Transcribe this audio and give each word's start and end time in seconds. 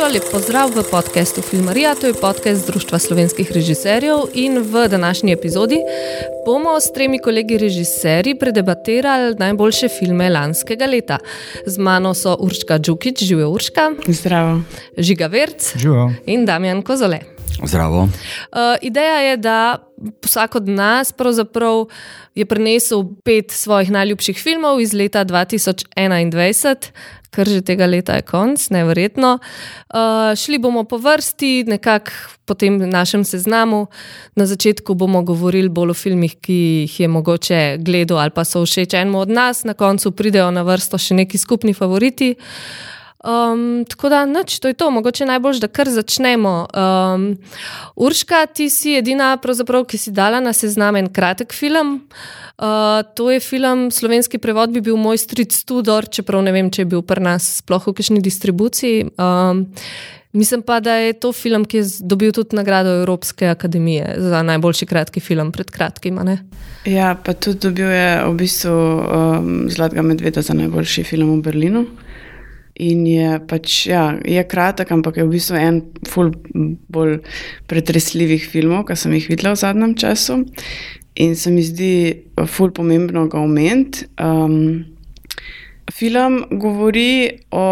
Živijo, 0.00 0.12
lep 0.14 0.32
pozdrav 0.32 0.70
v 0.70 0.82
podkastu 0.90 1.42
Filmarija, 1.42 1.94
to 1.94 2.06
je 2.06 2.14
podcast 2.14 2.66
Društva 2.66 2.98
slovenskih 2.98 3.52
režiserjev. 3.52 4.16
In 4.34 4.58
v 4.58 4.88
današnji 4.88 5.32
epizodi 5.32 5.76
bomo 6.46 6.80
s 6.80 6.92
tremi 6.92 7.18
kolegi 7.18 7.58
režiserji 7.58 8.38
predebatirali 8.38 9.34
najboljše 9.38 9.88
filme 9.88 10.30
lanskega 10.30 10.86
leta. 10.86 11.18
Z 11.66 11.78
mano 11.78 12.14
so 12.14 12.36
Urška 12.40 12.78
Džukič, 12.78 13.24
živijo 13.24 13.50
Urška. 13.50 13.90
Zdravo. 14.08 14.62
Žiga 14.96 15.26
Verc 15.26 15.76
Živijo. 15.76 16.10
in 16.26 16.46
Damjan 16.46 16.82
Kozole. 16.82 17.39
Zdravo. 17.64 18.02
Uh, 18.02 18.08
ideja 18.82 19.18
je, 19.18 19.36
da 19.36 19.76
vsak 20.24 20.54
od 20.54 20.68
nas 20.68 21.12
je 22.34 22.46
prinesel 22.46 23.04
pet 23.24 23.50
svojih 23.50 23.90
najljubših 23.90 24.38
filmov 24.38 24.80
iz 24.80 24.92
leta 24.92 25.24
2021, 25.24 26.90
kar 27.30 27.48
že 27.48 27.60
tega 27.60 27.86
leta 27.86 28.16
je 28.16 28.22
konc, 28.22 28.70
nevrjetno. 28.70 29.38
Uh, 29.94 30.36
šli 30.36 30.58
bomo 30.58 30.84
po 30.84 30.96
vrsti, 30.98 31.64
nekako 31.66 32.10
po 32.44 32.54
tem 32.54 32.78
našem 32.90 33.24
seznamu. 33.24 33.86
Na 34.34 34.46
začetku 34.46 34.94
bomo 34.94 35.22
govorili 35.22 35.68
bolj 35.68 35.90
o 35.90 35.94
filmih, 35.94 36.36
ki 36.40 36.54
jih 36.86 37.00
je 37.00 37.08
mogoče 37.08 37.76
gledal 37.78 38.18
ali 38.18 38.30
pa 38.34 38.44
so 38.44 38.64
všeč 38.64 38.94
enemu 38.94 39.20
od 39.20 39.30
nas, 39.30 39.64
na 39.64 39.74
koncu 39.74 40.10
pridejo 40.10 40.50
na 40.50 40.62
vrsto 40.62 40.98
še 40.98 41.14
neki 41.14 41.38
skupni 41.38 41.74
favoriti. 41.74 42.34
Um, 43.24 43.84
tako 43.84 44.08
da, 44.08 44.24
noč, 44.24 44.58
to 44.58 44.68
je 44.68 44.74
to, 44.74 44.90
mogoče 44.90 45.26
najbolj, 45.28 45.58
da 45.60 45.68
kar 45.68 45.88
začnemo. 45.92 46.66
Um, 46.72 47.26
Urška, 47.96 48.46
ti 48.46 48.70
si 48.70 48.94
edina, 48.96 49.36
ki 49.88 49.98
si 49.98 50.10
dala 50.10 50.40
na 50.40 50.52
seznam 50.52 50.96
en 50.96 51.12
kratek 51.12 51.52
film. 51.52 52.08
Uh, 52.56 53.02
to 53.14 53.30
je 53.30 53.40
film, 53.40 53.90
slovenski 53.90 54.38
prevod 54.38 54.72
bi 54.72 54.80
bil 54.80 54.96
Moj 54.96 55.18
stric 55.18 55.64
Tudor, 55.64 56.08
čeprav 56.08 56.42
ne 56.42 56.52
vem, 56.52 56.70
če 56.70 56.82
je 56.82 56.86
bil 56.86 57.02
pri 57.02 57.20
nas 57.20 57.60
sploh 57.60 57.86
v 57.86 57.92
kakšni 57.92 58.20
distribuciji. 58.24 59.10
Um, 59.20 59.66
mislim 60.32 60.62
pa, 60.62 60.80
da 60.80 60.96
je 60.96 61.12
to 61.12 61.32
film, 61.32 61.64
ki 61.68 61.76
je 61.76 61.84
dobil 62.00 62.32
tudi 62.32 62.56
nagrado 62.56 63.02
Evropske 63.02 63.52
akademije 63.52 64.14
za 64.16 64.42
najboljši 64.42 64.86
kratki 64.86 65.20
film 65.20 65.52
pred 65.52 65.70
kratkim. 65.70 66.20
Ja, 66.88 67.14
pa 67.20 67.36
tudi 67.36 67.68
dobil 67.68 67.92
je 67.92 68.12
v 68.24 68.36
bistvu 68.36 68.72
um, 68.72 69.66
Zlatega 69.68 70.02
medveda 70.02 70.40
za 70.40 70.56
najboljši 70.56 71.04
film 71.04 71.36
v 71.36 71.42
Berlinu. 71.42 71.84
In 72.80 73.02
je 73.04 73.34
pač, 73.48 73.82
ja, 73.90 74.14
je 74.24 74.42
kratek, 74.48 74.92
ampak 74.94 75.18
je 75.20 75.26
v 75.26 75.34
bistvu 75.34 75.58
en 75.60 75.80
ful 76.08 76.30
bolj 76.88 77.18
pretresljivih 77.68 78.46
filmov, 78.48 78.86
ki 78.88 78.96
sem 78.96 79.16
jih 79.18 79.26
videla 79.28 79.52
v 79.52 79.60
zadnjem 79.60 79.92
času. 80.00 80.38
In 81.20 81.34
se 81.36 81.52
mi 81.52 81.60
zdi 81.66 81.92
ful 82.48 82.72
pomembno 82.72 83.26
ga 83.28 83.42
omeniti. 83.42 84.06
Um, 84.16 84.86
film 85.92 86.44
govori 86.50 87.42
o 87.52 87.66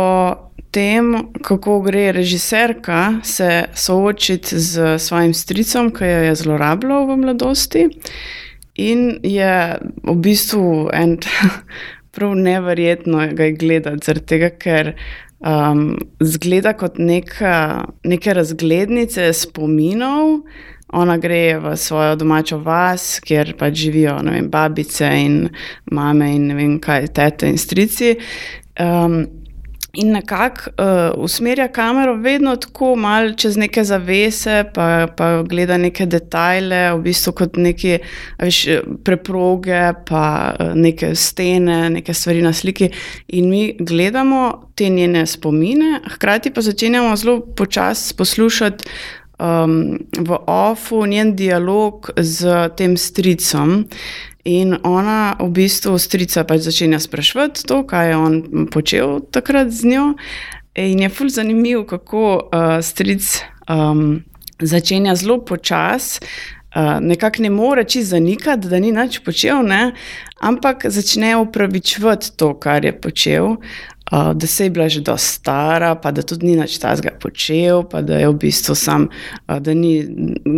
tem, 0.71 1.15
kako 1.43 1.81
gre 1.87 2.13
režiserka 2.13 3.21
se 3.25 3.65
soočiti 3.75 4.59
z 4.59 4.99
svojim 4.99 5.35
stricom, 5.35 5.91
ki 5.95 6.05
jo 6.05 6.19
je 6.29 6.35
zlorabljal 6.35 7.07
v 7.09 7.17
mladosti. 7.17 7.87
In 8.79 9.19
je 9.23 9.79
v 10.05 10.15
bistvu 10.23 10.91
en 10.93 11.17
prav 12.19 12.35
neverjetno 12.35 13.23
ga 13.33 13.47
je 13.47 13.53
gledati, 13.53 14.05
zaradi 14.07 14.27
tega, 14.27 14.51
ker 14.59 14.93
um, 15.39 15.93
zgleda 16.21 16.75
kot 16.75 16.99
neka, 16.99 17.85
neke 18.05 18.35
razglednice 18.35 19.31
spominov. 19.33 20.41
Ona 20.99 21.19
gre 21.21 21.59
v 21.61 21.77
svojo 21.77 22.17
domačo 22.17 22.59
vas, 22.65 23.19
kjer 23.21 23.53
pač 23.61 23.77
živijo 23.77 24.17
vem, 24.25 24.49
babice 24.51 25.11
in 25.21 25.43
mame 25.93 26.31
in 26.35 26.49
ne 26.49 26.57
vem 26.57 26.79
kaj, 26.81 27.11
tete 27.15 27.51
in 27.53 27.61
strici. 27.61 28.17
Um, 28.81 29.21
In 29.99 30.13
nekako 30.15 30.71
uh, 30.71 31.25
usmerja 31.25 31.69
kamero 31.69 32.15
vedno 32.15 32.57
tako 32.57 32.93
malo 32.97 33.33
čez 33.35 33.57
neke 33.57 33.83
zavese, 33.85 34.65
pa, 34.75 35.07
pa 35.17 35.43
gleda 35.43 35.79
neke 35.79 36.07
detajle, 36.07 36.93
v 36.95 37.03
bistvu 37.03 37.33
kot 37.41 37.59
neke 37.59 37.99
veš, 38.39 38.61
preproge, 39.05 39.81
pa 40.07 40.23
uh, 40.55 40.73
neke 40.79 41.15
stene, 41.19 41.81
neke 41.91 42.15
stvari 42.15 42.43
na 42.47 42.53
sliki. 42.53 42.93
In 43.29 43.51
mi 43.51 43.77
gledamo 43.81 44.71
te 44.79 44.89
njene 44.89 45.27
spomine, 45.27 45.99
hkrati 46.15 46.55
pa 46.55 46.63
začenjamo 46.63 47.17
zelo 47.17 47.41
počasi 47.57 48.15
poslušati 48.17 48.85
um, 49.39 49.99
v 50.19 50.39
ofu 50.47 51.07
njen 51.07 51.37
dialog 51.37 52.11
z 52.17 52.69
tem 52.77 52.97
stricom. 52.97 53.85
In 54.49 54.79
ona 54.83 55.37
v 55.37 55.51
bistvu 55.53 55.99
strica 56.01 56.41
pač 56.49 56.65
začenja 56.65 56.97
sprašvati 57.05 57.67
to, 57.69 57.83
kaj 57.85 58.07
je 58.09 58.17
on 58.17 58.35
počel 58.73 59.19
takrat 59.21 59.69
z 59.69 59.93
njo. 59.93 60.07
In 60.79 61.03
je 61.05 61.09
fulj 61.13 61.35
zanimiv, 61.37 61.83
kako 61.91 62.23
uh, 62.49 62.79
stric 62.81 63.27
um, 63.69 64.23
začenja 64.57 65.19
zelo 65.21 65.43
počasi. 65.45 66.25
Uh, 66.69 66.97
nekako 67.01 67.43
ne 67.43 67.51
more 67.51 67.85
čisto 67.85 68.15
zanikati, 68.17 68.69
da 68.69 68.79
ni 68.79 68.93
nič 68.93 69.21
počel, 69.25 69.63
ne? 69.65 69.93
ampak 70.41 70.87
začne 70.87 71.37
upravičevati 71.37 72.37
to, 72.37 72.53
kar 72.61 72.85
je 72.85 72.93
počel. 73.01 73.57
Uh, 74.13 74.33
da 74.33 74.47
se 74.47 74.65
je 74.65 74.71
bila 74.71 74.89
že 74.89 75.01
dosta 75.01 75.29
stara, 75.29 75.95
pa 75.95 76.11
da 76.11 76.23
tudi 76.23 76.47
ni 76.47 76.55
več 76.57 76.79
ta 76.81 76.95
zga 76.97 77.11
počel, 77.21 77.83
pa 77.85 78.01
da 78.01 78.17
je 78.17 78.31
v 78.31 78.39
bistvu 78.41 78.73
sam, 78.75 79.05
uh, 79.49 79.59
da 79.61 79.75
ni 79.77 80.01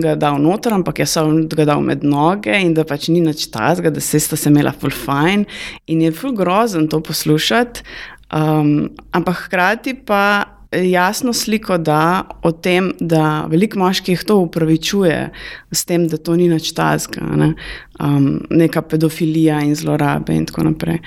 ga 0.02 0.14
dal 0.14 0.38
noter, 0.38 0.74
ampak 0.76 1.02
je 1.02 1.06
samo 1.10 1.48
ga 1.50 1.66
dal 1.66 1.82
med 1.82 2.04
noge 2.06 2.54
in 2.54 2.76
da 2.78 2.84
pač 2.86 3.08
ni 3.10 3.24
več 3.26 3.48
ta 3.50 3.72
zga, 3.74 3.90
da 3.90 4.00
se 4.00 4.20
sta 4.22 4.38
se 4.38 4.52
imela 4.52 4.70
full 4.70 4.94
fine 4.94 5.48
in 5.90 6.06
je 6.06 6.12
full 6.14 6.36
grozen 6.38 6.86
to 6.88 7.02
poslušati. 7.02 7.82
Um, 8.30 8.92
ampak 9.10 9.48
hkrati 9.48 9.96
pa 10.06 10.46
jasno 10.72 11.32
sliko 11.32 11.78
da 11.78 12.22
o 12.42 12.52
tem, 12.52 12.92
da 13.00 13.46
veliko 13.50 13.78
moških 13.78 14.22
to 14.24 14.36
upravičuje 14.44 15.30
s 15.72 15.84
tem, 15.84 16.06
da 16.08 16.16
to 16.16 16.36
ni 16.38 16.46
več 16.52 16.70
ta 16.76 16.92
zga, 16.98 17.26
ne? 17.36 17.50
um, 17.98 18.38
neka 18.50 18.82
pedofilija 18.86 19.60
in 19.66 19.74
zlorabe 19.74 20.36
in 20.36 20.46
tako 20.46 20.68
naprej. 20.70 21.02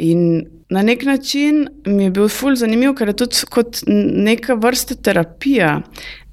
In 0.00 0.24
na 0.72 0.82
nek 0.82 1.04
način 1.04 1.68
mi 1.86 2.04
je 2.04 2.10
bil 2.10 2.28
ful 2.28 2.56
zanimiv, 2.56 2.94
ker 2.96 3.12
je 3.12 3.16
tudi 3.24 3.46
kot 3.50 3.82
neka 3.86 4.54
vrsta 4.54 4.94
terapija. 4.94 5.80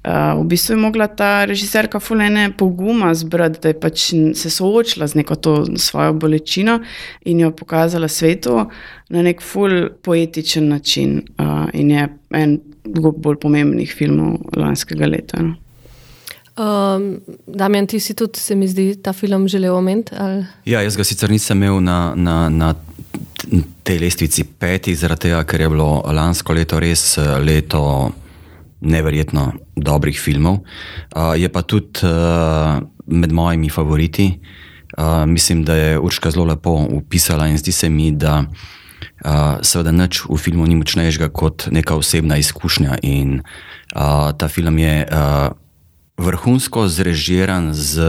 Uh, 0.00 0.40
v 0.40 0.46
bistvu 0.48 0.72
je 0.72 0.80
mogla 0.80 1.06
ta 1.12 1.44
režiserka 1.44 2.00
fulene 2.00 2.46
poguma 2.58 3.12
zbrati, 3.14 3.60
da 3.60 3.68
je 3.68 3.76
pač 3.80 4.04
se 4.34 4.50
soočila 4.50 5.06
z 5.06 5.20
neko 5.20 5.36
to 5.36 5.54
svojo 5.76 6.14
bolečino 6.16 6.78
in 7.28 7.40
jo 7.40 7.50
pokazala 7.52 8.08
svetu 8.08 8.64
na 9.12 9.22
nek 9.22 9.42
ful 9.44 9.90
poetičen 10.02 10.68
način. 10.68 11.20
Uh, 11.38 11.68
in 11.72 11.90
je 11.90 12.08
en 12.30 12.60
bolj 13.16 13.36
pomembnih 13.40 13.92
filmov 13.92 14.38
lanskega 14.56 15.06
leta. 15.06 15.42
No. 15.42 15.54
Um, 16.60 17.20
Damien, 17.46 17.86
ti 17.86 18.00
si 18.00 18.14
tudi, 18.14 18.40
se 18.40 18.54
mi 18.54 18.68
zdi, 18.68 18.94
ta 19.02 19.12
film 19.12 19.48
želel 19.48 19.76
omeniti? 19.76 20.12
Ja, 20.64 20.80
jaz 20.82 20.96
ga 20.96 21.04
sicer 21.04 21.30
nisem 21.30 21.62
imel 21.62 21.80
na, 21.80 22.12
na, 22.16 22.48
na 22.48 22.74
tej 23.82 23.98
lestvici 23.98 24.44
petih, 24.44 24.96
zaradi 24.96 25.28
tega, 25.28 25.44
ker 25.44 25.64
je 25.64 25.70
bilo 25.72 26.02
lansko 26.04 26.54
leto 26.56 26.80
res 26.80 27.18
eh, 27.18 27.38
leto 27.40 28.12
neverjetno 28.80 29.52
dobrih 29.76 30.16
filmov. 30.16 30.62
Uh, 31.12 31.36
je 31.36 31.48
pa 31.52 31.60
tudi 31.60 32.00
uh, 32.00 32.80
med 33.12 33.32
mojimi 33.32 33.68
favoriti. 33.68 34.40
Uh, 34.96 35.28
mislim, 35.28 35.64
da 35.68 35.76
je 35.76 35.98
Urška 35.98 36.30
zelo 36.30 36.46
lepo 36.48 36.70
upisala 36.88 37.48
in 37.48 37.58
zdi 37.60 37.72
se 37.72 37.90
mi, 37.92 38.08
da 38.10 38.40
uh, 38.40 39.60
seveda 39.60 39.92
nič 39.92 40.24
v 40.24 40.36
filmu 40.40 40.64
ni 40.64 40.80
močnejšega 40.80 41.28
kot 41.28 41.68
neka 41.68 41.92
osebna 41.92 42.40
izkušnja. 42.40 43.04
In 43.04 43.42
uh, 43.94 44.32
ta 44.32 44.48
film 44.48 44.78
je. 44.78 45.04
Uh, 45.04 45.52
Vrhunsko 46.20 46.84
zrežiran 46.88 47.72
z, 47.72 48.04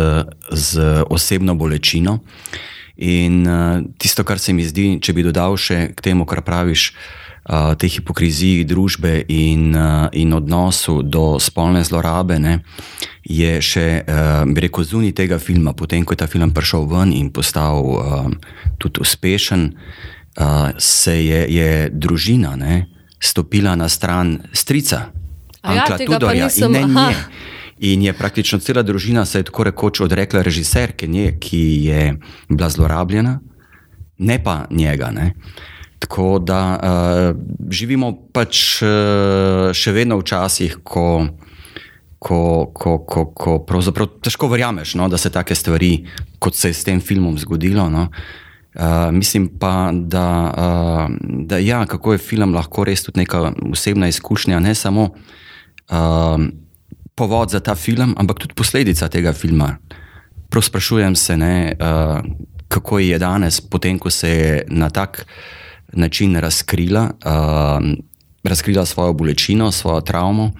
z 0.52 1.03
osebno 1.08 1.56
bolečino, 1.56 2.20
uh, 2.20 2.59
In 2.97 3.47
uh, 3.47 3.81
tisto, 3.97 4.24
kar 4.24 4.40
se 4.40 4.53
mi 4.53 4.66
zdi, 4.68 5.00
če 5.02 5.13
bi 5.13 5.24
dodal 5.24 5.57
še 5.57 5.91
k 5.96 6.03
temu, 6.09 6.26
kar 6.26 6.43
praviš, 6.46 6.91
uh, 6.91 7.73
te 7.79 7.88
hipokriziji 7.88 8.66
družbe 8.67 9.14
in, 9.32 9.72
uh, 9.76 10.08
in 10.14 10.34
odnosu 10.34 11.02
do 11.03 11.40
spolne 11.40 11.84
zlorabe, 11.88 12.40
ne, 12.40 12.59
je 13.23 13.53
še, 13.61 13.88
uh, 14.03 14.43
bi 14.49 14.67
rekel, 14.67 14.85
zunaj 14.85 15.16
tega 15.17 15.40
filma, 15.40 15.73
potem 15.73 16.05
ko 16.05 16.14
je 16.14 16.22
ta 16.23 16.29
film 16.29 16.53
prišel 16.53 16.90
ven 16.91 17.16
in 17.16 17.32
postal 17.32 17.82
uh, 17.85 18.28
tudi 18.78 19.02
uspešen, 19.02 19.72
uh, 19.72 20.70
se 20.78 21.16
je, 21.16 21.41
je 21.49 21.72
družina 21.94 22.55
ne, 22.59 22.85
stopila 23.22 23.76
na 23.78 23.90
stran 23.90 24.40
strica, 24.53 25.09
Ankla 25.61 25.97
ja, 25.99 26.05
Tudorja 26.05 26.47
in 26.58 26.72
ne 26.72 26.84
nje. 26.90 27.17
In 27.82 28.02
je 28.06 28.14
praktično 28.14 28.60
cela 28.60 28.84
družina 28.86 29.26
se 29.26 29.40
je 29.40 29.48
tako 29.50 29.64
rekoč 29.64 30.04
odrekla 30.06 30.44
režiserke, 30.46 31.08
nje, 31.08 31.38
ki 31.42 31.62
je 31.86 32.02
bila 32.50 32.70
zlorabljena, 32.70 33.40
ne 34.18 34.38
pa 34.44 34.66
njega. 34.70 35.10
Ne. 35.12 35.34
Tako 36.00 36.40
da 36.40 36.60
uh, 36.78 37.42
živimo 37.74 38.12
pač 38.34 38.84
uh, 38.86 39.74
še 39.74 39.96
vedno 39.98 40.20
v 40.22 40.28
časih, 40.30 40.78
ko, 40.84 41.26
ko, 42.22 42.70
ko, 42.70 42.96
ko, 43.02 43.26
ko 43.34 43.58
pravzaprav 43.66 44.14
težko 44.22 44.52
verjameš, 44.54 44.94
no, 45.02 45.10
da 45.10 45.18
se 45.18 45.34
take 45.34 45.58
stvari, 45.58 45.96
kot 46.38 46.58
se 46.58 46.70
je 46.70 46.78
s 46.78 46.86
tem 46.86 47.02
filmom 47.02 47.42
zgodilo. 47.42 47.90
No. 47.90 48.12
Uh, 48.78 49.10
mislim 49.10 49.50
pa, 49.58 49.90
da, 49.90 50.28
uh, 50.54 51.22
da 51.50 51.58
ja, 51.58 51.82
kako 51.90 52.14
je 52.14 52.26
film 52.30 52.54
lahko 52.54 52.86
res 52.86 53.10
tudi 53.10 53.26
neka 53.26 53.56
osebna 53.74 54.10
izkušnja, 54.14 54.62
ne 54.62 54.78
samo 54.78 55.10
uh, 55.10 56.52
povod 57.22 57.53
za 57.53 57.62
ta 57.62 57.78
film, 57.78 58.16
ampak 58.18 58.41
tudi 58.41 58.58
posledica 58.58 59.06
tega 59.06 59.34
filma. 59.38 59.76
Prav 60.50 60.66
sprašujem 60.66 61.16
se, 61.16 61.38
ne, 61.38 61.73
uh, 61.78 62.18
kako 62.68 63.00
je 63.00 63.20
danes, 63.22 63.62
potem 63.62 64.00
ko 64.02 64.09
se 64.09 64.29
je 64.29 64.64
na 64.73 64.90
tak 64.90 65.26
način 65.94 66.35
razkrila, 66.35 67.12
uh, 67.14 67.85
razkrila 68.44 68.85
svojo 68.85 69.14
bolečino, 69.14 69.72
svojo 69.72 70.02
travmo 70.02 70.52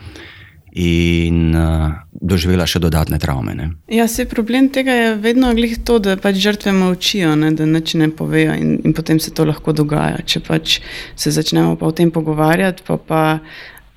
in 0.72 1.56
uh, 1.56 1.92
doživela 2.14 2.68
še 2.70 2.80
dodatne 2.80 3.18
travme. 3.20 3.56
Ne. 3.58 3.66
Ja, 3.92 4.06
se 4.08 4.28
problem 4.30 4.70
tega 4.72 4.94
je 4.96 5.10
vedno 5.20 5.50
glih 5.58 5.76
to, 5.84 5.98
da 6.00 6.14
pač 6.16 6.38
žrtve 6.40 6.72
molčijo, 6.78 7.34
ne, 7.36 7.52
da 7.58 7.66
nič 7.68 7.98
ne 8.00 8.08
povejo 8.14 8.54
in, 8.56 8.78
in 8.86 8.94
potem 8.96 9.20
se 9.20 9.34
to 9.36 9.50
lahko 9.50 9.74
dogaja. 9.76 10.22
Če 10.24 10.44
pač 10.46 10.78
se 11.20 11.34
začnemo 11.34 11.76
pa 11.76 11.90
o 11.90 11.96
tem 11.96 12.14
pogovarjati, 12.14 12.86
pa 12.88 13.02
pa 13.02 13.24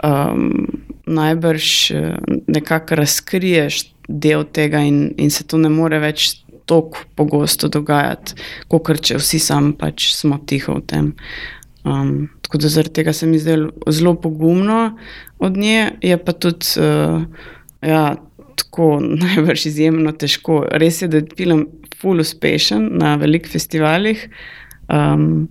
um, 0.03 0.74
najbrž 1.07 1.67
nekako 2.47 3.01
razkriješ 3.01 3.83
del 4.09 4.45
tega 4.45 4.81
in, 4.85 5.15
in 5.17 5.31
se 5.31 5.45
to 5.49 5.59
ne 5.59 5.69
more 5.73 5.99
več 6.03 6.45
tako 6.65 7.05
pogosto 7.15 7.69
dogajati, 7.69 8.39
kot 8.73 9.01
če 9.05 9.19
vsi 9.21 9.41
sami 9.43 9.75
pač 9.77 10.11
smo 10.17 10.39
tiho 10.49 10.79
v 10.79 10.85
tem. 10.89 11.11
Um, 11.85 12.31
tako 12.41 12.63
da 12.65 12.71
zaradi 12.73 12.95
tega 13.01 13.13
se 13.13 13.27
mi 13.29 13.39
zdelo 13.39 13.73
zelo 13.93 14.15
pogumno 14.17 14.97
od 15.39 15.57
nje, 15.57 15.91
je 16.01 16.17
pa 16.17 16.33
tudi 16.33 16.81
uh, 16.81 17.27
ja, 17.85 18.17
tako 18.57 19.01
najbrž 19.25 19.67
izjemno 19.69 20.13
težko. 20.13 20.65
Res 20.73 21.03
je, 21.03 21.11
da 21.13 21.21
je 21.21 21.37
film 21.37 21.67
full 22.01 22.25
uspešen 22.25 22.89
na 23.01 23.15
velikih 23.21 23.53
festivalih. 23.53 24.29
Um, 24.89 25.49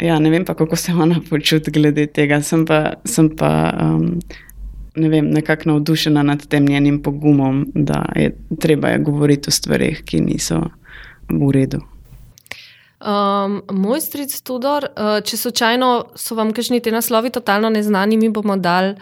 ja, 0.00 0.16
ne 0.20 0.32
vem 0.32 0.44
pa, 0.48 0.56
kako 0.56 0.76
se 0.76 0.92
ona 0.92 1.20
počuti 1.28 1.70
glede 1.70 2.06
tega. 2.06 2.40
Sem 2.44 2.64
pa, 2.68 2.96
sem 3.04 3.28
pa 3.36 3.52
um, 3.76 4.16
ne 5.00 5.08
vem, 5.12 5.30
nekako 5.32 5.72
navdušena 5.72 6.22
nad 6.22 6.46
tem 6.46 6.66
njenim 6.68 7.00
pogumom, 7.02 7.64
da 7.74 8.04
je 8.16 8.34
treba 8.60 8.94
je 8.94 8.98
govoriti 9.06 9.48
o 9.48 9.54
stvarih, 9.54 10.02
ki 10.04 10.20
niso 10.20 10.60
v 11.28 11.50
redu. 11.54 11.80
Um, 13.00 13.62
moj 13.72 14.00
stric 14.04 14.34
Tudor, 14.44 14.84
uh, 14.92 15.22
če 15.24 15.38
slučajno 15.40 15.90
so 16.20 16.36
vam 16.36 16.52
kakšni 16.52 16.82
ti 16.84 16.92
naslovi 16.92 17.30
totalno 17.32 17.70
neznani, 17.72 18.18
mi 18.20 18.28
bomo 18.28 18.58
dali 18.60 18.92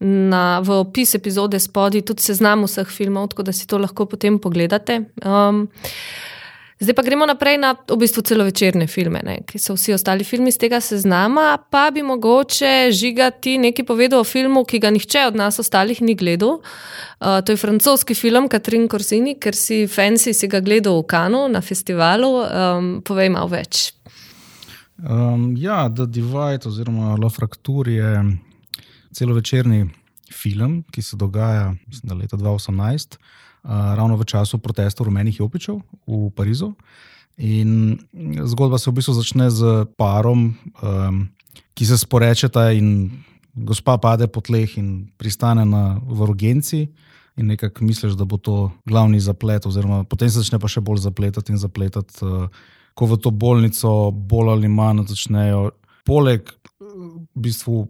na, 0.00 0.60
v 0.60 0.82
opis 0.82 1.14
epizode 1.16 1.56
spodaj 1.60 2.04
tudi 2.04 2.26
seznam 2.26 2.66
vseh 2.66 2.90
filmov, 2.92 3.30
tako 3.32 3.46
da 3.48 3.54
si 3.56 3.64
to 3.66 3.80
lahko 3.80 4.04
potem 4.06 4.36
pogledate. 4.38 5.06
Um, 5.24 5.68
Zdaj 6.76 6.92
pa 6.94 7.02
gremo 7.02 7.24
naprej 7.24 7.56
na 7.56 7.70
v 7.72 7.96
bistvu 7.96 8.20
celovečerne 8.20 8.84
filme, 8.84 9.22
ki 9.48 9.56
so 9.56 9.72
vsi 9.78 9.94
ostali 9.96 10.24
filmi 10.28 10.52
iz 10.52 10.58
tega 10.60 10.76
seznama. 10.84 11.56
Pa 11.72 11.88
bi 11.88 12.02
mogoče 12.04 12.90
žigati 12.92 13.56
nekaj 13.58 13.86
povedal 13.88 14.20
o 14.20 14.28
filmu, 14.28 14.60
ki 14.68 14.82
ga 14.84 14.90
nihče 14.92 15.22
od 15.30 15.38
nas 15.40 15.56
ostalih 15.58 16.02
ni 16.04 16.12
gledal. 16.14 16.60
Uh, 16.60 17.40
to 17.40 17.56
je 17.56 17.56
francoski 17.56 18.14
film 18.14 18.48
Katrin 18.52 18.84
Korsini, 18.92 19.38
ker 19.40 19.56
si 19.56 19.86
fancy 19.88 20.34
si 20.36 20.50
ga 20.52 20.60
gledal 20.60 21.00
v 21.00 21.06
Kanu 21.08 21.46
na 21.48 21.64
festivalu. 21.64 22.32
Um, 22.44 22.92
povej 23.00 23.32
malo 23.32 23.48
več. 23.56 23.94
Um, 25.00 25.54
ja, 25.56 25.88
The 25.88 26.04
Divide 26.04 26.68
oziroma 26.68 27.16
La 27.16 27.32
Fracture 27.32 27.96
je 27.96 28.12
celovečerni 29.16 29.86
film, 30.28 30.82
ki 30.92 31.02
se 31.02 31.16
dogaja 31.16 31.72
mislim, 31.88 32.18
leta 32.20 32.36
2018 32.36 33.16
ravno 33.66 34.16
v 34.16 34.24
času 34.24 34.58
protestov 34.58 35.10
rumenih 35.10 35.40
jopičev 35.40 35.82
v 36.06 36.30
Parizu. 36.30 36.72
In 37.36 37.98
zgodba 38.46 38.78
se 38.78 38.90
v 38.90 38.96
bistvu 38.96 39.12
začne 39.12 39.50
z 39.50 39.84
parom, 39.98 40.54
um, 40.80 41.28
ki 41.76 41.84
se 41.84 41.98
sporečeta, 41.98 42.72
in 42.72 43.10
gospa 43.52 43.98
pade 44.00 44.28
po 44.28 44.40
tleh 44.40 44.78
in 44.80 45.10
pristane 45.20 45.66
na 45.68 46.00
urgenci. 46.08 46.88
In 47.36 47.52
nekako 47.52 47.84
misliš, 47.84 48.16
da 48.16 48.24
bo 48.24 48.40
to 48.40 48.72
glavni 48.88 49.20
zaplet, 49.20 49.66
oziroma 49.66 50.04
potem 50.08 50.30
se 50.30 50.40
začne 50.40 50.56
pa 50.56 50.68
še 50.68 50.80
bolj 50.80 51.04
zapletati 51.04 51.52
in 51.52 51.60
zapletati, 51.60 52.24
uh, 52.24 52.48
ko 52.96 53.04
v 53.04 53.20
to 53.20 53.28
bolnico 53.28 54.10
bolj 54.10 54.56
ali 54.56 54.72
manj 54.72 55.04
začnejo, 55.12 55.74
poleg 56.08 56.48
v 56.80 57.20
bistvu 57.36 57.84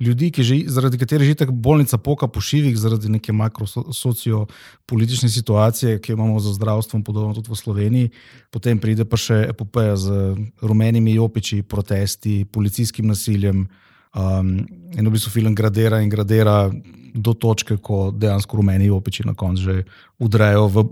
ljudi, 0.00 0.32
že, 0.38 0.58
zaradi 0.66 0.98
katerih 0.98 1.28
je 1.28 1.34
tako 1.34 1.52
bolnica 1.52 1.98
poka 1.98 2.28
po 2.28 2.40
šivih, 2.40 2.76
zaradi 2.78 3.08
neke 3.08 3.32
makrosociopolitične 3.32 5.28
situacije, 5.28 6.00
ki 6.00 6.12
jo 6.12 6.16
imamo 6.16 6.40
za 6.40 6.52
zdravstvo, 6.52 7.00
podobno 7.02 7.34
tudi 7.34 7.50
v 7.50 7.56
Sloveniji. 7.56 8.10
Potem 8.50 8.78
pride 8.78 9.04
pa 9.04 9.16
še 9.16 9.46
epopeja 9.48 9.96
z 9.96 10.36
rumenimi 10.60 11.14
jopiči, 11.14 11.62
protesti, 11.62 12.44
policijskim 12.44 13.06
nasiljem. 13.06 13.66
Um, 14.16 14.66
in 14.96 15.08
v 15.08 15.12
bistvu 15.12 15.30
film 15.30 15.54
gradira 15.54 16.00
in 16.00 16.08
gradira 16.08 16.70
do 17.16 17.32
točke, 17.32 17.76
ko 17.76 18.10
dejansko 18.12 18.56
rumeni 18.56 18.90
opiči 18.92 19.26
na 19.26 19.34
koncu 19.34 19.62
že 19.62 19.84
udrejo 20.20 20.68
v 20.68 20.84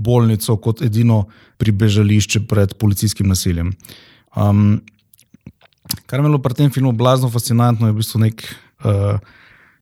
bolnico 0.00 0.56
kot 0.56 0.82
edino 0.82 1.26
pribežališče 1.60 2.44
pred 2.48 2.76
policijskim 2.80 3.28
nasiljem. 3.28 3.72
Um, 4.36 4.80
Kar 6.10 6.22
me 6.22 6.30
je 6.30 6.42
pri 6.42 6.54
tem 6.54 6.70
filmu 6.70 6.92
blazno 6.92 7.30
fascinantno, 7.30 7.86
je 7.86 7.94
v 7.94 8.00
bistvu 8.02 8.20
nek 8.20 8.42
uh, 8.84 9.18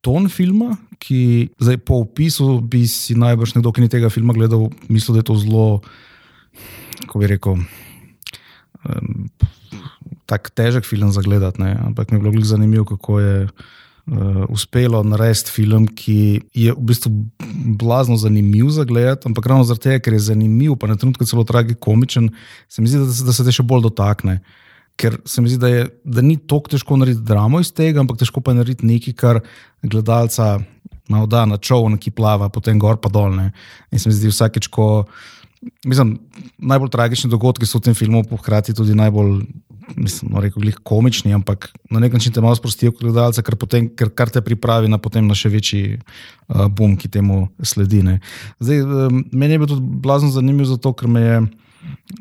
ton 0.05 0.29
filma, 0.29 0.77
ki 1.01 1.51
zdaj 1.57 1.79
po 1.87 2.03
opisu 2.05 2.61
bi 2.61 2.85
si 2.91 3.17
najbrž 3.19 3.57
nekdo, 3.57 3.73
ki 3.73 3.85
ni 3.85 3.93
tega 3.93 4.11
filma 4.13 4.35
gledal, 4.37 4.69
mislil, 4.91 5.17
da 5.17 5.23
je 5.23 5.29
to 5.31 5.39
zelo, 5.41 5.67
kako 7.07 7.23
bi 7.23 7.33
rekel. 7.35 7.63
Um, 8.85 9.31
Tako 10.29 10.53
težek 10.53 10.85
film 10.85 11.09
za 11.09 11.23
gledati, 11.25 11.65
ampak 11.65 12.11
mi 12.13 12.19
je 12.19 12.21
bilo 12.21 12.45
zanimivo, 12.45 12.85
kako 12.85 13.17
je 13.21 13.37
uh, 13.49 14.45
uspelo 14.53 15.01
narediti 15.01 15.49
film, 15.49 15.87
ki 15.89 16.45
je 16.53 16.75
v 16.77 16.85
bistvu 16.85 17.13
blazno 17.81 18.19
zanimiv 18.21 18.69
za 18.69 18.85
gledati, 18.85 19.25
ampak 19.25 19.49
ravno 19.49 19.65
zaradi 19.65 19.87
tega, 19.89 20.03
ker 20.05 20.19
je 20.19 20.27
zanimiv, 20.29 20.77
pa 20.77 20.91
na 20.91 21.01
trenutke 21.01 21.25
celo 21.25 21.49
tragikomičen, 21.49 22.29
se 22.69 22.85
mi 22.85 22.93
zdi, 22.93 23.01
da 23.01 23.09
se, 23.09 23.25
da 23.25 23.33
se 23.33 23.49
te 23.49 23.57
še 23.57 23.65
bolj 23.65 23.89
dotakne. 23.89 24.43
Uh, 24.45 24.68
ker 24.99 25.21
se 25.25 25.43
mi 25.43 25.51
zdi, 25.51 25.61
da, 25.63 25.69
je, 25.71 25.87
da 26.05 26.23
ni 26.25 26.37
tako 26.37 26.75
težko 26.75 26.97
narediti 26.99 27.27
dramo 27.27 27.61
iz 27.63 27.71
tega, 27.73 28.03
ampak 28.03 28.19
težko 28.19 28.43
pa 28.43 28.53
je 28.53 28.61
narediti 28.61 28.89
nekaj, 28.89 29.15
kar 29.19 29.41
gledalca 29.83 30.57
malo 31.09 31.27
da 31.27 31.45
na 31.49 31.57
čovn, 31.57 31.97
ki 32.01 32.13
plava 32.13 32.51
potem 32.53 32.79
gor 32.81 32.99
pa 33.01 33.11
dol. 33.13 33.33
Ne. 33.37 33.53
In 33.93 34.03
se 34.03 34.11
mi 34.11 34.17
zdi 34.17 34.33
vsakeč, 34.33 34.69
ko. 34.73 35.07
Mislim, 35.89 36.15
najbolj 36.63 36.93
tragični 36.95 37.31
dogodki 37.33 37.67
so 37.67 37.81
v 37.81 37.89
tem 37.89 37.95
filmu, 37.99 38.21
hkrati 38.23 38.77
tudi 38.77 38.95
najbolj, 38.95 39.41
mislim, 39.97 40.31
no, 40.31 40.43
rekel, 40.45 40.69
komični, 40.87 41.33
ampak 41.35 41.73
na 41.91 41.99
nek 41.99 42.15
način 42.15 42.33
te 42.33 42.45
malo 42.45 42.55
sprostijo 42.55 42.93
kot 42.93 43.09
gledalce, 43.09 43.43
ker, 43.43 43.57
potem, 43.59 43.89
ker 43.91 44.13
kar 44.15 44.31
te 44.31 44.43
pripravi 44.45 44.91
na, 44.93 45.01
na 45.25 45.35
še 45.35 45.51
večji 45.51 45.81
uh, 45.97 46.69
boom, 46.69 46.95
ki 46.95 47.11
temu 47.11 47.49
sledi. 47.59 48.05
Zdaj, 48.61 48.85
um, 48.85 49.25
meni 49.33 49.57
je 49.57 49.65
bilo 49.65 49.73
tudi 49.73 49.99
blazno 50.07 50.31
zanimivo, 50.31 50.69
zato 50.77 50.95
ker 50.95 51.11
me 51.11 51.25
je. 51.25 51.41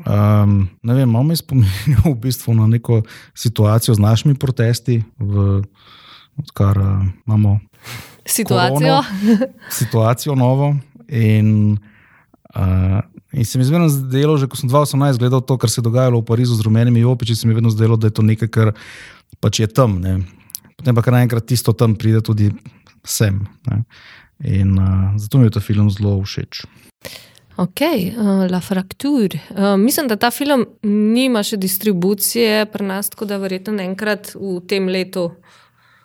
Um, 0.05 0.67
ne 0.83 0.93
vem, 0.93 1.09
malo 1.09 1.25
me 1.27 1.35
spominja 1.35 2.03
v 2.05 2.15
bistvu 2.21 2.53
na 2.53 2.67
neko 2.67 3.01
situacijo 3.33 3.95
z 3.95 4.03
našimi 4.03 4.35
protesti, 4.37 5.01
v, 5.19 5.61
odkar 6.37 6.77
uh, 6.77 7.05
imamo 7.25 7.59
situacijo. 8.25 9.01
Korono, 9.01 9.47
situacijo 9.79 10.35
novo. 10.35 10.75
In, 11.07 11.77
uh, 12.55 12.99
in 13.31 13.45
se 13.45 13.57
mi 13.57 13.65
je 13.65 13.71
vedno 13.71 13.89
zdelo, 13.89 14.37
že 14.37 14.47
ko 14.47 14.57
sem 14.59 14.69
2018 14.69 15.17
gledal 15.17 15.41
to, 15.41 15.57
kar 15.57 15.69
se 15.69 15.79
je 15.81 15.87
dogajalo 15.87 16.21
v 16.21 16.25
Parizu 16.25 16.55
z 16.55 16.61
rumenimi 16.67 17.03
opiči, 17.03 17.35
se 17.35 17.47
mi 17.47 17.51
je 17.51 17.61
vedno 17.63 17.69
zdelo, 17.69 17.97
da 17.97 18.07
je 18.07 18.13
to 18.13 18.21
nekaj, 18.21 18.47
kar 18.47 18.73
pač 19.39 19.59
je 19.59 19.67
tam. 19.67 19.99
Ne. 20.03 20.21
Potem 20.77 20.95
pa 20.95 21.01
kar 21.01 21.15
naenkrat 21.15 21.47
tisto 21.47 21.73
tam 21.73 21.95
pride 21.95 22.21
tudi 22.21 22.51
sem. 23.07 23.47
Ne. 23.71 23.83
In 24.45 24.77
uh, 24.77 25.15
zato 25.17 25.39
mi 25.39 25.47
je 25.47 25.57
ta 25.57 25.63
film 25.63 25.89
zelo 25.89 26.21
všeč. 26.21 26.67
Ok, 27.57 27.81
uh, 27.81 28.49
La 28.51 28.59
Fracture. 28.59 29.39
Uh, 29.49 29.79
mislim, 29.79 30.07
da 30.07 30.15
ta 30.15 30.29
film 30.31 30.65
nima 30.83 31.41
še 31.43 31.57
distribucije 31.57 32.65
pri 32.69 32.85
nas, 32.85 33.09
tako 33.09 33.25
da 33.25 33.39
verjetno 33.41 33.81
enkrat 33.81 34.29
v 34.35 34.59
tem 34.69 34.85
letu 34.93 35.31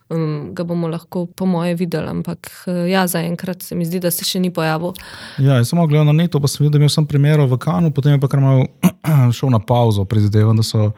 um, 0.08 0.54
ga 0.56 0.64
bomo 0.64 0.88
lahko, 0.88 1.26
po 1.26 1.44
moje, 1.46 1.74
videli. 1.76 2.08
Ampak 2.08 2.48
uh, 2.66 2.86
ja, 2.88 3.04
zaenkrat 3.06 3.62
se 3.62 3.76
mi 3.76 3.84
zdi, 3.84 4.00
da 4.00 4.10
se 4.10 4.24
še 4.24 4.40
ni 4.40 4.48
pojavil. 4.48 4.96
Ja, 5.44 5.60
sem 5.68 5.82
gledal 5.84 6.08
na 6.08 6.16
netu, 6.22 6.40
pa 6.40 6.48
sem 6.48 6.64
videl, 6.64 6.78
da 6.78 6.86
imel 6.86 7.08
primer 7.10 7.44
v 7.44 7.60
Kanu, 7.60 7.92
potem 7.92 8.16
je 8.16 8.22
pa 8.22 8.32
kar 8.32 8.40
malo 8.40 8.64
šel 9.36 9.52
na 9.52 9.60
pauzo, 9.60 10.08
predvidevam, 10.08 10.56
da 10.56 10.64
so 10.64 10.94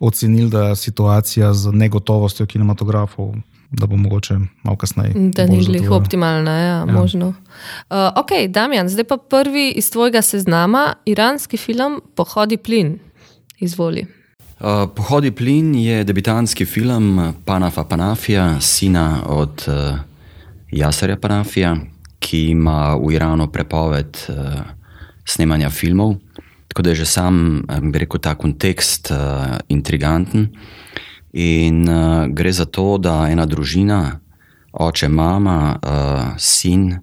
ocenili, 0.00 0.48
da 0.48 0.70
je 0.70 0.82
situacija 0.88 1.52
z 1.52 1.76
negotovostjo 1.76 2.48
kinematografov 2.48 3.34
da 3.70 3.86
bo 3.86 3.96
mogoče 3.96 4.34
malo 4.62 4.76
kasneje. 4.76 5.12
Da 5.14 5.46
ni 5.46 5.66
bilo 5.66 5.96
optimalno, 5.96 6.50
ja, 6.50 6.58
ja. 6.58 6.86
možno. 6.86 7.28
Uh, 7.28 7.34
ok, 8.16 8.30
Damjan, 8.48 8.88
zdaj 8.88 9.04
pa 9.04 9.16
prvi 9.16 9.70
iz 9.70 9.90
tvojega 9.90 10.22
seznama, 10.22 10.94
iranski 11.04 11.56
film 11.56 12.00
Pohodi 12.14 12.56
plin. 12.56 12.98
Izvoli. 13.58 14.06
Uh, 14.60 14.66
Pohodi 14.96 15.30
plin 15.30 15.74
je 15.74 16.04
debitanski 16.04 16.64
film 16.64 17.34
Panafa 17.44 17.84
Panafija, 17.84 18.60
sina 18.60 19.22
od 19.26 19.64
uh, 19.66 19.98
Jasarja 20.70 21.16
Panafija, 21.16 21.76
ki 22.18 22.50
ima 22.50 22.94
v 22.94 23.12
Iranu 23.12 23.46
prepoved 23.52 24.18
uh, 24.28 24.34
snemanja 25.24 25.70
filmov. 25.70 26.14
Tako 26.68 26.82
da 26.82 26.90
je 26.90 26.96
že 26.96 27.06
sam, 27.06 27.62
bi 27.82 27.98
rekel, 27.98 28.20
ta 28.20 28.34
kontekst 28.34 29.10
uh, 29.10 29.16
intriganten. 29.68 30.48
In 31.32 31.88
uh, 31.88 32.26
gre 32.28 32.52
za 32.52 32.64
to, 32.64 32.96
da 32.98 33.26
ena 33.30 33.46
družina 33.46 34.20
oče, 34.72 35.08
mama, 35.08 35.78
uh, 35.82 36.36
sin, 36.38 36.98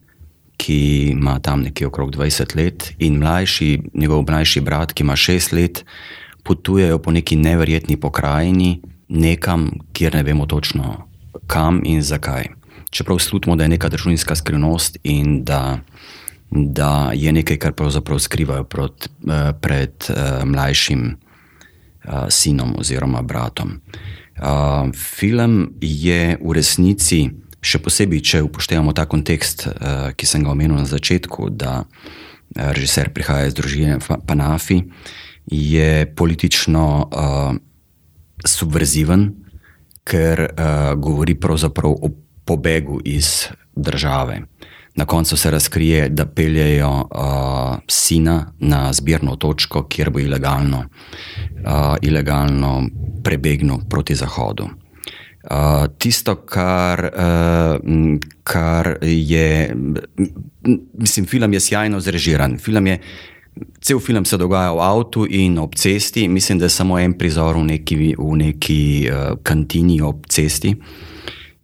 ki 0.58 1.12
ima 1.12 1.40
tam 1.40 1.62
nekje 1.62 1.88
okrog 1.88 2.12
20 2.16 2.56
let, 2.56 2.94
in 3.00 3.20
mlajši, 3.20 3.82
njegov 3.94 4.24
mlajši 4.30 4.62
brat, 4.62 4.94
ki 4.94 5.04
ima 5.04 5.16
6 5.16 5.54
let, 5.54 5.84
potujejo 6.44 7.00
po 7.00 7.12
neki 7.12 7.36
neverjetni 7.36 7.98
pokrajini, 7.98 8.82
nekam, 9.10 9.70
kjer 9.94 10.16
ne 10.16 10.24
vemo 10.24 10.46
točno 10.46 11.06
kam 11.48 11.82
in 11.86 12.02
zakaj. 12.02 12.48
Čeprav 12.90 13.20
slutimo, 13.20 13.56
da 13.56 13.64
je 13.64 13.76
neka 13.76 13.90
družinska 13.90 14.36
skrivnost 14.36 14.98
in 15.04 15.44
da, 15.44 15.80
da 16.50 17.12
je 17.14 17.34
nekaj, 17.34 17.58
kar 17.58 17.74
pravzaprav 17.74 18.20
skrivajo 18.20 18.64
pred, 18.64 19.10
eh, 19.30 19.52
pred 19.62 20.10
uh, 20.10 20.46
mlajšim 20.46 21.10
uh, 21.12 22.14
sinom 22.30 22.76
oziroma 22.80 23.22
bratom. 23.22 23.70
Uh, 23.70 24.15
film 24.94 25.74
je 25.82 26.38
v 26.42 26.52
resnici 26.56 27.30
Še 27.66 27.80
posebej, 27.82 28.22
če 28.22 28.44
upoštevamo 28.46 28.94
ta 28.94 29.08
kontekst, 29.10 29.66
uh, 29.66 30.12
ki 30.14 30.28
sem 30.30 30.44
ga 30.46 30.52
omenil 30.54 30.78
na 30.78 30.86
začetku, 30.86 31.50
da 31.50 31.82
uh, 31.82 32.68
režiser 32.78 33.10
prihaja 33.10 33.50
iz 33.50 33.56
družine 33.58 33.98
Panafi, 34.28 34.84
je 35.50 36.06
politično 36.14 36.86
uh, 36.86 37.58
subverziven, 38.46 39.26
ker 40.06 40.44
uh, 40.46 40.94
govori 40.94 41.34
pravzaprav 41.34 41.98
o 42.06 42.12
pobegu 42.46 43.00
iz 43.02 43.50
države. 43.74 44.44
Na 44.96 45.06
koncu 45.06 45.38
se 45.38 45.52
razkrije, 45.52 46.10
da 46.10 46.26
peljejo 46.26 46.90
uh, 46.90 47.78
sina 47.88 48.54
na 48.60 48.94
zbirno 48.94 49.36
točko, 49.36 49.84
kjer 49.88 50.10
bo 50.10 50.20
ilegalno, 50.20 50.78
uh, 50.78 51.96
ilegalno 52.02 52.88
prebegnil 53.24 53.78
proti 53.90 54.16
zahodu. 54.16 54.64
Uh, 54.64 55.86
tisto, 55.98 56.36
kar, 56.36 57.10
uh, 57.14 57.82
kar 58.44 58.98
je, 59.02 59.76
mislim, 60.94 61.26
film 61.26 61.54
je 61.54 61.60
sjajno 61.60 62.00
zrežiran. 62.00 62.58
Film 62.58 62.88
je, 62.88 63.00
cel 63.82 64.00
film 64.00 64.26
se 64.26 64.38
dogaja 64.38 64.72
v 64.72 64.80
avtu 64.80 65.28
in 65.30 65.60
ob 65.60 65.76
cesti. 65.76 66.28
Mislim, 66.28 66.60
da 66.60 66.66
je 66.66 66.70
samo 66.70 67.00
en 67.00 67.14
prizor 67.14 67.58
v 67.58 67.64
neki, 67.64 68.16
v 68.18 68.38
neki 68.38 69.10
uh, 69.12 69.38
kantini 69.44 70.02
ob 70.02 70.26
cesti. 70.30 70.76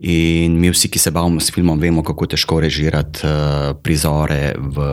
In 0.01 0.57
mi 0.57 0.71
vsi, 0.71 0.89
ki 0.89 0.97
se 0.97 1.11
bavimo 1.13 1.39
s 1.39 1.53
filmom, 1.53 1.77
vemo, 1.79 2.01
kako 2.01 2.25
težko 2.33 2.57
režirati 2.59 3.21
uh, 3.21 3.77
prizore 3.77 4.55
v, 4.57 4.85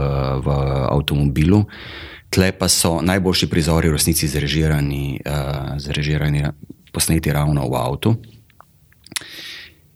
v 0.45 0.57
avtomobilu. 0.93 1.63
Tle 2.29 2.51
pa 2.53 2.69
so 2.69 2.99
najboljši 3.01 3.49
prizori 3.49 3.89
v 3.89 3.97
resnici 3.97 4.29
zrežirani, 4.29 5.17
uh, 5.25 5.79
zrežirani 5.81 6.45
posneti 6.93 7.33
ravno 7.33 7.65
v 7.73 7.79
avtu. 7.81 8.13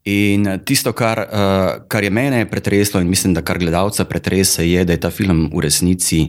In 0.09 0.49
eh, 0.49 0.59
tisto, 0.65 0.91
kar, 0.97 1.21
uh, 1.29 1.85
kar 1.87 2.03
je 2.03 2.11
mene 2.11 2.47
pretreslo, 2.51 3.01
in 3.01 3.11
mislim, 3.13 3.35
da 3.37 3.45
kar 3.45 3.59
gledalca 3.59 4.05
pretrese, 4.05 4.65
je, 4.67 4.85
da 4.85 4.97
je 4.97 5.01
ta 5.01 5.11
film 5.11 5.51
v 5.53 5.63
resnici 5.63 6.23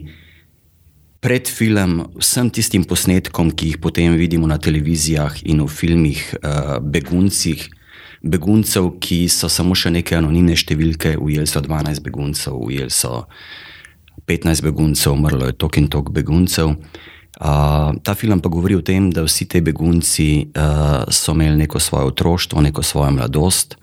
pred 1.24 1.48
filmom 1.48 2.12
vsem 2.20 2.52
tistim 2.52 2.84
posnetkom, 2.84 3.54
ki 3.56 3.72
jih 3.72 3.80
potem 3.80 4.14
vidimo 4.20 4.44
na 4.48 4.60
televizijah 4.60 5.40
in 5.48 5.64
v 5.64 5.72
filmih, 5.72 6.20
uh, 6.44 6.78
beguncih, 6.84 7.64
beguncev, 8.24 8.98
ki 9.04 9.28
so 9.28 9.50
samo 9.52 9.76
še 9.76 9.92
neke 9.92 10.16
anonimne 10.16 10.56
številke, 10.56 11.18
ujeli 11.20 11.50
so 11.50 11.62
12 11.64 12.04
beguncev, 12.06 12.56
ujeli 12.56 12.94
so 12.94 13.26
15 14.30 14.64
beguncev, 14.64 15.12
umrlo 15.18 15.50
je 15.50 15.58
tok 15.60 15.82
in 15.82 15.90
tok 15.92 16.14
beguncev. 16.16 16.78
Uh, 17.34 17.92
ta 18.06 18.14
film 18.16 18.40
pa 18.40 18.50
govori 18.54 18.78
o 18.78 18.84
tem, 18.86 19.10
da 19.12 19.26
vsi 19.26 19.48
ti 19.50 19.60
begunci 19.66 20.28
uh, 20.54 21.04
so 21.12 21.34
imeli 21.34 21.66
neko 21.66 21.82
svoje 21.82 22.12
otroštvo, 22.14 22.62
neko 22.62 22.84
svojo 22.86 23.12
mladosti, 23.18 23.76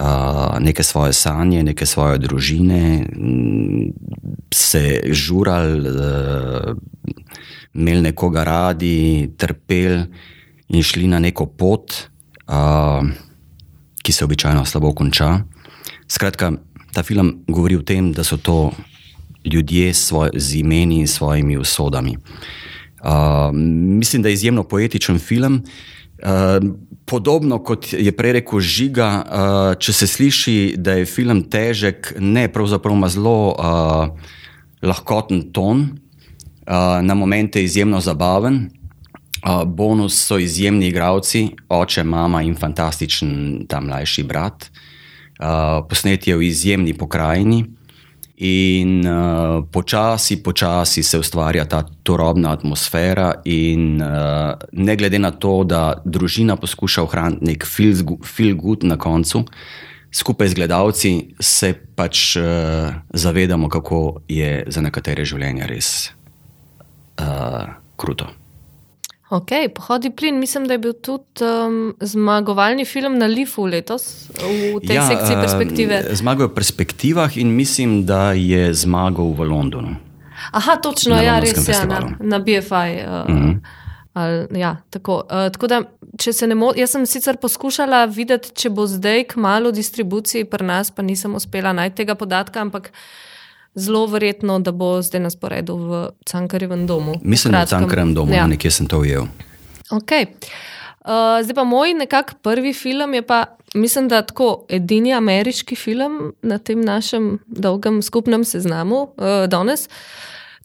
uh, 0.00 0.56
neke 0.58 0.82
svoje 0.82 1.12
sanje, 1.12 1.62
neke 1.62 1.86
svoje 1.86 2.18
družine, 2.24 3.06
se 4.50 4.84
žurali, 5.12 5.92
uh, 5.92 6.72
imeli 7.74 8.08
nekoga 8.10 8.44
radi, 8.48 9.30
trpeli 9.38 10.06
in 10.74 10.82
šli 10.82 11.06
na 11.12 11.20
neko 11.20 11.46
pot, 11.46 11.94
uh, 12.48 13.04
ki 14.10 14.14
se 14.14 14.24
običajno 14.24 14.64
slabo 14.66 14.90
konča. 14.90 15.44
Skratka, 16.10 16.50
ta 16.92 17.02
film 17.06 17.44
govori 17.46 17.76
o 17.78 17.82
tem, 17.86 18.10
da 18.12 18.24
so 18.26 18.36
to 18.36 18.72
ljudje 19.46 19.94
svoj, 19.94 20.34
z 20.34 20.58
imeni 20.64 20.98
in 21.04 21.06
svojimi 21.06 21.54
usodami. 21.56 22.16
Uh, 23.00 23.54
mislim, 24.02 24.22
da 24.22 24.28
je 24.28 24.34
izjemno 24.34 24.64
poetičen 24.64 25.18
film. 25.18 25.62
Uh, 25.62 26.58
podobno 27.06 27.62
kot 27.62 27.92
je 27.92 28.10
prej 28.12 28.32
rekel 28.40 28.60
Žiga, 28.60 29.08
uh, 29.22 29.78
če 29.78 29.92
se 29.92 30.06
sliši, 30.06 30.74
da 30.76 30.98
je 30.98 31.06
film 31.06 31.44
težek, 31.46 32.16
ne, 32.18 32.48
pravzaprav 32.50 32.96
ima 32.96 33.08
zelo 33.08 33.54
uh, 33.54 34.10
lahkoten 34.82 35.52
ton, 35.54 35.86
uh, 35.86 36.98
na 36.98 37.14
momente 37.14 37.62
izjemno 37.62 38.00
zabaven. 38.00 38.66
Uh, 39.40 39.64
bonus 39.64 40.18
so 40.26 40.38
izjemni 40.38 40.90
igravci, 40.90 41.48
oče, 41.68 42.04
mama 42.04 42.42
in 42.42 42.56
fantastičen 42.56 43.64
ta 43.68 43.80
mlajši 43.80 44.22
brat. 44.22 44.70
Uh, 45.40 45.80
posneti 45.88 46.30
je 46.30 46.36
v 46.36 46.42
izjemni 46.42 46.92
pokrajini. 46.94 47.64
In 48.40 49.00
uh, 49.04 49.64
počasi, 49.72 50.42
počasi 50.42 51.02
se 51.02 51.18
ustvarja 51.18 51.64
ta 51.64 51.82
turobna 52.02 52.52
atmosfera, 52.52 53.34
in 53.44 54.02
uh, 54.02 54.56
ne 54.72 54.96
glede 54.96 55.18
na 55.18 55.30
to, 55.30 55.64
da 55.64 56.00
družina 56.04 56.56
poskuša 56.56 57.04
ohraniti 57.04 57.44
nek 57.44 57.66
feel 57.66 58.56
good 58.56 58.84
na 58.84 58.96
koncu, 58.96 59.44
skupaj 60.12 60.48
z 60.48 60.54
gledalci 60.54 61.12
se 61.40 61.74
pač 61.94 62.36
uh, 62.36 62.92
zavedamo, 63.12 63.68
kako 63.68 64.22
je 64.28 64.64
za 64.68 64.80
nekatere 64.80 65.24
življenje 65.24 65.68
res 65.68 66.10
uh, 67.20 67.76
kruto. 67.96 68.39
Ok, 69.30 69.50
pohodi 69.74 70.10
plin, 70.10 70.38
mislim, 70.38 70.66
da 70.66 70.74
je 70.74 70.78
bil 70.78 70.92
tudi 70.92 71.44
um, 71.46 71.94
zmagovalni 72.00 72.84
film 72.84 73.18
na 73.18 73.26
Lifu 73.30 73.66
letos 73.66 74.26
v 74.34 74.80
tej 74.82 74.96
ja, 74.96 75.04
sekciji 75.06 75.36
perspektive. 75.38 76.00
Uh, 76.02 76.16
zmagal 76.18 76.48
je 76.48 76.50
v 76.50 76.54
perspektivah 76.54 77.36
in 77.38 77.52
mislim, 77.54 78.00
da 78.06 78.32
je 78.34 78.72
zmagal 78.74 79.30
v 79.38 79.46
Londonu. 79.46 79.94
Aha, 80.50 80.76
točno, 80.82 81.14
ja, 81.22 81.38
res 81.38 81.54
je, 81.62 81.74
ja, 81.74 81.84
na, 81.86 82.00
na 82.18 82.38
BFI. 82.42 82.90
Uh, 83.06 83.30
mm 83.30 83.38
-hmm. 83.38 83.60
ali, 84.14 84.60
ja, 84.60 84.76
tako. 84.90 85.22
Uh, 85.30 85.52
tako 85.52 85.66
da, 85.66 85.82
če 86.18 86.32
se 86.32 86.46
ne 86.46 86.54
motim, 86.54 86.80
jaz 86.80 86.90
sem 86.90 87.06
sicer 87.06 87.36
poskušala 87.36 88.04
videti, 88.04 88.50
če 88.54 88.70
bo 88.70 88.86
zdaj 88.86 89.24
k 89.24 89.36
malu 89.36 89.70
distribuciji 89.72 90.44
pri 90.44 90.66
nas, 90.66 90.90
pa 90.90 91.02
nisem 91.02 91.34
uspela 91.34 91.72
najti 91.72 91.96
tega 91.96 92.14
podatka, 92.14 92.60
ampak 92.60 92.92
zelo 93.74 94.06
verjetno, 94.06 94.58
da 94.58 94.72
bo 94.72 95.02
zdaj 95.02 95.20
na 95.20 95.30
sporedu 95.30 95.76
v 95.76 96.08
Cankarjevem 96.26 96.86
domu. 96.86 97.14
Mislim, 97.22 97.52
da 97.52 97.64
v 97.64 97.66
Cankarjevem 97.66 98.14
domu, 98.14 98.34
ja. 98.34 98.46
nekje 98.46 98.70
sem 98.70 98.86
to 98.86 98.98
ujel. 98.98 99.26
Okay. 99.90 100.26
Uh, 101.00 101.40
zdaj 101.42 101.54
pa 101.56 101.64
moj 101.64 101.94
nekak 101.96 102.34
prvi 102.42 102.74
film 102.76 103.14
je 103.14 103.22
pa, 103.22 103.44
mislim, 103.74 104.08
da 104.08 104.22
tako 104.22 104.66
edini 104.68 105.14
ameriški 105.14 105.76
film 105.76 106.34
na 106.42 106.58
tem 106.58 106.80
našem 106.80 107.38
dolgem 107.46 108.02
skupnem 108.02 108.44
seznamu 108.44 109.02
uh, 109.02 109.46
danes. 109.48 109.88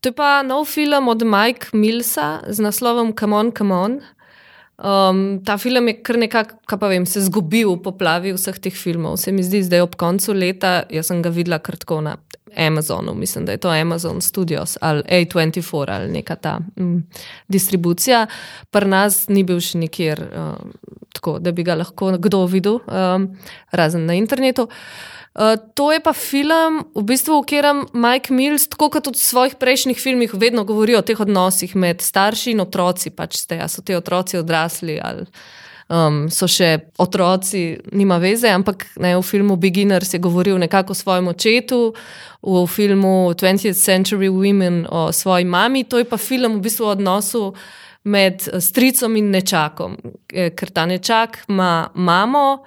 To 0.01 0.09
je 0.09 0.13
pa 0.13 0.43
nov 0.43 0.67
film 0.69 1.07
od 1.07 1.23
Mike 1.23 1.73
Millsa 1.73 2.43
z 2.47 2.61
naslovom 2.61 3.15
Come 3.19 3.35
on, 3.35 3.51
come 3.51 3.73
on. 3.73 4.01
Um, 4.75 5.39
ta 5.45 5.57
film 5.57 5.87
je 5.87 5.95
kar 6.03 6.17
nekako, 6.19 6.57
kaj 6.67 6.79
pa 6.79 6.87
vem, 6.91 7.05
se 7.07 7.23
zgubil 7.23 7.71
v 7.71 7.79
poplavi 7.81 8.33
vseh 8.35 8.59
teh 8.59 8.75
filmov. 8.75 9.15
Se 9.17 9.31
mi 9.31 9.43
zdi, 9.43 9.63
da 9.71 9.79
je 9.79 9.85
ob 9.87 9.95
koncu 9.95 10.35
leta, 10.35 10.83
jaz 10.91 11.07
sem 11.09 11.23
ga 11.23 11.31
videla 11.31 11.61
kratko 11.63 12.01
na 12.03 12.17
Amazonu, 12.57 13.13
mislim, 13.13 13.45
da 13.45 13.51
je 13.51 13.57
to 13.57 13.69
Amazon 13.69 14.21
Studios 14.21 14.77
ali 14.81 15.03
A24 15.03 15.85
ali 15.89 16.11
neka 16.11 16.35
ta 16.35 16.59
mm, 16.79 16.97
distribucija. 17.47 18.27
Pri 18.71 18.87
nas 18.87 19.27
ni 19.27 19.43
bil 19.43 19.59
še 19.59 19.77
nikjer 19.77 20.21
uh, 20.21 20.53
tako, 21.13 21.39
da 21.39 21.51
bi 21.51 21.63
ga 21.63 21.75
lahko 21.75 22.15
kdo 22.17 22.45
videl, 22.45 22.79
um, 22.87 23.29
razen 23.71 24.05
na 24.05 24.13
internetu. 24.13 24.67
Uh, 25.35 25.59
to 25.75 25.91
je 25.91 25.99
pa 25.99 26.13
film, 26.13 26.85
v 26.95 27.03
bistvu, 27.03 27.41
v 27.41 27.47
katerem 27.49 27.83
Mike 27.91 28.31
Mills, 28.33 28.69
tako 28.71 28.87
kot 28.93 29.11
v 29.11 29.19
svojih 29.19 29.57
prejšnjih 29.59 29.99
filmih, 29.99 30.31
vedno 30.33 30.63
govori 30.63 30.95
o 30.95 31.03
teh 31.03 31.19
odnosih 31.19 31.75
med 31.75 31.99
starši 32.01 32.55
in 32.55 32.63
otroci. 32.63 33.11
Pač 33.11 33.41
ste, 33.43 33.59
so 33.67 33.83
ti 33.83 33.95
otroci 33.95 34.39
odrasli 34.39 34.95
ali 35.03 35.27
um, 35.87 36.25
so 36.31 36.47
še 36.49 36.91
otroci, 37.01 37.77
nima 37.95 38.17
veze, 38.21 38.49
ampak 38.51 38.87
ne, 39.01 39.15
v 39.17 39.23
filmu 39.25 39.57
Beginners 39.61 40.13
je 40.13 40.21
govoril 40.23 40.59
nekako 40.61 40.95
o 40.95 40.99
svojem 40.99 41.27
očetu, 41.31 41.93
v 42.45 42.65
filmu 42.69 43.33
20th 43.33 43.77
Century 43.77 44.29
Women 44.29 44.85
o 44.89 45.11
svoji 45.11 45.45
mami, 45.45 45.83
to 45.83 45.97
je 46.01 46.05
pa 46.05 46.17
film 46.17 46.59
v 46.59 46.65
bistvu 46.67 46.85
o 46.85 46.93
odnosu. 46.95 47.43
Med 48.05 48.43
stricom 48.61 49.15
in 49.17 49.31
nečakom, 49.33 49.95
e, 50.29 50.51
ker 50.53 50.69
ta 50.69 50.83
nečak 50.85 51.39
ima 51.49 51.89
mamo, 51.97 52.61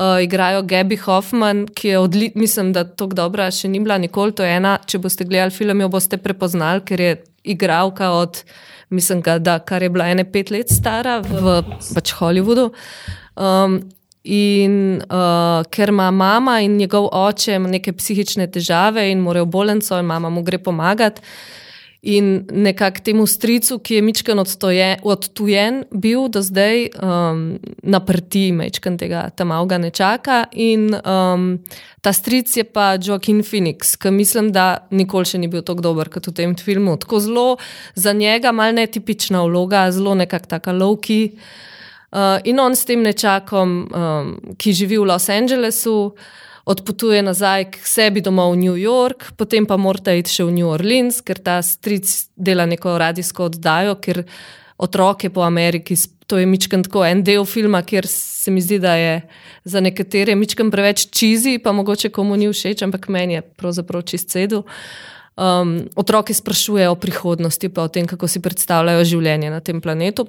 uh, 0.00 0.18
igrajo 0.18 0.64
Gabi 0.66 0.96
Hoffman, 0.96 1.68
ki 1.74 1.88
je 1.88 1.98
odlična, 1.98 2.40
mislim, 2.40 2.72
da 2.72 2.84
tako 2.84 3.14
dobra 3.14 3.50
še 3.54 3.68
ni 3.68 3.78
bila 3.80 3.98
nikoli. 4.02 4.34
To 4.34 4.42
je 4.42 4.56
ena, 4.56 4.78
če 4.86 4.98
boste 4.98 5.24
gledali 5.24 5.54
film, 5.54 5.80
jo 5.80 5.88
boste 5.94 6.18
prepoznali, 6.18 6.82
ker 6.82 7.00
je 7.00 7.12
igralka 7.54 8.10
od 8.18 8.42
mislim, 8.90 9.22
da 9.22 9.58
kar 9.58 9.82
je 9.82 9.90
bila 9.90 10.08
ene 10.08 10.24
pet 10.32 10.50
let 10.50 10.70
stara 10.70 11.20
v 11.20 11.62
pač 11.94 12.14
Hollywoodu. 12.18 12.70
Um, 13.36 13.80
In 14.24 15.00
uh, 15.00 15.62
ker 15.72 15.88
ima 15.88 16.10
mama 16.12 16.58
in 16.60 16.74
njegov 16.76 17.06
oče 17.08 17.54
neke 17.58 17.94
psihične 17.96 18.50
težave 18.52 19.06
in 19.08 19.22
morajo 19.24 19.46
bolnico, 19.48 19.96
in 19.96 20.04
mama 20.04 20.28
mu 20.28 20.42
gre 20.44 20.58
pomagati. 20.60 21.22
In 22.02 22.46
nekako 22.50 23.00
temu 23.04 23.26
stricu, 23.26 23.76
ki 23.78 23.94
je 23.94 24.02
Mičken 24.02 24.38
odtujen, 25.02 25.82
bil 25.92 26.28
do 26.32 26.40
zdaj 26.42 26.86
um, 26.96 27.58
na 27.82 28.00
prti, 28.00 28.52
Mičken 28.56 28.96
tega 28.98 29.26
tam 29.36 29.52
avga 29.52 29.76
ne 29.78 29.90
čaka. 29.90 30.46
In 30.52 30.94
um, 30.96 31.58
ta 32.00 32.12
stric 32.16 32.56
je 32.56 32.64
pa 32.64 32.96
Joaquin 32.96 33.42
Phoenix, 33.44 33.98
ki 34.00 34.14
mislim, 34.16 34.48
da 34.52 34.88
nikoli 34.90 35.28
še 35.28 35.42
ni 35.42 35.52
bil 35.52 35.60
tako 35.60 35.84
dober 35.90 36.08
kot 36.08 36.30
v 36.32 36.36
tem 36.40 36.56
filmu. 36.56 36.96
Tako 36.96 37.20
zelo 37.20 37.46
za 37.94 38.16
njega, 38.16 38.52
mal 38.52 38.72
netipična 38.72 39.44
vloga, 39.44 39.90
zelo 39.92 40.16
nekako 40.16 40.56
taka 40.56 40.72
lovki. 40.72 41.36
Uh, 42.10 42.40
in 42.48 42.58
on 42.64 42.72
s 42.72 42.88
tem 42.88 43.04
nečakom, 43.04 43.76
um, 43.92 44.36
ki 44.56 44.72
živi 44.72 44.96
v 44.96 45.04
Los 45.12 45.28
Angelesu 45.28 46.14
odpotuje 46.64 47.22
nazaj 47.22 47.70
k 47.70 47.86
sebi 47.86 48.20
domov 48.20 48.54
v 48.54 48.68
New 48.68 48.76
York, 48.76 49.32
potem 49.36 49.66
pa 49.66 49.76
morate 49.80 50.18
iti 50.18 50.32
še 50.32 50.46
v 50.46 50.54
New 50.60 50.68
Orleans, 50.70 51.20
ker 51.24 51.40
ta 51.40 51.60
stric 51.64 52.32
dela 52.36 52.66
neko 52.68 52.98
radijsko 53.00 53.48
oddajo, 53.50 53.96
ker 54.02 54.24
otroke 54.80 55.30
po 55.30 55.44
Ameriki. 55.44 55.96
To 56.30 56.38
je 56.38 56.46
mičken 56.46 56.84
tako 56.86 57.02
en 57.04 57.24
del 57.26 57.44
filma, 57.44 57.82
kjer 57.82 58.06
se 58.06 58.50
mi 58.54 58.62
zdi, 58.62 58.78
da 58.78 58.94
je 58.94 59.14
za 59.64 59.80
nekatere 59.82 60.36
mičken 60.38 60.70
preveč 60.70 61.08
čizi, 61.10 61.58
pa 61.58 61.72
mogoče 61.72 62.12
komu 62.14 62.38
ni 62.38 62.48
všeč, 62.48 62.84
ampak 62.86 63.08
meni 63.10 63.40
je 63.40 63.42
pravzaprav 63.42 64.06
čist 64.06 64.30
cedu. 64.30 64.62
Um, 65.40 65.88
otroke 65.96 66.34
sprašujejo 66.34 66.92
o 66.92 66.98
prihodnosti, 67.00 67.68
pa 67.72 67.82
o 67.82 67.88
tem, 67.88 68.06
kako 68.06 68.28
si 68.28 68.42
predstavljajo 68.44 69.04
življenje 69.08 69.50
na 69.50 69.60
tem 69.64 69.80
planetu. 69.80 70.26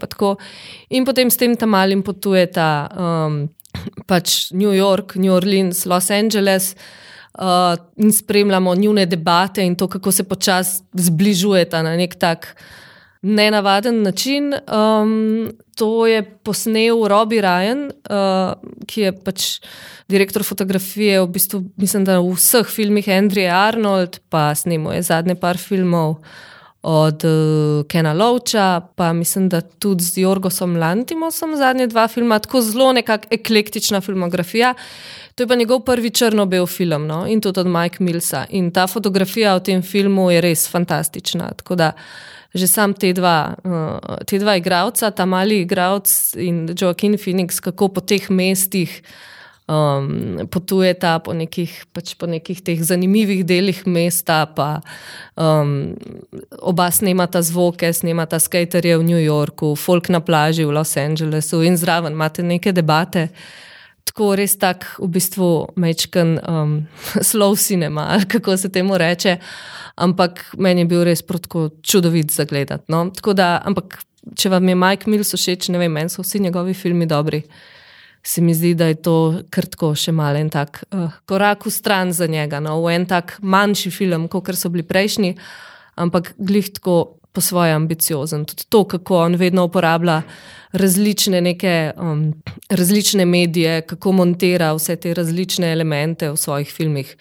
In 0.90 1.06
potem 1.06 1.30
s 1.30 1.38
tem 1.38 1.56
tam 1.60 1.76
malim 1.76 2.02
potuje 2.02 2.46
ta 2.48 2.88
um, 2.88 3.44
pač 4.08 4.52
New 4.52 4.74
York, 4.74 5.16
New 5.16 5.34
Orleans, 5.34 5.86
Los 5.86 6.12
Angeles. 6.12 6.76
Uh, 7.32 7.78
in 7.96 8.12
spremljamo 8.12 8.76
njihove 8.76 9.06
debate 9.06 9.64
in 9.64 9.76
to, 9.76 9.88
kako 9.88 10.12
se 10.12 10.24
počasi 10.24 10.84
zbližujeta 10.94 11.80
na 11.82 11.96
nek 11.96 12.16
tak 12.20 12.56
nenavaden 13.22 14.02
način. 14.04 14.54
Um, 14.54 15.52
to 15.76 16.08
je 16.08 16.24
posnel 16.44 17.08
Robbie 17.08 17.42
Ryan, 17.42 17.86
uh, 17.88 18.54
ki 18.88 19.02
je 19.02 19.12
pač 19.24 19.60
direktor 20.12 20.44
fotografije, 20.44 21.22
v 21.22 21.28
bistvu, 21.28 21.64
mislim, 21.78 22.06
da 22.06 22.20
v 22.20 22.36
vseh 22.36 22.68
filmih 22.68 23.08
Andrew 23.08 23.48
Arnold, 23.48 24.20
pa 24.30 24.52
snemo 24.56 24.92
je 24.92 25.02
zadnje 25.02 25.36
par 25.40 25.58
filmov 25.58 26.20
od 26.82 27.24
uh, 27.24 27.86
Kena 27.88 28.14
Lovča, 28.14 28.82
pa 28.96 29.14
mislim, 29.14 29.50
da 29.50 29.62
tudi 29.62 30.04
z 30.04 30.18
Jorgosom 30.18 30.76
Lantimosom 30.78 31.56
zadnje 31.58 31.88
dva 31.88 32.08
filma, 32.08 32.40
tako 32.40 32.62
zelo 32.62 32.94
nekakšna 32.94 33.30
eklektična 33.32 34.02
filmografija. 34.02 34.74
To 35.36 35.44
je 35.44 35.48
pa 35.48 35.56
njegov 35.56 35.80
prvi 35.80 36.10
črno-bel 36.10 36.66
film 36.68 37.08
no? 37.08 37.26
in 37.28 37.42
tudi 37.42 37.60
od 37.60 37.68
Mike 37.68 38.04
Millsa. 38.04 38.46
In 38.50 38.72
ta 38.72 38.88
fotografija 38.88 39.56
v 39.56 39.64
tem 39.64 39.82
filmu 39.82 40.32
je 40.32 40.42
res 40.42 40.70
fantastična. 40.70 41.54
Tako 41.58 41.76
da 41.76 41.92
že 42.54 42.68
sam 42.68 42.94
te 42.94 43.14
dva, 43.14 43.56
uh, 43.64 44.18
te 44.28 44.40
dva 44.40 44.58
igralca, 44.60 45.12
ta 45.12 45.26
mali 45.26 45.62
igralec 45.62 46.34
in 46.36 46.68
Joaquin 46.68 47.16
Phoenix, 47.16 47.62
kako 47.64 47.88
po 47.88 48.02
teh 48.02 48.30
mestih 48.30 49.02
um, 49.72 50.48
potujeta 50.52 51.16
po 51.24 51.34
nekih, 51.34 51.72
pač 51.96 52.14
po 52.20 52.28
nekih 52.28 52.60
teh 52.60 52.80
zanimivih 52.84 53.44
delih 53.48 53.80
mesta, 53.88 54.44
pa 54.52 54.82
um, 55.40 55.96
oba 56.60 56.90
snemata 56.92 57.42
zvoke, 57.46 57.94
snemata 57.94 58.40
skaterje 58.40 59.00
v 59.00 59.08
New 59.08 59.22
Yorku, 59.22 59.74
folk 59.80 60.12
na 60.12 60.20
plaži 60.20 60.68
v 60.68 60.76
Los 60.76 60.98
Angelesu 61.00 61.64
in 61.64 61.80
zraven 61.80 62.14
imate 62.14 62.44
neke 62.44 62.76
debate. 62.76 63.30
Tako 64.12 64.34
res 64.36 64.58
tak, 64.60 64.88
v 65.00 65.08
bistvu, 65.14 65.72
mečken 65.80 66.36
um, 66.42 66.78
slow 67.30 67.56
cinema, 67.56 68.20
kako 68.28 68.58
se 68.58 68.72
temu 68.74 68.98
reče. 68.98 69.38
Ampak 70.02 70.56
meni 70.58 70.84
je 70.84 70.90
bil 70.90 71.04
res 71.06 71.22
čudovit 71.84 72.32
za 72.32 72.44
gledati. 72.50 72.90
No? 72.90 73.12
Ampak, 73.12 74.02
če 74.36 74.50
vam 74.50 74.68
je 74.68 74.76
Mike 74.76 75.10
Mills 75.10 75.36
všeč, 75.36 75.70
ne 75.70 75.78
vem, 75.78 75.92
meni 75.92 76.10
so 76.10 76.26
vsi 76.26 76.42
njegovi 76.42 76.74
filmi 76.74 77.06
dobri 77.06 77.44
se 78.24 78.42
mi 78.42 78.54
zdi, 78.54 78.74
da 78.76 78.86
je 78.92 79.00
to 79.02 79.16
krtko 79.50 79.94
še 79.98 80.14
malo 80.14 80.40
en 80.42 80.50
tak 80.54 80.84
uh, 80.92 81.10
korak 81.26 81.66
v 81.66 81.74
stran 81.74 82.14
za 82.14 82.28
njega, 82.30 82.60
no, 82.60 82.78
v 82.84 82.96
en 82.96 83.08
tak 83.10 83.38
manjši 83.42 83.92
film, 83.92 84.28
kot 84.30 84.54
so 84.56 84.70
bili 84.70 84.86
prejšnji, 84.86 85.36
ampak 86.02 86.34
glih 86.38 86.70
tako 86.74 87.22
po 87.32 87.42
svoje 87.42 87.74
ambiciozen. 87.74 88.46
Tudi 88.46 88.68
to, 88.70 88.84
kako 88.84 89.24
on 89.26 89.36
vedno 89.40 89.64
uporablja 89.66 90.22
različne, 90.72 91.42
neke, 91.42 91.92
um, 91.98 92.34
različne 92.70 93.26
medije, 93.26 93.82
kako 93.88 94.12
montira 94.12 94.74
vse 94.76 94.96
te 94.96 95.14
različne 95.14 95.72
elemente 95.72 96.30
v 96.32 96.38
svojih 96.38 96.72
filmih. 96.72 97.16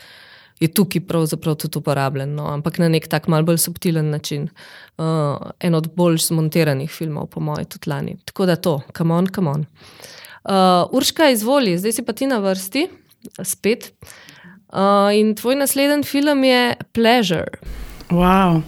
Je 0.60 0.68
tukaj 0.68 1.00
pravzaprav 1.08 1.54
tudi 1.56 1.78
uporabljen, 1.78 2.34
no, 2.36 2.50
ampak 2.52 2.78
na 2.82 2.90
nek 2.92 3.06
tak 3.08 3.30
malce 3.32 3.46
bolj 3.48 3.58
subtilen 3.62 4.10
način. 4.10 4.50
Uh, 4.98 5.38
en 5.60 5.74
od 5.74 5.88
bolj 5.96 6.18
zmontiranih 6.26 6.90
filmov, 6.90 7.30
po 7.32 7.40
mojem, 7.40 7.64
tudi 7.64 7.90
lani. 7.90 8.18
Tako 8.24 8.46
da 8.46 8.56
to, 8.56 8.80
come 8.96 9.14
on, 9.14 9.30
come 9.32 9.50
on. 9.50 9.64
Uh, 10.44 10.88
Urška, 10.96 11.28
izvoli, 11.30 11.76
zdaj 11.78 11.92
si 11.92 12.02
pa 12.02 12.12
ti 12.16 12.26
na 12.26 12.38
vrsti, 12.40 12.86
spet. 13.44 13.90
Uh, 14.72 15.10
in 15.12 15.34
tvoj 15.36 15.58
naslednji 15.60 16.06
film 16.08 16.44
je 16.44 16.74
Pleasure. 16.92 17.60
Wow. 18.10 18.62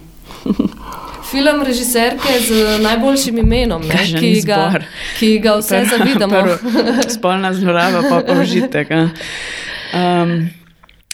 Film 1.31 1.63
režiserke 1.65 2.39
z 2.47 2.79
najboljšim 2.83 3.37
imenom, 3.37 3.81
ne, 3.81 4.19
ki, 4.19 4.41
ga, 4.45 4.83
ki 5.17 5.39
ga 5.39 5.55
vse 5.57 5.85
zavidamo. 5.89 6.43
Spolna 7.15 7.53
zloraba, 7.53 8.03
pa 8.09 8.35
užitek. 8.41 8.91
Um, 9.93 10.49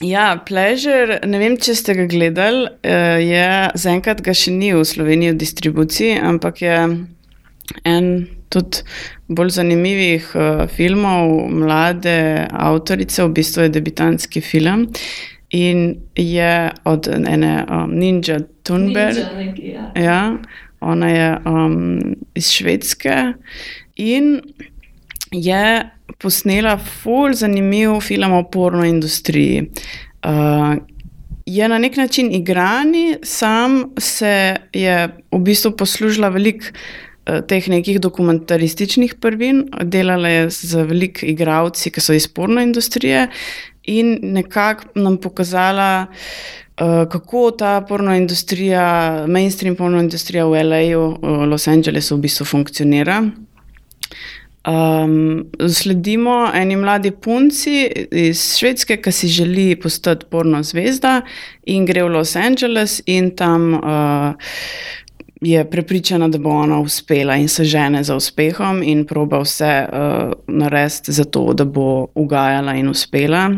ja, 0.01 0.33
Pleasure, 0.45 1.21
ne 1.23 1.39
vem, 1.39 1.55
če 1.55 1.77
ste 1.77 1.95
ga 2.01 2.07
gledali, 2.11 2.67
uh, 2.67 3.15
je 3.23 3.47
zaenkrat 3.79 4.25
ga 4.25 4.35
še 4.35 4.51
ni 4.51 4.73
v 4.75 4.83
Sloveniji 4.83 5.37
v 5.37 5.39
distribuciji, 5.45 6.19
ampak 6.19 6.61
je 6.65 6.81
en 7.87 8.11
tudi 8.49 8.83
bolj 9.27 9.49
zanimivih 9.59 10.31
uh, 10.35 10.65
filmov, 10.69 11.49
mlade 11.53 12.47
avtorice, 12.49 13.23
v 13.23 13.33
bistvu 13.39 13.67
je 13.67 13.73
debitantski 13.77 14.41
film. 14.41 14.87
In 15.49 15.95
je 16.15 16.69
od 16.85 17.07
ene 17.07 17.65
um, 17.65 17.93
Ninja 17.97 18.37
Thunberg. 18.63 19.17
Ja. 19.57 19.91
ja, 19.95 20.37
ona 20.79 21.09
je 21.09 21.29
um, 21.45 22.15
iz 22.37 22.51
Švedske 22.53 23.33
in 23.95 24.41
je 25.31 25.89
posnela 26.17 26.77
fulj 26.77 27.33
zanimiv 27.41 27.99
film 28.01 28.33
o 28.33 28.43
porno 28.51 28.85
industriji. 28.85 29.69
Uh, 30.25 30.77
je 31.45 31.67
na 31.67 31.77
nek 31.77 31.97
način 31.97 32.31
igrani, 32.31 33.17
sam 33.23 33.83
se 33.97 34.55
je 34.73 35.09
v 35.31 35.39
bistvu 35.39 35.71
poslužila 35.77 36.29
veliko. 36.29 36.65
Eh, 37.25 37.41
teh 37.47 37.67
nekih 37.67 37.99
dokumentarističnih 37.99 39.15
prvin, 39.21 39.65
delala 39.83 40.29
je 40.29 40.49
z 40.49 40.85
veliko 40.87 41.25
igravci, 41.27 41.91
ki 41.91 42.01
so 42.01 42.13
iz 42.15 42.27
porno 42.27 42.61
industrije, 42.61 43.27
in 43.83 44.19
nekako 44.23 44.99
nam 44.99 45.17
pokazala, 45.17 46.05
uh, 46.07 47.09
kako 47.11 47.51
ta 47.51 47.81
porno 47.81 48.15
industrija, 48.15 49.25
mainstream 49.27 49.75
porno 49.75 49.99
industrija 49.99 50.45
v 50.45 50.59
L.A.U., 50.61 51.03
v 51.21 51.45
Los 51.49 51.67
Angelesu, 51.67 52.15
v 52.15 52.27
bistvu 52.27 52.45
funkcionira. 52.45 53.23
Um, 54.69 55.47
sledimo 55.69 56.51
eni 56.53 56.75
mladi 56.75 57.11
punci 57.11 57.87
iz 58.11 58.43
Švedske, 58.59 58.99
ki 59.01 59.11
si 59.11 59.27
želi 59.27 59.75
postati 59.81 60.25
porno 60.29 60.63
zvezda, 60.63 61.21
in 61.65 61.85
gre 61.85 62.03
v 62.03 62.13
Los 62.13 62.35
Angeles, 62.35 63.01
in 63.05 63.31
tam 63.35 63.73
uh, 63.73 64.53
je 65.41 65.69
prepričana, 65.69 66.27
da 66.27 66.37
bo 66.37 66.49
ona 66.49 66.79
uspela 66.79 67.35
in 67.35 67.47
se 67.47 67.63
žene 67.63 68.03
za 68.03 68.15
uspehom 68.15 68.83
in 68.83 69.05
proba 69.05 69.39
vse 69.39 69.87
uh, 69.87 70.33
narediti 70.47 71.11
za 71.11 71.23
to, 71.23 71.53
da 71.53 71.65
bo 71.65 72.07
ugajala 72.15 72.75
in 72.75 72.89
uspela. 72.89 73.49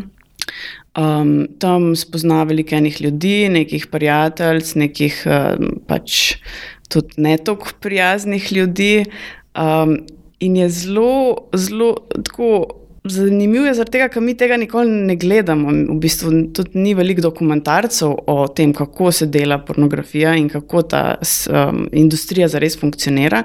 Um, 0.98 1.48
tam 1.60 1.96
spozna 1.96 2.44
veliko 2.44 2.76
enih 2.76 3.02
ljudi, 3.02 3.50
nekih 3.50 3.88
prijateljev, 3.88 4.72
nekih 4.76 5.24
uh, 5.26 5.68
pač 5.88 6.36
tudi 6.90 7.14
ne 7.18 7.38
tako 7.38 7.72
prijaznih 7.80 8.54
ljudi. 8.54 9.06
Um, 9.56 9.98
in 10.40 10.56
je 10.56 10.70
zelo, 10.70 11.38
zelo 11.54 11.96
tako 12.26 12.81
Zanimivo 13.04 13.66
je 13.66 13.74
zaradi 13.74 13.96
tega, 13.96 14.08
ker 14.14 14.22
mi 14.22 14.36
tega 14.38 14.58
nikoli 14.62 14.92
ne 15.08 15.16
gledamo. 15.18 15.72
V 15.72 15.96
bistvu 16.04 16.32
tudi 16.54 16.78
ni 16.84 16.94
veliko 16.94 17.24
dokumentarcev 17.26 18.14
o 18.30 18.36
tem, 18.48 18.74
kako 18.78 19.12
se 19.12 19.26
dela 19.26 19.58
pornografija 19.66 20.36
in 20.38 20.50
kako 20.50 20.84
ta 20.86 21.02
um, 21.18 21.88
industrija 21.92 22.48
zares 22.48 22.78
funkcionira. 22.80 23.42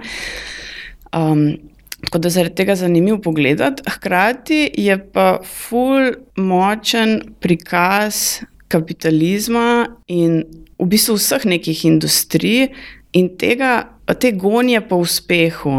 Um, 1.17 1.57
tako 2.05 2.19
da 2.19 2.31
zaradi 2.31 2.55
tega 2.55 2.77
je 2.77 2.83
zanimivo 2.85 3.19
pogledati. 3.25 3.83
Hkrati 3.91 4.71
je 4.77 4.99
pa 5.13 5.39
ful 5.45 6.13
močen 6.37 7.23
prikaz 7.41 8.43
kapitalizma 8.69 9.87
in 10.07 10.43
v 10.77 10.91
bistvu 10.91 11.17
vseh 11.17 11.49
nekih 11.49 11.85
industrij 11.89 12.75
in 13.17 13.33
tega, 13.41 13.96
te 14.15 14.31
gonje 14.33 14.81
po 14.89 15.01
uspehu, 15.03 15.73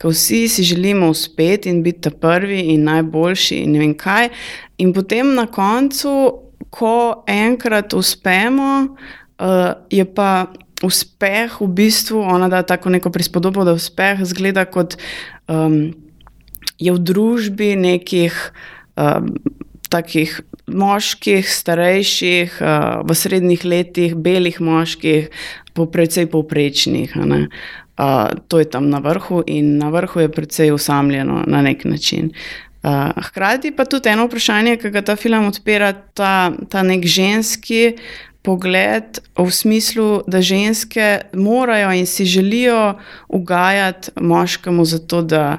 ker 0.00 0.10
vsi 0.10 0.48
si 0.48 0.64
želimo 0.64 1.10
uspeti 1.12 1.70
in 1.70 1.82
biti 1.82 2.10
prvi 2.10 2.60
in 2.72 2.84
najboljši 2.84 3.56
in 3.64 3.72
ne 3.72 3.78
vem 3.78 3.94
kaj. 3.94 4.30
In 4.78 4.92
potem 4.92 5.34
na 5.34 5.46
koncu, 5.46 6.38
ko 6.70 7.24
enkrat 7.28 7.92
uspemo, 7.94 8.96
uh, 9.38 9.72
je 9.90 10.04
pa 10.14 10.46
uspeh 10.82 11.60
v 11.60 11.68
bistvu, 11.68 12.22
ona 12.24 12.48
da 12.48 12.62
tako 12.62 12.90
neko 12.90 13.10
prispodobo, 13.10 13.64
da 13.64 13.76
uspeh 13.76 14.24
zgleda 14.24 14.64
kot 14.64 14.96
um, 15.46 15.92
je 16.78 16.92
v 16.92 16.98
družbi 16.98 17.76
nekih. 17.76 18.38
Um, 18.96 19.36
Takih 19.92 20.38
moških, 20.72 21.44
starejših, 21.44 22.54
uh, 22.64 23.02
v 23.04 23.12
srednjih 23.12 23.64
letih, 23.64 24.14
belih 24.16 24.56
moških, 24.56 25.28
po 25.72 25.86
precej 25.86 26.26
povprečnih. 26.26 27.16
Uh, 27.16 28.28
to 28.48 28.58
je 28.58 28.64
tam 28.64 28.90
na 28.90 28.98
vrhu, 28.98 29.42
in 29.46 29.78
na 29.78 29.88
vrhu 29.88 30.20
je 30.20 30.32
precej 30.32 30.72
usamljeno 30.72 31.44
na 31.46 31.62
nek 31.62 31.84
način. 31.84 32.32
Uh, 32.82 32.90
hkrati 33.24 33.70
pa 33.76 33.84
tudi 33.84 34.08
eno 34.08 34.26
vprašanje, 34.26 34.76
ki 34.76 34.90
ga 34.90 35.02
ta 35.02 35.16
film 35.16 35.46
odpira, 35.46 35.92
ta, 35.92 36.52
ta 36.68 36.82
nek 36.82 37.06
ženski 37.06 37.96
pogled 38.42 39.20
v 39.38 39.50
smislu, 39.50 40.22
da 40.26 40.42
ženske 40.42 41.20
morajo 41.32 41.92
in 41.94 42.06
si 42.06 42.24
želijo 42.24 42.98
ugajati 43.28 44.10
moškemu, 44.16 44.84
zato 44.84 45.22
da 45.22 45.58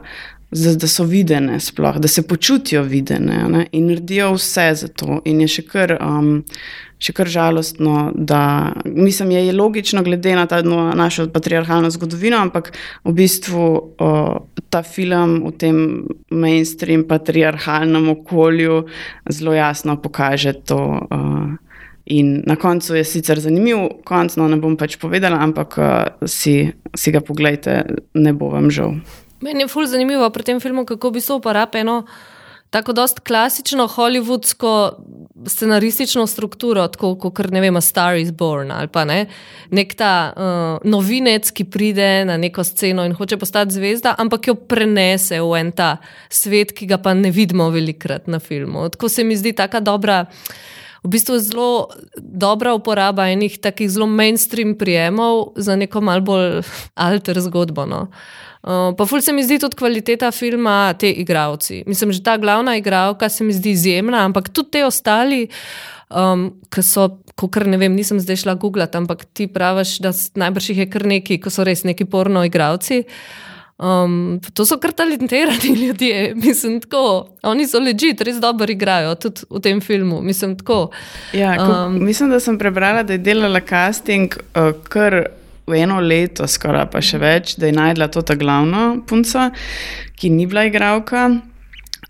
da 0.53 0.87
so 0.87 1.03
videne, 1.03 1.59
sploh, 1.59 1.97
da 1.97 2.07
se 2.07 2.21
počutijo 2.27 2.83
videne 2.83 3.49
ne? 3.49 3.67
in 3.71 3.87
naredijo 3.87 4.33
vse 4.33 4.71
za 4.75 4.87
to. 4.87 5.21
In 5.25 5.41
je 5.41 5.47
še 5.47 5.63
kar, 5.67 5.95
um, 6.01 6.43
še 7.01 7.13
kar 7.17 7.29
žalostno, 7.29 8.11
da 8.15 8.73
mislim, 8.85 9.31
je 9.31 9.53
logično, 9.53 10.03
glede 10.03 10.35
na 10.35 10.45
ta, 10.47 10.61
no, 10.61 10.91
našo 10.95 11.27
patriarhalno 11.33 11.89
zgodovino, 11.93 12.37
ampak 12.37 12.71
v 13.03 13.15
bistvu 13.17 13.65
uh, 13.65 14.37
ta 14.69 14.83
film 14.83 15.41
v 15.47 15.55
tem 15.57 15.81
mainstream 16.29 17.07
patriarhalnem 17.09 18.09
okolju 18.13 18.83
zelo 19.29 19.57
jasno 19.57 19.97
pokaže 20.01 20.53
to. 20.65 20.81
Uh, 21.09 21.59
In 22.05 22.41
na 22.43 22.57
koncu 22.59 22.97
je 22.97 23.03
sicer 23.07 23.39
zanimiv, 23.39 23.77
konc, 24.03 24.33
no 24.35 24.49
ne 24.51 24.57
bom 24.59 24.73
pač 24.75 24.97
povedala, 24.99 25.37
ampak 25.39 25.77
uh, 25.79 26.27
si, 26.27 26.67
si 26.91 27.13
ga 27.15 27.21
pogledajte, 27.23 27.77
ne 28.19 28.33
bo 28.35 28.49
vam 28.51 28.67
žal. 28.67 28.97
Meni 29.43 29.65
je 29.65 29.71
fully 29.71 29.91
zanimivo 29.91 30.29
pri 30.29 30.43
tem 30.43 30.60
filmu, 30.63 30.86
kako 30.88 31.12
bi 31.12 31.21
se 31.21 31.34
uporabljalo 31.34 31.82
eno 31.82 31.97
tako 32.73 32.93
dost 32.93 33.19
klasično 33.19 33.88
hollywoodsko 33.88 34.91
scenaristično 35.47 36.27
strukturo, 36.27 36.88
tako 36.88 37.15
kot 37.15 37.51
ne 37.51 37.62
vem, 37.62 37.77
Star 37.82 38.17
is 38.17 38.32
Born 38.32 38.71
ali 38.71 38.88
pa 38.88 39.03
ne. 39.06 39.25
Nek 39.69 39.93
ta 39.99 40.13
uh, 40.34 40.89
novinec, 40.89 41.51
ki 41.53 41.67
pride 41.69 42.25
na 42.25 42.38
neko 42.41 42.63
sceno 42.63 43.06
in 43.06 43.13
hoče 43.13 43.38
postati 43.38 43.77
zvezda, 43.77 44.15
ampak 44.17 44.49
jo 44.49 44.56
prenese 44.56 45.41
v 45.41 45.60
en 45.60 45.71
ta 45.71 45.97
svet, 46.29 46.73
ki 46.73 46.89
ga 46.89 46.97
pa 46.97 47.13
ne 47.13 47.29
vidimo 47.32 47.69
velikrat 47.69 48.27
na 48.27 48.39
filmu. 48.39 48.89
Tako 48.89 49.10
se 49.10 49.23
mi 49.23 49.38
zdi 49.38 49.53
taka 49.53 49.79
dobra. 49.79 50.23
V 51.03 51.09
bistvu 51.11 51.39
zelo 51.39 51.87
dobra 52.15 52.73
uporaba 52.73 53.27
enih 53.29 53.59
takih 53.59 53.89
zelo 53.91 54.07
mainstream 54.07 54.77
prijemov 54.79 55.53
za 55.55 55.75
neko 55.75 56.01
malce 56.01 56.25
bolj 56.25 56.61
alter 57.07 57.41
zgodbo. 57.41 57.85
No. 57.85 58.07
Uh, 58.07 58.53
Uh, 58.63 58.93
pa 58.95 59.03
ful 59.03 59.19
se 59.19 59.33
mi 59.35 59.43
zdi 59.43 59.57
tudi 59.59 59.75
kvaliteta 59.75 60.29
filma, 60.31 60.93
te 60.95 61.09
igravci. 61.11 61.81
Mislim, 61.87 62.13
že 62.15 62.23
ta 62.23 62.37
glavna 62.39 62.77
igralka 62.79 63.27
se 63.29 63.43
mi 63.43 63.53
zdi 63.53 63.73
izjemna, 63.75 64.21
ampak 64.23 64.47
tudi 64.49 64.71
te 64.71 64.85
ostali, 64.87 65.47
um, 66.07 66.45
ki 66.71 66.83
so, 66.83 67.09
kar 67.35 67.67
ne 67.67 67.77
vem, 67.77 67.91
nisem 67.91 68.21
zdaj 68.23 68.39
šla 68.45 68.55
googlati, 68.55 68.97
ampak 68.97 69.25
ti 69.35 69.49
praviš, 69.51 69.97
da 69.99 70.13
najbrž 70.39 70.69
jih 70.69 70.79
je 70.85 70.87
kar 70.95 71.03
neki, 71.11 71.41
ki 71.43 71.51
so 71.51 71.67
res 71.67 71.83
neki 71.83 72.07
porno 72.07 72.45
igravci. 72.47 73.01
Um, 73.83 74.39
to 74.53 74.63
so 74.65 74.77
kar 74.79 74.93
talentirani 74.95 75.75
ljudje, 75.85 76.33
mislim, 76.35 76.79
tako. 76.81 77.27
Oni 77.43 77.67
so 77.67 77.79
leži, 77.83 78.13
res 78.19 78.39
dobro 78.39 78.71
igrajo 78.71 79.15
tudi 79.15 79.43
v 79.49 79.59
tem 79.59 79.81
filmu. 79.81 80.21
Mislim, 80.21 80.55
ja, 81.33 81.57
ko, 81.57 81.71
um, 81.87 81.97
mislim, 82.05 82.29
da 82.31 82.39
sem 82.39 82.57
prebrala, 82.57 83.03
da 83.03 83.17
je 83.17 83.23
delala 83.25 83.59
casting, 83.59 84.37
uh, 84.55 84.71
kar 84.87 85.25
v 85.67 85.79
eno 85.79 85.99
leto, 85.99 86.47
skoraj 86.47 86.85
pa 86.91 87.01
še 87.03 87.19
več, 87.19 87.55
da 87.59 87.67
je 87.67 87.75
najdla 87.75 88.07
to 88.11 88.23
ta 88.23 88.35
glavna 88.39 88.93
punca, 89.07 89.49
ki 90.15 90.31
ni 90.31 90.47
bila 90.47 90.63
igralka. 90.69 91.27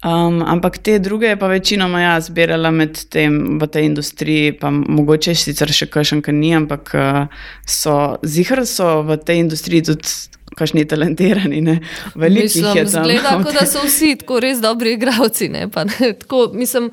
Um, 0.04 0.42
ampak 0.44 0.78
te 0.84 0.98
druge 1.00 1.30
je 1.32 1.40
pa 1.40 1.48
večinoma 1.48 2.02
jaz 2.02 2.28
zbirala 2.28 2.74
med 2.76 2.98
tem 3.10 3.58
v 3.62 3.68
tej 3.72 3.88
industriji, 3.88 4.52
pa 4.60 4.70
mogoče 4.70 5.34
sicer 5.38 5.72
še 5.72 5.88
kakšen, 5.88 6.22
ki 6.22 6.36
ni, 6.36 6.52
ampak 6.58 6.94
uh, 6.98 7.42
so 7.66 8.20
zihar 8.22 8.66
so 8.68 9.00
v 9.08 9.18
tej 9.18 9.42
industriji 9.48 9.90
tudi. 9.90 10.14
Kašni 10.58 10.86
talentirani, 10.86 11.62
ne? 11.62 11.80
veliko 12.16 12.60
jih 12.60 12.76
je 12.76 12.86
tam. 12.86 13.04
Zgleda, 13.08 13.36
kot 13.44 13.60
da 13.60 13.66
so 13.70 13.84
vsi 13.86 14.16
tako 14.22 14.40
res 14.44 14.62
dobri 14.62 14.94
igravci. 14.98 15.50
Ne? 15.50 15.68
Pa, 15.72 15.86
ne? 15.90 16.14
Tako, 16.20 16.50
mislim, 16.54 16.92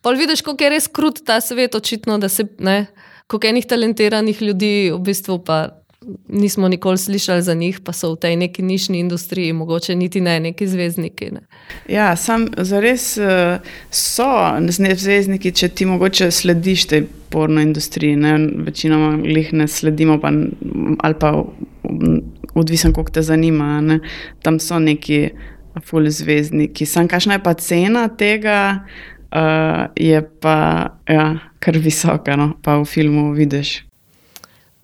pa 0.00 0.14
vidiš, 0.16 0.44
kako 0.46 0.64
je 0.64 0.74
res 0.76 0.88
krut 0.88 1.22
ta 1.26 1.40
svet, 1.40 1.74
očitno, 1.74 2.18
da 2.18 2.28
se, 2.28 2.46
koliko 3.26 3.46
enih 3.46 3.66
talentiranih 3.66 4.42
ljudi 4.42 4.74
v 4.92 5.00
bistvu 5.04 5.40
pa 5.44 5.64
nismo 6.28 6.68
nikoli 6.68 6.98
slišali 6.98 7.42
za 7.42 7.54
njih, 7.54 7.80
pa 7.80 7.92
so 7.92 8.12
v 8.12 8.16
tej 8.16 8.36
neki 8.36 8.62
nišni 8.62 8.98
industriji, 8.98 9.52
mogoče 9.52 9.94
niti 9.94 10.20
ne 10.20 10.40
neki 10.40 10.68
zvezdniki. 10.68 11.30
Ne. 11.30 11.40
Ja, 11.88 12.16
sam 12.16 12.48
zares 12.58 13.16
eh, 13.18 13.58
so 13.90 14.28
zvezdniki, 14.96 15.52
če 15.52 15.68
ti 15.68 15.86
mogoče 15.86 16.30
slediš 16.30 16.86
tej 16.86 17.06
porno 17.28 17.60
industriji. 17.60 18.16
Ne? 18.16 18.36
Večinoma 18.66 19.18
jih 19.24 19.52
ne 19.52 19.68
sledimo, 19.68 20.20
pa, 20.20 20.32
ali 20.98 21.14
pa 21.20 21.32
odvisen, 22.54 22.92
koliko 22.92 23.12
te 23.12 23.22
zanima. 23.22 23.80
Ne? 23.80 24.00
Tam 24.42 24.60
so 24.60 24.78
neki 24.78 25.28
fulj 25.84 26.10
zvezdniki. 26.10 26.86
Sam, 26.86 27.08
kakšna 27.08 27.38
je 27.38 27.42
pa 27.42 27.54
cena 27.54 28.08
tega, 28.08 28.84
uh, 29.34 29.86
je 29.96 30.22
pa 30.40 30.58
ja, 31.08 31.26
kar 31.58 31.78
visoka, 31.78 32.36
no? 32.36 32.52
pa 32.62 32.78
v 32.78 32.86
filmu 32.88 33.32
vidiš. 33.34 33.82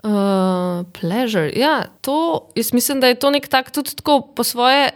Uh, 0.01 0.87
pleasure. 0.97 1.53
Ja, 1.57 1.85
to, 2.01 2.49
jaz 2.57 2.73
mislim, 2.73 3.01
da 3.01 3.11
je 3.13 3.19
to 3.21 3.31
nek 3.31 3.49
tak 3.49 3.71
tudi 3.71 3.93
tako 3.97 4.21
po 4.37 4.45
svoje, 4.45 4.91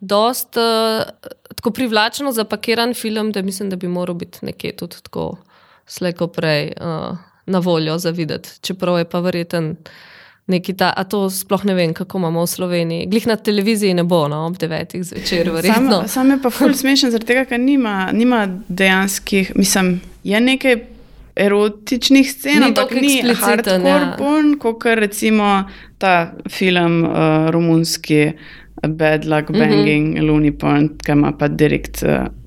dost 0.00 0.56
uh, 0.56 1.06
tako 1.54 1.70
privlačno 1.70 2.32
zapakiran 2.32 2.94
film, 2.94 3.32
da 3.32 3.42
mislim, 3.42 3.70
da 3.70 3.76
bi 3.76 3.88
moral 3.88 4.14
biti 4.14 4.38
nekje 4.42 4.76
tudi 4.76 4.96
tako 5.02 5.36
slejko 5.86 6.26
prej 6.26 6.72
uh, 6.80 7.18
na 7.46 7.58
voljo 7.58 7.98
za 7.98 8.10
videti. 8.10 8.50
Čeprav 8.60 8.98
je 8.98 9.04
pa 9.04 9.20
verjeten 9.20 9.76
neki 10.50 10.74
ta, 10.76 10.90
a 10.96 11.04
to 11.08 11.24
sploh 11.30 11.64
ne 11.64 11.74
vem, 11.74 11.94
kako 11.94 12.18
imamo 12.18 12.44
v 12.44 12.50
Sloveniji. 12.50 13.08
Glih 13.10 13.26
na 13.30 13.36
televiziji 13.36 13.94
ne 13.94 14.04
bo, 14.04 14.24
no, 14.28 14.44
ob 14.46 14.58
devetih 14.60 15.04
zvečer, 15.04 15.50
verjetno. 15.54 16.02
Sam, 16.02 16.08
sam 16.08 16.30
je 16.34 16.38
pa 16.42 16.50
ful 16.56 16.74
smešen, 16.74 17.14
zaradi 17.14 17.32
tega, 17.32 17.44
ker 17.50 17.60
nima, 17.60 18.10
nima 18.12 18.46
dejanskih, 18.68 19.52
mislim, 19.56 20.00
je 20.24 20.40
nekaj 20.40 20.80
erotičnih 21.40 22.32
scen, 22.32 22.64
ampak 22.68 22.92
ni 23.00 23.20
hardcore 23.22 24.02
ja. 24.02 24.14
porn, 24.18 24.56
kot 24.60 24.84
recimo 24.98 25.64
ta 25.98 26.32
film 26.50 27.04
uh, 27.04 27.48
romunski 27.54 28.32
Bad 28.82 29.24
Luck 29.24 29.50
mhm. 29.50 29.58
Banging, 29.58 30.06
mm 30.14 30.16
-hmm. 30.16 30.26
Looney 30.26 30.52
Porn, 30.58 30.88
ki 30.98 31.12
ima 31.12 31.32
pa 31.32 31.48
direkt. 31.48 32.02
Uh, 32.02 32.39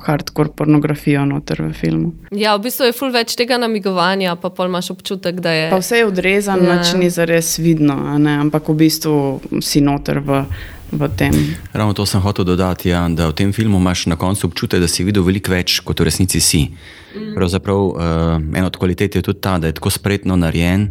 Hardcore 0.00 0.50
pornografijo 0.56 1.22
noter 1.28 1.62
v 1.62 1.72
filmu. 1.76 2.12
Ja, 2.34 2.56
v 2.56 2.66
bistvu 2.66 2.88
je 2.88 2.96
ful 2.96 3.12
več 3.14 3.36
tega 3.38 3.60
namigovanja, 3.60 4.34
pa 4.40 4.50
pol 4.50 4.70
imaš 4.72 4.90
občutek, 4.96 5.38
da 5.44 5.52
je. 5.54 5.70
Pa 5.70 5.78
vse 5.82 6.00
je 6.02 6.08
odrezano, 6.08 6.66
ja. 6.66 6.80
nič 6.80 6.94
ni 6.98 7.10
zares 7.12 7.58
vidno, 7.62 7.94
ampak 8.18 8.72
v 8.72 8.78
bistvu 8.86 9.14
si 9.62 9.84
noter 9.84 10.24
v 10.24 10.44
v 10.90 11.06
tem. 11.14 11.34
Ravno 11.72 11.94
to 11.94 12.06
sem 12.06 12.20
hotel 12.20 12.44
dodati, 12.44 12.90
ja, 12.90 13.06
da 13.06 13.30
v 13.30 13.34
tem 13.34 13.54
filmu 13.54 13.78
imaš 13.78 14.10
na 14.10 14.18
koncu 14.18 14.50
občutek, 14.50 14.82
da 14.82 14.88
si 14.90 15.06
videl 15.06 15.22
veliko 15.22 15.54
več, 15.54 15.78
kot 15.86 16.02
v 16.02 16.10
resnici 16.10 16.42
si. 16.42 16.66
Mm. 17.14 17.34
Pravzaprav 17.38 17.78
uh, 17.78 17.94
ena 18.42 18.66
od 18.66 18.76
kvalitet 18.76 19.14
je 19.14 19.22
tudi 19.22 19.38
ta, 19.38 19.58
da 19.58 19.70
je 19.70 19.78
tako 19.78 19.90
spretno 19.90 20.34
narejen, 20.36 20.90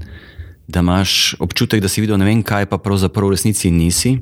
da 0.67 0.79
imaš 0.79 1.35
občutek, 1.39 1.83
da 1.83 1.91
si 1.91 2.01
videl 2.01 2.19
ne 2.19 2.27
vem 2.27 2.43
kaj, 2.43 2.69
pa 2.71 2.79
pravzaprav 2.79 3.27
v 3.27 3.35
resnici 3.35 3.71
nisi. 3.71 4.15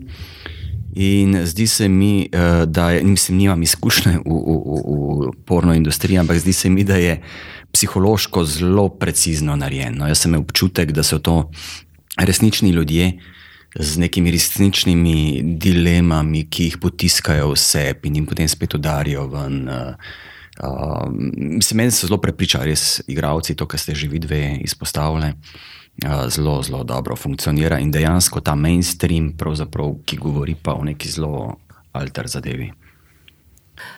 In 0.96 1.46
zdi 1.46 1.68
se 1.68 1.88
mi, 1.88 2.30
uh, 2.32 2.64
da 2.66 2.92
je, 2.92 3.04
mislim, 3.04 3.38
nimam 3.38 3.62
izkušnje 3.62 4.12
v, 4.12 4.22
v, 4.26 4.56
v, 4.66 5.28
v 5.28 5.32
porno 5.46 5.74
industriji, 5.74 6.18
ampak 6.18 6.40
zdi 6.40 6.54
se 6.54 6.70
mi, 6.70 6.84
da 6.84 6.96
je 6.96 7.22
psihološko 7.72 8.46
zelo 8.46 8.90
precizno 8.90 9.56
narejen. 9.56 9.98
No, 10.00 10.08
jaz 10.08 10.24
sem 10.24 10.32
imel 10.32 10.42
občutek, 10.42 10.92
da 10.92 11.04
so 11.04 11.20
to 11.20 11.52
resnični 12.18 12.70
ljudje, 12.70 13.12
z 13.80 14.00
nekimi 14.00 14.32
resničnimi 14.32 15.44
dilemami, 15.60 16.48
ki 16.50 16.72
jih 16.72 16.78
potiskajo 16.82 17.52
vse 17.54 17.92
in 18.04 18.16
jim 18.16 18.26
potem 18.26 18.48
spet 18.50 18.74
udarijo 18.74 19.28
ven. 19.28 19.68
Uh, 19.70 19.94
uh, 20.64 21.06
meni 21.76 21.92
so 21.92 22.08
zelo 22.08 22.18
prepričani, 22.18 22.72
res 22.72 23.02
igravci, 23.08 23.56
to, 23.56 23.68
kar 23.68 23.80
ste 23.80 23.94
že 23.94 24.10
vidve 24.10 24.58
izpostavili, 24.64 25.36
uh, 25.36 25.68
zelo, 26.30 26.62
zelo 26.64 26.84
dobro 26.84 27.16
funkcionira 27.16 27.80
in 27.80 27.92
dejansko 27.92 28.42
ta 28.42 28.56
mainstream, 28.56 29.34
ki 30.06 30.18
govori 30.18 30.56
pa 30.56 30.74
o 30.74 30.84
neki 30.84 31.10
zelo 31.10 31.56
alter 31.94 32.28
zadevi. 32.28 32.72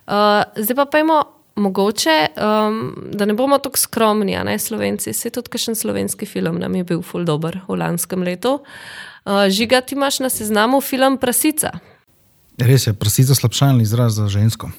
Uh, 0.08 0.44
zdaj 0.56 0.76
pa 0.76 0.86
pojmo. 0.86 1.24
Mogoče, 1.60 2.28
um, 2.40 3.10
da 3.12 3.26
ne 3.28 3.34
bomo 3.36 3.58
tako 3.60 3.76
skromni, 3.78 4.32
a 4.38 4.46
ne 4.48 4.54
slovenci. 4.60 5.12
Se 5.14 5.28
tudi, 5.30 5.50
kakšen 5.52 5.76
slovenski 5.76 6.24
film 6.26 6.56
nam 6.56 6.76
je 6.76 6.86
bil 6.88 7.02
ful 7.04 7.26
dobr 7.28 7.58
v 7.68 7.76
lanskem 7.76 8.24
letu. 8.24 8.54
Uh, 8.54 9.10
Uh, 9.26 9.50
Žiga, 9.50 9.82
ti 9.82 9.96
imaš 9.96 10.20
na 10.20 10.30
seznamu 10.30 10.82
film 10.82 11.18
Prasica. 11.18 11.70
Res 12.58 12.88
je, 12.88 12.94
prasica 12.94 13.36
slabšalni 13.36 13.84
izraz 13.84 14.16
za 14.16 14.28
žensko. 14.28 14.72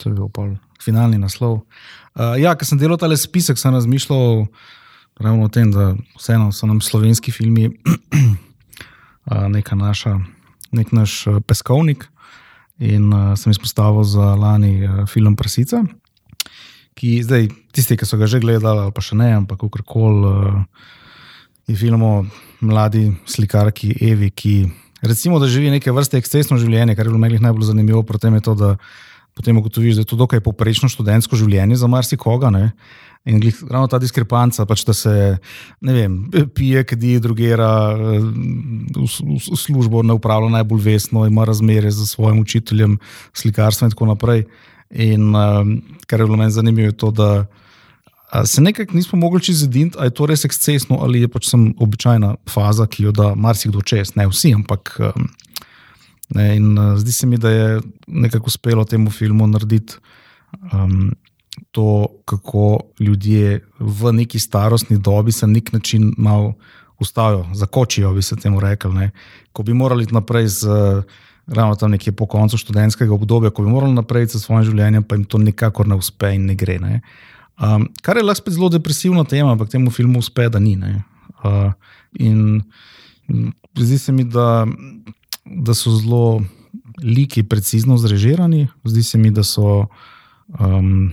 To 0.00 0.08
je 0.08 0.14
bil 0.14 0.56
finalni 0.82 1.18
naslov. 1.18 1.66
Uh, 2.14 2.38
ja, 2.38 2.54
ker 2.56 2.66
sem 2.66 2.78
delal 2.78 2.98
tale 2.98 3.18
spisek, 3.18 3.58
sem 3.58 3.74
razmišljal 3.74 4.46
ravno 5.20 5.44
o 5.44 5.48
tem, 5.48 5.70
da 5.70 5.94
vseeno 6.18 6.52
so 6.52 6.66
nam 6.66 6.80
slovenski 6.80 7.32
filmi 7.32 7.68
uh, 9.30 9.46
neka 9.48 9.76
naša, 9.76 10.18
nek 10.72 10.92
naš 10.92 11.26
uh, 11.26 11.40
peskovnik. 11.46 12.08
In 12.82 13.12
uh, 13.12 13.34
sem 13.38 13.54
izpostavil 13.54 14.02
za 14.02 14.34
lani 14.34 14.82
uh, 14.82 15.04
film 15.06 15.36
Prasica, 15.38 15.84
ki 16.98 17.22
zdaj, 17.22 17.46
tisti, 17.70 17.94
ki 17.94 18.06
so 18.06 18.18
ga 18.18 18.26
že 18.26 18.42
gledali, 18.42 18.82
ali 18.82 18.94
pa 18.94 19.02
še 19.02 19.14
ne, 19.14 19.30
ampak 19.38 19.62
kakorkoli 19.62 20.26
uh, 20.26 20.90
je 21.70 21.76
film 21.78 22.02
o 22.02 22.14
mladi 22.60 23.12
slikarki 23.30 23.94
Evi, 24.02 24.30
ki 24.30 24.56
recimo, 25.06 25.38
da 25.38 25.46
živi 25.46 25.70
neke 25.70 25.92
vrste 25.92 26.18
ekscesno 26.18 26.58
življenje, 26.58 26.96
kar 26.96 27.06
je 27.06 27.12
bilo 27.12 27.22
meni 27.22 27.38
najbolj 27.38 27.70
zanimivo, 27.70 28.02
pri 28.02 28.18
tem 28.18 28.34
je 28.40 28.44
to, 28.48 28.54
da 28.58 28.74
potem 29.34 29.58
ugotoviš, 29.58 29.98
da 29.98 30.04
je 30.04 30.10
to 30.10 30.18
dokaj 30.18 30.42
poprečno 30.44 30.88
študentsko 30.90 31.36
življenje 31.38 31.78
za 31.80 31.90
marsikoga. 31.90 32.50
Ne? 32.54 32.72
In 33.24 33.40
glih, 33.40 33.56
ravno 33.70 33.88
ta 33.88 33.96
diskrepanca, 33.96 34.66
pač, 34.68 34.82
da 34.84 34.92
se 34.92 35.12
vem, 35.80 36.16
pije, 36.52 36.82
kdi 36.90 37.16
drugira, 37.24 37.70
v, 37.96 38.20
v, 39.00 39.38
v 39.40 39.56
službo 39.56 40.02
ne 40.04 40.16
upravlja 40.18 40.52
najbolj 40.58 40.82
vestno, 40.84 41.24
ima 41.24 41.46
razmere 41.48 41.88
z 41.90 42.04
svojim 42.04 42.42
učiteljem, 42.42 42.98
slikarstvom 43.32 43.88
in 43.88 43.94
tako 43.96 44.10
naprej. 44.12 44.44
In 44.90 45.32
um, 45.32 45.78
kar 46.04 46.20
je 46.20 46.26
bilo 46.28 46.36
meni 46.36 46.52
zanimivo, 46.52 46.92
je 46.92 46.98
to, 47.00 47.10
da 47.10 48.44
se 48.44 48.60
nekako 48.60 48.92
nismo 48.92 49.18
mogli 49.18 49.40
čeziditi, 49.40 49.96
ali 49.98 50.12
je 50.12 50.14
to 50.18 50.26
res 50.26 50.44
ekscesno 50.44 50.98
ali 51.00 51.22
je 51.22 51.28
pač 51.28 51.48
običajna 51.54 52.34
faza, 52.50 52.86
ki 52.86 53.08
jo 53.08 53.12
da 53.12 53.32
marsikdo 53.34 53.80
čez, 53.80 54.16
ne 54.20 54.28
vsi, 54.28 54.52
ampak. 54.54 54.98
Ne, 56.34 56.56
in 56.56 56.72
uh, 56.78 56.96
zdi 56.98 57.12
se 57.12 57.26
mi, 57.26 57.38
da 57.40 57.50
je 57.50 57.80
nekako 58.06 58.52
uspelo 58.52 58.84
temu 58.84 59.10
filmu 59.10 59.46
narediti 59.46 59.96
um, 60.72 61.12
to, 61.70 62.06
kako 62.24 62.80
ljudje 63.00 63.60
v 63.78 64.12
neki 64.12 64.38
starostni 64.38 64.98
dobi 64.98 65.32
se 65.32 65.46
na 65.46 65.52
nek 65.52 65.72
način 65.72 66.14
malo 66.18 66.54
ustavijo, 67.00 67.46
zakočijo, 67.54 68.12
bi 68.12 68.22
se 68.22 68.36
temu 68.36 68.60
rekli. 68.60 68.94
Ne. 68.94 69.10
Ko 69.52 69.62
bi 69.62 69.74
morali 69.74 70.06
naprej 70.10 70.48
z. 70.48 70.68
Ravno 71.46 71.74
tam 71.74 71.90
nekje 71.90 72.12
po 72.12 72.24
koncu 72.26 72.56
študentskega 72.56 73.12
obdobja, 73.12 73.50
ko 73.50 73.62
bi 73.62 73.68
morali 73.68 73.92
naprej 73.92 74.26
s 74.26 74.38
svojim 74.40 74.64
življenjem, 74.64 75.02
pa 75.04 75.14
jim 75.14 75.26
to 75.28 75.38
nikakor 75.38 75.84
ne 75.86 75.98
uspe 76.00 76.30
in 76.32 76.46
ne 76.48 76.54
gre. 76.56 76.78
Ne. 76.80 77.02
Um, 77.60 77.84
kar 78.02 78.16
je 78.16 78.22
lahko 78.24 78.40
spet 78.40 78.54
zelo 78.56 78.70
depresivna 78.72 79.26
tema, 79.28 79.52
ampak 79.52 79.68
temu 79.68 79.92
filmu 79.92 80.22
uspe, 80.24 80.48
da 80.48 80.58
ni. 80.58 80.72
Uh, 81.44 81.74
in 82.16 82.62
zdi 83.76 83.98
se 83.98 84.12
mi, 84.12 84.24
da, 84.24 84.64
da 85.44 85.76
so 85.76 85.92
zelo 85.98 86.40
liki 87.02 87.44
precizno 87.44 88.00
zrežirani, 88.00 88.68
zdi 88.84 89.04
se 89.04 89.20
mi, 89.20 89.30
da 89.30 89.44
so. 89.44 89.84
Um, 90.60 91.12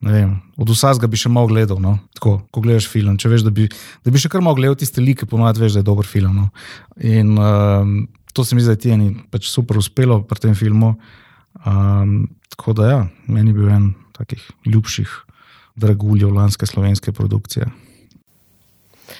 Vem, 0.00 0.38
od 0.56 0.70
vsega 0.72 1.08
bi 1.12 1.18
še 1.20 1.28
malo 1.28 1.50
gledal, 1.50 1.76
no? 1.82 1.98
Tako, 2.16 2.38
ko 2.48 2.62
gledaš 2.64 2.86
film. 2.88 3.18
Če 3.20 3.28
veš, 3.28 3.44
da 3.44 3.52
bi, 3.52 3.66
da 4.00 4.12
bi 4.12 4.20
še 4.20 4.30
kar 4.32 4.40
malo 4.40 4.56
gledal 4.56 4.78
tiste 4.80 5.02
slike, 5.02 5.28
ponovadi 5.28 5.60
veš, 5.60 5.76
da 5.76 5.82
je 5.82 5.88
dober 5.90 6.08
film. 6.08 6.38
No? 6.40 6.46
In 7.04 7.34
um, 7.36 8.06
to 8.32 8.44
se 8.44 8.56
mi 8.56 8.64
zdi, 8.64 8.72
da 8.72 8.80
ti 8.80 8.92
je 8.94 9.10
pač 9.28 9.50
super 9.52 9.76
uspelo 9.76 10.22
pri 10.24 10.40
tem 10.40 10.56
filmu. 10.56 10.94
Um, 11.68 12.30
tako 12.56 12.72
da, 12.78 12.86
ja, 12.88 13.02
meni 13.28 13.52
je 13.52 13.58
bil 13.58 13.68
en 13.74 13.90
takih 14.16 14.40
ljubših 14.64 15.12
draguljev 15.80 16.32
lanske 16.32 16.64
slovenske 16.68 17.12
produkcije. 17.12 17.68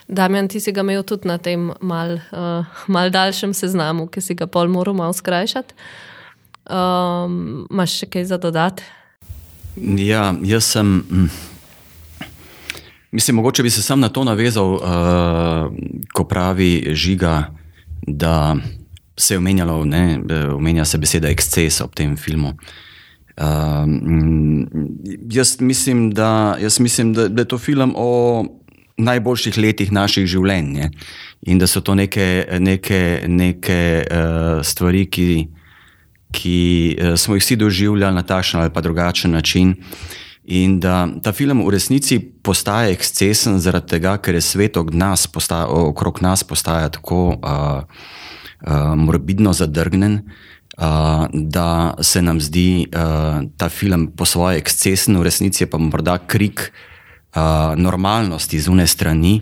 Damjan, 0.08 0.48
ti 0.48 0.62
si 0.64 0.72
ga 0.72 0.80
imel 0.80 1.02
tudi 1.04 1.28
na 1.28 1.36
tem 1.38 1.70
mal, 1.80 2.16
uh, 2.32 2.80
mal 2.88 3.12
daljšem 3.12 3.52
seznamu, 3.56 4.08
ki 4.08 4.22
si 4.24 4.38
ga 4.38 4.48
pol 4.48 4.72
moral 4.72 4.96
malo 4.96 5.12
skrajšati. 5.12 5.76
Um, 6.70 7.66
Máš 7.68 8.00
še 8.00 8.08
kaj 8.10 8.30
za 8.32 8.40
dodati? 8.40 8.86
Ja, 9.80 10.34
jaz 10.42 10.64
sem. 10.64 11.04
Hm, 11.10 11.24
mislim, 13.12 13.36
mogoče 13.36 13.62
bi 13.62 13.70
se 13.70 13.82
sam 13.82 14.00
na 14.00 14.08
to 14.08 14.24
navezal, 14.24 14.74
uh, 14.74 14.80
ko 16.12 16.24
pravi 16.24 16.90
žiga, 16.92 17.54
da 18.06 18.56
se 19.16 19.34
je 19.34 19.38
omenjalo, 19.38 19.84
ne, 19.84 20.20
omenja 20.54 20.84
se 20.84 20.98
beseda 20.98 21.28
eksces 21.28 21.80
ob 21.80 21.94
tem 21.94 22.16
filmu. 22.16 22.54
Uh, 23.36 23.44
jaz, 25.30 25.60
mislim, 25.60 26.10
da, 26.10 26.56
jaz 26.60 26.80
mislim, 26.80 27.12
da, 27.14 27.28
da 27.28 27.42
je 27.42 27.48
to 27.48 27.58
film 27.58 27.94
o 27.96 28.44
najboljših 28.98 29.58
letih 29.58 29.92
naših 29.92 30.26
življenj 30.28 30.72
ne? 30.74 30.90
in 31.48 31.58
da 31.58 31.66
so 31.66 31.80
to 31.80 31.94
neke, 31.94 32.44
neke, 32.60 33.24
neke 33.28 34.04
uh, 34.04 34.60
stvari, 34.64 35.06
ki, 35.08 35.48
ki 36.32 36.96
uh, 36.96 37.16
smo 37.18 37.34
jih 37.34 37.42
vsi 37.42 37.56
doživljali 37.56 38.14
na 38.14 38.22
takšen 38.22 38.60
ali 38.60 38.70
pa 38.70 38.80
drugačen 38.80 39.30
način. 39.30 39.74
In 40.44 40.80
da 40.80 41.08
ta 41.22 41.32
film 41.32 41.62
v 41.66 41.70
resnici 41.70 42.18
postaje 42.18 42.92
ekscesen 42.92 43.60
zaradi 43.60 43.86
tega, 43.86 44.16
ker 44.18 44.34
je 44.34 44.40
svet 44.40 44.76
nas 44.92 45.26
postaja, 45.26 45.66
okrog 45.68 46.22
nas 46.22 46.44
postaja 46.44 46.88
tako 46.88 47.28
uh, 47.28 47.82
uh, 48.66 48.94
morbidno 48.96 49.52
zadrgnjen, 49.52 50.14
uh, 50.14 50.50
uh, 50.80 51.26
da 51.32 51.94
se 52.00 52.22
nam 52.22 52.40
zdi 52.40 52.86
uh, 52.86 53.42
ta 53.56 53.68
film 53.68 54.12
po 54.16 54.24
svoje 54.24 54.58
ekscesen, 54.58 55.18
v 55.18 55.22
resnici 55.22 55.66
pa 55.66 55.78
morda 55.78 56.18
krik 56.18 56.72
uh, 57.34 57.76
normalnosti 57.76 58.60
z 58.60 58.68
une 58.68 58.86
strani. 58.86 59.40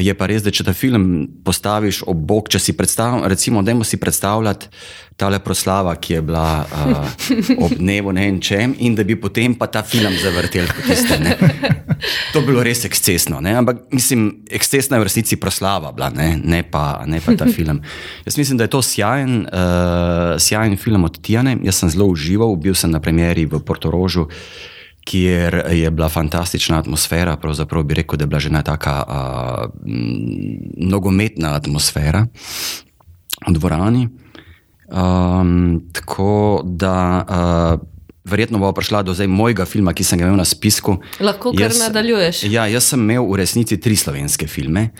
Je 0.00 0.14
pa 0.16 0.26
res, 0.30 0.40
da 0.40 0.48
če 0.54 0.64
ta 0.64 0.72
film 0.72 1.26
postaviš 1.44 2.02
ob 2.08 2.16
bok, 2.16 2.48
če 2.48 2.60
si 2.62 2.72
predstavljamo, 2.76 3.28
recimo, 3.28 3.60
da 3.60 3.74
si 3.84 3.98
predstavljati 4.00 4.70
tale 5.20 5.38
proslava, 5.44 5.92
ki 6.00 6.14
je 6.14 6.22
bila 6.24 6.64
uh, 6.64 7.10
ob 7.64 7.74
dnevu 7.76 8.14
ne 8.16 8.24
vem 8.24 8.38
čem, 8.40 8.72
in 8.80 8.96
da 8.96 9.04
bi 9.04 9.18
potem 9.20 9.54
pa 9.58 9.68
ta 9.68 9.82
film 9.84 10.16
zavrtel 10.22 10.70
kot 10.72 10.88
tiste. 10.88 11.18
Ne? 11.20 11.36
To 12.32 12.40
bi 12.40 12.48
bilo 12.50 12.64
res 12.64 12.86
ekscesno. 12.88 13.42
Ne? 13.44 13.52
Ampak 13.60 13.84
mislim, 13.92 14.42
ekscesna 14.50 14.96
je 14.96 15.04
v 15.04 15.08
resnici 15.10 15.36
proslava, 15.36 15.92
bila, 15.92 16.08
ne? 16.16 16.32
Ne, 16.40 16.62
pa, 16.64 17.04
ne 17.06 17.20
pa 17.22 17.36
ta 17.36 17.46
film. 17.46 17.82
Jaz 18.24 18.40
mislim, 18.40 18.58
da 18.58 18.66
je 18.66 18.72
to 18.72 18.82
sjajen, 18.82 19.44
uh, 19.44 20.34
sjajen 20.40 20.80
film 20.80 21.04
od 21.04 21.20
Tijane. 21.20 21.58
Jaz 21.68 21.84
sem 21.84 21.92
zelo 21.92 22.08
užival, 22.10 22.56
bil 22.56 22.74
sem 22.74 22.90
na 22.90 23.00
premjeri 23.04 23.44
v 23.46 23.60
Portorožu. 23.60 24.30
Kjer 25.04 25.56
je 25.74 25.90
bila 25.90 26.08
fantastična 26.08 26.78
atmosfera, 26.78 27.36
pravzaprav 27.36 27.82
bi 27.82 27.94
rekel, 27.94 28.18
da 28.18 28.22
je 28.22 28.26
bila 28.30 28.40
že 28.40 28.48
ena 28.48 28.62
taka 28.62 29.02
uh, 29.02 29.70
nogometna 30.76 31.54
atmosfera 31.58 32.26
v 33.48 33.54
dvorani. 33.56 34.08
Um, 34.92 35.88
tako 35.92 36.62
da 36.64 36.94
uh, 37.24 37.88
verjetno 38.24 38.58
bo 38.58 38.72
prišla 38.72 39.02
do 39.02 39.14
zdaj 39.14 39.26
mojega 39.26 39.64
filma, 39.64 39.92
ki 39.92 40.04
sem 40.04 40.20
ga 40.20 40.26
imel 40.28 40.38
na 40.38 40.44
spisku. 40.44 40.98
Lahko 41.20 41.52
kar 41.56 41.70
jaz, 41.70 41.80
nadaljuješ. 41.80 42.44
Ja, 42.52 42.66
jaz 42.70 42.92
sem 42.92 43.00
imel 43.00 43.26
v 43.26 43.40
resnici 43.42 43.80
tri 43.80 43.96
slovenske 43.96 44.46
filme 44.46 44.90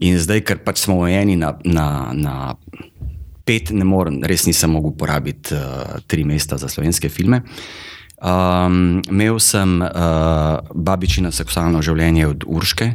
in 0.00 0.16
zdaj, 0.18 0.44
ker 0.46 0.62
pač 0.64 0.86
smo 0.86 1.00
omejeni 1.02 1.36
na, 1.36 1.52
na, 1.64 1.86
na 2.16 2.34
pet, 3.44 3.74
ne 3.76 3.84
morem, 3.84 4.22
res 4.24 4.46
nisem 4.48 4.72
mogel 4.72 4.94
porabiti 4.96 5.56
uh, 5.56 5.98
tri 6.08 6.24
mesta 6.24 6.56
za 6.56 6.70
slovenske 6.72 7.12
filme. 7.12 7.42
Um, 8.20 9.00
imel 9.08 9.38
sem 9.40 9.80
uh, 9.80 9.88
babičino 10.74 11.30
seksualno 11.32 11.80
življenje 11.80 12.26
od 12.28 12.42
Urške 12.44 12.90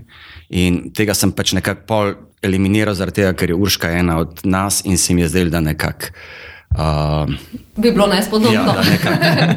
in 0.53 0.91
tega 0.93 1.15
sem 1.17 1.31
pač 1.33 1.55
nekako 1.57 2.13
eliminiral, 2.45 2.93
tega, 3.09 3.31
ker 3.33 3.49
je 3.49 3.57
Urška 3.57 3.89
ena 3.89 4.19
od 4.21 4.43
nas 4.45 4.83
in 4.85 4.99
se 5.01 5.15
mi 5.17 5.23
je 5.23 5.31
zdelo, 5.33 5.49
da 5.49 5.63
nekako. 5.65 6.13
Uh, 6.75 7.31
Bi 7.75 7.91
bilo 7.91 8.05
nespodobno. 8.07 8.53
Ja, 8.53 8.65
da 8.65 9.55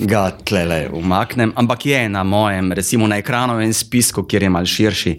ga 0.10 0.22
tlele 0.44 0.88
umaknem, 0.92 1.52
ampak 1.54 1.86
je 1.86 2.08
na 2.08 2.24
mojem, 2.24 2.72
recimo 2.72 3.06
na 3.06 3.20
ekranu 3.22 3.60
en 3.60 3.72
spisku, 3.72 4.24
kjer 4.26 4.42
je 4.42 4.50
mal 4.50 4.66
širši, 4.66 5.12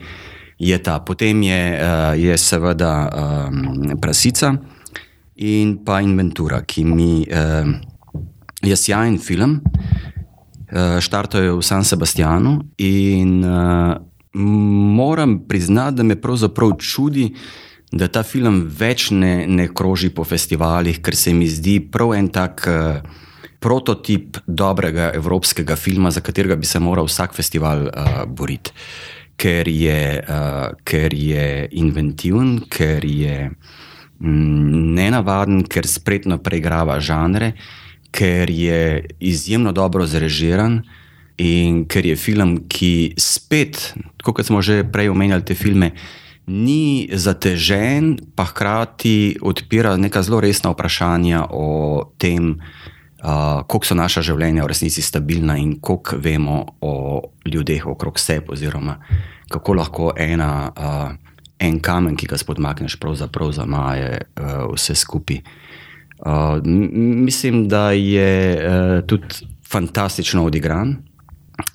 je 0.60 0.82
ta. 0.84 1.00
Potem 1.00 1.44
je, 1.44 1.62
uh, 1.80 2.20
je 2.20 2.38
seveda 2.38 2.94
um, 3.08 3.96
prasica 4.02 4.58
in 5.36 5.78
pa 5.86 6.02
inventura, 6.04 6.66
ki 6.68 6.84
mi 6.84 7.24
uh, 7.24 7.72
je 8.62 8.76
sjajen 8.76 9.20
film. 9.20 9.60
Uh, 10.70 11.00
štartajo 11.02 11.58
v 11.58 11.66
San 11.66 11.84
Sebastianu 11.84 12.60
in 12.78 13.44
uh, 13.44 13.98
moram 14.34 15.40
priznati, 15.48 15.98
da 15.98 16.04
me 16.04 16.22
pravzaprav 16.22 16.76
čudi, 16.78 17.32
da 17.92 18.08
ta 18.08 18.22
film 18.24 18.68
več 18.70 19.10
ne, 19.12 19.48
ne 19.48 19.66
kroži 19.74 20.12
po 20.14 20.24
festivalih, 20.24 21.02
ker 21.02 21.16
se 21.18 21.34
mi 21.34 21.48
zdi 21.50 21.80
prav 21.92 22.14
en 22.14 22.30
tak 22.30 22.68
uh, 22.70 23.02
prototip 23.60 24.38
dobrega 24.48 25.12
evropskega 25.18 25.76
filma, 25.76 26.12
za 26.12 26.22
katerega 26.22 26.56
bi 26.56 26.70
se 26.70 26.80
moral 26.80 27.10
vsak 27.10 27.34
festival 27.36 27.88
uh, 27.88 28.24
boriti. 28.28 28.72
Ker 29.40 29.68
je, 29.72 30.20
uh, 30.20 30.70
ker 30.84 31.14
je 31.16 31.68
inventiven, 31.80 32.58
ker 32.70 33.06
je 33.06 33.50
mm, 33.50 34.96
nenavaden, 34.96 35.64
ker 35.64 35.88
spretno 35.88 36.38
preigrava 36.44 37.00
žanre, 37.00 37.54
ker 38.12 38.50
je 38.50 39.06
izjemno 39.20 39.72
dobro 39.72 40.06
zrežiran 40.06 40.82
in 41.38 41.86
ker 41.88 42.06
je 42.06 42.16
film, 42.16 42.58
ki 42.68 43.14
spet, 43.18 43.94
kot 44.24 44.44
smo 44.46 44.62
že 44.62 44.84
prej 44.84 45.10
omenjali 45.10 45.46
te 45.46 45.56
filme, 45.56 45.94
ni 46.50 47.08
zatežen, 47.14 48.18
pa 48.36 48.50
hkrati 48.50 49.38
odpira 49.42 49.94
neka 49.98 50.24
zelo 50.26 50.42
resna 50.42 50.74
vprašanja 50.74 51.46
o 51.54 51.68
tem, 52.18 52.58
uh, 52.58 53.62
koliko 53.70 53.86
so 53.86 53.96
naša 53.96 54.26
življenja 54.26 54.66
v 54.66 54.72
resnici 54.74 55.06
stabilna 55.06 55.60
in 55.62 55.78
koliko 55.80 56.18
vemo 56.18 56.58
o 56.82 56.94
ljudeh 57.46 57.86
okrog 57.88 58.20
sebe, 58.20 58.58
oziroma 58.58 58.98
kako 59.50 59.74
lahko 59.78 60.12
ena, 60.18 60.74
uh, 60.74 61.14
en 61.60 61.80
kamen, 61.80 62.18
ki 62.18 62.28
ga 62.30 62.38
spodmakneš, 62.38 62.98
pravzaprav 63.00 63.54
zamaje 63.54 64.18
uh, 64.18 64.74
vse 64.74 64.98
skupaj. 64.98 65.44
Uh, 66.20 66.60
mislim, 66.66 67.68
da 67.68 67.92
je 67.92 68.32
uh, 68.56 69.06
tudi 69.08 69.48
fantastično 69.72 70.46
odigran. 70.46 70.98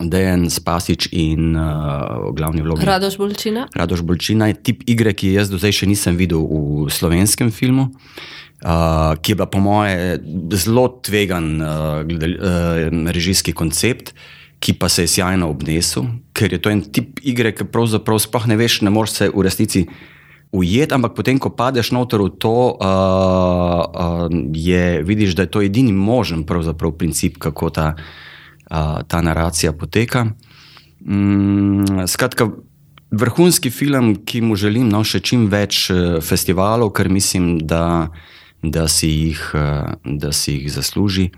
Dejan 0.01 0.51
Spasič 0.51 1.09
in 1.13 1.57
uh, 1.57 2.33
glavni 2.33 2.63
vlogi. 2.63 2.87
Radoš 2.87 3.19
Bolčina. 3.21 3.67
Radoš 3.75 4.03
Bolčina 4.03 4.49
je 4.49 4.57
tip 4.63 4.85
igre, 4.87 5.13
ki 5.13 5.35
jaz 5.37 5.53
do 5.53 5.61
zdaj 5.61 5.77
še 5.81 5.89
nisem 5.89 6.17
videl 6.17 6.45
v 6.45 6.89
slovenskem 6.93 7.53
filmu, 7.53 7.91
uh, 7.91 9.13
ki 9.21 9.33
je 9.33 9.37
bila 9.37 9.49
po 9.51 9.61
moje 9.61 10.17
zelo 10.57 10.89
tvegan 11.05 11.51
uh, 11.61 12.01
uh, 12.01 12.89
režijski 13.13 13.53
koncept, 13.53 14.15
ki 14.65 14.73
pa 14.81 14.89
se 14.89 15.05
je 15.05 15.13
sjajno 15.19 15.51
obnesel, 15.53 16.09
ker 16.33 16.53
je 16.57 16.61
to 16.65 16.73
en 16.73 16.81
tip 16.81 17.21
igre, 17.21 17.53
ki 17.53 17.69
pravzaprav 17.69 18.23
sploh 18.25 18.49
ne 18.49 18.57
veš, 18.57 18.81
ne 18.85 18.93
moreš 18.93 19.19
se 19.19 19.29
v 19.29 19.45
resnici 19.45 19.85
ujet, 20.55 20.95
ampak 20.95 21.17
potem, 21.19 21.39
ko 21.43 21.51
padeš 21.51 21.91
noter 21.91 22.23
v 22.23 22.31
to, 22.39 22.79
uh, 22.79 23.83
uh, 23.91 24.29
je, 24.55 25.03
vidiš, 25.03 25.35
da 25.35 25.49
je 25.49 25.51
to 25.51 25.65
edini 25.67 25.93
možen 25.93 26.47
princip, 26.95 27.43
kako 27.43 27.71
ta 27.75 27.89
ta 29.07 29.21
naracija 29.23 29.73
poteka. 29.73 30.27
Mm, 31.01 32.07
skratka, 32.07 32.49
vrhunski 33.11 33.71
film, 33.71 34.17
ki 34.25 34.41
mu 34.41 34.57
želim 34.57 34.89
no, 34.89 35.05
še 35.05 35.21
čim 35.21 35.47
več 35.53 35.91
e, 35.91 36.21
festivalov, 36.25 36.93
ker 36.97 37.09
mislim, 37.09 37.59
da, 37.59 38.09
da, 38.63 38.89
si, 38.89 39.11
jih, 39.11 39.43
e, 39.55 39.67
da 40.05 40.33
si 40.33 40.59
jih 40.59 40.73
zasluži, 40.73 41.31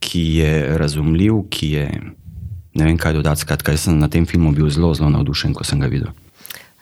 ki 0.00 0.22
je 0.36 0.50
razumljiv, 0.76 1.38
ki 1.48 1.66
je 1.72 1.86
ne 2.76 2.84
vem, 2.84 2.98
kaj 3.00 3.14
dodati. 3.16 3.40
Skratka, 3.46 3.72
jaz 3.72 3.86
sem 3.86 3.96
na 3.96 4.10
tem 4.12 4.26
filmu 4.28 4.52
bil 4.52 4.68
zelo, 4.68 4.92
zelo 4.94 5.08
navdušen, 5.14 5.54
ko 5.56 5.64
sem 5.64 5.80
ga 5.80 5.88
videl. 5.88 6.12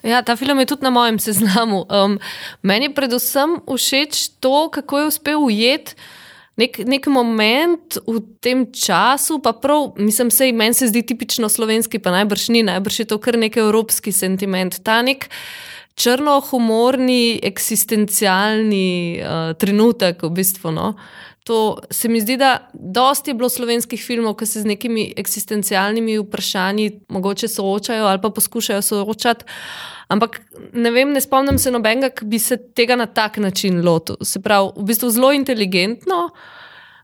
Ja, 0.04 0.22
ta 0.22 0.36
film 0.36 0.60
je 0.60 0.66
tudi 0.66 0.84
na 0.84 0.90
mojem 0.90 1.18
seznamu. 1.18 1.86
Um, 1.88 2.18
meni 2.62 2.90
je 2.90 2.94
predvsem 2.94 3.56
všeč 3.64 4.36
to, 4.40 4.68
kako 4.68 4.98
je 4.98 5.06
uspel 5.06 5.40
ujeti 5.40 5.96
nek, 6.60 6.78
nek 6.86 7.06
moment 7.10 7.98
v 8.06 8.22
tem 8.42 8.66
času, 8.70 9.40
pa 9.42 9.54
prav, 9.56 9.94
mislim, 9.98 10.30
se 10.30 10.52
meni 10.52 10.74
se 10.74 10.88
zdi 10.90 11.02
tipično 11.02 11.48
slovenski, 11.48 11.98
pa 11.98 12.14
najbrž 12.14 12.48
ni, 12.54 12.62
najbrž 12.62 13.00
je 13.00 13.08
to 13.10 13.18
kar 13.18 13.38
nek 13.38 13.56
evropski 13.56 14.12
sentiment. 14.12 14.78
Ta 14.84 15.02
nek 15.02 15.28
črno-humorni, 15.98 17.38
eksistencialni 17.42 19.22
uh, 19.22 19.52
trenutek, 19.58 20.22
v 20.26 20.32
bistvu. 20.34 20.74
No? 20.74 20.94
To 21.44 21.76
se 21.90 22.08
mi 22.08 22.20
zdi, 22.20 22.36
da 22.40 22.70
dosti 22.72 23.30
je 23.30 23.34
bilo 23.34 23.48
slovenskih 23.52 24.00
filmov, 24.00 24.38
ki 24.40 24.46
se 24.48 24.62
z 24.64 24.68
nekimi 24.68 25.10
eksistencialnimi 25.16 26.16
vprašanji 26.22 27.00
mogoče 27.12 27.48
soočajo 27.48 28.06
ali 28.08 28.20
pa 28.22 28.30
poskušajo 28.30 28.82
soočati. 28.82 29.44
Ampak 30.08 30.40
ne 30.72 30.90
vem, 30.90 31.12
ne 31.12 31.20
spomnim 31.20 31.58
se 31.58 31.70
nobenega, 31.70 32.08
ki 32.16 32.24
bi 32.28 32.38
se 32.38 32.56
tega 32.56 32.96
na 32.96 33.06
tak 33.06 33.36
način 33.36 33.84
lotil. 33.84 34.16
Se 34.24 34.40
pravi, 34.40 34.72
v 34.76 34.88
bistvu 34.88 35.10
zelo 35.10 35.32
inteligentno, 35.32 36.30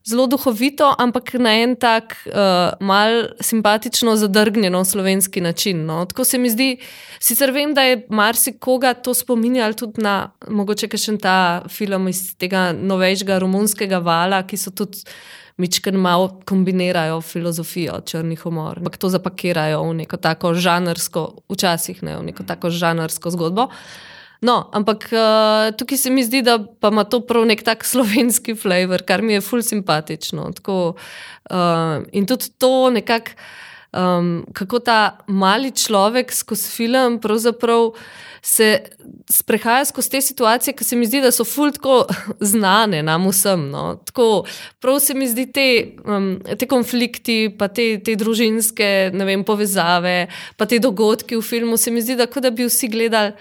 zelo 0.04 0.26
duhovito, 0.26 0.94
ampak 0.98 1.34
na 1.34 1.52
en 1.62 1.76
tak 1.76 2.16
uh, 2.26 2.72
mal 2.80 3.28
simpatično 3.40 4.16
zadrgnjeno 4.16 4.84
slovenski 4.84 5.40
način. 5.40 5.84
No. 5.86 6.04
Tako 6.04 6.24
se 6.24 6.38
mi 6.38 6.50
zdi, 6.50 6.76
sicer 7.20 7.50
vem, 7.50 7.74
da 7.74 7.82
je 7.82 8.06
marsikoga 8.08 8.94
to 8.94 9.14
spominjal 9.14 9.74
tudi 9.74 10.02
na 10.02 10.30
mogoče 10.48 10.88
še 10.96 11.18
ta 11.20 11.62
film 11.68 12.08
iz 12.08 12.34
tega 12.38 12.72
novejšega 12.72 13.38
romunskega 13.38 13.98
vala, 13.98 14.42
ki 14.46 14.56
so 14.56 14.70
tudi 14.70 15.04
mičken 15.60 15.96
malo 16.00 16.40
kombinirajo 16.48 17.20
filozofijo, 17.20 18.00
črni 18.06 18.36
humor, 18.40 18.78
ampak 18.80 18.96
to 18.96 19.10
zapakirajo 19.12 19.82
v 19.90 19.98
neko 20.02 20.16
tako 20.16 20.54
žanrsko, 20.54 21.26
včasih 21.52 22.00
ne 22.02 22.16
v 22.16 22.30
neko 22.30 22.46
tako 22.48 22.70
žanrsko 22.72 23.30
zgodbo. 23.36 23.68
No, 24.40 24.70
ampak 24.72 25.10
uh, 25.12 25.76
tukaj 25.76 25.98
se 26.00 26.10
mi 26.10 26.24
zdi, 26.24 26.40
da 26.42 26.56
ima 26.88 27.04
to 27.04 27.20
prav 27.20 27.44
nek 27.44 27.60
tak 27.64 27.84
slovenski 27.84 28.54
flavor, 28.56 29.04
kar 29.04 29.22
mi 29.22 29.36
je 29.36 29.44
ful 29.44 29.62
simpatično. 29.62 30.48
Tako, 30.56 30.94
uh, 31.50 32.00
in 32.12 32.26
tudi 32.26 32.48
to 32.58 32.90
nekako, 32.90 33.36
um, 33.92 34.46
kako 34.56 34.80
ta 34.80 35.18
mali 35.26 35.70
človek 35.76 36.32
skozi 36.32 36.72
film 36.72 37.20
pravzaprav 37.20 37.92
se 38.42 38.78
sprehaja 39.28 39.84
skozi 39.84 40.10
te 40.10 40.20
situacije, 40.20 40.74
ki 40.76 40.84
se 40.84 40.96
mi 40.96 41.06
zdi, 41.06 41.20
da 41.20 41.30
so 41.32 41.44
fultko 41.44 42.06
znane 42.52 43.02
nam 43.02 43.28
vsem. 43.28 43.68
No. 43.70 44.00
Tako, 44.08 44.44
prav 44.80 45.00
se 45.04 45.14
mi 45.14 45.28
zdi 45.28 45.50
te, 45.52 45.70
um, 46.08 46.38
te 46.58 46.66
konflikti, 46.66 47.54
pa 47.58 47.68
te, 47.68 47.98
te 48.04 48.16
družinske 48.16 49.10
vem, 49.12 49.44
povezave, 49.44 50.30
pa 50.56 50.66
te 50.66 50.80
dogodki 50.80 51.36
v 51.36 51.44
filmu, 51.44 51.76
se 51.76 51.90
mi 51.90 52.00
zdi, 52.00 52.16
da, 52.16 52.24
da 52.24 52.50
bi 52.50 52.64
vsi 52.64 52.88
gledali. 52.88 53.36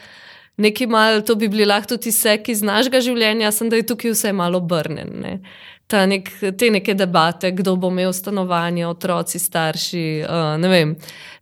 Nekaj 0.60 0.88
malo, 0.92 1.22
to 1.24 1.36
bi 1.40 1.48
bili 1.48 1.66
lahko 1.66 1.96
tudi 1.96 2.12
seki 2.12 2.52
iz 2.52 2.62
našega 2.66 3.00
življenja, 3.02 3.52
sem 3.56 3.70
da 3.72 3.80
je 3.80 3.86
tukaj 3.88 4.12
vse 4.12 4.34
malo 4.36 4.60
obrnjen. 4.60 5.14
Ne. 5.24 5.38
Nek, 5.90 6.28
te 6.60 6.68
neke 6.70 6.94
debate, 6.94 7.50
kdo 7.58 7.74
bo 7.80 7.90
imel 7.90 8.12
stanovanje, 8.14 8.84
otroci, 8.86 9.40
starši, 9.42 10.04
uh, 10.22 10.52
ne 10.62 10.70
vem, 10.70 10.92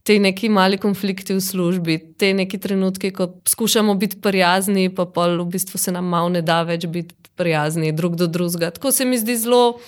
te 0.07 0.15
neki 0.23 0.47
mali 0.53 0.77
konflikti 0.79 1.35
v 1.35 1.41
službi, 1.43 1.97
te 2.15 2.29
neki 2.37 2.59
trenutki, 2.63 3.11
ko 3.11 3.27
skušamo 3.49 3.97
biti 3.99 4.21
prijazni, 4.23 4.87
pa 4.95 5.03
pol 5.09 5.35
v 5.41 5.49
bistvu 5.57 5.81
se 5.81 5.91
nam 5.91 6.07
malo 6.13 6.31
ne 6.37 6.45
da 6.45 6.61
več 6.63 6.85
biti 6.87 7.17
prijazni 7.35 7.91
drug 7.91 8.15
do 8.15 8.29
drugega. 8.31 8.71
Tako 8.77 8.93
se 8.95 9.05
mi 9.05 9.19
zdi 9.19 9.35
zelo, 9.41 9.81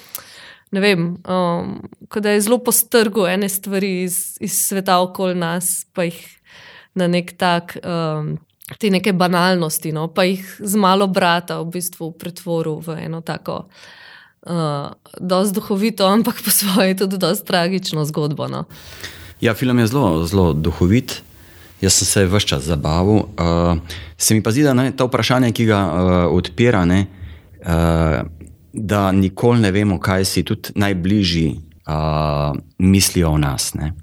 ne 0.75 0.83
vem, 0.83 1.07
um, 1.23 1.71
da 2.11 2.35
je 2.35 2.43
zelo 2.49 2.59
postrgo 2.65 3.29
ene 3.29 3.47
stvari 3.49 4.01
iz, 4.03 4.39
iz 4.41 4.59
sveta 4.65 4.99
okoli 5.05 5.39
nas, 5.39 5.85
pa 5.93 6.09
jih 6.09 6.19
na 6.99 7.07
nek 7.07 7.37
tak. 7.37 7.77
Um, 7.85 8.35
Te 8.77 8.89
neke 8.93 9.13
banalnosti, 9.13 9.91
no, 9.91 10.07
pa 10.13 10.27
jih 10.27 10.43
z 10.59 10.77
malo 10.77 11.07
brata 11.07 11.57
v 11.63 11.71
bistvu 11.73 12.11
pretvoril 12.11 12.77
v 12.85 12.99
eno 13.05 13.21
tako 13.25 13.63
uh, 14.45 14.91
dosti 15.19 15.55
duhovito, 15.55 16.05
ampak 16.05 16.43
po 16.43 16.51
svoje 16.51 16.97
tudi 16.97 17.17
dosti 17.17 17.47
tragično 17.47 18.05
zgodbo. 18.05 18.47
No. 18.47 18.63
Ja, 19.41 19.53
film 19.53 19.79
je 19.79 19.87
zelo, 19.87 20.25
zelo 20.25 20.53
duhovit. 20.53 21.21
Jaz 21.81 21.93
sem 21.93 22.05
se 22.05 22.25
vse 22.27 22.47
čas 22.47 22.63
zabaval. 22.63 23.15
Uh, 23.15 23.79
se 24.17 24.33
mi 24.33 24.43
pa 24.43 24.51
zdi, 24.51 24.63
da 24.63 24.73
ne, 24.73 24.91
to 24.91 25.07
vprašanje, 25.07 25.51
ki 25.55 25.65
ga 25.65 25.79
uh, 25.79 26.35
odpira, 26.35 26.83
ne, 26.85 27.05
uh, 27.63 28.19
da 28.73 29.11
nikoli 29.11 29.63
ne 29.63 29.71
vemo, 29.71 29.99
kaj 29.99 30.25
si 30.25 30.43
tudi 30.43 30.75
najbližji 30.75 31.47
uh, 31.87 32.57
mislijo 32.77 33.31
o 33.31 33.37
nas 33.37 33.73
ne, 33.73 33.93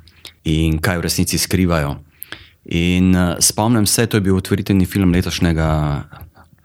in 0.45 0.81
kaj 0.81 0.99
v 0.99 1.05
resnici 1.05 1.39
skrivajo. 1.39 1.99
In 2.75 3.15
uh, 3.15 3.37
spomnim 3.41 3.87
se, 3.87 4.07
to 4.07 4.17
je 4.17 4.21
bil 4.21 4.37
otvoritveni 4.37 4.87
film 4.87 5.13
letošnjega 5.13 5.69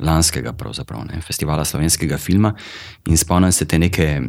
lanskega 0.01 0.53
ne, 1.05 1.21
festivala 1.21 1.65
slovenskega 1.65 2.17
filma 2.17 2.53
in 3.07 3.17
spomnim 3.17 3.51
se 3.51 3.65
te 3.65 3.79
neke, 3.79 4.21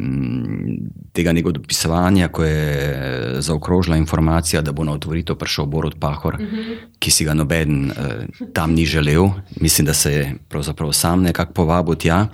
tega 1.13 1.31
njegovega 1.31 1.59
dopisovanja, 1.59 2.27
ko 2.27 2.43
je 2.43 3.41
zaokrožila 3.41 3.97
informacija, 3.97 4.61
da 4.61 4.71
bo 4.71 4.83
na 4.83 4.93
otvoritev 4.93 5.35
prišel 5.35 5.65
Borod 5.65 5.95
Pahor, 5.99 6.35
uh 6.35 6.41
mhm. 6.41 6.55
-huh. 6.55 6.77
ki 6.99 7.11
si 7.11 7.25
ga 7.25 7.33
noben 7.33 7.91
eh, 7.91 8.25
tam 8.53 8.73
ni 8.73 8.85
želel. 8.85 9.29
Mislim, 9.61 9.85
da 9.85 9.93
se 9.93 10.13
je 10.13 10.35
pravzaprav 10.49 10.91
sam 10.91 11.21
nekako 11.21 11.53
povabil 11.53 11.95
tja. 11.95 12.27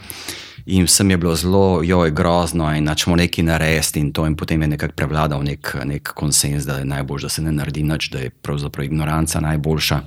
In 0.69 0.85
vsem 0.85 1.09
je 1.09 1.17
bilo 1.17 1.35
zelo, 1.35 1.81
jo 1.83 2.03
je 2.05 2.11
grozno, 2.11 2.67
in 2.75 2.83
načemo 2.83 3.15
nekaj 3.17 3.43
narediti, 3.43 3.99
in 3.99 4.11
to 4.13 4.25
in 4.29 4.35
potem 4.35 4.61
je 4.61 4.67
nekako 4.67 4.93
prevladal 4.93 5.41
nek, 5.43 5.75
nek 5.85 6.11
konsens, 6.13 6.65
da 6.65 6.77
je 6.77 6.85
najbolj, 6.85 7.21
da 7.25 7.29
se 7.29 7.41
ne 7.41 7.51
naredi 7.51 7.83
nič, 7.83 8.09
da 8.13 8.19
je 8.19 8.29
pravzaprav 8.29 8.85
ignoranca 8.85 9.39
najboljša, 9.39 10.01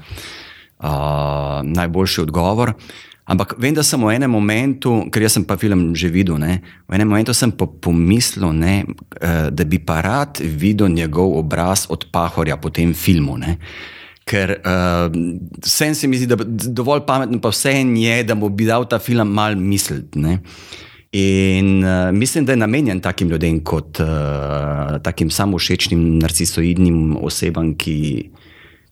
uh, 0.79 0.87
najboljši 1.65 2.21
odgovor. 2.21 2.75
Ampak 3.25 3.55
vem, 3.59 3.75
da 3.75 3.83
sem 3.87 4.03
v 4.03 4.15
enem 4.15 4.31
momentu, 4.31 5.07
ker 5.11 5.27
sem 5.31 5.45
pa 5.47 5.57
film 5.57 5.95
že 5.95 6.11
videl, 6.11 6.39
ne, 6.43 6.59
v 6.91 6.95
enem 6.95 7.11
momentu 7.11 7.35
sem 7.35 7.51
pa 7.55 7.67
pomislil, 7.67 8.51
ne, 8.51 8.83
eh, 9.19 9.51
da 9.51 9.65
bi 9.65 9.79
pa 9.79 10.01
rad 10.03 10.43
videl 10.43 10.91
njegov 10.91 11.39
obraz 11.39 11.87
od 11.89 12.11
Pahorja 12.11 12.57
po 12.59 12.71
tem 12.71 12.95
filmu. 12.95 13.39
Ne. 13.39 13.59
Ker 14.25 14.55
uh, 14.61 15.11
vsem 15.65 15.95
se 15.95 16.07
mi 16.07 16.17
zdi, 16.21 16.29
da 16.31 16.37
dovolj 16.47 17.03
pametno, 17.07 17.41
pa 17.43 17.51
vse 17.51 17.73
je, 17.75 18.23
da 18.25 18.35
mu 18.35 18.49
bi 18.49 18.67
dal 18.69 18.87
ta 18.89 18.99
film 18.99 19.29
malo 19.35 19.57
misliti. 19.57 20.21
In 21.13 21.85
uh, 21.85 22.13
mislim, 22.13 22.45
da 22.45 22.53
je 22.53 22.57
namenjen 22.57 23.01
takim 23.01 23.29
ljudem, 23.29 23.61
kot 23.65 24.01
uh, 24.01 25.03
takim 25.03 25.31
samošečnim, 25.31 26.19
narcisoidnim 26.19 27.17
osebam, 27.21 27.75
ki, 27.75 28.31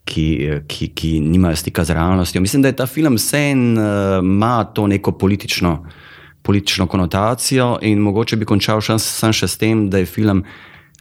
ki, 0.04 0.26
ki, 0.68 0.88
ki 0.94 1.20
nimajo 1.20 1.56
stika 1.56 1.84
z 1.84 1.96
realnostjo. 1.96 2.40
Mislim, 2.40 2.62
da 2.62 2.68
je 2.68 2.76
ta 2.76 2.86
film 2.86 3.14
vseeno 3.14 3.80
uh, 3.80 4.24
ima 4.24 4.64
to 4.64 4.86
neko 4.86 5.12
politično, 5.12 5.86
politično 6.42 6.86
konotacijo 6.86 7.78
in 7.82 7.98
mogoče 7.98 8.36
bi 8.36 8.44
končal 8.44 8.80
še, 8.80 8.98
še 9.32 9.48
s 9.48 9.56
tem, 9.56 9.88
da 9.90 10.02
je 10.02 10.10
film 10.10 10.44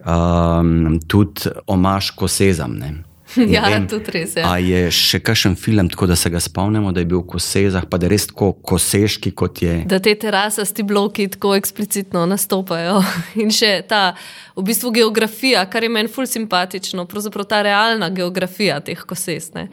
um, 0.06 1.00
tudi 1.08 1.52
omaš, 1.68 2.12
ko 2.16 2.28
sezam. 2.28 2.78
Ne? 2.80 3.09
Ja, 3.38 3.68
vem, 3.70 3.86
tudi 3.90 4.14
res 4.16 4.34
je. 4.38 4.44
A 4.46 4.58
je 4.58 4.88
še 4.94 5.20
kakšen 5.22 5.54
film, 5.60 5.90
tako 5.92 6.08
da 6.10 6.16
se 6.18 6.32
ga 6.34 6.42
spomnimo, 6.42 6.92
da 6.96 7.04
je 7.04 7.10
bil 7.12 7.22
v 7.22 7.28
kosezah, 7.36 7.86
pa 7.90 8.00
da 8.02 8.08
je 8.08 8.14
res 8.16 8.26
tako 8.32 8.52
koseški, 8.72 9.34
kot 9.38 9.62
je. 9.62 9.76
Da 9.90 10.00
te 10.04 10.16
terasasti 10.18 10.86
bloki 10.88 11.28
tako 11.30 11.54
eksplicitno 11.60 12.26
nastopajo. 12.30 13.00
In 13.44 13.54
še 13.54 13.72
ta, 13.90 14.16
v 14.58 14.66
bistvu, 14.72 14.94
geografija, 14.98 15.66
kar 15.70 15.86
je 15.86 15.92
meni 15.94 16.12
ful 16.12 16.28
simpatično, 16.30 17.06
pravzaprav 17.10 17.50
ta 17.50 17.62
realna 17.66 18.10
geografija 18.14 18.80
teh 18.86 19.06
koses, 19.10 19.52
ne, 19.54 19.68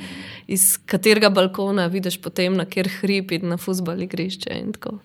iz 0.53 0.75
katerega 0.85 1.33
balkona 1.33 1.89
vidiš 1.93 2.21
potem, 2.23 2.59
na 2.61 2.69
kjer 2.69 2.93
hrib 3.01 3.33
in 3.37 3.51
na 3.55 3.61
fusbal 3.61 4.05
igrišče. 4.05 4.53
in 4.61 4.77
Tako. 4.77 4.99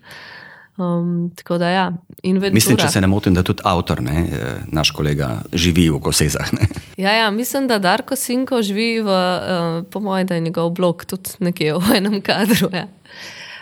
Um, 0.77 1.31
tako 1.35 1.57
da, 1.57 1.69
ja, 1.69 1.91
Inventura. 2.23 2.53
Mislim, 2.53 2.77
če 2.77 2.87
se 2.89 3.01
ne 3.01 3.07
motim, 3.07 3.33
da 3.35 3.43
tudi 3.43 3.61
avtor, 3.65 4.01
ne, 4.01 4.23
eh, 4.31 4.53
naš 4.71 4.91
kolega, 4.95 5.41
živi 5.53 5.89
v 5.89 5.99
kosezah. 5.99 6.53
Ne. 6.57 6.67
Ja, 6.97 7.11
ja, 7.11 7.31
mislim, 7.31 7.67
da 7.67 7.79
Darko 7.79 8.15
Sinko 8.15 8.61
živi 8.61 9.01
v, 9.01 9.11
uh, 9.11 9.83
po 9.91 9.99
mojem, 9.99 10.27
da 10.27 10.35
je 10.35 10.47
njegov 10.47 10.69
blog 10.69 11.05
tudi 11.05 11.37
nekje 11.39 11.75
v 11.75 11.95
enem 11.97 12.21
kadru. 12.21 12.71
Ja. 12.73 12.87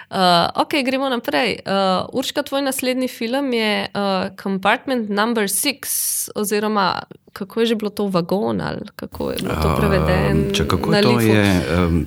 Uh, 0.09 0.49
ok, 0.61 0.81
gremo 0.85 1.09
naprej. 1.09 1.59
Uh, 1.65 2.09
Urška, 2.13 2.43
tvoj 2.43 2.61
naslednji 2.61 3.07
film 3.07 3.53
je 3.53 3.87
uh, 3.93 4.29
Compartment 4.43 5.09
Number 5.09 5.43
Six, 5.43 5.89
oziroma 6.35 7.03
kako 7.33 7.59
je 7.59 7.65
že 7.65 7.75
bilo 7.75 7.89
to 7.89 8.07
vagon 8.07 8.61
ali 8.61 8.79
kako 8.95 9.31
je 9.31 9.37
bilo 9.41 9.55
to 9.61 9.75
prevedeno. 9.77 10.47
Um, 10.47 10.53
če 10.53 10.67
kako 10.67 10.91
na 10.91 11.01
to 11.01 11.19
je, 11.19 11.61
um, 11.77 12.05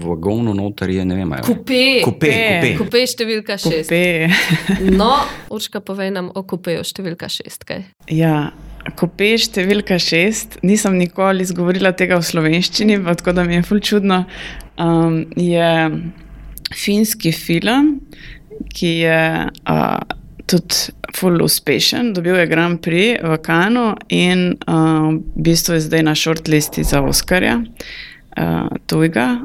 vagonu 0.00 0.54
noter 0.56 0.90
je, 0.90 1.04
ne 1.04 1.16
vem, 1.18 1.32
ali 1.32 1.42
je. 1.42 1.46
Kupe. 1.48 1.84
Kupe, 2.04 2.32
kupe. 2.32 2.72
Kupe 2.80 3.04
številka 3.10 3.58
šest. 3.60 3.92
Kupe. 3.92 4.90
No, 5.00 5.12
Urška, 5.52 5.82
povej 5.84 6.12
nam 6.14 6.30
o 6.34 6.44
kupeju 6.48 6.84
številka 6.86 7.28
šest. 7.32 7.66
Kaj? 7.68 7.84
Ja, 8.12 8.52
kope 8.98 9.34
številka 9.40 9.98
šest, 10.02 10.58
nisem 10.66 10.98
nikoli 11.00 11.46
izgovorila 11.46 11.94
tega 11.96 12.18
v 12.20 12.26
slovenščini, 12.26 12.98
pa 13.04 13.16
tako 13.18 13.36
da 13.38 13.46
mi 13.48 13.58
je 13.58 13.66
ful 13.68 13.82
čudno. 13.84 14.24
Um, 14.80 15.22
je 15.38 15.70
finski 16.72 17.32
film, 17.36 17.94
ki 18.72 18.90
je 19.04 19.20
uh, 19.68 20.18
tudi 20.46 20.92
ful 21.16 21.42
uspešen, 21.44 22.12
dobil 22.16 22.36
je 22.40 22.46
Grand 22.46 22.80
Prix 22.82 23.20
v 23.22 23.38
Kanu 23.44 23.92
in 24.08 24.52
uh, 24.66 25.12
v 25.12 25.44
bistvu 25.44 25.76
je 25.76 25.86
zdaj 25.88 26.02
na 26.08 26.14
shortlisti 26.16 26.84
za 26.84 27.02
Oscarja. 27.04 27.60
Uh, 28.32 28.68
tujega. 28.88 29.42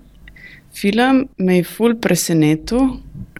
Film 0.78 1.28
me 1.38 1.57
je 1.59 1.67
ful 1.67 1.95
presenetil, 2.01 2.97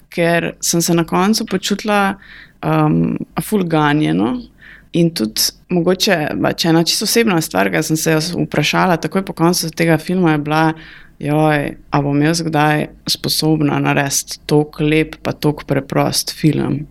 ker 0.10 0.54
sem 0.64 0.82
se 0.82 0.94
na 0.98 1.06
koncu 1.06 1.46
počutila 1.46 2.18
um, 2.66 3.18
ful 3.44 3.66
ganjeno. 3.70 4.38
In 4.98 5.12
tudi, 5.14 5.52
mogoče, 5.70 6.16
če 6.58 6.70
ena 6.72 6.82
čisto 6.88 7.06
osebna 7.06 7.38
stvar, 7.44 7.70
ki 7.70 7.84
sem 7.86 8.00
se 8.00 8.16
jo 8.16 8.22
vprašala, 8.48 8.98
takoj 9.04 9.26
po 9.28 9.36
koncu 9.38 9.70
tega 9.76 10.00
filma 10.02 10.34
je 10.34 10.44
bila, 10.48 10.64
joj, 11.22 11.74
a 11.92 12.02
bom 12.02 12.22
jaz 12.24 12.42
kdaj 12.46 12.88
sposobna 13.10 13.78
narediti 13.84 14.40
tako 14.50 14.88
lep, 14.88 15.20
pa 15.22 15.36
tako 15.36 15.68
preprost 15.70 16.34
film. 16.34 16.86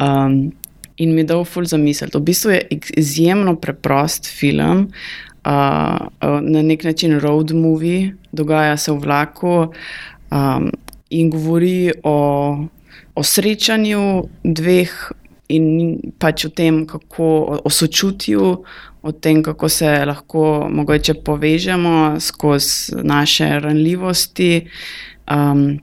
Um, 0.00 0.54
in 0.96 1.12
mi 1.14 1.24
je 1.24 1.30
dal 1.32 1.44
ful 1.44 1.66
za 1.66 1.76
misel. 1.76 2.08
V 2.14 2.22
bistvu 2.22 2.54
je 2.54 2.80
izjemno 2.96 3.56
preprost 3.60 4.30
film, 4.30 4.88
na 5.44 6.62
nek 6.62 6.84
način 6.84 7.18
road 7.20 7.52
movie, 7.52 8.14
dogaja 8.32 8.76
se 8.76 8.92
v 8.92 8.98
vlaku 8.98 9.66
um, 10.30 10.70
in 11.10 11.30
govori 11.30 11.92
o, 12.02 12.16
o 13.14 13.22
srečanju 13.22 14.24
dveh 14.44 14.90
in 15.48 15.98
pač 16.18 16.46
o 16.48 16.50
tem, 16.50 16.84
kako 16.88 17.60
o, 17.64 17.70
sočutju, 17.70 18.64
o 19.04 19.12
tem, 19.12 19.42
kako 19.44 19.68
se 19.68 19.90
lahko 20.08 20.68
mogoče 20.72 21.14
povežemo 21.24 22.16
skozi 22.20 22.96
naše 23.04 23.48
ranljivosti. 23.60 24.66
Um, 25.30 25.78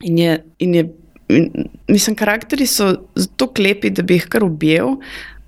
in 0.00 0.18
je, 0.18 0.44
in 0.58 0.74
je, 0.74 0.84
in, 1.28 1.50
mislim, 1.88 2.16
karakteri 2.16 2.66
so 2.66 2.92
tako 3.36 3.62
lepi, 3.62 3.90
da 3.90 4.02
bi 4.02 4.20
jih 4.20 4.28
kar 4.28 4.44
objel. 4.44 4.98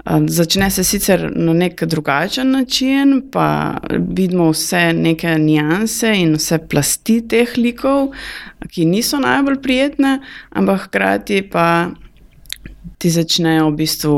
Začne 0.06 0.70
se 0.70 0.84
sicer 0.84 1.32
na 1.36 1.52
nek 1.52 1.84
drugačen 1.84 2.50
način, 2.50 3.22
pa 3.32 3.76
vidimo 4.08 4.50
vse 4.50 4.92
neke 4.92 5.34
nianse 5.38 6.14
in 6.16 6.34
vse 6.34 6.58
plasti 6.58 7.20
teh 7.28 7.52
likov, 7.56 8.14
ki 8.72 8.84
niso 8.88 9.20
najbolj 9.20 9.60
prijetne, 9.62 10.20
ampak 10.50 10.86
hkrati 10.88 11.42
pa 11.52 11.90
ti 12.98 13.10
začnejo 13.10 13.68
v 13.70 13.76
bistvu, 13.76 14.16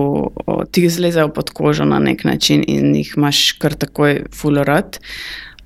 ti 0.71 0.89
zlezajo 0.89 1.33
pod 1.35 1.51
kožo 1.51 1.85
na 1.85 1.99
nek 1.99 2.25
način 2.25 2.65
in 2.69 2.95
jih 2.95 3.13
imaš 3.17 3.53
kar 3.59 3.75
takoj 3.75 4.25
fulorat. 4.35 5.01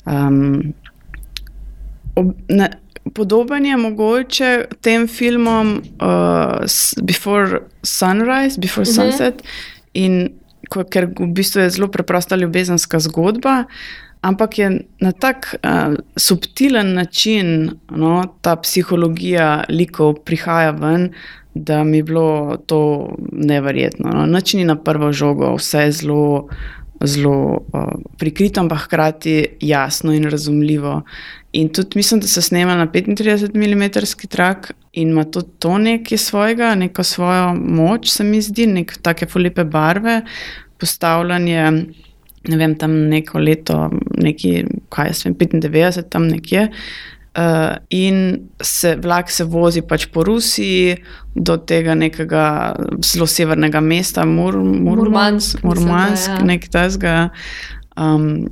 Um, 0.04 0.72
ob, 2.16 2.32
ne, 2.48 2.70
podoben 3.14 3.66
je 3.66 3.76
mogoče 3.76 4.50
tem 4.80 5.08
filmom 5.08 5.76
uh, 6.00 6.64
Before 7.02 7.60
Sunrise, 7.82 8.60
Before 8.60 8.84
Mhm. 8.84 9.75
In 9.96 10.36
ko, 10.70 10.84
ker 10.84 11.08
v 11.12 11.30
bistvu 11.34 11.64
je 11.64 11.74
zelo 11.78 11.88
preprosta 11.92 12.36
ljubezenska 12.36 13.00
zgodba. 13.00 13.64
Ampak 14.26 14.58
je 14.58 14.68
na 15.00 15.12
tak 15.12 15.54
uh, 15.54 15.94
subtilen 16.16 16.94
način 16.96 17.70
no, 17.90 18.24
ta 18.42 18.56
psihologija 18.56 19.64
likov 19.68 20.16
prihaja 20.26 20.72
ven, 20.74 21.10
da 21.54 21.84
mi 21.84 22.00
je 22.00 22.02
bilo 22.02 22.56
to 22.66 22.80
neverjetno. 23.32 24.10
No. 24.12 24.26
Nič 24.26 24.54
ni 24.54 24.64
na 24.64 24.76
prvo 24.76 25.12
žogo, 25.12 25.54
vse 25.56 25.86
je 25.86 25.92
zelo, 26.00 26.48
zelo 27.04 27.36
uh, 27.72 27.92
prikrito, 28.18 28.60
ampak 28.60 28.88
hkrati 28.88 29.36
jasno 29.60 30.12
in 30.12 30.28
razumljivo. 30.30 31.02
In 31.56 31.68
tudi 31.72 31.96
mislim, 31.98 32.20
da 32.20 32.28
se 32.28 32.42
snema 32.42 32.74
na 32.76 32.86
35 32.86 33.54
mm 33.54 34.28
trak 34.28 34.72
in 34.92 35.10
ima 35.14 35.24
tudi 35.24 35.48
to 35.58 35.78
nekaj 35.78 36.18
svojega, 36.18 36.74
neko 36.74 37.02
svojo 37.02 37.54
moč, 37.54 38.10
se 38.12 38.24
mi 38.24 38.40
zdi, 38.42 38.66
nek 38.66 38.96
take 39.02 39.26
fulipe 39.26 39.64
barve, 39.64 40.20
postavljanje 40.78 41.72
ne 42.48 42.56
vem, 42.56 42.74
tam 42.78 42.94
neko 43.10 43.40
leto, 43.42 43.86
neki, 44.18 44.52
kaj 44.92 45.12
jaz 45.12 45.24
vem, 45.26 45.36
95, 45.38 46.08
tam 46.12 46.28
nekje. 46.30 46.68
Uh, 47.36 47.74
in 47.92 48.48
se 48.64 48.94
vlak 48.96 49.30
se 49.30 49.44
vozi 49.44 49.82
pač 49.84 50.06
po 50.12 50.22
Rusiji 50.24 50.94
do 51.34 51.58
tega 51.60 51.94
nekega 51.94 52.44
zelo 53.04 53.26
severnega 53.28 53.82
mesta, 53.84 54.24
Mur, 54.24 54.56
Murmansk, 54.56 55.58
mislim, 55.58 55.62
da, 55.62 55.68
Murmansk, 55.68 56.30
ja. 56.30 56.38
nek 56.48 56.70
tazga. 56.72 57.16
Um, 57.96 58.46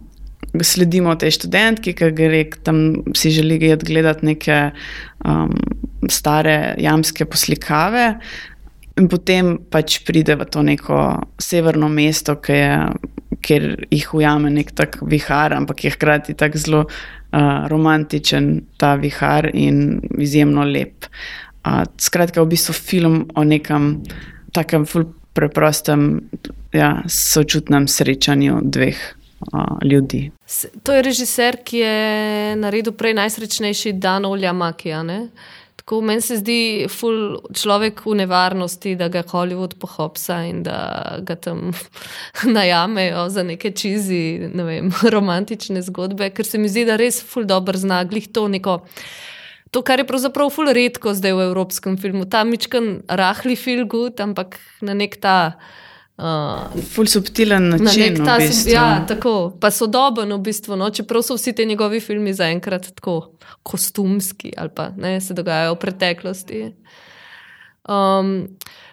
sledimo 0.63 1.15
tej 1.19 1.35
študentki, 1.35 1.95
ki 1.97 2.11
gre 2.15 2.45
tam, 2.63 3.03
si 3.17 3.33
želi 3.35 3.59
gledati 3.59 4.27
neke 4.27 4.59
um, 5.25 5.55
stare 6.11 6.75
jamske 6.79 7.27
poslikave. 7.27 8.15
In 9.01 9.09
potem 9.11 9.57
pač 9.71 9.99
pride 10.07 10.37
v 10.39 10.47
to 10.47 10.63
neko 10.63 10.99
severno 11.43 11.89
mesto, 11.91 12.37
je, 12.47 12.77
kjer 13.43 13.65
jih 13.91 14.13
ujame 14.15 14.53
nek 14.55 14.71
tak 14.71 15.01
vihar, 15.03 15.57
ampak 15.57 15.85
je 15.85 15.95
hkrati 15.97 16.37
tako 16.39 16.59
zelo 16.63 16.85
uh, 16.87 17.67
romantičen 17.67 18.61
ta 18.79 18.95
vihar 18.95 19.51
in 19.51 19.99
izjemno 20.19 20.63
lep. 20.63 21.11
Uh, 21.67 21.83
skratka, 21.99 22.45
v 22.45 22.55
bistvu 22.55 22.77
film 22.77 23.19
o 23.35 23.43
nekem 23.43 24.05
takem 24.55 24.87
preprostem, 25.35 26.23
ja, 26.71 27.03
sočutnem 27.11 27.89
srečanju 27.91 28.63
dveh 28.63 29.03
uh, 29.41 29.78
ljudi. 29.82 30.30
To 30.82 30.93
je 30.93 31.03
režiser, 31.03 31.59
ki 31.64 31.78
je 31.78 32.57
naredil 32.57 32.93
prej 32.93 33.14
najsrečnejši 33.14 33.93
dan 33.93 34.24
Olja 34.24 34.53
Makija. 34.53 35.03
Ne? 35.03 35.28
Tako 35.85 36.01
meni 36.01 36.20
se 36.24 36.39
zdi, 36.41 36.87
ful 36.89 37.43
človek 37.53 38.07
v 38.07 38.14
nevarnosti, 38.22 38.95
da 38.97 39.11
ga 39.12 39.20
Hollywood 39.20 39.74
pohopsa 39.76 40.39
in 40.49 40.62
da 40.64 41.18
ga 41.20 41.37
tam 41.37 41.74
najamejo 42.57 43.26
za 43.28 43.45
neke 43.45 43.74
čizi, 43.76 44.49
ne 44.55 44.64
vem, 44.64 44.89
romantične 45.14 45.82
zgodbe, 45.85 46.30
ker 46.32 46.49
se 46.49 46.59
mi 46.59 46.72
zdi, 46.72 46.87
da 46.89 46.97
res 46.97 47.20
ful 47.20 47.45
dobro 47.45 47.76
zna 47.76 48.01
glih 48.09 48.30
to 48.32 48.47
neko. 48.49 48.80
To, 49.76 49.82
kar 49.85 50.01
je 50.01 50.09
pravzaprav 50.09 50.49
ful 50.55 50.72
redko 50.72 51.12
zdaj 51.18 51.37
v 51.37 51.49
evropskem 51.51 51.99
filmu, 52.01 52.24
ta 52.24 52.47
mičken 52.49 53.03
rahli 53.05 53.53
feel 53.53 53.85
good, 53.85 54.16
ampak 54.24 54.57
na 54.80 54.97
nek 54.97 55.20
ta. 55.20 55.59
Uh, 56.17 56.83
Ful 56.95 57.07
subtilen 57.07 57.69
Na 57.69 57.77
način. 57.77 58.03
nek 58.15 58.27
ta, 58.27 58.37
v 58.37 58.47
bistvu. 58.47 58.71
ja, 58.71 59.05
tako, 59.09 59.57
pa 59.61 59.71
sodoben 59.71 60.33
v 60.33 60.39
bistvu, 60.39 60.77
no, 60.77 60.91
čeprav 60.91 61.23
so 61.27 61.35
vsi 61.35 61.53
ti 61.53 61.67
njegovi 61.67 62.01
filmi 62.01 62.35
zaenkrat 62.35 62.87
tako 62.95 63.33
kostumski 63.62 64.53
ali 64.57 64.71
pa 64.75 64.89
ne, 64.97 65.21
se 65.21 65.35
dogajajo 65.35 65.75
v 65.75 65.79
preteklosti. 65.79 66.61
Um, 67.89 68.47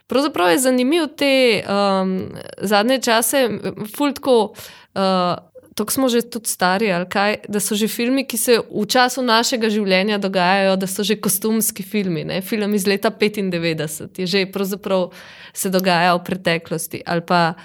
pravzaprav 0.07 0.51
je 0.51 0.59
zanimiv 0.59 1.07
te 1.17 1.63
um, 1.69 2.33
zadnje 2.61 2.99
čase, 3.01 3.49
fultko. 3.97 4.53
Uh, 4.95 5.50
Tako 5.81 5.91
smo 5.91 6.09
že 6.09 6.21
tudi 6.21 6.45
stari, 6.45 6.91
kaj, 7.09 7.35
da 7.49 7.59
so 7.59 7.73
že 7.75 7.87
filmi, 7.89 8.21
ki 8.21 8.37
se 8.37 8.59
v 8.61 8.85
času 8.85 9.23
našega 9.25 9.69
življenja 9.73 10.19
dogajajo, 10.21 10.75
da 10.77 10.85
so 10.85 11.01
že 11.01 11.17
kostumski 11.17 11.81
filmi. 11.81 12.21
Ne? 12.23 12.41
Film 12.45 12.75
iz 12.77 12.85
leta 12.85 13.09
95 13.09 14.21
je 14.21 14.27
že 14.27 14.45
pravzaprav 14.45 15.09
se 15.53 15.69
dogaja 15.73 16.13
v 16.13 16.23
preteklosti. 16.23 17.01
Ali 17.05 17.25
pa 17.25 17.55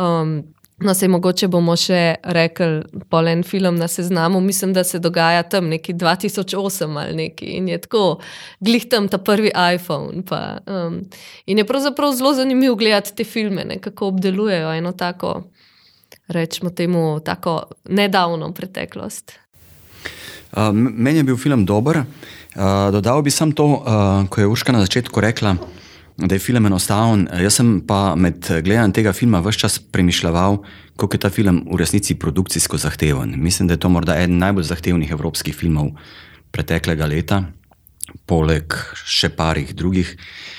um, 0.00 0.48
No, 0.78 0.94
se 0.94 1.08
mogoče 1.10 1.48
bomo 1.50 1.74
še 1.74 2.20
rekli, 2.22 2.84
polen 3.10 3.42
film 3.42 3.80
na 3.80 3.88
seznamu. 3.90 4.38
Mislim, 4.40 4.70
da 4.72 4.84
se 4.86 5.00
dogaja 5.02 5.42
tam 5.42 5.66
neki 5.68 5.94
2008 5.98 6.98
ali 7.02 7.16
neki 7.18 7.48
in 7.58 7.66
je 7.68 7.80
tako, 7.82 8.20
glih 8.62 8.86
tam 8.86 9.08
ta 9.10 9.18
prvi 9.18 9.50
iPhone. 9.74 10.22
Pa, 10.22 10.60
um, 10.70 11.00
in 11.50 11.58
je 11.58 11.66
pravzaprav 11.66 12.14
zelo 12.14 12.30
zanimivo 12.38 12.78
gledati 12.78 13.16
te 13.16 13.26
filme, 13.26 13.64
ne, 13.64 13.80
kako 13.82 14.12
obdelujejo 14.14 14.70
eno 14.78 14.92
tako, 14.92 15.42
rečemo 16.28 16.70
temu, 16.70 17.20
tako 17.20 17.62
nedavno 17.88 18.52
preteklost. 18.52 19.32
Uh, 20.52 20.72
meni 20.72 21.18
je 21.18 21.24
bil 21.24 21.36
film 21.36 21.64
dober. 21.64 21.98
Uh, 21.98 22.88
dodal 22.92 23.22
bi 23.22 23.30
samo 23.30 23.52
to, 23.52 23.66
uh, 23.66 24.28
ko 24.28 24.40
je 24.40 24.46
Urška 24.46 24.72
na 24.72 24.80
začetku 24.80 25.20
rekla 25.20 25.56
da 26.26 26.34
je 26.34 26.42
film 26.42 26.66
enostaven. 26.66 27.28
Jaz 27.42 27.60
sem 27.60 27.78
pa 27.86 28.16
med 28.18 28.42
gledanjem 28.42 28.92
tega 28.92 29.12
filma 29.14 29.38
vse 29.44 29.58
čas 29.58 29.78
premišljal, 29.78 30.58
kako 30.98 31.14
je 31.14 31.20
ta 31.22 31.30
film 31.30 31.62
v 31.70 31.78
resnici 31.78 32.18
produkcijsko 32.18 32.76
zahteven. 32.76 33.34
Mislim, 33.36 33.68
da 33.68 33.74
je 33.74 33.80
to 33.80 33.88
morda 33.88 34.18
eden 34.18 34.38
najbolj 34.38 34.66
zahtevnih 34.72 35.10
evropskih 35.10 35.54
filmov 35.54 35.92
preteklega 36.50 37.06
leta, 37.06 37.44
poleg 38.26 38.74
še 39.06 39.30
parih 39.30 39.74
drugih. 39.74 40.10
Uh, 40.10 40.57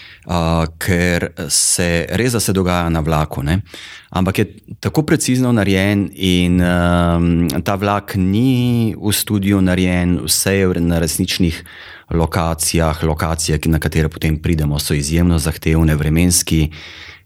ker 0.80 1.30
se 1.49 2.05
res, 2.09 2.34
da 2.34 2.39
se 2.39 2.53
dogaja 2.53 2.89
na 2.89 2.99
vlaku, 2.99 3.43
ne? 3.43 3.61
ampak 4.09 4.38
je 4.38 4.45
tako 4.80 5.03
precizno 5.03 5.51
narejen, 5.51 6.09
in 6.13 6.61
um, 6.61 7.47
ta 7.63 7.76
vlak 7.76 8.15
ni 8.15 8.95
v 8.97 9.13
studiu 9.13 9.61
narejen, 9.61 10.20
vse 10.26 10.53
je 10.53 10.82
na 10.82 10.99
resničnih 10.99 11.63
lokacijah, 12.11 13.03
lokacije, 13.03 13.59
na 13.65 13.80
katere 13.80 14.09
potem 14.09 14.38
pridemo, 14.41 14.80
so 14.80 14.93
izjemno 14.93 15.39
zahtevne, 15.39 15.95
vremenski, 15.95 16.70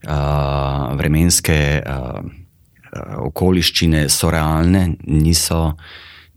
uh, 0.08 0.94
vremenske 1.00 1.82
uh, 1.82 2.20
okoliščine 3.18 4.10
so 4.10 4.30
realne, 4.32 4.96
niso, 5.08 5.74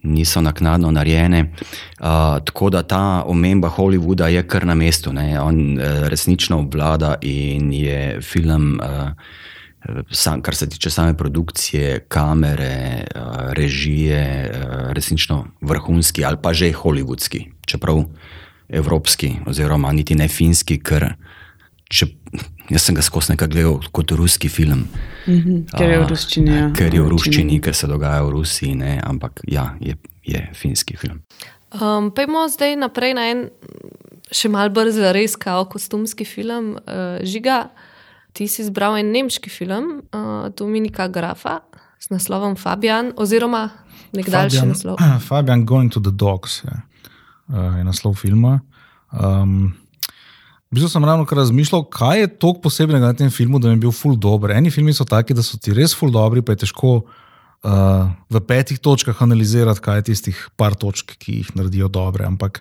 niso 0.06 0.40
naknadno 0.40 0.90
narejene. 0.90 1.42
Uh, 1.42 2.06
tako 2.44 2.70
da 2.70 2.82
ta 2.82 3.24
omemba 3.26 3.70
Hollywooda 3.76 4.26
je 4.26 4.42
kar 4.48 4.66
na 4.66 4.74
mestu, 4.74 5.12
ne? 5.12 5.40
on 5.40 5.78
uh, 5.78 6.08
resnično 6.08 6.58
obvlada 6.58 7.16
in 7.22 7.72
je 7.72 8.20
film. 8.20 8.80
Uh, 8.82 9.10
Sam, 10.10 10.40
kar 10.42 10.54
se 10.54 10.66
tiče 10.68 10.90
same 10.90 11.14
produkcije, 11.16 12.00
kamere, 12.08 13.04
režije, 13.54 14.50
resnično 14.90 15.44
vrhunski 15.60 16.24
ali 16.24 16.36
pa 16.42 16.52
že 16.52 16.72
holivudski, 16.72 17.44
čeprav 17.66 18.02
evropski, 18.68 19.36
oziroma 19.46 19.92
niti 19.92 20.14
ne 20.14 20.28
finski, 20.28 20.80
ker 20.82 21.12
če, 21.92 22.08
jaz 22.70 22.86
sem 22.86 22.96
ga 22.96 23.04
skozi 23.04 23.34
nekaj 23.34 23.50
gledal 23.52 23.78
kot 23.94 24.12
ruski 24.18 24.48
film. 24.48 24.86
Mm 25.26 25.34
-hmm, 25.34 25.60
ker 25.78 25.90
je 25.90 25.98
v 25.98 26.08
ruščini. 26.08 26.56
Ja, 26.56 26.70
ker 26.76 26.94
je 26.94 27.02
v 27.02 27.08
ruščini, 27.08 27.60
ker 27.60 27.74
se 27.74 27.86
dogaja 27.86 28.22
v 28.22 28.30
Rusiji, 28.30 28.74
ne, 28.74 29.00
ampak 29.04 29.40
ja, 29.46 29.76
je, 29.80 29.96
je 30.24 30.50
finski 30.54 30.96
film. 30.96 31.22
Um, 31.80 32.10
Pejmo 32.10 32.48
zdaj 32.48 32.76
naprej 32.76 33.14
na 33.14 33.30
en 33.30 33.48
še 34.32 34.48
mal 34.48 34.70
brz, 34.70 34.98
res 35.12 35.36
kao 35.36 35.64
kostumski 35.64 36.24
film. 36.24 36.78
Uh, 36.86 37.22
Žiga, 37.22 37.70
ti 38.32 38.48
si 38.48 38.62
izbral 38.62 38.96
en 38.96 39.12
nemški 39.12 39.50
film, 39.50 40.02
uh, 40.12 40.48
Dominika 40.56 41.08
Grafa, 41.08 41.60
s 41.98 42.10
naslovom 42.10 42.56
Fabian, 42.56 43.12
oziroma 43.16 43.70
nekdaljši 44.12 44.66
naslov. 44.66 44.96
Fabian, 45.28 45.66
Going 45.66 45.92
to 45.92 46.00
the 46.00 46.10
Dogs. 46.10 46.62
Ja 46.64 46.82
uh, 47.48 47.78
je 47.78 47.84
naslov 47.84 48.14
filma. 48.18 48.60
Um, 49.12 49.74
v 50.76 50.82
bistvu 50.82 50.92
sem 50.92 51.04
ravno 51.08 51.24
kar 51.24 51.38
razmišljal, 51.40 51.86
kaj 51.88 52.18
je 52.20 52.28
tako 52.36 52.60
posebnega 52.66 53.08
na 53.08 53.16
tem 53.16 53.30
filmu, 53.32 53.56
da 53.58 53.70
mi 53.70 53.78
je 53.78 53.86
bil 53.86 53.92
ful 53.96 54.12
dobr. 54.20 54.52
Eni 54.52 54.68
filmi 54.70 54.92
so 54.92 55.06
taki, 55.08 55.32
da 55.32 55.40
so 55.40 55.56
ti 55.56 55.72
res 55.72 55.94
ful 55.96 56.12
dobri, 56.12 56.42
pa 56.44 56.52
je 56.52 56.66
težko 56.66 56.90
uh, 57.00 58.10
v 58.28 58.42
petih 58.44 58.76
točkah 58.84 59.22
analizirati, 59.24 59.80
kaj 59.80 60.02
je 60.02 60.06
tistih 60.10 60.42
par 60.60 60.76
točk, 60.76 61.16
ki 61.16 61.38
jih 61.38 61.54
naredijo 61.56 61.88
dobre. 61.88 62.26
Ampak 62.28 62.60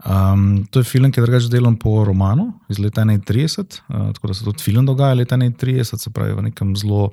um, 0.00 0.62
to 0.72 0.80
je 0.80 0.88
film, 0.88 1.12
ki 1.12 1.20
je 1.20 1.26
drugače 1.26 1.52
delan 1.52 1.76
po 1.76 2.06
romanu 2.08 2.54
iz 2.72 2.80
leta 2.80 3.04
31, 3.04 3.82
uh, 3.84 4.08
tako 4.16 4.32
da 4.32 4.38
se 4.38 4.48
tudi 4.48 4.64
film 4.64 4.88
dogaja 4.88 5.20
leta 5.20 5.36
31, 5.36 5.84
se 5.84 6.10
pravi 6.10 6.32
v 6.38 6.48
nekem 6.48 6.72
zelo 6.72 7.10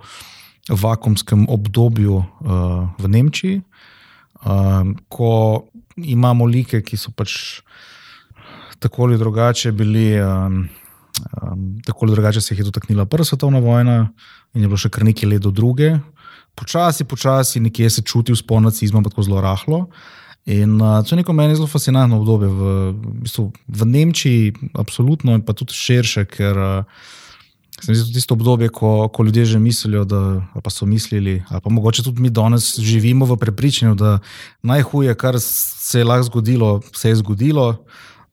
vakumskem 0.71 1.49
obdobju 1.51 2.15
uh, 2.15 2.87
v 2.95 3.11
Nemčiji. 3.11 3.59
Um, 4.47 4.95
ko 5.11 5.65
imamo 5.99 6.47
like, 6.47 6.79
ki 6.79 6.95
so 6.95 7.11
pač 7.11 7.59
tako 8.79 9.03
ali 9.03 9.17
drugače 9.17 9.71
bili, 9.71 10.21
um, 10.21 10.69
um, 11.41 11.81
tako 11.85 12.05
ali 12.05 12.11
drugače 12.11 12.41
se 12.41 12.53
jih 12.53 12.59
je 12.59 12.63
dotaknila 12.63 13.05
Prva 13.05 13.25
svetovna 13.25 13.59
vojna 13.59 14.09
in 14.53 14.61
je 14.61 14.67
bilo 14.67 14.77
še 14.77 14.89
kar 14.89 15.03
nekaj 15.03 15.29
let 15.29 15.41
do 15.41 15.51
druge. 15.51 15.97
Počasi, 16.55 17.05
počasi, 17.05 17.59
nekje 17.59 17.89
se 17.89 18.01
čuti 18.01 18.33
vzpon 18.33 18.63
nacizma, 18.63 19.03
pa 19.03 19.09
tako 19.09 19.23
zelo 19.23 19.41
rahlo. 19.41 19.85
In 20.45 20.81
uh, 20.81 21.03
to 21.05 21.13
je 21.13 21.21
neko 21.21 21.33
meni 21.33 21.55
zelo 21.55 21.67
fascinantno 21.67 22.17
obdobje 22.19 22.49
v, 22.49 22.75
v, 22.91 23.15
bistvu, 23.23 23.51
v 23.67 23.85
Nemčiji, 23.85 24.53
absolutno, 24.73 25.35
in 25.37 25.43
pa 25.45 25.53
tudi 25.53 25.75
širše, 25.77 26.25
ker 26.25 26.57
uh, 26.57 27.09
se 27.83 27.91
mi 27.91 27.97
zdi 27.97 28.13
tisto 28.13 28.33
obdobje, 28.33 28.69
ko, 28.69 29.07
ko 29.13 29.23
ljudje 29.23 29.45
že 29.45 29.59
mislijo, 29.59 30.03
da 30.05 30.41
pa 30.63 30.69
so 30.69 30.85
mislili, 30.85 31.43
ali 31.49 31.61
pa 31.61 31.69
mogoče 31.69 32.03
tudi 32.03 32.21
mi 32.21 32.29
danes 32.29 32.79
živimo 32.79 33.25
v 33.25 33.37
prepričanju, 33.37 33.95
da 33.95 34.19
najhuje, 34.61 35.15
kar 35.15 35.39
se 35.39 35.99
je 35.99 36.05
lahko 36.05 36.23
zgodilo, 36.23 36.81
se 36.95 37.09
je 37.09 37.15
zgodilo, 37.15 37.85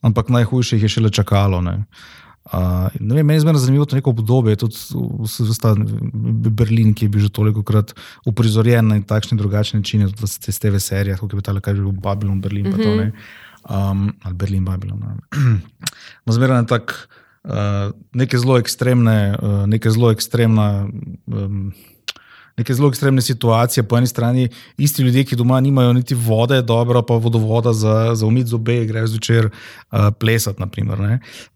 ampak 0.03 0.29
najhujše 0.29 0.77
jih 0.77 0.87
je 0.87 0.89
šele 0.89 1.11
čakalo. 1.11 1.61
Ne. 1.61 1.85
Uh, 2.47 2.87
ne 3.01 3.15
vem, 3.19 3.27
meni 3.27 3.37
je 3.37 3.43
zmerno 3.43 3.59
zanimivo 3.59 3.85
to 3.85 3.97
neko 3.99 4.13
obdobje, 4.15 4.57
tudi 4.57 4.77
v 4.95 6.51
Berlin, 6.51 6.95
ki 6.95 7.09
je 7.09 7.11
bil 7.11 7.27
že 7.27 7.31
toliko 7.35 7.65
krat 7.67 7.91
uprizorjen 8.27 8.87
na 8.87 9.01
takšne 9.03 9.35
in 9.35 9.41
drugačne 9.43 9.83
načine, 9.83 10.07
tudi 10.15 10.39
te 10.47 10.55
TV 10.55 10.79
serije, 10.79 11.19
kot 11.19 11.33
je 11.33 11.41
bilo 11.41 11.61
kaj 11.61 11.75
že 11.75 11.83
v 11.83 11.99
Babylonu, 11.99 12.41
Berlin, 12.41 12.71
pa 12.71 12.79
to 12.79 12.95
ne. 12.95 13.13
Um, 13.67 14.15
ali 14.23 14.35
Berlin, 14.35 14.65
Babylon. 14.65 15.03
No, 16.27 16.31
zmerno 16.33 16.63
je 16.63 16.67
tako. 16.71 16.95
Eh, 17.47 17.91
neke 18.13 18.39
zelo 18.39 18.59
ekstremne, 18.59 19.37
uh, 19.39 19.67
neke 19.71 19.91
zelo 19.91 20.11
ekstremna. 20.11 20.89
Um, 21.27 21.71
Neke 22.57 22.75
zelo 22.75 22.89
ekstremne 22.89 23.23
situacije, 23.23 23.85
po 23.85 23.99
eni 23.99 24.07
strani, 24.07 24.49
isti 24.81 25.03
ljudje, 25.03 25.25
ki 25.29 25.37
doma 25.37 25.61
nimajo 25.61 25.93
niti 25.93 26.15
vode, 26.15 26.63
dobro, 26.63 27.03
pa 27.03 27.15
vodovoda 27.21 27.73
za, 27.73 28.15
za 28.15 28.27
umiti 28.27 28.49
zobe, 28.49 28.79
grejo 28.87 29.07
zvečer 29.13 29.51
uh, 29.51 30.09
plesati. 30.21 30.61
Naprimer, 30.61 30.99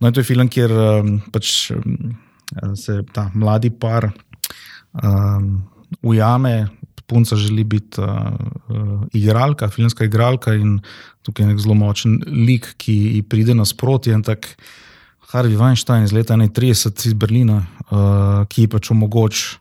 no, 0.01 0.09
in 0.09 0.14
to 0.14 0.20
je 0.20 0.24
film, 0.28 0.48
kjer 0.48 0.72
um, 0.72 1.14
pač, 1.32 1.70
um, 1.72 2.76
se 2.76 3.01
ta 3.14 3.30
mladi 3.34 3.70
par 3.70 4.11
um, 4.11 5.62
ujame, 6.03 6.68
punca 7.07 7.36
želi 7.36 7.64
biti 7.64 8.01
uh, 8.01 8.07
uh, 8.68 9.01
igralka, 9.12 9.68
filmska 9.68 10.05
igralka, 10.05 10.55
in 10.55 10.78
tukaj 11.22 11.46
je 11.46 11.48
nek 11.48 11.64
zelo 11.64 11.74
močen 11.74 12.20
lik, 12.26 12.74
ki 12.76 13.24
pride 13.28 13.57
nasproti. 13.57 14.12
Harvey 15.30 15.57
Weinstein 15.57 16.05
iz 16.05 16.12
leta 16.12 16.36
31 16.36 17.07
iz 17.07 17.14
Berlina, 17.14 17.64
uh, 17.88 18.44
ki 18.53 18.68
pač 18.68 18.90
omogoča 18.92 19.59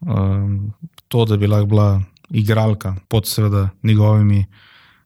uh, 0.00 0.46
to, 1.08 1.24
da 1.24 1.36
bi 1.36 1.46
lahko 1.46 1.66
bila 1.66 2.00
igralka 2.30 2.94
pod 3.08 3.26
seveda 3.26 3.68
njegovimi 3.82 4.46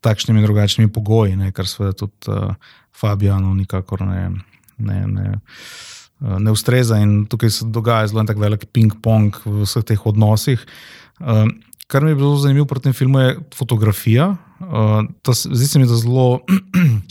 takšnimi 0.00 0.40
in 0.40 0.46
drugačnimi 0.46 0.92
pogoji, 0.92 1.36
ne, 1.36 1.52
kar 1.52 1.66
seveda 1.66 1.92
tudi 1.92 2.28
uh, 2.28 2.54
Fabiano 2.92 3.54
nikakor 3.54 4.02
ne, 4.06 4.30
ne, 4.78 5.06
ne, 5.06 5.28
uh, 6.20 6.38
ne 6.38 6.50
ustreza. 6.50 6.98
In 6.98 7.24
tukaj 7.30 7.50
se 7.50 7.68
dogaja 7.70 8.10
zelo 8.10 8.20
en 8.20 8.30
tak 8.30 8.40
velik 8.42 8.66
ping-pong 8.74 9.38
v 9.46 9.62
vseh 9.62 9.86
teh 9.86 10.06
odnosih. 10.06 10.66
Uh, 11.20 11.46
kar 11.86 12.04
mi 12.04 12.10
je 12.10 12.18
bilo 12.18 12.36
zanimivo 12.40 12.66
pri 12.66 12.82
tem 12.82 12.96
filmu 12.96 13.22
je 13.22 13.38
fotografija. 13.54 14.34
Uh, 14.60 15.06
zdi 15.30 15.68
se 15.68 15.78
mi, 15.78 15.86
da 15.86 15.96
zelo. 15.96 16.42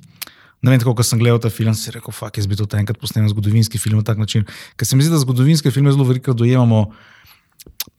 Ne 0.61 0.69
vem, 0.69 0.77
kako 0.77 1.01
sem 1.01 1.17
gledal 1.17 1.39
ta 1.41 1.49
film, 1.49 1.73
si 1.73 1.89
rekel, 1.89 2.13
fuck, 2.13 2.35
jaz 2.37 2.45
bi 2.45 2.53
to 2.53 2.67
enkrat 2.77 2.99
posnel 3.01 3.25
zgodovinski 3.31 3.79
film 3.81 3.97
na 3.97 4.05
tak 4.05 4.19
način. 4.21 4.43
Ker 4.77 4.85
se 4.85 4.93
mi 4.93 5.01
zdi, 5.01 5.09
da 5.09 5.17
zgodovinske 5.17 5.71
filme 5.73 5.89
zelo 5.89 6.05
veliko 6.05 6.35
dojemamo 6.37 6.83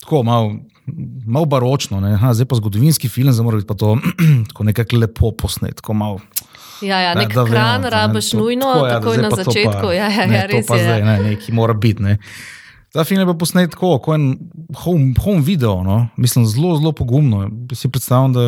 tako 0.00 0.22
malo. 0.22 0.54
Malo 1.26 1.46
baročno, 1.46 2.00
ha, 2.18 2.32
zdaj 2.34 2.46
pa 2.50 2.56
zgodovinski 2.58 3.08
film, 3.08 3.32
zdaj 3.32 3.44
mora 3.44 3.56
biti 3.56 3.68
pa 3.68 3.74
to 3.78 3.96
tako 4.48 4.64
nekako 4.64 4.96
lepo 4.96 5.30
posnet. 5.30 5.80
Ja, 6.82 6.98
ja, 7.00 7.14
nek 7.14 7.34
da, 7.34 7.44
kran 7.46 7.84
rabiš 7.84 8.32
nujno, 8.32 8.66
tako, 8.66 8.86
ja, 8.86 8.98
takoj 8.98 9.16
na 9.16 9.30
začetku. 9.30 9.86
Pa, 9.86 9.92
ja, 9.94 10.08
ja, 10.10 10.26
ne, 10.26 10.36
ja, 10.36 10.46
res 10.50 10.66
je. 10.66 10.82
Zdaj, 10.82 11.02
ne, 11.02 11.18
neki 11.22 11.52
mora 11.54 11.74
biti. 11.74 12.02
Ne. 12.02 12.18
Ta 12.92 13.04
film 13.04 13.22
je 13.22 13.26
pa 13.30 13.34
posnet 13.38 13.70
tako, 13.70 13.94
kot 14.02 14.18
en 14.18 14.34
home, 14.82 15.14
home 15.22 15.40
video, 15.46 15.84
no. 15.86 16.08
mislim, 16.16 16.46
zelo, 16.46 16.74
zelo 16.76 16.92
pogumno. 16.92 17.46
Si 17.74 17.88
predstavljam, 17.88 18.32
da 18.32 18.46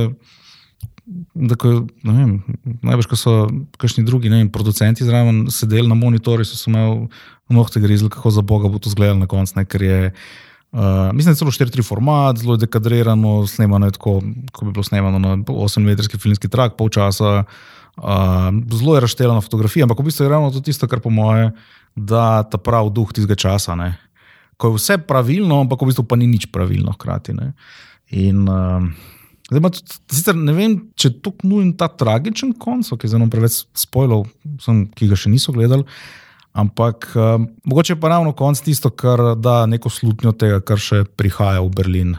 da 1.35 1.57
ko, 1.61 1.85
vem, 2.05 2.39
najbrž, 2.81 3.09
ko 3.11 3.19
so 3.19 3.33
kakšni 3.81 4.07
drugi 4.09 4.31
vem, 4.33 4.49
producenti 4.53 5.05
zraven 5.05 5.45
sedeli 5.53 5.89
na 5.89 5.97
monitorju, 5.99 6.47
so 6.49 6.57
se 6.57 6.71
imeli 6.71 7.09
nohte 7.53 7.81
grizli, 7.81 8.09
kako 8.11 8.33
za 8.33 8.43
Boga 8.43 8.71
bo 8.73 8.81
to 8.81 8.89
izgledalo 8.89 9.19
na 9.21 9.29
koncu. 9.29 9.59
Ne, 9.59 9.67
je, 9.81 10.13
uh, 10.75 11.13
mislim, 11.15 11.31
da 11.31 11.37
je 11.37 11.43
celo 11.43 11.55
4-3 11.55 11.87
format, 11.87 12.39
zelo 12.43 12.57
dekadrirano, 12.59 13.47
snemano 13.47 13.87
je 13.87 13.95
tako, 13.97 14.19
kot 14.53 14.67
bi 14.67 14.75
bilo 14.75 14.85
snemano 14.85 15.23
na 15.23 15.37
8-metrski 15.39 16.19
filmski 16.19 16.51
trak, 16.51 16.75
pol 16.77 16.91
časa. 16.91 17.45
Uh, 17.97 18.51
zelo 18.75 18.99
je 18.99 19.05
razšteljena 19.07 19.41
fotografija, 19.41 19.87
ampak 19.87 20.03
v 20.03 20.11
bistvu 20.11 20.27
je 20.27 20.33
ravno 20.35 20.51
to 20.51 20.61
tisto, 20.61 20.91
kar 20.91 21.01
po 21.01 21.15
moje, 21.15 21.53
da 21.95 22.43
ta 22.43 22.59
pravi 22.59 22.91
duh 22.91 23.15
tistega 23.15 23.39
časa. 23.39 23.79
Ne. 23.79 23.95
ko 24.57 24.69
je 24.71 24.79
vse 24.79 24.99
pravilno, 25.07 25.61
ampak 25.63 25.83
v 25.83 25.91
bistvu 25.91 26.05
pa 26.07 26.17
ni 26.17 26.27
nič 26.27 26.51
pravilno 26.55 26.95
hkrati. 26.95 27.35
Ne. 27.35 27.53
In 28.15 28.47
uh, 28.49 28.83
zdaj 29.51 29.63
tudi, 29.79 29.99
sicer 30.11 30.37
ne 30.39 30.55
vem, 30.55 30.77
če 30.95 31.11
je 31.11 31.21
to 31.23 31.35
nujen 31.47 31.75
ta 31.79 31.89
tragičen 31.91 32.55
konc, 32.59 32.89
ki 32.89 33.07
je 33.07 33.15
zelo 33.15 33.29
preveč 33.31 33.65
spojlov, 33.79 34.27
sem, 34.63 34.87
ki 34.95 35.11
ga 35.11 35.19
še 35.19 35.33
niso 35.33 35.55
gledali. 35.55 35.87
Ampak 36.55 37.11
uh, 37.19 37.43
mogoče 37.65 37.97
pa 38.01 38.09
ravno 38.09 38.33
konc 38.33 38.61
tisto, 38.63 38.91
kar 38.91 39.35
da 39.37 39.65
neko 39.67 39.91
slutnjo 39.91 40.33
tega, 40.39 40.61
kar 40.63 40.79
še 40.79 41.03
prihaja 41.19 41.65
v 41.65 41.71
Berlin 41.75 42.17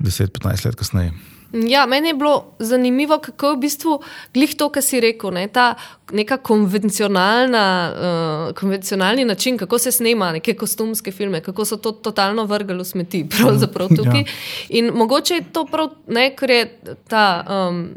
10-15 0.00 0.68
let 0.68 0.78
kasneje. 0.80 1.12
Ja, 1.52 1.86
meni 1.86 2.08
je 2.08 2.14
bilo 2.14 2.44
zanimivo, 2.58 3.18
kako 3.18 3.46
je 3.46 3.56
v 3.56 3.60
bistvu 3.60 3.98
glih 4.34 4.56
to, 4.58 4.68
kar 4.72 4.82
si 4.82 5.00
rekel. 5.00 5.30
Ne, 5.36 5.46
ta 5.48 5.74
neka 6.12 6.36
konvencionalna, 6.44 7.66
uh, 7.92 8.54
konvencionalni 8.56 9.24
način, 9.24 9.58
kako 9.58 9.78
se 9.78 9.92
snema 9.92 10.32
neke 10.32 10.54
kostumske 10.54 11.12
filme, 11.12 11.40
kako 11.40 11.64
so 11.64 11.76
to 11.76 11.92
totalno 11.92 12.44
vrgli 12.44 12.78
v 12.78 12.84
smeti, 12.84 13.24
pravzaprav 13.36 13.88
tukaj. 13.96 14.20
Ja. 14.20 14.80
In 14.80 14.90
mogoče 14.94 15.34
je 15.34 15.48
to 15.52 15.64
prav, 15.70 15.92
ne, 16.08 16.30
ker 16.36 16.50
je 16.50 16.68
ta. 17.08 17.44
Um, 17.48 17.88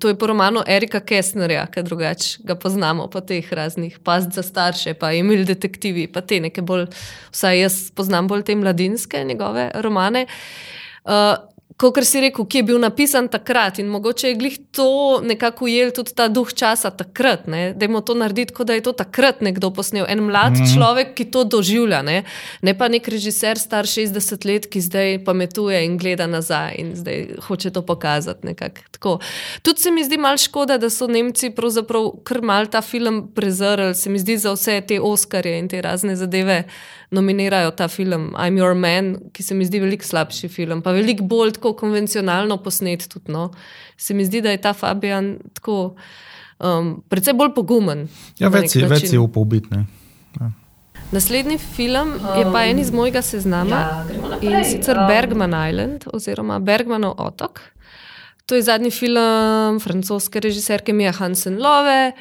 To 0.00 0.08
je 0.08 0.18
po 0.18 0.26
romanu 0.26 0.62
Erika 0.66 1.00
Kessnerja, 1.00 1.66
ki 1.66 1.82
drugače 1.82 2.42
ga 2.44 2.54
poznamo 2.54 3.08
po 3.08 3.20
teh 3.20 3.52
raznih 3.52 3.98
past 4.04 4.32
za 4.32 4.42
starše, 4.42 4.94
pa 4.94 5.12
imeli 5.12 5.44
detektivi, 5.44 6.06
pa 6.12 6.20
te 6.20 6.40
neke 6.40 6.62
bolj, 6.62 6.86
vsaj 7.32 7.60
jaz 7.60 7.76
poznam 7.94 8.28
bolj 8.28 8.42
te 8.42 8.56
mladinske 8.56 9.24
njegove 9.24 9.70
romane. 9.74 10.26
Uh, 11.04 11.12
kot 11.76 11.98
si 12.08 12.20
rekel, 12.24 12.46
ki 12.48 12.62
je 12.62 12.66
bil 12.70 12.78
napisan 12.80 13.28
takrat 13.28 13.78
in 13.82 13.88
mogoče 13.92 14.30
je 14.30 14.36
glih 14.38 14.56
to 14.72 15.20
nekako 15.24 15.66
ujel 15.68 15.92
tudi 15.92 16.14
ta 16.16 16.28
duh 16.28 16.48
časa 16.48 16.90
takrat, 16.90 17.44
da 17.46 17.84
je 17.84 18.00
to 18.06 18.14
narediti, 18.14 18.54
kot 18.54 18.66
da 18.66 18.74
je 18.74 18.84
to 18.86 18.92
takrat 18.96 19.42
nekdo 19.44 19.70
posnel. 19.70 20.06
En 20.08 20.24
mlad 20.24 20.52
mm 20.52 20.62
-hmm. 20.62 20.74
človek, 20.74 21.14
ki 21.14 21.24
to 21.30 21.44
doživlja, 21.44 22.02
ne? 22.02 22.24
ne 22.62 22.78
pa 22.78 22.88
nek 22.88 23.08
režiser 23.08 23.58
star 23.58 23.84
60 23.84 24.46
let, 24.46 24.66
ki 24.66 24.80
zdaj 24.80 25.24
pametuje 25.24 25.84
in 25.84 25.98
gleda 25.98 26.26
nazaj 26.26 26.74
in 26.78 26.96
zdaj 26.96 27.26
hoče 27.40 27.70
to 27.70 27.82
pokazati. 27.82 28.54
Tudi 29.62 29.80
se 29.80 29.90
mi 29.90 30.04
zdi 30.04 30.16
malo 30.18 30.36
škoda, 30.36 30.78
da 30.78 30.90
so 30.90 31.06
Nemci 31.06 31.50
pravzaprav 31.50 32.10
kar 32.24 32.42
mal 32.42 32.66
ta 32.66 32.80
film 32.82 33.32
prezrli, 33.34 33.94
se 33.94 34.10
mi 34.10 34.18
zdi 34.18 34.38
za 34.38 34.52
vse 34.52 34.80
te 34.80 35.00
Oskarje 35.00 35.58
in 35.58 35.68
te 35.68 35.82
razne 35.82 36.16
zadeve 36.16 36.64
nominirajo 37.10 37.70
ta 37.70 37.88
film 37.88 38.34
I'm 38.38 38.58
Your 38.58 38.74
Man, 38.74 39.16
ki 39.32 39.42
se 39.42 39.54
mi 39.54 39.64
zdi 39.64 39.80
veliko 39.80 40.04
slabši 40.04 40.48
film, 40.48 40.82
pa 40.82 40.92
veliko 40.96 41.24
bolj 41.24 41.52
tako 41.58 41.65
konvencionalno 41.74 42.56
posnet. 42.62 43.08
Tudi, 43.08 43.32
no. 43.32 43.50
Se 43.96 44.14
mi 44.14 44.24
zdi, 44.24 44.40
da 44.40 44.50
je 44.50 44.60
ta 44.60 44.72
Fabijan 44.72 45.36
tako 45.54 45.96
um, 46.58 47.02
precej 47.08 47.34
bolj 47.34 47.54
pogumen. 47.54 48.08
Ja, 48.38 48.48
več 48.48 48.76
je, 48.76 48.86
več 48.88 49.12
je 49.12 49.20
upal 49.20 49.44
biti. 49.44 49.68
Ja. 49.72 50.50
Naslednji 51.10 51.58
film 51.58 52.16
je 52.38 52.46
pa 52.52 52.64
en 52.66 52.78
iz 52.82 52.90
mojega 52.90 53.22
seznama 53.22 53.78
ja, 53.78 54.26
in 54.42 54.64
sicer 54.66 54.98
Bergman 55.06 55.54
Island 55.54 56.06
oziroma 56.12 56.58
Bergmanov 56.58 57.14
otok. 57.22 57.60
To 58.46 58.54
je 58.54 58.62
zadnji 58.62 58.90
film 58.90 59.78
francoske 59.82 60.40
režiserke 60.40 60.92
Mija 60.92 61.12
Hansen 61.12 61.58
Love. 61.62 62.12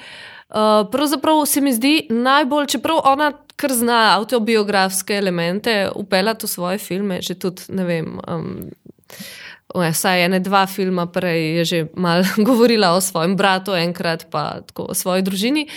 Uh, 0.50 0.86
pravzaprav 0.92 1.46
se 1.46 1.62
mi 1.62 1.74
zdi 1.74 2.08
najbolj, 2.10 2.68
čeprav 2.78 3.02
ona 3.06 3.32
kar 3.56 3.74
zna 3.74 4.18
avtobiografske 4.18 5.18
elemente 5.18 5.90
upeljati 5.96 6.46
v 6.46 6.50
svoje 6.50 6.78
filme, 6.78 7.22
že 7.22 7.34
tudi 7.34 7.62
ne 7.70 7.84
vem. 7.84 8.20
Um, 8.28 8.70
Vsaj 9.76 10.26
ene 10.26 10.40
dva 10.40 10.66
filma 10.68 11.06
prej 11.06 11.58
je 11.58 11.66
že 11.66 11.80
malo 11.96 12.24
govorila 12.48 12.94
o 12.96 13.02
svojem 13.02 13.36
bratu, 13.36 13.74
enkrat 13.74 14.28
pa 14.32 14.62
tako 14.68 14.90
o 14.90 14.94
svoji 14.94 15.22
družini. 15.22 15.68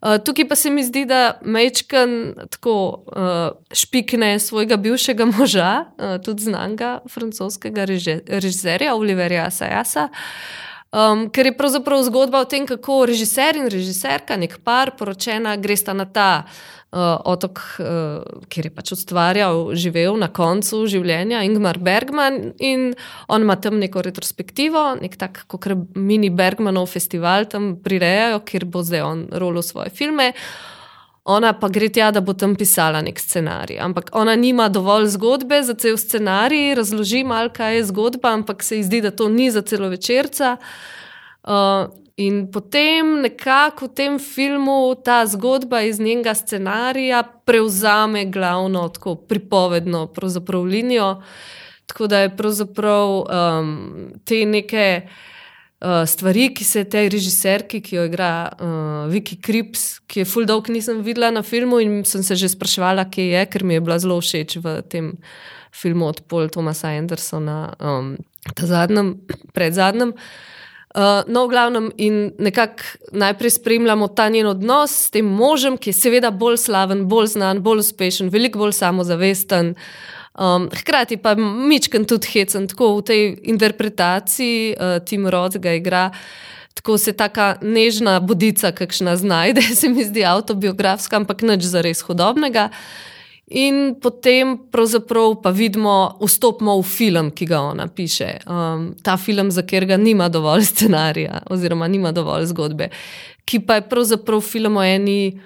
Uh, 0.00 0.16
tukaj 0.24 0.48
pa 0.48 0.56
se 0.56 0.70
mi 0.70 0.84
zdi, 0.84 1.04
da 1.04 1.38
Mečkan 1.44 2.34
tako 2.50 3.04
uh, 3.04 3.52
špikne 3.72 4.38
svojega 4.38 4.76
bivšega 4.76 5.24
moža, 5.24 5.84
uh, 5.84 6.16
tudi 6.24 6.42
znanga 6.42 7.00
francoskega 7.08 7.84
režiserja 8.28 8.94
Oliverja 8.94 9.50
Sajasa. 9.50 10.08
Um, 10.90 11.28
ker 11.30 11.46
je 11.46 11.56
pravzaprav 11.56 12.02
zgodba 12.02 12.40
o 12.40 12.48
tem, 12.48 12.64
kako 12.66 13.04
režiser 13.06 13.60
in 13.60 13.68
režiserka, 13.70 14.36
nek 14.40 14.56
par, 14.64 14.96
poročena, 14.98 15.54
gresta 15.56 15.92
na 15.92 16.08
ta 16.08 16.30
uh, 16.46 16.79
otok, 16.90 17.60
uh, 17.78 18.40
kjer 18.50 18.66
je 18.66 18.72
pač 18.74 18.92
ustvarjal, 18.96 19.68
živel 19.78 20.16
na 20.18 20.26
koncu 20.34 20.82
življenja, 20.90 21.44
Ingmar 21.46 21.78
Bergman. 21.78 22.52
In 22.58 22.90
on 23.30 23.46
ima 23.46 23.54
tam 23.56 23.78
neko 23.78 24.02
retrospektivo, 24.02 24.96
nek 24.98 25.14
tak, 25.20 25.44
kot 25.50 25.70
mini 25.94 26.32
Bergmanov 26.34 26.90
festival 26.90 27.46
tam 27.50 27.76
prirejajo, 27.84 28.42
kjer 28.42 28.66
bo 28.66 28.82
zdaj 28.82 29.06
on 29.06 29.24
rolo 29.30 29.62
svoje 29.62 29.94
filme. 29.94 30.32
Ona 31.30 31.52
pa 31.54 31.68
gre 31.68 31.90
tja, 31.92 32.08
da 32.10 32.24
bo 32.24 32.34
tam 32.34 32.56
pisala 32.58 33.04
nek 33.04 33.20
scenarij. 33.20 33.78
Ampak 33.84 34.10
ona 34.16 34.34
nima 34.40 34.66
dovolj 34.72 35.12
zgodbe 35.14 35.60
za 35.62 35.76
cel 35.78 35.98
scenarij, 36.00 36.74
razloži 36.74 37.22
malo, 37.28 37.52
kaj 37.54 37.76
je 37.76 37.84
zgodba, 37.92 38.32
ampak 38.34 38.64
se 38.66 38.80
ji 38.80 38.88
zdi, 38.88 39.02
da 39.04 39.12
to 39.14 39.28
ni 39.28 39.50
za 39.50 39.62
celo 39.62 39.92
večerca. 39.92 40.56
Uh, 41.44 41.86
In 42.20 42.50
potem 42.52 43.22
nekako 43.24 43.88
v 43.88 43.94
tem 43.96 44.18
filmu 44.20 44.92
ta 45.00 45.22
zgodba 45.26 45.80
iz 45.88 46.00
njenega 46.00 46.34
scenarija 46.36 47.22
prevzame 47.48 48.26
glavno 48.28 48.88
tako 48.88 49.14
pripovedno 49.14 50.08
linijo. 50.68 51.22
Tako 51.86 52.06
da 52.06 52.18
je 52.20 52.36
pravzaprav 52.36 53.08
um, 53.08 54.12
te 54.24 54.44
neke 54.46 55.08
uh, 55.80 56.04
stvari, 56.06 56.50
ki 56.54 56.64
se 56.64 56.84
tej 56.84 57.08
režiserki, 57.08 57.80
ki 57.80 57.96
jo 57.96 58.04
igra 58.04 58.50
uh, 58.52 58.68
Vicky 59.10 59.40
Krips, 59.40 59.98
ki 60.06 60.20
je 60.20 60.28
full 60.28 60.46
dog 60.46 60.68
nisem 60.68 61.02
videla 61.02 61.30
na 61.30 61.42
filmu 61.42 61.80
in 61.80 62.04
sem 62.04 62.22
se 62.22 62.36
že 62.36 62.52
spraševala, 62.52 63.08
kje 63.10 63.26
je, 63.32 63.46
ker 63.46 63.64
mi 63.64 63.74
je 63.74 63.80
bila 63.80 63.98
zelo 63.98 64.20
všeč 64.20 64.60
v 64.60 64.82
tem 64.82 65.16
filmu 65.72 66.06
od 66.06 66.20
Paul 66.28 66.48
Thomasa 66.48 66.92
Andersona, 66.92 67.74
um, 67.80 68.16
ta 68.54 68.66
zadnjem, 68.66 69.16
pred 69.54 69.74
zadnjem. 69.74 70.12
Uh, 70.90 71.22
no, 71.30 71.44
v 71.46 71.50
glavnem, 71.54 71.90
in 72.02 72.32
nekako 72.38 72.82
najprej 73.12 73.50
spremljamo 73.50 74.08
ta 74.08 74.28
njen 74.28 74.46
odnos 74.50 74.90
s 74.90 75.10
tem 75.14 75.26
možem, 75.26 75.76
ki 75.78 75.92
je 75.92 75.98
seveda 76.00 76.32
bolj 76.34 76.56
slaven, 76.64 77.04
bolj 77.06 77.36
znan, 77.36 77.60
bolj 77.62 77.84
uspešen, 77.84 78.30
veliko 78.30 78.58
bolj 78.58 78.74
samozavesten. 78.74 79.74
Um, 80.34 80.66
hkrati 80.74 81.16
pa 81.22 81.36
Mičken 81.38 82.08
tudi 82.10 82.32
hecen, 82.32 82.66
tako 82.66 82.96
v 82.96 83.04
tej 83.06 83.22
interpretaciji 83.52 84.74
uh, 84.74 84.98
Tim 85.06 85.28
Rod 85.30 85.60
ga 85.62 85.76
igra. 85.78 86.08
Tako 86.74 86.98
se 86.98 87.12
ta 87.12 87.30
nežna 87.62 88.18
budica, 88.20 88.72
kakšna 88.72 89.14
znajde, 89.16 89.62
se 89.80 89.88
mi 89.88 90.04
zdi 90.04 90.26
autobiografska, 90.26 91.22
ampak 91.22 91.46
nič 91.46 91.70
za 91.70 91.86
res 91.86 92.02
hodobnega. 92.02 92.70
Uh, 92.70 93.10
In 93.50 93.96
potem 94.00 94.58
pa 95.42 95.50
vidimo, 95.50 96.18
vstopimo 96.22 96.76
v 96.78 96.86
film, 96.86 97.30
ki 97.30 97.46
ga 97.46 97.60
ona 97.60 97.88
piše. 97.88 98.38
Um, 98.46 98.94
ta 99.02 99.16
film, 99.16 99.50
za 99.50 99.62
katerega 99.62 99.96
nima 99.96 100.28
dovolj 100.28 100.62
scenarija, 100.70 101.42
oziroma 101.50 101.88
nima 101.88 102.12
dovolj 102.12 102.46
zgodbe, 102.46 102.90
ki 103.44 103.60
pa 103.66 103.80
je 103.80 103.88
pravzaprav 103.88 104.40
film 104.40 104.76
o 104.76 104.84
eni 104.84 105.40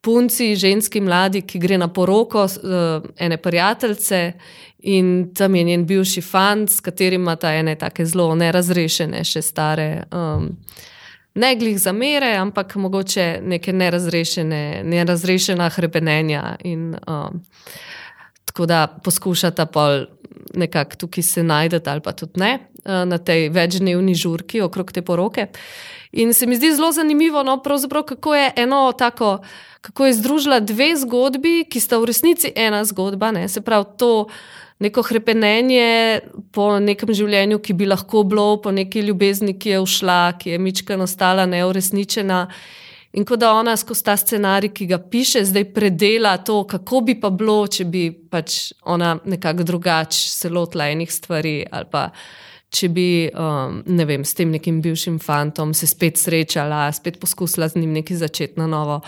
punci, 0.00 0.56
ženski 0.56 1.00
mladi, 1.00 1.42
ki 1.42 1.58
gre 1.60 1.76
na 1.78 1.88
poroko 1.92 2.44
uh, 2.44 3.04
ene 3.18 3.36
prijateljice 3.36 4.32
in 4.78 5.34
tam 5.36 5.54
je 5.54 5.64
njen 5.64 5.84
bivši 5.86 6.22
fant, 6.24 6.70
s 6.70 6.80
katerim 6.80 7.20
ima 7.20 7.36
ta 7.36 7.52
ene 7.52 7.74
tako 7.76 8.04
zelo 8.04 8.34
nerazrešene, 8.34 9.20
še 9.24 9.42
stare. 9.42 10.04
Um, 10.08 10.54
ne 11.34 11.54
glih 11.56 11.78
zamere, 11.78 12.34
ampak 12.36 12.74
mogoče 12.74 13.40
neke 13.42 13.72
nerazrešene, 13.72 14.82
nerazrešena 14.84 15.68
hrepenenja. 15.68 16.56
In, 16.64 16.96
um, 17.06 17.42
tako 18.44 18.66
da 18.66 18.86
poskušata 19.04 19.66
pol 19.66 20.04
nekako 20.54 20.96
tukaj 20.96 21.22
se 21.22 21.42
najdete, 21.42 21.90
ali 21.90 22.00
pa 22.00 22.12
tudi 22.12 22.40
ne, 22.40 22.58
uh, 22.84 23.04
na 23.08 23.18
tej 23.18 23.48
večdnevni 23.48 24.14
žurki 24.14 24.60
okrog 24.60 24.92
te 24.92 25.02
poroke. 25.02 25.46
In 26.12 26.34
se 26.34 26.46
mi 26.46 26.56
zdi 26.56 26.72
zelo 26.74 26.92
zanimivo, 26.92 27.42
no, 27.42 27.62
kako 28.06 28.34
je 28.34 28.52
eno 28.56 28.92
tako, 28.92 29.38
kako 29.80 30.06
je 30.06 30.14
združila 30.14 30.60
dve 30.60 30.96
zgodbi, 30.96 31.64
ki 31.70 31.80
sta 31.80 31.98
v 31.98 32.04
resnici 32.04 32.52
ena 32.56 32.84
zgodba. 32.84 33.30
Ne, 33.30 33.48
se 33.48 33.60
pravi, 33.60 33.84
to 33.98 34.26
neko 34.80 35.02
krepenje 35.04 36.20
po 36.52 36.72
nekem 36.80 37.12
življenju, 37.14 37.60
ki 37.60 37.76
bi 37.76 37.88
lahko 37.88 38.24
bilo, 38.28 38.56
po 38.64 38.72
neki 38.72 39.04
ljubezni, 39.04 39.58
ki 39.60 39.76
je 39.76 39.80
ušla, 39.84 40.20
ki 40.40 40.54
je 40.54 40.58
mička 40.58 40.96
ostala 41.00 41.46
neurešničena. 41.46 42.44
In 43.18 43.24
ko 43.26 43.34
da 43.36 43.50
ona 43.58 43.74
skozi 43.76 44.04
ta 44.06 44.14
scenarij, 44.16 44.70
ki 44.70 44.86
ga 44.86 45.00
piše, 45.02 45.42
zdaj 45.44 45.64
predela 45.74 46.36
to, 46.46 46.62
kako 46.70 47.00
bi 47.08 47.16
pa 47.20 47.32
bilo, 47.34 47.64
če 47.66 47.84
bi 47.90 48.04
pač 48.12 48.70
ona 48.86 49.16
nekako 49.24 49.66
drugače 49.66 50.28
se 50.30 50.50
lotila 50.50 50.86
enih 50.94 51.10
stvari. 51.10 51.56
Ali 51.66 51.90
pa 51.90 52.06
če 52.70 52.88
bi 52.94 53.08
um, 53.34 53.80
ne 53.90 54.06
vem, 54.06 54.24
s 54.24 54.38
tem 54.38 54.52
nekim 54.54 54.78
bivšim 54.84 55.18
fantom 55.18 55.74
se 55.74 55.90
spet 55.90 56.22
srečala, 56.22 56.86
spet 56.94 57.18
poskusila 57.20 57.68
z 57.68 57.82
njim 57.82 57.98
nekaj 57.98 58.22
začeti 58.22 58.60
na 58.62 58.70
novo. 58.70 59.00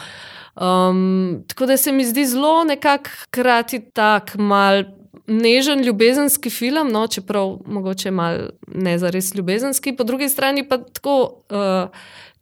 Um, 0.59 1.45
tako 1.49 1.71
da 1.71 1.77
se 1.79 1.95
mi 1.95 2.05
zdi 2.05 2.27
zelo 2.27 2.65
nekako 2.69 3.15
krati 3.31 3.81
tak 3.95 4.35
mal 4.35 4.83
nežen 5.27 5.85
ljubezenski 5.85 6.51
film, 6.51 6.89
no, 6.93 7.07
čeprav 7.07 7.59
mogoče 7.67 8.11
malo 8.11 8.51
ne 8.75 8.99
za 8.99 9.11
res 9.11 9.35
ljubezenski, 9.35 9.97
po 9.97 10.05
drugi 10.05 10.29
strani 10.29 10.69
pa 10.69 10.79
tako. 10.79 11.43
Uh, 11.51 11.89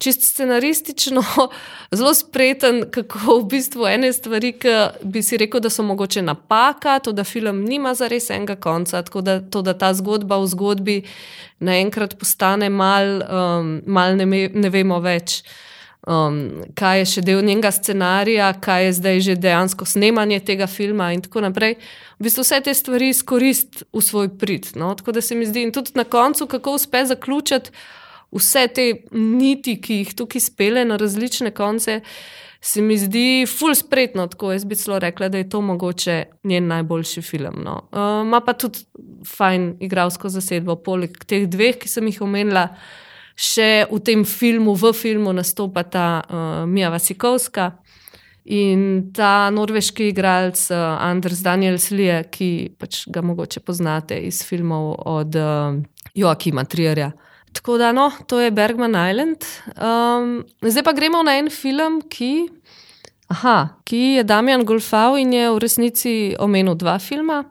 Čist 0.01 0.23
scenaristično, 0.23 1.21
zelo 1.97 2.13
spreten, 2.17 2.87
kako 2.91 3.35
v 3.35 3.43
bistvu 3.51 3.85
ene 3.85 4.09
stvari, 4.13 4.49
ki 4.57 4.71
bi 5.05 5.21
si 5.21 5.37
rekel, 5.37 5.61
da 5.61 5.69
so 5.69 5.85
mogoče 5.85 6.23
napaka, 6.25 6.95
to, 6.99 7.11
da 7.13 7.21
film 7.23 7.61
nima 7.69 7.93
za 7.93 8.09
res 8.09 8.31
enega 8.33 8.55
konca, 8.57 9.03
tako 9.05 9.21
da, 9.21 9.37
to, 9.45 9.61
da 9.61 9.77
ta 9.77 9.93
zgodba 9.93 10.41
v 10.41 10.47
zgodbi 10.49 10.95
naenkrat 11.61 12.17
postane 12.17 12.71
mal, 12.73 13.21
um, 13.21 13.75
mal 13.85 14.17
ne, 14.17 14.25
ne 14.49 14.73
vemo 14.73 14.97
več. 15.05 15.43
Uh, 15.45 15.70
um, 16.07 16.63
kaj 16.77 17.01
je 17.01 17.07
še 17.15 17.23
del 17.25 17.41
njenega 17.45 17.71
scenarija, 17.73 18.51
kaj 18.63 18.85
je 18.85 18.93
zdaj 18.97 19.23
že 19.27 19.37
dejansko 19.41 19.85
snemanje 19.85 20.39
tega 20.51 20.67
filma 20.67 21.11
in 21.13 21.21
tako 21.21 21.45
naprej. 21.45 21.77
V 22.19 22.27
bistvu 22.27 22.45
vse 22.45 22.61
te 22.65 22.73
stvari 22.73 23.11
izkorist 23.13 23.83
v 23.93 24.03
svoj 24.03 24.31
prid. 24.41 24.73
No? 24.75 24.93
Tako 24.97 25.17
da 25.17 25.21
se 25.21 25.35
mi 25.35 25.45
zdi, 25.45 25.65
in 25.67 25.73
tudi 25.73 25.93
na 25.95 26.03
koncu, 26.03 26.47
kako 26.47 26.77
uspe 26.79 27.05
zaključiti 27.05 27.71
vse 28.31 28.67
te 28.73 28.85
niti, 29.11 29.77
ki 29.81 30.03
jih 30.03 30.13
tukaj 30.15 30.41
spele 30.41 30.85
na 30.85 30.97
različne 30.97 31.51
konce. 31.51 32.01
Se 32.61 32.81
mi 32.85 32.93
zdi 32.93 33.47
ful 33.49 33.73
spretno, 33.73 34.27
tako 34.29 34.51
jaz 34.53 34.67
bi 34.69 34.77
celo 34.77 34.99
rekla, 35.01 35.31
da 35.33 35.39
je 35.41 35.47
to 35.49 35.63
mogoče 35.65 36.23
njen 36.45 36.67
najboljši 36.69 37.21
film. 37.25 37.63
No. 37.65 37.89
Uh, 37.89 38.21
ma 38.27 38.39
pa 38.45 38.53
tudi 38.53 38.85
fajn 39.25 39.79
igralsko 39.81 40.29
zasedbo, 40.29 40.75
poleg 40.85 41.17
teh 41.25 41.47
dveh, 41.49 41.79
ki 41.81 41.89
sem 41.89 42.05
jih 42.05 42.21
omenila, 42.21 42.67
uh, 42.69 43.09
še 43.35 43.85
v 43.91 43.99
tem 44.03 44.25
filmu, 44.25 44.75
v 44.75 44.93
filmu 44.93 45.33
nastopa 45.33 45.83
ta 45.83 46.07
uh, 46.21 46.65
Mija 46.69 46.91
Vasikovska 46.93 47.71
in 48.45 49.11
ta 49.13 49.49
norveški 49.53 50.09
igralec 50.11 50.59
uh, 50.71 50.97
Anders 51.01 51.43
Danielslije, 51.45 52.23
ki 52.33 52.49
pač 52.79 53.05
ga 53.07 53.21
mogoče 53.21 53.61
poznate 53.65 54.17
iz 54.17 54.41
filmov 54.45 54.95
od 55.05 55.35
uh, 55.35 55.77
Joakima 56.15 56.65
Trierja. 56.65 57.11
Tako 57.51 57.77
da, 57.77 57.91
no, 57.91 58.11
to 58.27 58.39
je 58.39 58.51
Bergman 58.51 58.95
Island. 58.95 59.43
Um, 59.75 60.45
zdaj 60.63 60.83
pa 60.87 60.93
gremo 60.95 61.23
na 61.23 61.35
en 61.39 61.49
film, 61.51 61.99
ki, 62.07 62.47
aha, 63.27 63.81
ki 63.83 64.21
je 64.21 64.23
Damien 64.23 64.63
Golfau 64.65 65.17
in 65.19 65.33
je 65.35 65.49
v 65.51 65.59
resnici 65.59 66.13
omenil 66.39 66.79
dva 66.79 66.95
filma 66.99 67.43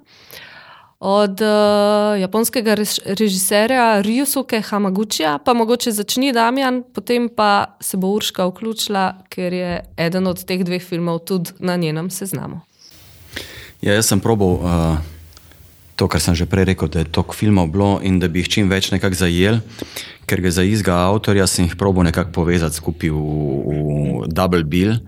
od 1.01 1.40
uh, 1.40 2.20
japonskega 2.20 2.74
režiserja 3.07 4.03
Ryusuke 4.05 4.61
Hamaguchija, 4.61 5.38
pa 5.44 5.55
mogoče 5.55 5.92
začni 5.92 6.32
Damjan, 6.32 6.82
potem 6.94 7.28
pa 7.36 7.76
se 7.80 7.96
bo 7.96 8.12
Urška 8.12 8.44
vključila, 8.46 9.14
ker 9.32 9.53
je 9.53 9.80
eden 9.96 10.28
od 10.28 10.44
teh 10.44 10.61
dveh 10.64 10.84
filmov 10.84 11.24
tudi 11.24 11.57
na 11.59 11.76
njenem 11.76 12.11
seznamu. 12.11 12.61
Ja, 13.80 13.96
jaz 13.96 14.12
sem 14.12 14.20
probal 14.20 14.61
uh, 14.61 15.01
to, 15.96 16.05
kar 16.05 16.20
sem 16.20 16.36
že 16.36 16.44
prej 16.44 16.68
rekel, 16.74 16.92
da 16.92 17.01
je 17.01 17.09
toliko 17.09 17.32
filmov 17.32 17.72
bilo 17.72 17.96
in 18.05 18.20
da 18.20 18.28
bi 18.28 18.44
jih 18.44 18.53
čim 18.53 18.68
več 18.68 18.92
nekako 18.92 19.24
zajel, 19.24 19.64
ker 20.28 20.44
gre 20.44 20.53
za 20.53 20.68
istega 20.68 21.01
avtorja, 21.09 21.48
sem 21.48 21.64
jih 21.64 21.80
probal 21.80 22.05
nekako 22.05 22.44
povezati 22.44 22.76
skupaj 22.76 23.09
v, 23.09 23.20
v 23.64 24.28
Double 24.28 24.68
Bill. 24.68 25.01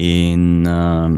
In 0.00 0.64
uh, 0.64 1.12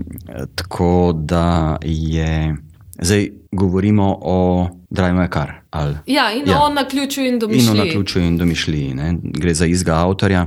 tako 0.58 1.14
da 1.14 1.78
je. 1.86 2.66
Zdaj 2.98 3.30
govorimo 3.52 4.18
o 4.22 4.68
Drive 4.90 5.12
My 5.12 5.32
Car. 5.32 5.52
Ali, 5.70 5.94
ja, 6.06 6.32
in 6.32 6.48
ja. 6.48 6.62
o 6.62 6.68
naključju 6.68 7.26
in 7.26 7.38
domišljiji. 7.38 7.74
In 7.74 7.80
o 7.80 7.84
naključju 7.84 8.22
in 8.22 8.38
domišljiji. 8.38 8.94
Ne? 8.94 9.14
Gre 9.22 9.54
za 9.54 9.66
istega 9.66 9.94
avtorja. 9.94 10.46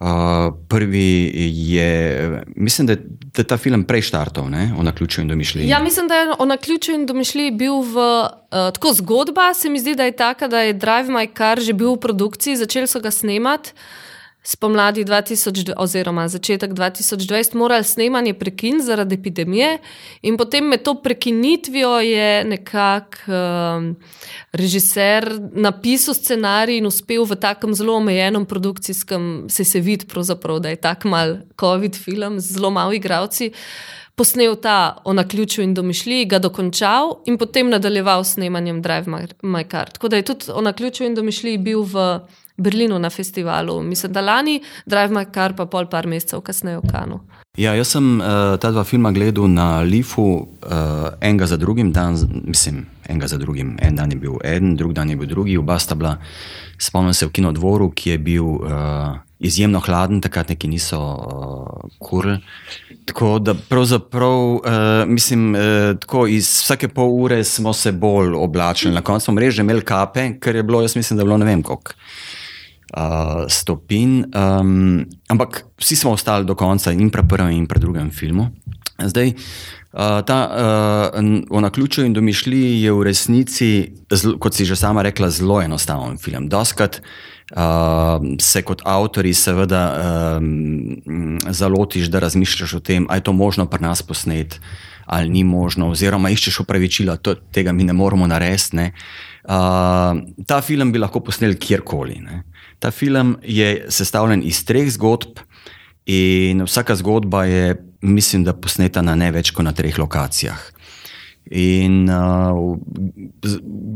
Uh, 0.00 0.08
prvi 0.68 1.30
je, 1.54 2.42
mislim, 2.56 2.86
da 2.86 2.92
je 2.92 3.44
ta 3.44 3.56
film 3.56 3.84
prej 3.84 4.02
štartov, 4.02 4.44
o 4.78 4.82
naključju 4.82 5.22
in 5.22 5.28
domišljiji. 5.28 5.68
Ja, 5.68 5.82
mislim, 5.82 6.08
da 6.08 6.14
je 6.14 6.34
o 6.38 6.44
naključju 6.44 6.94
in 6.94 7.06
domišljiji 7.06 7.50
bil 7.50 7.72
v 7.72 7.96
uh, 7.96 8.72
tako 8.74 8.92
zgodba. 8.92 9.54
Se 9.54 9.70
mi 9.70 9.78
zdi, 9.78 9.94
da 9.94 10.04
je 10.04 10.16
taka, 10.16 10.48
da 10.48 10.60
je 10.60 10.72
Drive 10.72 11.08
My 11.08 11.28
Car 11.36 11.60
že 11.60 11.72
bil 11.72 11.94
v 11.94 12.00
produkciji, 12.00 12.56
začeli 12.56 12.86
so 12.86 13.00
ga 13.00 13.10
snemati 13.10 13.72
spomladi 14.42 15.04
2000, 15.04 15.72
oziroma 15.76 16.28
začetek 16.28 16.72
2020, 16.72 17.54
morali 17.54 17.84
snemanje 17.84 18.34
prekiniti 18.34 18.84
zaradi 18.84 19.14
epidemije, 19.14 19.78
in 20.22 20.36
potem 20.36 20.64
med 20.64 20.82
to 20.82 20.94
prekinitvijo 21.02 22.00
je 22.00 22.44
nekako 22.44 23.16
um, 23.26 23.96
režiser 24.52 25.38
napisal 25.52 26.14
scenarij 26.14 26.78
in 26.78 26.86
uspel 26.86 27.24
v 27.24 27.36
takem 27.36 27.74
zelo 27.74 27.96
omejenem 27.96 28.46
produkcijskem, 28.46 29.46
se 29.48 29.64
se 29.64 29.80
vidi, 29.80 30.06
da 30.60 30.68
je 30.68 30.76
tako 30.76 31.08
mal 31.08 31.36
COVID 31.60 31.96
film 31.96 32.40
z 32.40 32.52
zelo 32.52 32.70
malo 32.70 32.92
igravci. 32.92 33.52
Posnel 34.14 34.56
ta 34.56 34.96
o 35.04 35.12
naključju 35.12 35.64
in 35.64 35.74
domišljiji, 35.74 36.24
ga 36.24 36.38
dokončal 36.38 37.22
in 37.26 37.38
potem 37.38 37.70
nadaljeval 37.70 38.24
s 38.24 38.34
snemanjem 38.34 38.82
Drive 38.82 39.06
My, 39.06 39.26
My 39.42 39.70
Car. 39.70 39.90
Tako 39.90 40.08
da 40.08 40.16
je 40.16 40.22
tudi 40.22 40.44
o 40.52 40.60
naključju 40.60 41.06
in 41.06 41.14
domišljiji 41.14 41.58
bil 41.58 41.82
v 41.82 42.20
Berlinu 42.56 42.98
na 42.98 43.10
festivalu. 43.10 43.82
Mislim, 43.82 44.12
da 44.12 44.20
lani, 44.20 44.62
Drive 44.86 45.14
My 45.14 45.26
Car, 45.34 45.56
pa 45.56 45.66
pol 45.66 45.86
par 45.86 46.06
mesecev 46.06 46.40
kasneje 46.40 46.78
v 46.78 46.90
Kanu. 46.92 47.20
Ja, 47.60 47.74
jaz 47.76 47.90
sem 47.92 48.16
uh, 48.16 48.54
ta 48.56 48.70
dva 48.72 48.80
filma 48.88 49.10
gledal 49.12 49.44
na 49.52 49.82
Lifu, 49.84 50.24
uh, 50.24 51.10
enega 51.20 51.46
za 51.46 51.58
drugim, 51.60 51.90
dan, 51.92 52.16
mislim, 52.48 52.86
enega 53.08 53.28
za 53.28 53.36
drugim. 53.36 53.74
En 53.82 53.96
dan 53.96 54.10
je 54.10 54.16
bil 54.16 54.38
en, 54.44 54.76
drug 54.76 54.94
dan 54.96 55.10
je 55.10 55.16
bil 55.16 55.28
drugi, 55.28 55.58
oba 55.60 55.76
sta 55.78 55.94
bila. 55.94 56.16
Spomnim 56.80 57.12
se 57.14 57.26
v 57.28 57.34
kinodvoru, 57.36 57.90
ki 57.92 58.10
je 58.10 58.18
bil 58.18 58.46
uh, 58.56 59.20
izjemno 59.36 59.82
hladen, 59.84 60.22
takrat 60.24 60.48
neki 60.48 60.68
niso 60.72 60.98
uh, 60.98 61.92
kurili. 62.00 62.40
Tako 63.04 63.36
da 63.38 63.54
pravzaprav, 63.54 64.40
uh, 64.56 64.64
mislim, 65.06 65.52
uh, 65.54 65.92
tako 66.00 66.26
iz 66.32 66.48
vsake 66.62 66.88
pol 66.88 67.12
ure 67.20 67.44
smo 67.44 67.72
se 67.72 67.92
bolj 67.92 68.32
oblačili. 68.32 68.94
Na 68.94 69.04
koncu 69.04 69.28
smo 69.28 69.40
reži 69.40 69.60
imeli 69.60 69.84
kape, 69.84 70.38
ker 70.40 70.56
je 70.56 70.62
bilo, 70.62 70.80
jaz 70.82 70.96
mislim, 70.96 71.16
da 71.16 71.22
je 71.22 71.28
bilo 71.28 71.38
ne 71.38 71.46
vem 71.52 71.62
koliko 71.62 71.92
uh, 72.92 73.44
stopinj. 73.48 74.22
Um, 74.32 75.04
ampak 75.28 75.64
vsi 75.80 75.96
smo 75.96 76.12
ostali 76.12 76.46
do 76.46 76.54
konca 76.54 76.92
in 76.92 77.10
pri 77.10 77.24
prvem 77.28 77.50
in 77.56 77.66
pri 77.66 77.80
drugem 77.80 78.10
filmu. 78.10 78.50
Zdaj, 79.02 79.32
uh, 79.32 80.20
ta 80.26 80.38
uh, 80.46 81.18
o 81.50 81.60
naključju 81.60 82.04
in 82.04 82.12
domišljiji 82.12 82.82
je 82.82 82.92
v 82.92 83.02
resnici, 83.02 83.70
zl, 84.10 84.36
kot 84.38 84.54
si 84.54 84.64
že 84.64 84.76
sama 84.76 85.02
rekla, 85.02 85.30
zelo 85.30 85.62
enostaven 85.62 86.18
film. 86.18 86.48
Doskrat 86.48 87.00
uh, 87.00 88.20
se 88.38 88.62
kot 88.62 88.82
avtori 88.84 89.34
seveda 89.34 89.82
um, 90.38 91.40
zalotiš, 91.48 92.12
da 92.12 92.22
razmišljaš 92.22 92.74
o 92.74 92.80
tem, 92.80 93.06
ali 93.08 93.18
je 93.18 93.28
to 93.28 93.32
možno 93.32 93.66
pri 93.66 93.82
nas 93.82 94.02
posneti. 94.02 94.60
Ali 95.06 95.28
ni 95.28 95.42
možno, 95.44 95.90
oziroma 95.90 96.30
iščeš 96.30 96.60
upravičila, 96.62 97.16
da 97.18 97.34
tega 97.34 97.72
mi 97.72 97.84
ne 97.84 97.92
moremo 97.92 98.26
narediti. 98.26 98.92
Uh, 99.42 100.20
ta 100.46 100.60
film 100.62 100.92
bi 100.92 101.00
lahko 101.02 101.20
posneli 101.20 101.58
kjerkoli. 101.58 102.20
Ne. 102.22 102.44
Ta 102.82 102.90
film 102.90 103.36
je 103.46 103.86
sestavljen 103.94 104.42
iz 104.42 104.64
treh 104.66 104.90
zgodb, 104.90 105.38
in 106.06 106.62
vsaka 106.66 106.96
zgodba 106.98 107.44
je, 107.44 107.76
mislim, 108.00 108.44
da 108.44 108.56
posneta 108.58 109.02
na 109.02 109.14
ne 109.14 109.30
več 109.32 109.52
kot 109.54 109.64
na 109.64 109.72
treh 109.72 109.98
lokacijah. 109.98 110.58
In 111.50 112.08
uh, 112.10 112.78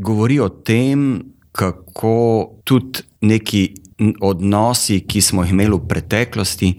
govori 0.03 0.39
o 0.39 0.49
tem, 0.49 1.19
kako 1.51 2.61
tudi 2.63 3.03
neki 3.27 3.63
odnosi, 4.21 5.01
ki 5.09 5.21
smo 5.21 5.43
jih 5.43 5.55
imeli 5.55 5.75
v 5.75 5.87
preteklosti, 5.89 6.71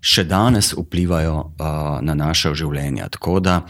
še 0.00 0.24
danes 0.24 0.72
vplivajo 0.76 1.36
uh, 1.36 1.98
na 2.04 2.14
naše 2.14 2.54
življenje. 2.56 3.08
Tako 3.16 3.40
da 3.44 3.60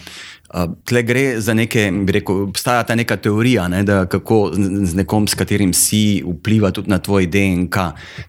Tle 0.84 1.02
gre 1.06 1.40
za 1.40 1.54
neke, 1.54 1.84
bi 2.04 2.12
rekel, 2.12 2.42
obstaja 2.48 2.82
ta 2.82 2.94
neka 2.98 3.16
teorija, 3.22 3.68
ne, 3.70 3.84
da 3.86 4.02
kako 4.10 4.50
z 4.54 4.96
nekom, 4.98 5.28
s 5.30 5.38
katerim 5.38 5.70
si, 5.76 6.22
vpliva 6.26 6.72
tudi 6.74 6.90
na 6.90 6.98
tvoj 6.98 7.28
DNK. 7.30 7.76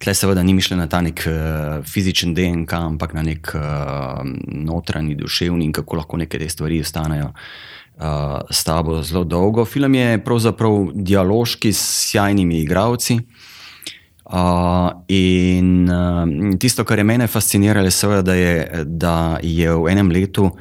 Tle 0.03 0.13
seveda 0.13 0.43
ni 0.43 0.53
mišljeno 0.53 0.83
na 0.83 0.89
ta 0.89 0.99
nek 1.01 1.23
uh, 1.25 1.85
fizičen 1.85 2.35
DNK, 2.37 2.73
ampak 2.77 3.15
na 3.17 3.23
nek 3.25 3.49
uh, 3.57 4.21
notranji, 4.47 5.15
duševni 5.17 5.65
in 5.65 5.73
kako 5.73 5.97
lahko 5.97 6.19
neke 6.21 6.39
te 6.39 6.49
stvari 6.49 6.77
ostanejo 6.85 7.31
uh, 7.31 8.37
s 8.51 8.63
tabo 8.69 8.99
zelo 9.01 9.23
dolgo. 9.23 9.65
Film 9.65 9.95
je 9.97 10.19
pravzaprav 10.23 10.91
dialoški 10.93 11.73
s 11.73 12.11
sjajnimi 12.11 12.59
igravci. 12.59 13.17
Uh, 14.25 14.91
in 15.09 15.89
uh, 15.89 16.53
tisto, 16.59 16.85
kar 16.85 17.01
je 17.01 17.03
mene 17.03 17.27
fasciniralo, 17.27 17.89
je, 17.89 18.21
da 18.21 18.35
je, 18.37 18.85
da 18.85 19.15
je 19.41 19.73
v 19.73 19.89
enem 19.89 20.13
letu 20.13 20.51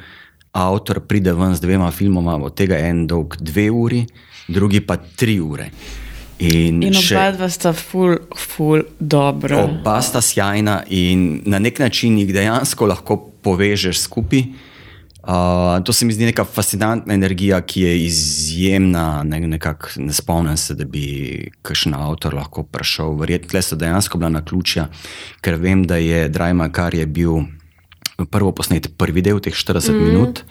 avtor 0.51 0.99
pride 1.07 1.33
ven 1.33 1.55
z 1.55 1.63
dvema 1.63 1.91
filmoma, 1.91 2.35
od 2.35 2.55
tega 2.55 2.77
en 2.77 3.05
dolg 3.07 3.37
dve 3.39 3.69
uri, 3.71 4.05
drugi 4.47 4.81
pa 4.81 4.97
tri 4.97 5.39
ure. 5.39 5.69
In, 6.41 6.81
in 6.81 6.95
še, 6.97 7.13
oba 7.15 7.29
dva 7.35 7.47
sta 7.53 7.71
ful, 7.77 8.15
ful, 8.33 8.81
dobro. 8.97 9.59
Oba 9.67 9.99
sta 10.01 10.23
sjajna 10.25 10.81
in 10.89 11.43
na 11.45 11.59
nek 11.61 11.79
način 11.79 12.17
jih 12.17 12.33
dejansko 12.33 12.89
lahko 12.89 13.19
povežeš 13.45 14.01
skupaj. 14.07 14.47
Uh, 15.21 15.77
to 15.85 15.93
se 15.93 16.05
mi 16.05 16.15
zdi 16.17 16.25
neka 16.25 16.41
fascinantna 16.49 17.13
energija, 17.13 17.59
ki 17.61 17.83
je 17.85 17.91
izjemna. 18.07 19.21
Ne, 19.23 19.39
nekak, 19.53 19.91
ne 20.01 20.13
spomnim 20.17 20.57
se, 20.57 20.73
da 20.73 20.87
bi 20.89 21.51
kakšen 21.61 21.93
avtor 21.93 22.33
lahko 22.33 22.63
prišel. 22.65 23.13
Verjetno 23.21 23.61
so 23.61 23.77
dejansko 23.77 24.17
bila 24.17 24.33
na 24.33 24.41
ključja, 24.41 24.87
ker 25.45 25.61
vem, 25.61 25.85
da 25.85 26.01
je 26.01 26.25
Drajma, 26.29 26.71
kar 26.73 26.97
je 26.97 27.05
bil 27.05 27.43
prvo 28.25 28.51
posnet 28.51 28.91
prvi 28.97 29.21
del, 29.21 29.39
teh 29.39 29.53
40 29.53 29.91
mm. 29.91 30.03
minut. 30.03 30.43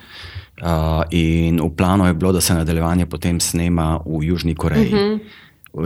Uh, 0.61 1.01
in 1.09 1.57
v 1.57 1.69
planu 1.73 2.05
je 2.05 2.13
bilo, 2.13 2.31
da 2.31 2.41
se 2.41 2.53
nadaljevanje 2.53 3.05
potem 3.05 3.39
snema 3.39 3.99
v 4.05 4.23
Južni 4.23 4.55
Koreji. 4.55 4.93
Uh 4.93 4.99
-huh. 4.99 5.19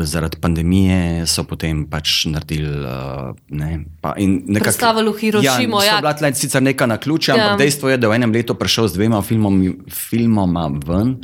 Zaradi 0.03 0.37
pandemije 0.41 1.27
so 1.27 1.43
potem 1.43 1.85
pač 1.85 2.25
naredili. 2.25 2.85
Uh, 2.85 3.35
ne, 3.49 3.85
Predstavili 4.59 5.11
v 5.11 5.17
Hirošimo. 5.17 5.81
Ja, 5.83 6.01
bila 6.01 6.27
je 6.27 6.33
sicer 6.35 6.63
neka 6.63 6.85
na 6.85 6.97
ključe, 6.97 7.31
ja. 7.31 7.43
ampak 7.43 7.57
dejstvo 7.57 7.89
je, 7.89 7.97
da 7.97 8.07
je 8.07 8.11
v 8.11 8.15
enem 8.15 8.31
letu 8.31 8.55
prišel 8.55 8.87
z 8.87 8.93
dvema 8.93 9.21
filmom, 9.21 9.75
filmoma 9.89 10.71
ven, 10.85 11.21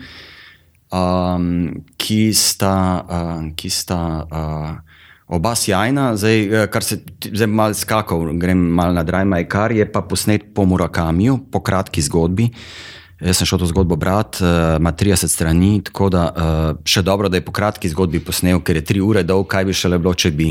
um, 0.93 1.73
ki 1.97 2.33
sta. 2.33 3.05
Uh, 3.09 3.55
ki 3.55 3.69
sta 3.69 4.27
uh, 4.31 4.90
Oba 5.31 5.55
sjajna, 5.55 6.11
zdaj, 6.19 6.67
kar 6.71 6.83
se 6.83 6.99
zdaj 7.23 7.47
malo 7.47 7.73
skakal, 7.73 8.33
grem 8.35 8.59
malo 8.75 8.91
na 8.93 9.03
Drajma, 9.07 9.39
kar 9.47 9.71
je 9.71 9.85
pa 9.87 10.01
posnet 10.03 10.49
po 10.55 10.65
Murakamiju, 10.67 11.37
po 11.51 11.61
kratki 11.63 12.03
zgodbi. 12.03 12.49
Uh, 12.51 13.01
Jaz 13.21 13.37
sem 13.37 13.45
šel 13.45 13.59
to 13.61 13.67
zgodbo 13.69 13.95
brati, 13.95 14.41
uh, 14.43 14.49
ima 14.79 14.91
30 14.91 15.27
strani, 15.27 15.83
tako 15.85 16.09
da 16.09 16.23
uh, 16.29 16.79
še 16.85 17.03
dobro, 17.05 17.29
da 17.29 17.37
je 17.37 17.45
po 17.45 17.53
kratki 17.53 17.89
zgodbi 17.89 18.19
posnel, 18.25 18.63
ker 18.65 18.79
je 18.79 18.85
tri 18.85 19.01
ure 19.01 19.21
dolg, 19.23 19.45
kaj 19.49 19.67
bi 19.67 19.77
šele 19.77 19.99
bilo, 20.01 20.15
če 20.17 20.31
bi. 20.33 20.49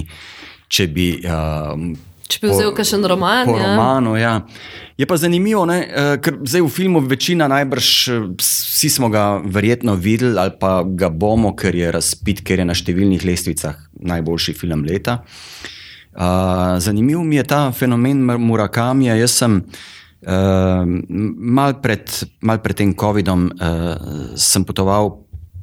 Če 0.70 0.86
bi, 0.86 1.06
uh, 1.26 1.74
če 2.30 2.40
bi 2.42 2.52
vzel 2.52 2.70
kakšen 2.76 3.06
roman. 3.10 3.48
Po 3.48 3.58
ja. 3.58 3.72
romanu, 3.72 4.14
ja. 4.18 4.34
Je 5.00 5.08
pa 5.08 5.16
zanimivo, 5.16 5.64
ne, 5.68 5.78
ker 6.22 6.38
zdaj 6.44 6.62
v 6.66 6.70
filmu 6.72 7.00
večina 7.08 7.48
najbrž 7.48 7.90
vsi 8.38 8.90
smo 8.92 9.08
ga 9.08 9.40
verjetno 9.40 9.94
videli 9.96 10.36
ali 10.38 10.52
pa 10.60 10.82
ga 10.84 11.08
bomo, 11.08 11.54
ker 11.56 11.74
je 11.74 11.92
razpit, 11.94 12.44
ker 12.44 12.60
je 12.60 12.68
na 12.68 12.76
številnih 12.76 13.24
lestvicah 13.24 13.78
najboljši 13.96 14.56
film 14.60 14.84
leta. 14.84 15.22
Uh, 16.10 16.76
zanimiv 16.82 17.22
mi 17.22 17.36
je 17.36 17.46
ta 17.46 17.72
fenomen 17.72 18.24
Murakamija. 18.42 19.14
Jaz 19.14 19.36
sem 19.40 19.60
uh, 19.62 20.82
mal, 20.84 21.76
pred, 21.80 22.10
mal 22.42 22.58
pred 22.60 22.80
tem 22.82 22.94
COVID-om 22.98 23.46
uh, 23.46 24.34
sem 24.34 24.66
potoval 24.66 25.14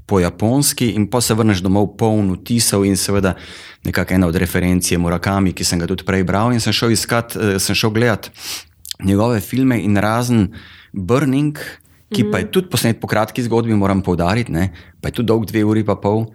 po 0.08 0.20
Japonski 0.20 0.94
in 0.96 1.10
pa 1.12 1.22
se 1.22 1.36
vrneš 1.36 1.62
domov 1.66 1.92
poln 2.00 2.32
vtisov 2.38 2.86
in 2.88 2.96
seveda 2.98 3.36
nekako 3.86 4.16
ena 4.16 4.28
od 4.28 4.36
referenc 4.36 4.92
je 4.92 4.98
Murakami, 4.98 5.54
ki 5.54 5.68
sem 5.68 5.80
ga 5.80 5.88
tudi 5.88 6.08
prej 6.08 6.24
bral 6.28 6.56
in 6.56 6.64
sem 6.64 6.74
šel 6.74 6.96
iskat, 6.96 7.36
uh, 7.36 7.58
sem 7.60 7.76
šel 7.76 7.92
gledat 7.96 8.32
njegove 9.04 9.42
filme 9.44 9.78
in 9.84 9.98
razen 10.02 10.48
Burning, 10.94 11.60
ki 12.10 12.24
mm 12.24 12.28
-hmm. 12.28 12.32
pa 12.32 12.38
je 12.38 12.44
mhm. 12.44 12.52
tudi 12.52 12.70
posnet 12.70 13.00
po 13.00 13.08
kratki 13.08 13.44
zgodbi, 13.44 13.74
moram 13.76 14.02
povdariti, 14.02 14.52
ne, 14.52 14.72
pa 15.02 15.08
je 15.08 15.12
tudi 15.12 15.28
dolg 15.28 15.46
dve 15.46 15.64
uri 15.64 15.84
pa 15.86 15.96
pol. 15.96 16.26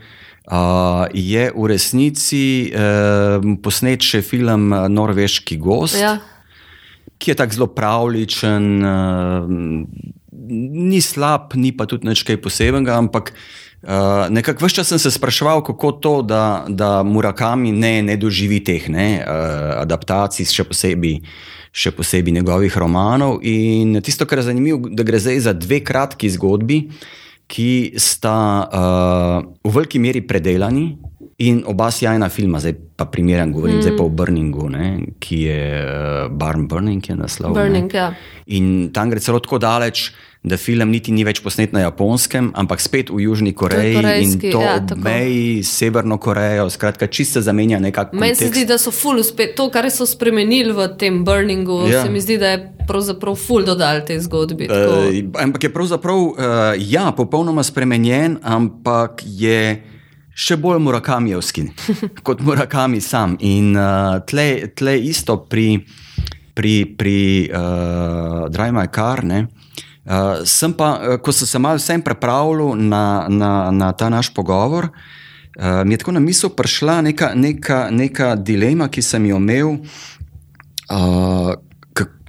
Uh, 0.42 1.06
je 1.14 1.52
v 1.56 1.66
resnici 1.66 2.72
uh, 2.74 3.58
posnet 3.62 4.02
še 4.02 4.22
film 4.22 4.74
Norveški 4.88 5.56
gost, 5.56 6.00
ja 6.00 6.18
ki 7.22 7.30
je 7.30 7.34
tako 7.38 7.54
zelo 7.54 7.66
pravličen, 7.70 8.64
uh, 8.82 9.50
ni 10.48 11.00
slab, 11.00 11.54
ni 11.54 11.72
pa 11.76 11.86
tudi 11.86 12.08
nekaj 12.08 12.38
posebnega, 12.42 12.96
ampak 12.98 13.32
uh, 13.32 14.26
nekako 14.30 14.66
vse 14.66 14.80
čas 14.80 14.92
sem 14.92 14.98
se 14.98 15.10
spraševal, 15.10 15.62
kako 15.64 15.92
to, 15.92 16.14
da, 16.22 16.64
da 16.68 17.02
Murakami 17.02 17.72
ne, 17.72 18.02
ne 18.02 18.16
doživi 18.16 18.62
teh 18.64 18.88
ne, 18.90 19.22
uh, 19.22 19.80
adaptacij, 19.82 20.48
še 20.50 20.66
posebej, 20.68 21.20
še 21.72 21.94
posebej 21.96 22.40
njegovih 22.40 22.76
romanov. 22.78 23.40
In 23.46 24.00
tisto, 24.04 24.26
kar 24.26 24.42
je 24.42 24.50
zanimivo, 24.50 24.90
da 24.90 25.06
gre 25.06 25.22
zdaj 25.22 25.40
za 25.48 25.56
dve 25.56 25.82
kratki 25.84 26.30
zgodbi, 26.32 26.84
ki 27.52 27.98
sta 28.00 28.36
uh, 28.64 29.38
v 29.64 29.74
veliki 29.74 30.00
meri 30.00 30.24
predelani. 30.24 30.92
In 31.42 31.62
oba 31.66 31.88
sjajna 31.90 32.28
filma, 32.30 32.60
zdaj 32.62 32.76
pa 32.94 33.06
primerjam, 33.10 33.50
govorim 33.50 33.80
mm. 33.80 33.82
zdaj 33.82 33.94
pa 33.98 34.04
o 34.04 34.10
Burningu, 34.14 34.68
ne, 34.70 34.88
ki 35.18 35.38
je 35.48 35.62
uh, 35.80 36.28
Barn 36.30 36.68
Burning, 36.70 37.02
je 37.08 37.16
naslov. 37.18 37.56
Burning, 37.56 37.90
ja. 37.90 38.12
In 38.54 38.92
tam 38.94 39.10
gre 39.10 39.20
celo 39.20 39.40
tako 39.42 39.58
daleč, 39.58 40.12
da 40.42 40.56
film 40.58 40.90
niti 40.90 41.12
ni 41.14 41.22
več 41.22 41.38
posnet 41.42 41.70
na 41.74 41.84
japonskem, 41.84 42.48
ampak 42.58 42.80
spet 42.82 43.12
v 43.14 43.20
Južni 43.28 43.52
Koreji 43.54 44.00
in 44.24 44.32
to 44.40 44.58
ja, 44.58 44.74
ob 44.80 44.96
meji 44.98 45.62
s 45.62 45.70
Severno 45.78 46.18
Korejo. 46.18 46.66
Skratka, 46.70 47.06
čisto 47.06 47.40
zamenja 47.40 47.78
nekako. 47.78 48.18
Meni 48.18 48.34
se 48.34 48.48
zdi, 48.50 48.64
da 48.66 48.78
so 48.78 48.90
ful 48.90 49.22
uspet, 49.22 49.54
to, 49.58 49.68
kar 49.70 49.86
so 49.94 50.06
spremenili 50.08 50.74
v 50.74 50.88
tem 50.98 51.22
Burningu, 51.24 51.84
ja. 51.86 52.02
se 52.02 52.10
mi 52.10 52.20
zdi, 52.20 52.40
da 52.42 52.56
je 52.56 52.58
pravzaprav 52.88 53.38
ful 53.38 53.62
dodal 53.66 54.02
te 54.06 54.18
zgodbi. 54.18 54.66
Uh, 54.66 55.14
ampak 55.38 55.68
je 55.68 55.72
pravzaprav, 55.72 56.18
uh, 56.18 56.34
ja, 56.90 57.06
popolnoma 57.14 57.62
spremenjen, 57.62 58.40
ampak 58.42 59.22
je 59.22 59.78
še 60.34 60.58
bolj 60.58 60.82
Murakamijevski 60.82 61.68
kot 62.26 62.42
Murakami 62.42 62.98
sam. 62.98 63.38
In 63.46 63.76
uh, 63.78 64.18
tle, 64.26 64.74
tle 64.74 64.98
isto 64.98 65.38
pri, 65.46 65.76
pri, 66.50 66.76
pri 66.98 67.18
uh, 67.46 68.48
Drajma 68.50 68.90
Kar. 68.90 69.22
Uh, 70.02 70.42
sem 70.44 70.72
pa, 70.74 70.98
uh, 70.98 71.18
ko 71.22 71.32
sem 71.32 71.46
se 71.46 71.58
malo 71.62 71.78
vsem 71.78 72.02
pripravljal 72.02 72.74
na, 72.74 73.26
na, 73.30 73.70
na 73.70 73.92
ta 73.94 74.08
naš 74.10 74.32
pogovor, 74.34 74.88
uh, 74.90 75.82
mi 75.86 75.94
je 75.94 75.98
tako 76.02 76.16
na 76.16 76.20
misel 76.20 76.50
prišla 76.50 77.00
neka, 77.06 77.32
neka, 77.38 77.86
neka 77.90 78.34
dilema, 78.34 78.88
ki 78.90 79.02
sem 79.02 79.26
jo 79.30 79.38
imel. 79.38 79.76
Uh, 80.90 81.54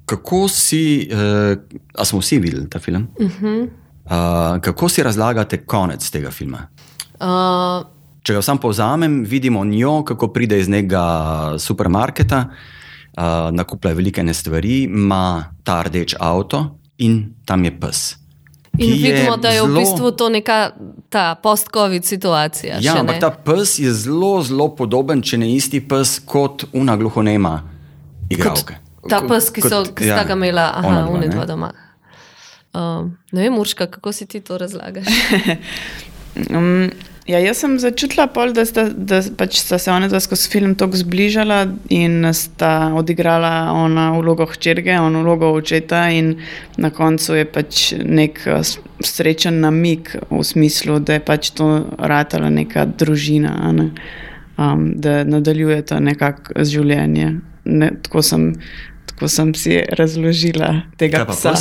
kako 0.06 0.46
si, 0.52 1.10
uh, 1.10 1.58
a 1.98 2.06
smo 2.06 2.22
vsi 2.22 2.38
videli 2.40 2.70
ta 2.70 2.80
film? 2.80 3.08
Uh 3.20 3.32
-huh. 3.42 3.64
uh, 4.06 4.62
kako 4.62 4.90
si 4.90 5.04
razlagate 5.04 5.66
konec 5.66 6.10
tega 6.10 6.32
filma? 6.32 6.68
Uh, 7.20 7.88
Če 8.24 8.34
ga 8.34 8.42
sam 8.42 8.58
povzamem, 8.58 9.24
vidimo 9.24 9.66
njo, 9.66 10.04
kako 10.04 10.28
pride 10.28 10.60
iz 10.60 10.70
nekega 10.70 11.56
supermarketa, 11.60 12.46
uh, 13.18 13.24
nakuplja 13.52 13.94
velike 13.94 14.34
stvari, 14.34 14.84
ima 14.84 15.56
ta 15.64 15.82
rdeč 15.82 16.16
avto 16.20 16.80
in 16.98 17.34
tam 17.46 17.66
je 17.66 17.80
pes. 17.80 18.16
In 18.78 18.92
vidimo, 18.92 19.38
da 19.38 19.50
je 19.50 19.62
zelo, 19.62 19.74
v 19.74 19.80
bistvu 19.80 20.12
to 20.12 20.30
neka 20.30 20.72
post-COVID 21.44 22.06
situacija. 22.06 22.78
Ja, 22.82 22.98
ampak 23.00 23.20
ta 23.22 23.30
pes 23.30 23.78
je 23.80 23.94
zelo, 23.94 24.42
zelo 24.42 24.72
podoben, 24.76 25.22
če 25.22 25.38
ne 25.38 25.52
isti 25.54 25.82
pes 25.88 26.18
kot 26.26 26.66
una 26.74 26.98
gluhonema 26.98 27.60
igralka. 28.34 28.80
Ta 29.10 29.22
pes, 29.28 29.52
ki, 29.54 29.62
so, 29.62 29.84
ki 29.94 30.08
ja, 30.08 30.18
sta 30.18 30.26
ga 30.26 30.38
imela, 30.40 30.72
aha, 30.80 31.06
unidva 31.12 31.46
doma. 31.46 31.74
Um, 32.74 33.12
ne 33.32 33.44
vem, 33.46 33.58
Urška, 33.62 33.86
kako 33.94 34.12
si 34.12 34.26
ti 34.26 34.42
to 34.42 34.58
razlagaš? 34.58 35.06
um, 36.58 36.90
Ja, 37.24 37.40
jaz 37.40 37.62
sem 37.64 37.78
začutila, 37.80 38.26
pol, 38.28 38.52
da, 38.52 38.66
sta, 38.68 38.84
da 38.92 39.22
pač 39.40 39.62
sta 39.62 39.78
se 39.80 39.92
ona 39.92 40.20
skozi 40.20 40.50
film 40.52 40.74
tako 40.76 41.00
zbližala 41.00 41.62
in 41.96 42.28
sta 42.36 42.92
odigrala 43.00 43.72
ona 43.72 44.10
vlogo 44.18 44.50
hčerke, 44.52 44.92
ona 45.00 45.22
vlogo 45.24 45.54
očeta. 45.56 46.04
Na 46.78 46.92
koncu 46.92 47.38
je 47.40 47.46
pač 47.48 47.86
nek 48.04 48.44
eh, 48.44 48.60
srečen 49.00 49.62
namik 49.64 50.18
v 50.28 50.44
smislu, 50.44 51.00
da 51.00 51.16
je 51.16 51.24
pač 51.24 51.54
to 51.56 51.70
ratala 51.96 52.52
neka 52.52 52.90
družina, 52.92 53.56
ne? 53.72 53.90
um, 54.58 54.92
da 55.00 55.24
nadaljuje 55.24 55.82
to 55.88 56.04
nekako 56.04 56.60
življenje. 56.60 57.38
Ne, 57.64 57.94
tako, 58.04 58.20
sem, 58.20 58.50
tako 59.08 59.32
sem 59.32 59.56
si 59.56 59.80
razložila 59.96 60.90
tega 61.00 61.24
psa. 61.32 61.56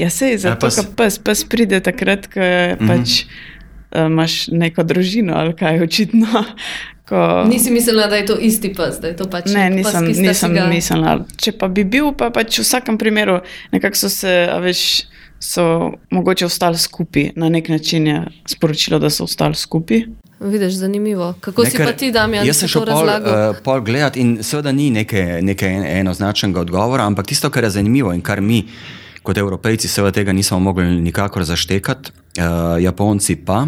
Ja, 0.00 0.08
sej, 0.08 0.38
zato, 0.40 0.72
ja, 0.72 0.72
pes. 0.72 0.94
pes, 0.96 1.18
pes 1.20 1.44
pride 1.44 1.84
takrat, 1.84 2.30
ko 2.32 2.40
je 2.40 2.62
mm 2.72 2.78
-hmm. 2.80 2.88
pač 2.88 3.52
imaš 3.94 4.48
neko 4.48 4.82
družino 4.82 5.36
ali 5.36 5.56
kaj 5.56 5.82
očitno. 5.82 6.26
Ko... 7.08 7.44
Nisi 7.44 7.70
mislila, 7.70 8.06
da 8.06 8.16
je 8.16 8.26
to 8.26 8.36
isti 8.40 8.70
pes, 8.72 8.96
da 9.00 9.10
je 9.10 9.16
to 9.16 9.26
pač 9.28 9.50
ne, 9.52 9.66
nisem, 9.70 10.06
pes, 10.08 10.18
nisem 10.18 10.54
ga... 10.56 10.64
mislila. 10.70 11.18
Če 11.36 11.52
pa 11.60 11.68
bi 11.68 11.84
bil, 11.84 12.14
pa 12.16 12.30
pač 12.32 12.62
v 12.62 12.64
vsakem 12.64 12.96
primeru, 12.96 13.42
nekako 13.76 14.06
so 14.06 14.08
se, 14.08 14.32
veš, 14.64 14.84
so 15.36 15.66
mogoče 16.14 16.48
ostali 16.48 16.80
skupaj. 16.80 17.34
Na 17.36 17.52
nek 17.52 17.68
način 17.68 18.08
je 18.08 18.22
sporočilo, 18.48 18.98
da 18.98 19.12
so 19.12 19.28
ostali 19.28 19.54
skupaj. 19.54 20.06
Vidiš, 20.40 20.80
zanimivo. 20.80 21.34
Kako 21.40 21.68
Nekar, 21.68 21.76
si 21.76 21.92
pa 21.92 21.92
ti, 21.92 22.10
Damien? 22.12 22.46
Jaz 22.48 22.64
sem 22.64 22.72
šel 22.72 22.88
pol, 22.88 23.08
uh, 23.08 23.60
pol 23.64 23.84
gledati 23.84 24.24
in 24.24 24.38
seveda 24.42 24.72
ni 24.72 24.88
neke, 24.90 25.38
neke 25.44 25.68
enoznačnega 26.00 26.64
odgovora, 26.64 27.04
ampak 27.04 27.28
tisto, 27.28 27.52
kar 27.52 27.68
je 27.68 27.76
zanimivo 27.76 28.12
in 28.16 28.24
kar 28.24 28.40
mi 28.40 28.64
kot 29.24 29.38
evropejci 29.40 29.88
seveda 29.88 30.12
tega 30.20 30.32
nismo 30.32 30.58
mogli 30.60 30.84
nikakor 31.00 31.44
zaštekati, 31.44 32.12
uh, 32.38 32.82
Japonci 32.82 33.36
pa, 33.36 33.64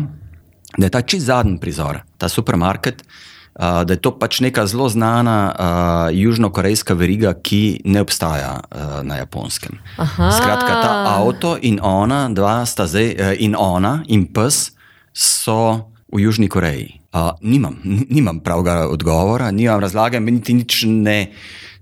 da 0.76 0.86
je 0.86 0.90
ta 0.90 1.02
čist 1.02 1.26
zadnji 1.26 1.60
prizor, 1.60 2.02
ta 2.18 2.28
supermarket, 2.28 3.02
uh, 3.02 3.82
da 3.84 3.96
je 3.96 4.00
to 4.02 4.12
pač 4.18 4.40
neka 4.40 4.66
zelo 4.66 4.88
znana 4.88 5.38
uh, 5.48 6.16
južnokorejska 6.16 6.94
veriga, 6.94 7.34
ki 7.34 7.80
ne 7.84 8.02
obstaja 8.04 8.60
uh, 8.60 9.00
na 9.06 9.22
japonskem. 9.22 9.78
Aha. 9.96 10.30
Skratka, 10.36 10.72
ta 10.82 10.92
avto 11.16 11.56
in 11.62 11.80
ona, 11.82 12.26
dva 12.28 12.64
sta 12.66 12.86
zdaj, 12.86 13.12
uh, 13.14 13.34
in 13.38 13.56
ona 13.58 14.02
in 14.08 14.26
pes 14.32 14.72
so 15.12 15.92
v 16.12 16.26
Južni 16.26 16.48
Koreji. 16.48 17.00
Uh, 17.14 17.32
nimam, 17.40 17.78
nimam 18.10 18.40
pravega 18.44 18.88
odgovora, 18.88 19.50
nimam 19.50 19.80
razlage, 19.80 20.20
meni 20.20 20.42
ti 20.42 20.54
nič 20.54 20.84
ne. 20.86 21.20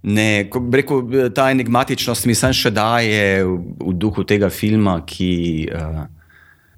Ne, 0.05 0.45
rekel, 0.53 1.31
ta 1.33 1.47
enigmatičnost 1.49 2.27
mi 2.29 2.35
še 2.37 2.69
daje 2.77 3.41
v, 3.41 3.55
v 3.81 3.93
duhu 3.97 4.21
tega 4.29 4.51
filma, 4.53 4.99
ki, 5.01 5.65
uh, 5.73 6.05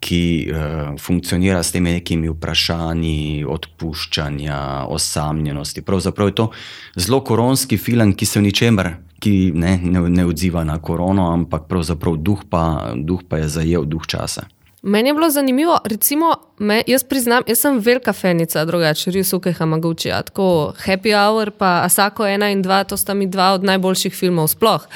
ki 0.07 0.21
uh, 0.47 0.93
funkcionira 1.03 1.63
s 1.63 1.75
temi 1.75 1.97
nekimi 1.99 2.31
vprašanji 2.31 3.43
odpuščanja, 3.49 4.61
osamljenosti. 4.95 5.83
Pravzaprav 5.83 6.31
je 6.31 6.39
to 6.43 6.47
zelo 6.95 7.21
koronski 7.27 7.79
film, 7.79 8.15
ki 8.15 8.27
se 8.27 8.41
v 8.41 8.47
ničemer 8.47 8.95
ki 9.21 9.53
ne, 9.55 9.79
ne, 9.83 10.01
ne 10.09 10.27
odziva 10.27 10.65
na 10.65 10.79
korono, 10.79 11.31
ampak 11.33 11.67
pravzaprav 11.71 12.19
duh 12.21 12.45
pa, 12.51 12.93
duh 12.97 13.25
pa 13.29 13.41
je 13.43 13.49
zajel 13.49 13.89
duh 13.89 14.05
časa. 14.07 14.47
Meni 14.87 15.09
je 15.09 15.15
bilo 15.15 15.31
zanimivo, 15.31 15.79
recimo, 15.85 16.35
me, 16.59 16.83
jaz 16.87 17.05
priznam, 17.05 17.43
jaz 17.47 17.59
sem 17.59 17.79
velika 17.79 18.13
fenica, 18.13 18.65
drugače, 18.65 19.11
Ryusuke 19.11 19.53
Hamaguchi, 19.53 20.09
tako 20.09 20.75
Happy 20.85 21.11
Hour, 21.11 21.51
pa 21.51 21.81
Asako 21.83 22.23
1 22.23 22.53
in 22.53 22.63
2, 22.63 22.85
to 22.85 22.97
sta 22.97 23.15
mi 23.15 23.27
dva 23.27 23.49
od 23.53 23.65
najboljših 23.65 24.15
filmov 24.15 24.47
sploh. 24.49 24.87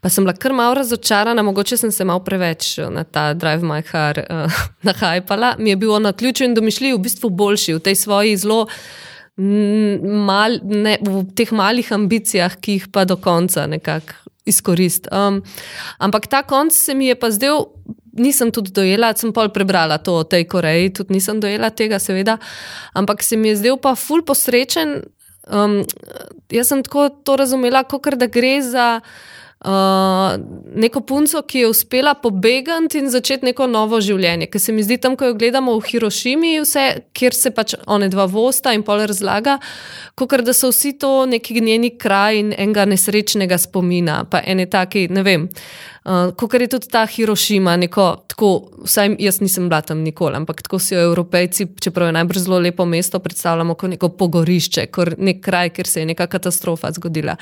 Pa 0.00 0.08
sem 0.08 0.24
bila 0.24 0.32
kar 0.32 0.54
malo 0.56 0.74
razočarana, 0.74 1.42
mogoče 1.42 1.76
sem 1.76 1.92
se 1.92 2.04
malo 2.04 2.24
preveč 2.24 2.78
na 2.90 3.04
ta 3.04 3.34
Drive 3.34 3.60
My 3.62 3.82
Car 3.90 4.22
uh, 4.24 4.52
nahajpala. 4.88 5.54
Mi 5.58 5.70
je 5.70 5.76
bil 5.76 5.98
na 6.00 6.12
ključu 6.12 6.44
in 6.44 6.54
domišljiv 6.54 6.96
v 6.96 7.02
bistvu 7.04 7.30
boljši 7.30 7.74
v 7.74 7.80
tej 7.80 7.94
svoji 7.94 8.36
zelo. 8.36 8.66
Mal, 9.36 10.58
ne, 10.64 10.96
v 11.02 11.26
teh 11.36 11.52
malih 11.52 11.92
ambicijah, 11.92 12.56
ki 12.56 12.80
jih 12.80 12.88
pa 12.88 13.04
do 13.04 13.20
konca 13.20 13.66
nekako 13.66 14.16
izkorist. 14.46 15.12
Um, 15.12 15.42
ampak 15.98 16.26
ta 16.26 16.42
konc 16.42 16.72
se 16.72 16.94
mi 16.94 17.10
je 17.12 17.20
pa 17.20 17.30
zdel, 17.30 17.66
nisem 18.18 18.50
tudi 18.52 18.72
dojela, 18.74 19.12
sem 19.16 19.32
pol 19.32 19.50
prebrala 19.54 19.98
to 19.98 20.20
o 20.20 20.24
tej 20.24 20.46
Koreji, 20.50 20.92
tudi 21.00 21.16
nisem 21.16 21.40
dojela 21.40 21.70
tega, 21.70 22.00
seveda. 22.02 22.38
Ampak 22.94 23.22
se 23.22 23.36
mi 23.36 23.52
je 23.52 23.60
zdel 23.62 23.78
pa 23.82 23.94
ful 23.94 24.24
posrečen. 24.26 25.02
Um, 25.46 25.84
jaz 26.50 26.72
sem 26.72 26.82
tako 26.82 27.08
to 27.24 27.36
razumela, 27.38 27.84
kot 27.86 28.14
da 28.18 28.26
gre 28.26 28.60
za. 28.62 29.00
Uh, 29.56 30.36
neko 30.76 31.00
punco, 31.00 31.40
ki 31.42 31.62
je 31.62 31.68
uspela 31.68 32.12
pobegati 32.14 33.00
in 33.00 33.08
začeti 33.10 33.48
neko 33.48 33.64
novo 33.66 33.98
življenje. 34.04 34.50
Ker 34.52 34.60
se 34.60 34.72
mi 34.72 34.84
zdi 34.84 34.98
tam, 35.00 35.16
ko 35.16 35.30
jo 35.30 35.34
gledamo 35.34 35.72
v 35.78 35.88
Hirošimi, 35.88 36.50
vse, 36.60 36.84
kjer 37.16 37.34
se 37.34 37.50
pač 37.56 37.72
one 37.88 38.10
dva 38.12 38.28
vosta 38.28 38.74
in 38.76 38.84
pol 38.84 39.00
razlaga, 39.08 39.56
kot 40.14 40.36
da 40.44 40.52
so 40.54 40.68
vsi 40.70 40.92
to 41.00 41.24
neki 41.26 41.56
njeni 41.64 41.94
kraj 41.96 42.36
in 42.42 42.52
enega 42.52 42.84
nesrečnega 42.84 43.56
spomina, 43.58 44.20
pa 44.28 44.44
ene 44.44 44.68
taki, 44.70 45.08
ne 45.08 45.24
vem. 45.24 45.48
Uh, 45.48 45.95
Uh, 46.06 46.34
kot 46.38 46.54
je 46.54 46.68
tudi 46.70 46.86
ta 46.86 47.00
Hirošima, 47.06 47.72
neko, 47.76 48.04
tako, 48.30 48.68
vsaj 48.86 49.16
jaz 49.18 49.40
nisem 49.40 49.64
bila 49.68 49.80
tam 49.82 50.04
nikoli, 50.06 50.36
ampak 50.38 50.60
tako 50.62 50.78
si 50.78 50.94
jo 50.94 51.00
evropejci, 51.00 51.66
čeprav 51.82 52.08
je 52.08 52.12
najbrž 52.12 52.44
zelo 52.44 52.58
lepo 52.62 52.84
mesto, 52.86 53.18
predstavljamo 53.18 53.74
kot 53.74 53.90
neko 53.90 54.08
pogorišče, 54.14 54.84
kot 54.86 55.16
nek 55.18 55.40
kraj, 55.42 55.72
kjer 55.74 55.86
se 55.86 56.00
je 56.00 56.06
neka 56.06 56.28
katastrofa 56.30 56.92
zgodila. 56.94 57.34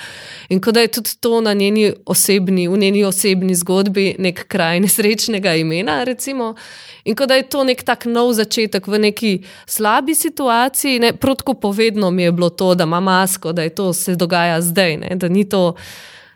In 0.48 0.62
kot 0.64 0.74
da 0.74 0.80
je 0.80 0.88
tudi 0.96 1.12
to 1.20 1.42
na 1.44 1.52
njeni 1.52 1.92
osebni, 2.06 2.64
v 2.68 2.78
njeni 2.78 3.04
osebni 3.04 3.54
zgodbi 3.54 4.14
nek 4.18 4.46
kraj 4.48 4.80
nesrečnega 4.86 5.54
imena, 5.60 6.00
recimo. 6.04 6.54
In 7.04 7.20
kot 7.20 7.28
da 7.28 7.36
je 7.36 7.48
to 7.52 7.66
nek 7.68 7.84
tak 7.84 8.08
nov 8.08 8.32
začetek 8.32 8.88
v 8.88 9.02
neki 9.10 9.34
slabi 9.66 10.14
situaciji, 10.14 11.04
ne, 11.04 11.12
protko 11.12 11.54
povedno 11.54 12.10
mi 12.10 12.22
je 12.22 12.32
bilo 12.32 12.48
to, 12.48 12.72
da 12.74 12.88
ima 12.88 13.00
masko, 13.00 13.52
da 13.52 13.62
je 13.62 13.74
to 13.76 13.92
se 13.92 14.16
dogaja 14.16 14.60
zdaj, 14.60 14.96
ne, 14.96 15.16
da 15.20 15.28
ni 15.28 15.44
to 15.48 15.74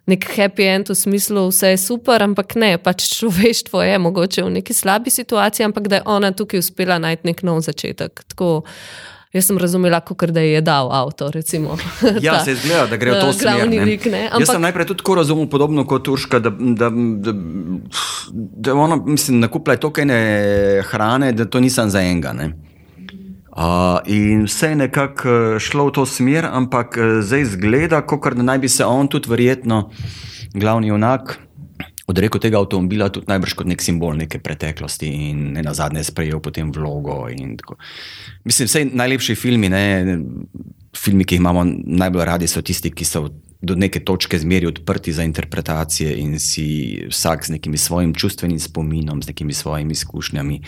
nek 0.09 0.25
happy 0.37 0.67
end 0.69 0.89
v 0.91 0.97
smislu, 0.97 1.49
vse 1.53 1.75
je 1.75 1.83
super, 1.83 2.23
ampak 2.25 2.57
ne, 2.61 2.73
pač 2.81 3.07
človeštvo 3.19 3.83
je 3.85 3.99
mogoče 4.01 4.47
v 4.47 4.55
neki 4.59 4.75
slabi 4.75 5.13
situaciji, 5.13 5.69
ampak 5.69 5.89
da 5.89 6.01
je 6.01 6.09
ona 6.09 6.33
tukaj 6.33 6.65
uspela 6.65 6.99
najti 7.03 7.29
nek 7.29 7.45
nov 7.47 7.63
začetek. 7.69 8.25
Tako, 8.33 8.65
Jaz 9.29 9.45
sem 9.45 9.59
razumela, 9.61 9.99
kot 10.01 10.31
da 10.33 10.41
je 10.41 10.61
dal 10.65 10.89
avto. 10.89 11.27
Recimo, 11.31 11.77
ja, 12.25 12.39
ta, 12.39 12.45
se 12.45 12.55
zgleda, 12.57 12.87
da 12.89 12.97
gre 12.97 13.13
v 13.13 13.19
to 13.21 13.33
smer. 13.37 13.67
Ne? 13.69 13.83
Lik, 13.85 14.07
ne? 14.09 14.23
Ampak, 14.31 14.41
jaz 14.41 14.55
sem 14.55 14.65
najprej 14.65 14.89
tudi 14.89 15.03
tako 15.03 15.19
razumel, 15.21 15.51
podobno 15.53 15.85
kot 15.85 16.09
Urška, 16.09 16.41
da, 16.41 16.53
da, 16.57 16.89
da, 16.89 17.35
da 18.33 18.75
ona, 18.75 18.97
mislim, 18.97 19.43
nakupila 19.45 19.77
je 19.77 19.83
toliko 19.85 20.09
hrane, 20.89 21.33
da 21.37 21.45
to 21.45 21.61
nisem 21.61 21.93
za 21.93 22.01
enega. 22.01 22.33
Ne? 22.33 22.55
Uh, 23.59 23.99
in 24.07 24.45
vse 24.47 24.69
je 24.69 24.77
nekako 24.77 25.29
uh, 25.29 25.59
šlo 25.59 25.89
v 25.89 25.93
to 25.97 26.05
smer, 26.07 26.47
ampak 26.47 26.95
uh, 26.95 27.19
zdaj 27.27 27.57
zgleda, 27.57 27.99
kot 28.07 28.37
da 28.39 28.45
naj 28.47 28.59
bi 28.63 28.69
se 28.71 28.85
on 28.87 29.09
tudi 29.11 29.27
verjetno, 29.27 29.89
glavni 30.55 30.93
junak, 30.93 31.35
odrekel 32.07 32.39
tega 32.39 32.61
avtomobila, 32.63 33.09
tudi 33.11 33.27
najbrž 33.27 33.57
kot 33.59 33.67
nek 33.67 33.83
simbol 33.83 34.15
neke 34.15 34.39
preteklosti 34.39 35.11
in 35.11 35.41
ne 35.57 35.65
na 35.67 35.75
zadnje 35.75 36.07
sprejel 36.07 36.39
potem 36.39 36.71
vlogo. 36.71 37.27
Mislim, 38.47 38.71
vse 38.71 38.85
najlepši 38.95 39.35
filmi, 39.35 39.73
ne, 39.75 39.83
filmi, 40.95 41.27
ki 41.27 41.35
jih 41.35 41.43
imamo 41.43 41.67
najbolj 41.67 42.27
radi, 42.31 42.47
so 42.47 42.63
tisti, 42.63 42.95
ki 42.95 43.05
so 43.05 43.27
do 43.61 43.75
neke 43.75 44.01
točke 44.01 44.39
zmeri 44.39 44.67
odprti 44.67 45.13
za 45.13 45.23
interpretacije 45.23 46.17
in 46.17 46.39
si 46.41 47.01
vsak 47.11 47.47
z 47.47 47.51
nekim 47.51 47.77
svojim 47.77 48.15
čustvenim 48.15 48.61
spominom, 48.61 49.23
z 49.23 49.27
nekimi 49.27 49.53
svojimi 49.53 49.93
izkušnjami 49.93 50.61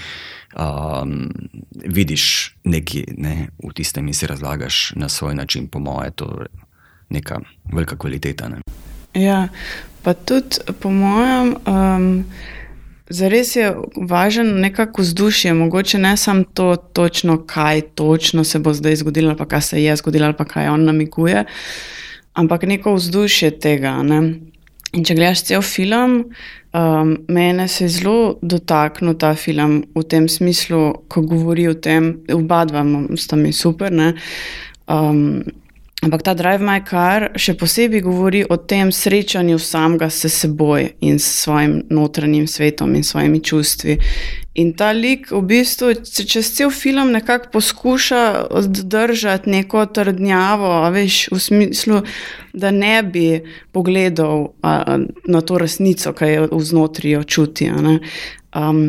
um, 0.57 1.31
vidiš 1.87 2.55
nekaj 2.65 3.05
ne, 3.17 3.49
v 3.65 3.73
tistem 3.75 4.09
in 4.09 4.15
si 4.15 4.27
razlagaš 4.27 4.93
na 4.97 5.09
svoj 5.09 5.35
način, 5.35 5.69
po 5.69 5.79
moje, 5.79 6.11
to 6.11 6.25
je 6.25 6.47
neka 7.11 7.41
velika 7.73 7.97
kvaliteta. 7.97 8.49
Ne. 8.49 8.61
Ja, 9.15 9.49
pa 10.03 10.15
tudi 10.15 10.57
po 10.81 10.91
mojem. 10.91 11.57
Um, 11.67 12.25
Zares 13.11 13.57
je 13.57 13.73
važno 13.97 14.45
nekako 14.45 15.03
vzdušje, 15.03 15.55
mogoče 15.55 15.99
ne 15.99 16.17
samo 16.17 16.45
to, 16.55 16.77
točno, 16.77 17.43
kaj 17.47 17.81
točno 17.81 18.45
se 18.45 18.59
bo 18.59 18.75
zdaj 18.75 18.97
zgodilo, 18.97 19.35
pa 19.37 19.45
kaj 19.45 19.63
se 19.63 19.83
je 19.83 19.97
zgodilo, 19.97 20.33
pa 20.33 20.45
kaj 20.45 20.69
on 20.69 20.85
namiguje, 20.85 21.45
ampak 22.35 22.69
neko 22.69 22.95
vzdušje 22.95 23.51
tega. 23.59 23.99
Ne? 24.03 24.41
In 24.93 25.07
če 25.07 25.15
gledaš 25.15 25.45
cel 25.47 25.63
film, 25.63 26.25
Um, 26.73 27.17
mene 27.29 27.69
se 27.69 27.85
je 27.85 27.89
zelo 27.89 28.39
dotaknil 28.43 29.15
ta 29.19 29.35
film 29.35 29.83
v 29.95 30.03
tem 30.07 30.29
smislu, 30.29 31.03
ko 31.09 31.23
govori 31.27 31.67
o 31.67 31.75
tem, 31.75 32.21
oba 32.31 32.63
dva 32.65 32.85
sta 33.19 33.37
mi 33.37 33.51
super. 33.53 33.91
Um, 34.87 35.43
ampak 36.03 36.23
ta 36.23 36.35
Drive 36.35 36.63
My 36.63 36.79
Car 36.87 37.33
še 37.35 37.57
posebej 37.59 38.05
govori 38.07 38.45
o 38.47 38.55
tem 38.57 38.93
srečanju 38.95 39.59
samega 39.59 40.07
s 40.11 40.31
seboj 40.31 40.95
in 41.03 41.19
s 41.19 41.43
svojim 41.43 41.83
notranjim 41.91 42.47
svetom 42.47 42.95
in 42.95 43.03
svojimi 43.03 43.43
čustvi. 43.43 43.99
In 44.61 44.73
ta 44.77 44.91
lik 44.93 45.31
v 45.33 45.41
bistvu 45.47 45.95
čez 46.05 46.53
cel 46.57 46.71
film 46.75 47.13
nekako 47.15 47.49
poskuša 47.53 48.23
držati 48.69 49.51
neko 49.51 49.87
trdnjavo, 49.87 50.73
veš, 50.93 51.29
v 51.33 51.39
smislu, 51.41 52.01
da 52.53 52.71
ne 52.71 53.03
bi 53.03 53.41
pogledal 53.73 54.51
a, 54.63 54.99
na 55.27 55.41
to 55.41 55.59
resnico, 55.59 56.13
ki 56.13 56.33
je 56.33 56.49
vznotri 56.53 57.15
jo 57.17 57.23
čuti. 57.25 57.71
Um, 57.71 58.83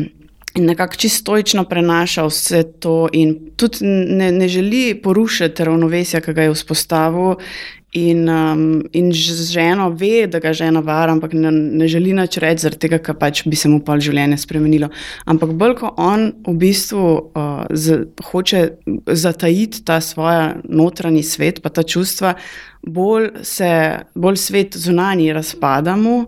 in 0.54 0.66
nekako 0.68 0.96
čistočno 0.96 1.64
prenaša 1.64 2.26
vse 2.28 2.62
to, 2.80 3.08
in 3.12 3.36
tudi 3.56 3.86
ne, 3.86 4.32
ne 4.32 4.48
želi 4.48 5.00
porušiti 5.02 5.64
ravnovesja, 5.64 6.20
ki 6.20 6.34
ga 6.36 6.48
je 6.48 6.54
vzpostavil, 6.54 7.38
In, 7.92 8.28
um, 8.28 8.82
in 8.92 9.10
ženo 9.12 9.90
ve, 9.90 10.26
da 10.26 10.38
ga 10.40 10.54
žena 10.56 10.80
vara, 10.80 11.12
ampak 11.12 11.34
ne, 11.36 11.50
ne 11.52 11.88
želi 11.88 12.14
nič 12.16 12.38
reči, 12.40 12.64
zaradi 12.64 12.80
tega, 12.86 12.98
ker 13.04 13.18
pač 13.20 13.42
bi 13.44 13.56
se 13.56 13.68
mu 13.68 13.82
pol 13.84 14.00
življenje 14.00 14.38
spremenilo. 14.40 14.88
Ampak 15.28 15.52
bolj 15.60 15.74
ko 15.82 15.90
on 16.00 16.30
v 16.46 16.54
bistvu 16.62 17.02
uh, 17.04 17.66
z, 17.68 17.98
hoče 18.30 18.62
zatajiti 19.12 19.82
ta 19.84 20.00
svoj 20.00 20.62
notranji 20.72 21.20
svet, 21.20 21.60
pa 21.60 21.68
ta 21.68 21.84
čustva, 21.84 22.32
bolj 22.80 23.28
se 23.44 23.68
bolj 24.16 24.40
svet 24.40 24.80
zunanji 24.80 25.28
razpada 25.36 25.92
mu. 26.00 26.22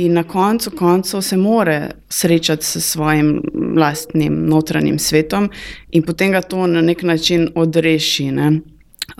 In 0.00 0.16
na 0.16 0.24
koncu 0.24 0.72
koncev 0.72 1.20
se 1.20 1.36
more 1.36 1.90
srečati 2.08 2.64
s 2.64 2.80
svojim 2.80 3.42
vlastnim 3.76 4.46
notranjim 4.48 4.96
svetom, 4.96 5.50
in 5.92 6.08
potem 6.08 6.32
ga 6.32 6.40
to 6.40 6.64
na 6.66 6.80
nek 6.80 7.04
način 7.04 7.50
odreši. 7.52 8.30
Ne? 8.32 8.50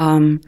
Um, 0.01 0.39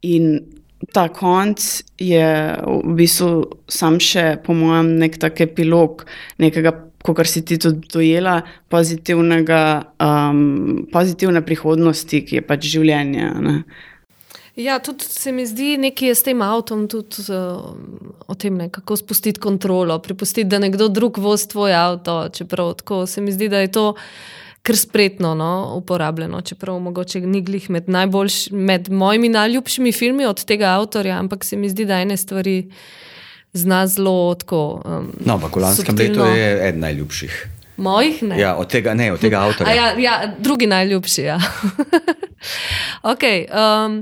in 0.00 0.53
ta 0.92 1.08
konc 1.08 1.60
je 1.98 2.26
v 2.64 2.96
bistvu 2.98 3.30
sam 3.70 4.00
še, 4.02 4.34
po 4.44 4.56
mojem, 4.56 4.94
nek 5.00 5.18
tak 5.22 5.44
epilog 5.44 6.04
nekega, 6.42 6.74
kot 7.04 7.24
si 7.28 7.44
ti 7.44 7.58
tudi 7.60 7.88
dojela, 7.92 8.40
um, 8.72 10.86
pozitivne 10.92 11.44
prihodnosti, 11.44 12.24
ki 12.24 12.40
je 12.40 12.46
pač 12.46 12.70
življenje. 12.74 13.32
Ne? 13.44 13.58
Ja, 14.56 14.78
tudi 14.78 15.04
se 15.04 15.32
mi 15.34 15.42
zdi, 15.46 15.74
nekaj 15.82 16.08
je 16.08 16.14
s 16.14 16.22
tem 16.22 16.42
avtom, 16.46 16.84
tudi 16.86 17.26
uh, 17.34 17.72
o 18.30 18.36
tem, 18.38 18.54
ne, 18.54 18.68
kako 18.70 18.96
spustiti 19.00 19.42
kontrolo, 19.42 19.96
prepustiti, 19.98 20.46
da 20.46 20.60
nekdo 20.62 20.86
drug 20.88 21.18
vozi 21.18 21.48
tvoj 21.50 21.74
avto. 21.74 22.20
Čeprav 22.32 22.76
tako 22.78 23.02
se 23.10 23.20
mi 23.20 23.34
zdi, 23.34 23.50
da 23.50 23.64
je 23.64 23.72
to 23.74 23.86
kar 24.64 24.76
spretno 24.76 25.34
no, 25.34 25.74
uporabljeno, 25.76 26.40
čeprav 26.40 26.78
mogoče 26.80 27.20
ni 27.20 27.42
glih 27.44 27.70
med, 27.70 27.84
med 28.50 28.90
mojimi 28.90 29.28
najljubšimi 29.28 29.92
filmi 29.92 30.24
od 30.26 30.44
tega 30.44 30.72
avtorja, 30.78 31.18
ampak 31.18 31.44
se 31.44 31.56
mi 31.56 31.68
zdi, 31.68 31.84
da 31.84 32.00
ene 32.00 32.16
stvari 32.16 32.70
zna 33.52 33.86
zelo 33.86 34.34
tako. 34.34 34.82
Um, 34.84 35.10
no, 35.20 35.34
ampak 35.34 35.56
v 35.56 35.60
lanskem 35.66 35.98
letu 35.98 36.24
je 36.32 36.68
eden 36.68 36.80
najljubših. 36.80 37.36
Mojih 37.76 38.22
ne. 38.22 38.40
Ja, 38.40 38.56
od 38.56 38.70
tega 38.70 38.94
ne, 38.94 39.12
od 39.12 39.20
tega 39.20 39.44
avtorja. 39.44 39.74
Ja, 39.74 39.92
ja, 39.98 40.34
drugi 40.38 40.66
najljubši. 40.66 41.22
Ja. 41.22 41.38
okay, 43.12 43.44
um, 43.52 44.00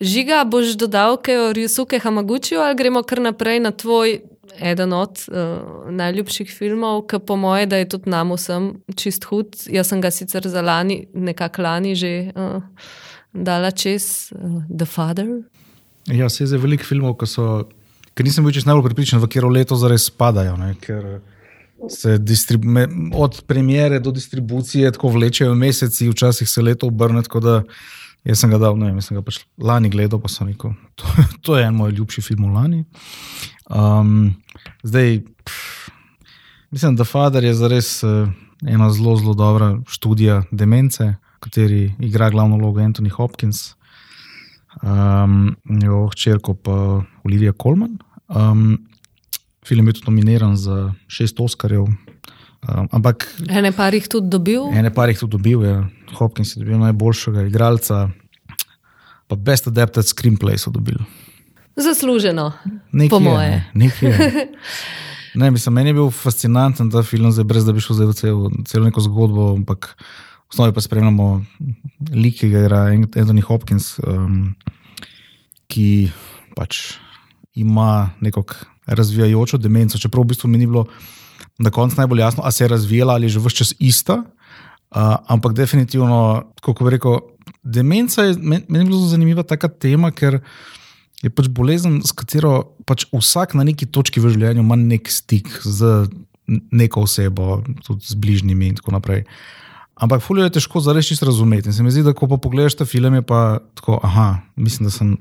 žiga, 0.00 0.44
boš 0.44 0.72
dodal 0.80 1.18
kaj 1.20 1.36
o 1.36 1.52
Ryusuke 1.52 2.00
Hamaguchiju 2.00 2.60
ali 2.60 2.78
gremo 2.80 3.02
kar 3.02 3.20
naprej 3.20 3.60
na 3.60 3.70
tvoj 3.70 4.22
eden 4.60 4.92
od 4.92 5.22
uh, 5.28 5.90
najljubših 5.90 6.50
filmov, 6.50 7.06
ki 7.10 7.20
po 7.26 7.36
moje, 7.36 7.66
da 7.66 7.80
je 7.80 7.88
tudi 7.88 8.10
nam 8.10 8.34
vsem 8.36 8.72
čist 8.96 9.24
hud. 9.30 9.56
Jaz 9.70 9.92
sem 9.92 10.00
ga 10.00 10.10
sicer 10.10 10.48
za 10.48 10.62
lani, 10.62 11.06
nekako 11.14 11.62
lani 11.62 11.94
že 11.94 12.32
uh, 12.34 12.62
dala 13.32 13.70
čez 13.70 14.32
uh, 14.34 14.62
The 14.68 14.86
Father. 14.86 15.28
Ja, 16.06 16.28
se 16.28 16.42
je 16.44 16.52
za 16.54 16.58
veliko 16.58 16.84
filmov, 16.84 17.16
ki 17.20 17.30
so. 17.30 17.68
Ker 18.12 18.26
nisem 18.28 18.44
bil 18.44 18.52
čest 18.52 18.68
najbolj 18.68 18.90
pripričan, 18.90 19.22
v 19.22 19.28
katero 19.28 19.48
leto 19.48 19.76
zares 19.80 20.04
spadajo. 20.10 20.56
Ne, 20.60 20.74
ker 20.80 21.22
se 21.88 22.18
me, 22.62 22.86
od 23.14 23.42
premjere 23.46 24.00
do 24.00 24.10
distribucije 24.10 24.92
tako 24.92 25.08
vlečejo 25.08 25.54
meseci, 25.54 26.08
včasih 26.08 26.48
se 26.48 26.62
leto 26.62 26.86
obrne. 26.86 27.22
Jaz 28.22 28.38
sem 28.38 28.52
ga 28.52 28.58
dal, 28.62 28.76
ne 28.78 28.86
vem, 28.86 29.00
sem 29.02 29.16
ga 29.18 29.22
pač 29.26 29.40
lani 29.58 29.90
gledal, 29.90 30.20
pa 30.22 30.30
sem 30.30 30.46
rekel, 30.52 30.76
to, 30.98 31.26
to 31.42 31.58
je 31.58 31.66
en 31.66 31.74
moj 31.74 31.94
ljubši 31.96 32.22
film 32.22 32.52
lani. 32.54 32.84
Um, 33.66 34.34
zdaj, 34.86 35.22
pff, 35.42 35.90
mislim, 36.70 36.96
da 36.96 37.08
Fader 37.08 37.44
je 37.44 37.54
zares 37.58 37.90
uh, 38.06 38.30
ena 38.62 38.90
zelo, 38.94 39.16
zelo 39.18 39.34
dobra 39.34 39.74
študija 39.90 40.42
demence, 40.52 41.14
v 41.18 41.42
kateri 41.42 41.82
igra 41.98 42.30
glavno 42.30 42.60
vlogo 42.60 42.80
Anthony 42.80 43.10
Hopkins, 43.10 43.72
um, 44.82 45.56
njegovo 45.66 46.12
hčerko 46.14 46.54
pa 46.54 46.78
Olivia 47.24 47.52
Colman. 47.62 47.98
Um, 48.28 48.78
film 49.66 49.88
je 49.88 49.98
tudi 49.98 50.10
nominiran 50.10 50.56
za 50.56 50.92
šest 51.08 51.40
Oscarjev. 51.40 51.90
Um, 52.62 52.86
ampak. 52.94 53.26
Ene 53.50 53.72
par 53.74 53.94
jih 53.94 54.06
tudi 54.06 54.30
dobil. 54.30 54.68
Ene 54.70 54.92
par 54.94 55.10
jih 55.10 55.18
tudi 55.18 55.34
dobil, 55.34 55.64
ja. 55.66 55.80
Hopkins 56.14 56.54
je 56.54 56.62
dobil 56.62 56.78
najboljšega 56.78 57.48
igralca, 57.48 58.04
pa 59.26 59.34
Best 59.36 59.66
Adapted 59.66 60.06
Screenplay 60.06 60.60
so 60.60 60.70
dobili. 60.70 61.02
Zasluženo, 61.76 62.52
nekje, 62.92 63.10
po 63.10 63.18
moje. 63.20 63.64
Ne, 63.74 63.90
ne, 65.40 65.50
mislim, 65.50 65.74
meni 65.74 65.90
je 65.90 65.96
bil 65.98 66.10
fascinanten 66.14 66.90
ta 66.92 67.02
film, 67.02 67.32
zdaj, 67.32 67.48
brez 67.50 67.66
da 67.66 67.74
bi 67.74 67.82
šel 67.82 67.98
v 68.06 68.14
cel, 68.14 68.44
celo 68.68 68.84
neko 68.86 69.02
zgodbo, 69.08 69.48
ampak 69.56 69.96
v 69.96 70.52
osnovi 70.52 70.76
pa 70.76 70.84
spremljamo 70.84 71.30
lik, 72.14 72.42
ki 72.44 72.52
ga 72.52 72.66
igra 72.66 72.82
Anthony 72.92 73.42
Hopkins, 73.42 73.96
um, 74.04 74.52
ki 75.66 76.12
pač 76.54 77.00
ima 77.58 78.12
neko 78.20 78.44
razvijajočo 78.86 79.58
demenco, 79.58 79.98
čeprav 79.98 80.28
v 80.28 80.30
bistvu 80.36 80.52
mi 80.52 80.60
ni 80.60 80.68
bilo 80.68 80.86
na 81.62 81.70
koncu 81.70 82.00
najbolj 82.00 82.20
jasno, 82.20 82.42
ali 82.44 82.52
se 82.52 82.64
je 82.64 82.68
razvijala 82.68 83.14
ali 83.14 83.30
je 83.30 83.36
že 83.36 83.42
vse 83.42 83.56
čas 83.56 83.74
ista. 83.78 84.22
Uh, 84.92 85.16
ampak 85.26 85.54
definitivno, 85.56 86.44
kako 86.60 86.84
bi 86.84 86.90
rekel, 86.90 87.18
demenca 87.62 88.22
je 88.22 88.36
meni 88.36 88.64
men 88.68 88.86
zelo 88.86 89.08
zanimiva 89.08 89.42
ta 89.42 89.56
tema, 89.56 90.10
ker 90.10 90.40
je 91.22 91.30
pač 91.30 91.48
bolezen, 91.48 92.02
s 92.04 92.12
katero 92.12 92.74
pač 92.84 93.06
vsak 93.14 93.54
na 93.54 93.64
neki 93.64 93.86
točki 93.86 94.20
v 94.20 94.34
življenju 94.34 94.60
ima 94.60 94.76
nek 94.76 95.08
stik 95.08 95.48
z 95.62 96.10
neko 96.74 97.06
osebo, 97.06 97.62
tudi 97.86 98.04
z 98.04 98.18
bližnjimi 98.18 98.72
in 98.72 98.76
tako 98.76 98.92
naprej. 98.98 99.24
Ampak 100.02 100.24
fuljo 100.24 100.44
je 100.44 100.56
težko 100.58 100.82
zares 100.82 101.06
čisto 101.06 101.28
razumeti. 101.28 101.70
In 101.70 101.76
se 101.76 101.84
mi 101.86 101.92
zdi, 101.94 102.02
da 102.02 102.12
ko 102.16 102.26
pa 102.26 102.36
pogledaš 102.42 102.74
ta 102.80 102.84
film, 102.84 103.14
je 103.14 103.22
pa 103.22 103.62
tako, 103.78 104.00
aha, 104.02 104.42
mislim, 104.56 104.90
da 104.90 104.92
sem 104.92 105.14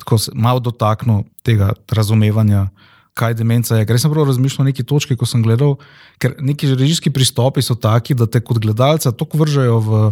tako 0.00 0.18
malo 0.34 0.60
dotaknil 0.60 1.22
tega 1.46 1.70
razumevanja 1.88 2.66
kaj 3.14 3.36
demenca 3.38 3.78
je. 3.78 3.86
Ker 3.86 3.98
sem 4.00 4.12
prav 4.12 4.26
razmišljal 4.28 4.64
o 4.64 4.68
neki 4.68 4.84
točki, 4.86 5.16
ko 5.16 5.26
sem 5.28 5.42
gledal, 5.42 5.76
ker 6.22 6.34
neki 6.42 6.72
režijski 6.74 7.12
pristopi 7.14 7.62
so 7.62 7.76
taki, 7.78 8.16
da 8.18 8.26
te 8.26 8.42
kot 8.42 8.58
gledalca 8.62 9.14
tako 9.14 9.44
vržejo 9.44 9.78
v, 9.80 10.04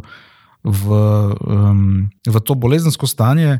v, 0.63 1.03
um, 1.43 1.87
v 2.27 2.43
to 2.47 2.55
bolezensko 2.59 3.11
stanje, 3.11 3.59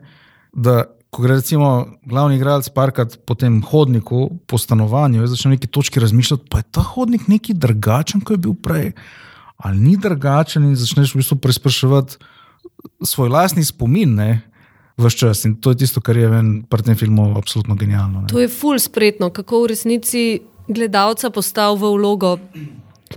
da 0.53 0.85
ko 1.13 1.27
gre 1.27 1.37
recimo 1.37 1.73
glavni 2.09 2.39
igralec 2.39 2.71
parkati 2.73 3.19
po 3.27 3.35
tem 3.37 3.59
hodniku, 3.69 4.31
po 4.49 4.59
stanovanju, 4.59 5.27
začne 5.29 5.51
v 5.51 5.57
neki 5.59 5.69
točki 5.69 6.01
razmišljati, 6.01 6.49
pa 6.49 6.63
je 6.63 6.71
ta 6.73 6.85
hodnik 6.95 7.27
neki 7.29 7.53
drugačen, 7.53 8.23
kot 8.25 8.39
je 8.39 8.45
bil 8.47 8.55
prej. 8.57 8.95
Ali 9.61 9.79
ni 9.79 9.99
drugačen, 10.01 10.65
in 10.71 10.79
začneš 10.79 11.13
v 11.13 11.21
bistvu 11.21 11.37
preizpraševati 11.43 12.17
svoj 13.05 13.29
lastni 13.29 13.65
spomin, 13.65 14.15
ne? 14.17 14.31
Vse 14.97 15.19
čas. 15.19 15.45
In 15.45 15.57
to 15.61 15.71
je 15.71 15.83
tisto, 15.85 16.01
kar 16.01 16.17
je 16.17 16.29
pri 16.69 16.83
tem 16.83 16.97
filmu 16.97 17.33
absolutno 17.37 17.75
genialno. 17.75 18.21
Ne. 18.21 18.29
To 18.29 18.41
je 18.41 18.49
ful 18.49 18.79
spretno, 18.79 19.31
kako 19.31 19.65
v 19.65 19.73
resnici 19.75 20.41
gledalca 20.69 21.31
postavlja 21.31 21.81
v 21.81 21.93
vlogo. 21.97 22.39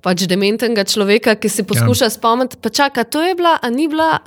Pač 0.04 0.26
dementnega 0.28 0.84
človeka, 0.84 1.38
ki 1.40 1.50
se 1.50 1.64
poskuša 1.64 2.10
ja. 2.10 2.12
spomniti, 2.12 2.60
pa 2.60 2.70
čaka, 2.70 3.08
to 3.08 3.24
je 3.24 3.32
bila, 3.36 3.56
a 3.56 3.70
ni 3.72 3.88
bila, 3.88 4.20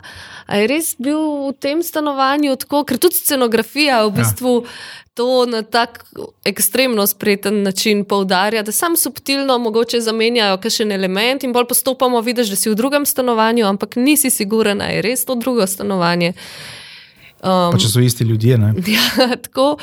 a 0.49 0.57
je 0.57 0.65
res 0.65 0.95
bil 0.97 1.21
v 1.21 1.53
tem 1.61 1.85
stanovanju 1.85 2.57
tako, 2.57 2.87
ker 2.89 2.97
tudi 2.97 3.21
scenografija 3.21 4.01
v 4.07 4.09
ja. 4.09 4.15
bistvu 4.17 4.53
ja. 4.65 4.73
to 5.13 5.45
na 5.45 5.61
tak 5.61 6.09
ekstremno 6.49 7.05
spreten 7.05 7.61
način 7.69 8.07
poudarja, 8.09 8.65
da 8.65 8.73
sam 8.73 8.97
subtilno 8.97 9.59
mogoče 9.61 10.01
zamenjajo 10.01 10.57
kakšen 10.57 10.93
element 10.93 11.45
in 11.45 11.53
bolj 11.53 11.69
postopamo, 11.69 12.25
vidiš, 12.25 12.49
da 12.49 12.57
si 12.57 12.73
v 12.73 12.79
drugem 12.79 13.05
stanovanju, 13.05 13.69
ampak 13.69 14.01
nisi 14.01 14.33
siguren, 14.33 14.81
a 14.81 14.89
je 14.89 15.05
res 15.05 15.29
to 15.29 15.37
drugo 15.37 15.69
stanovanje. 15.69 16.33
Um, 17.39 17.77
če 17.79 17.91
so 17.91 18.03
isti 18.03 18.27
ljudje. 18.27 18.59
Ja, 18.95 19.29
tako, 19.37 19.77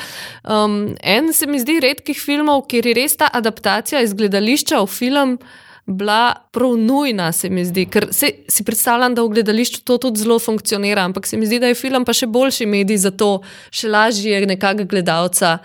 um, 0.44 0.96
en 1.00 1.32
se 1.32 1.46
mi 1.46 1.60
zdi 1.60 1.78
redkih 1.80 2.18
filmov, 2.20 2.66
kjer 2.70 2.90
je 2.90 2.96
res 2.98 3.16
ta 3.16 3.30
adaptacija 3.32 4.02
iz 4.04 4.12
gledališča 4.16 4.82
v 4.82 4.90
film. 4.90 5.38
Bila 5.86 6.34
prav 6.50 6.72
nujna, 6.82 7.28
se 7.32 7.46
mi 7.48 7.62
zdi, 7.64 7.84
ker 7.86 8.08
se, 8.10 8.32
si 8.50 8.64
predstavljam, 8.66 9.14
da 9.14 9.22
v 9.22 9.36
gledališču 9.36 9.84
to 9.86 10.00
tudi 10.02 10.18
zelo 10.18 10.40
funkcionira, 10.42 11.04
ampak 11.06 11.28
se 11.30 11.38
mi 11.38 11.46
zdi, 11.46 11.60
da 11.62 11.70
je 11.70 11.78
film 11.78 12.04
pa 12.04 12.10
še 12.10 12.26
boljši 12.26 12.66
medij 12.66 12.98
za 13.04 13.12
to, 13.14 13.36
še 13.70 13.92
lažje 13.94 14.34
je 14.34 14.48
nekako 14.50 14.88
gledalca, 14.90 15.60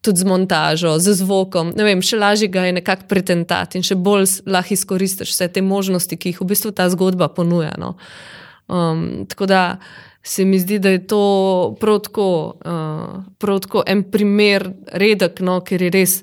tudi 0.00 0.24
z 0.24 0.24
montažo, 0.24 0.94
z 0.98 1.12
zvokom. 1.20 1.74
Ne 1.76 1.84
vem, 1.84 2.00
še 2.00 2.16
lažje 2.16 2.48
ga 2.48 2.64
je 2.64 2.78
nekako 2.80 3.10
pretentati 3.10 3.76
in 3.76 3.84
še 3.84 3.98
bolj 3.98 4.40
lahko 4.48 4.72
izkoristiš 4.72 5.34
vse 5.34 5.50
te 5.52 5.62
možnosti, 5.62 6.16
ki 6.16 6.32
jih 6.32 6.40
v 6.40 6.48
bistvu 6.54 6.72
ta 6.72 6.88
zgodba 6.88 7.28
ponuja. 7.28 7.74
No. 7.76 7.98
Um, 8.72 9.26
tako 9.28 9.50
da 9.50 9.62
se 10.22 10.44
mi 10.44 10.58
zdi, 10.58 10.78
da 10.78 10.90
je 10.90 11.06
to 11.06 11.76
prav 11.80 11.98
tako, 11.98 12.58
uh, 12.64 13.24
prav 13.38 13.60
tako 13.64 13.82
en 13.86 14.02
primer, 14.10 14.70
redek, 14.92 15.40
no, 15.40 15.60
ker 15.64 15.82
je 15.82 15.90
res 15.94 16.20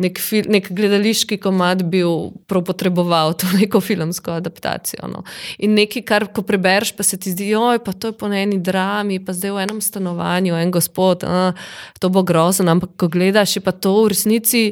nek, 0.00 0.18
fil, 0.20 0.48
nek 0.50 0.70
gledališki 0.76 1.38
komad 1.40 1.84
bil 1.92 2.32
potreboval 2.48 3.34
to 3.38 3.48
neko 3.60 3.80
filmsko 3.84 4.38
adaptacijo. 4.40 5.08
No. 5.12 5.24
In 5.58 5.76
nekaj, 5.78 6.04
kar 6.08 6.26
ko 6.34 6.44
prebereš, 6.46 6.94
pa 6.96 7.06
se 7.06 7.20
ti 7.20 7.32
zdi, 7.34 7.52
oj, 7.56 7.82
pa 7.84 7.92
to 7.92 8.12
je 8.12 8.18
po 8.18 8.30
eni 8.32 8.58
drami, 8.58 9.20
pa 9.24 9.36
zdaj 9.36 9.56
v 9.56 9.64
enem 9.66 9.84
stanovanju, 9.84 10.56
en 10.56 10.74
gospod, 10.74 11.24
uh, 11.24 11.70
to 12.00 12.12
bo 12.12 12.24
grozno, 12.26 12.70
ampak 12.72 12.96
ko 13.00 13.08
gledaš, 13.12 13.58
je 13.58 13.64
pa 13.64 13.72
to 13.72 14.02
v 14.04 14.12
resnici 14.14 14.64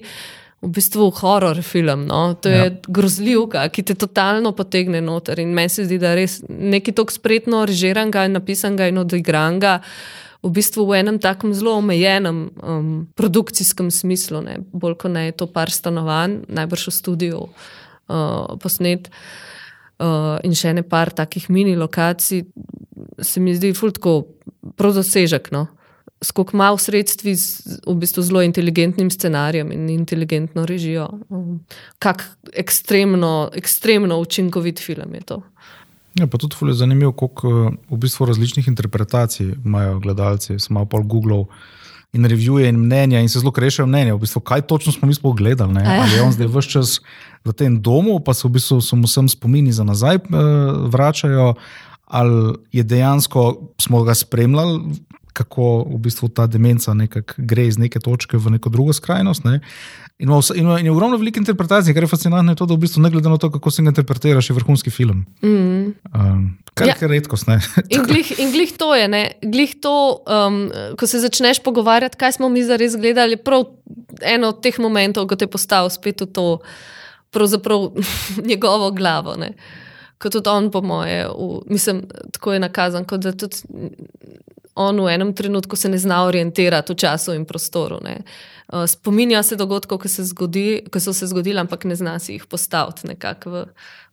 v 0.58 0.70
bistvu 0.74 1.10
horor 1.20 1.62
film. 1.62 2.06
No? 2.06 2.34
To 2.34 2.48
je 2.48 2.64
ja. 2.64 2.70
grozljivka, 2.88 3.62
ki 3.70 3.84
te 3.86 3.94
totalno 3.94 4.52
potegne 4.52 5.00
noter. 5.00 5.38
In 5.38 5.54
meni 5.54 5.70
se 5.70 5.86
zdi, 5.86 6.00
da 6.02 6.16
res 6.18 6.40
nekaj 6.48 6.96
tako 6.98 7.14
spretno 7.14 7.62
režiranga 7.68 8.26
in 8.26 8.34
napisanga 8.34 8.88
in 8.90 8.98
odigranga. 8.98 9.78
V 10.42 10.50
bistvu 10.54 10.86
v 10.86 11.00
enem 11.00 11.18
tako 11.22 11.50
zelo 11.54 11.76
omejenem 11.78 12.44
um, 12.62 12.90
produkcijskem 13.18 13.90
smislu, 13.90 14.42
ne? 14.42 14.58
bolj 14.72 14.94
kot 14.98 15.14
ne 15.14 15.28
je 15.28 15.38
to 15.38 15.48
par 15.50 15.70
stanovanj, 15.70 16.40
najbrž 16.46 16.90
v 16.90 16.94
studiu 16.94 17.40
uh, 17.46 18.58
posnet. 18.62 19.10
Uh, 19.98 20.38
in 20.46 20.54
še 20.54 20.76
ne 20.78 20.84
par 20.86 21.10
takih 21.10 21.48
mini 21.50 21.74
lokacij, 21.74 22.44
se 23.18 23.40
mi 23.42 23.54
zdi, 23.54 23.72
fultko, 23.74 24.20
prav 24.78 24.94
dosežek. 24.94 25.50
No? 25.50 25.66
Skok 26.22 26.52
malo 26.52 26.78
sredstvi 26.78 27.34
z 27.36 27.78
v 27.86 27.94
bistvu 27.94 28.22
zelo 28.22 28.42
inteligentnim 28.42 29.10
scenarijem 29.10 29.72
in 29.72 29.88
inteligentno 29.90 30.66
režijo. 30.66 31.08
Um, 31.28 31.60
kak 31.98 32.24
ekstremno, 32.52 33.50
ekstremno 33.54 34.18
učinkovit 34.18 34.80
film 34.80 35.14
je 35.14 35.20
to. 35.20 35.42
Ja, 36.18 36.26
pa 36.26 36.38
tudi 36.38 36.56
je 36.66 36.74
zanimivo, 36.74 37.12
koliko 37.12 37.72
v 37.90 37.96
bistvu 37.96 38.26
različnih 38.26 38.68
interpretacij 38.68 39.54
imajo 39.64 39.98
gledalci. 39.98 40.58
Sem 40.58 40.74
malo 40.74 40.86
pol 40.86 41.02
Google 41.02 41.44
in 42.12 42.24
revije 42.24 42.68
in 42.68 42.78
mnenja 42.80 43.20
in 43.20 43.28
se 43.28 43.38
zelo 43.38 43.52
krešajo 43.52 43.86
mnenja. 43.86 44.14
V 44.14 44.18
bistvu, 44.18 44.40
kaj 44.40 44.62
točno 44.66 44.92
smo 44.92 45.08
mi 45.08 45.14
sploh 45.14 45.36
gledali? 45.36 45.72
Ne? 45.72 45.84
Ali 45.86 46.16
je 46.16 46.22
on 46.22 46.32
zdaj 46.32 46.46
vse 46.46 46.70
čas 46.70 47.00
v 47.44 47.52
tem 47.52 47.82
domu, 47.82 48.18
pa 48.20 48.34
se 48.34 48.48
v 48.48 48.56
bistvu 48.56 48.80
samo 48.80 49.06
vsem 49.06 49.28
spomini 49.28 49.72
za 49.72 49.84
nazaj 49.84 50.16
uh, 50.16 50.88
vračajo. 50.90 51.54
Ali 52.08 52.56
je 52.72 52.82
dejansko 52.82 53.74
smo 53.80 54.02
ga 54.02 54.14
spremljali 54.14 54.80
kako 55.38 55.86
v 55.86 56.00
bistvu 56.08 56.28
ta 56.34 56.48
demenca 56.50 56.94
gre 57.36 57.66
iz 57.68 57.78
neke 57.78 58.00
točke 58.02 58.36
v 58.36 58.56
neko 58.56 58.72
drugo 58.74 58.92
skrajnost. 58.92 59.46
Ne? 59.46 59.60
In, 60.18 60.32
in, 60.34 60.70
in 60.78 60.86
je 60.88 60.92
ogromno 60.92 61.16
velikih 61.16 61.44
interpretacij, 61.44 61.94
kar 61.94 62.02
je 62.02 62.10
fascinantno, 62.10 62.52
je 62.52 62.58
to, 62.58 62.66
da 62.66 62.74
v 62.74 62.82
bistvu 62.82 63.02
ne 63.04 63.10
glede 63.14 63.30
na 63.30 63.38
to, 63.38 63.52
kako 63.54 63.70
se 63.70 63.82
ga 63.82 63.92
interpretiraš, 63.92 64.50
je 64.50 64.56
vrhunski 64.56 64.90
film. 64.90 65.22
Mm. 65.42 65.94
Um, 66.10 66.42
kar 66.74 66.90
ja. 66.90 66.96
je 67.00 67.08
redkost. 67.08 67.46
in, 67.94 68.02
glih, 68.02 68.32
in 68.38 68.50
glih 68.52 68.72
to 68.78 68.94
je, 68.98 69.06
glih 69.42 69.76
to, 69.82 69.94
um, 70.26 70.60
ko 70.98 71.06
se 71.06 71.22
začneš 71.22 71.62
pogovarjati, 71.62 72.18
kaj 72.18 72.32
smo 72.38 72.48
mi 72.48 72.64
zares 72.66 72.96
gledali, 72.98 73.36
prav 73.36 73.68
eno 74.22 74.50
od 74.50 74.62
teh 74.62 74.78
momentov, 74.82 75.28
ko 75.30 75.38
te 75.38 75.46
postavi 75.46 75.94
spet 75.94 76.26
v 76.26 76.32
to, 76.34 76.46
pravzaprav 77.30 77.92
njegovo 78.50 78.90
glavo. 78.90 79.36
Ne? 79.38 79.52
Kot 80.18 80.34
tudi 80.34 80.50
on, 80.50 80.72
po 80.74 80.82
moje, 80.82 81.28
v, 81.30 81.62
mislim, 81.70 82.02
tako 82.34 82.58
je 82.58 82.64
nakazan, 82.66 83.06
kot 83.06 83.22
da 83.22 83.32
tudi 83.38 83.62
on 84.78 85.00
v 85.02 85.14
enem 85.14 85.32
trenutku 85.34 85.76
se 85.76 85.88
ne 85.88 85.98
zna 85.98 86.22
orientirati 86.24 86.92
v 86.92 86.96
času 86.96 87.34
in 87.34 87.44
prostoru. 87.44 87.98
Ne. 88.04 88.20
Uh, 88.72 88.86
spominja 88.86 89.42
se 89.42 89.56
dogodkov, 89.56 89.98
ki, 90.02 90.08
se 90.08 90.24
zgodi, 90.28 90.82
ki 90.92 91.00
so 91.00 91.12
se 91.12 91.26
zgodili, 91.26 91.58
ampak 91.58 91.84
ne 91.84 91.96
zna 91.98 92.18
si 92.22 92.36
jih 92.36 92.46
postaviti 92.46 93.08
nekako 93.08 93.50
v, 93.50 93.64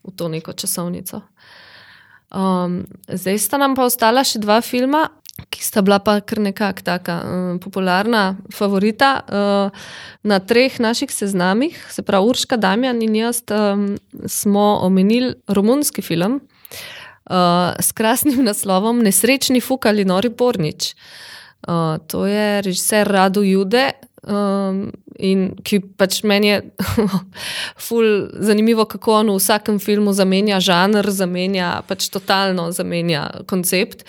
v 0.04 0.16
to 0.16 0.30
neko 0.32 0.54
časovnico. 0.54 1.22
Um, 2.36 2.84
zdaj 3.08 3.40
sta 3.40 3.62
nam 3.62 3.78
pa 3.78 3.86
ostala 3.86 4.26
še 4.26 4.42
dva 4.42 4.58
filma, 4.66 5.06
ki 5.52 5.62
sta 5.64 5.84
bila 5.86 6.00
pa 6.00 6.18
kar 6.24 6.40
nekako 6.42 6.84
tako 6.88 7.16
um, 7.20 7.60
popularna, 7.62 8.24
favorita 8.56 9.12
uh, 9.22 9.86
na 10.24 10.40
treh 10.40 10.80
naših 10.80 11.12
seznamih. 11.12 11.78
Se 11.92 12.04
pravi, 12.04 12.32
Urška, 12.32 12.58
Damjan 12.58 13.04
in 13.04 13.16
jaz 13.20 13.44
um, 13.52 13.94
smo 14.26 14.80
omenili 14.88 15.36
romunski 15.48 16.02
film 16.02 16.42
uh, 17.30 17.74
s 17.80 17.92
krasnim 17.92 18.44
naslovom 18.44 19.04
Nesrečni 19.04 19.62
Fuk 19.62 19.86
ali 19.86 20.06
Nori 20.06 20.30
Pornič. 20.30 20.96
Uh, 21.68 21.98
to 22.08 22.26
je 22.26 22.62
režiser 22.62 23.08
Radu 23.08 23.44
Jude. 23.44 23.92
Um, 24.26 24.90
in 25.22 25.52
ki 25.62 25.80
pač 26.02 26.24
meni 26.26 26.50
je 26.50 26.62
ful 27.86 28.32
zanimivo, 28.42 28.88
kako 28.90 29.20
on 29.22 29.30
v 29.30 29.38
vsakem 29.38 29.78
filmu 29.80 30.14
zamenja 30.18 30.58
žanr, 30.60 31.06
zamenja 31.14 31.84
pač 31.88 32.10
totalno 32.10 32.72
zamenja 32.74 33.30
koncept. 33.46 34.02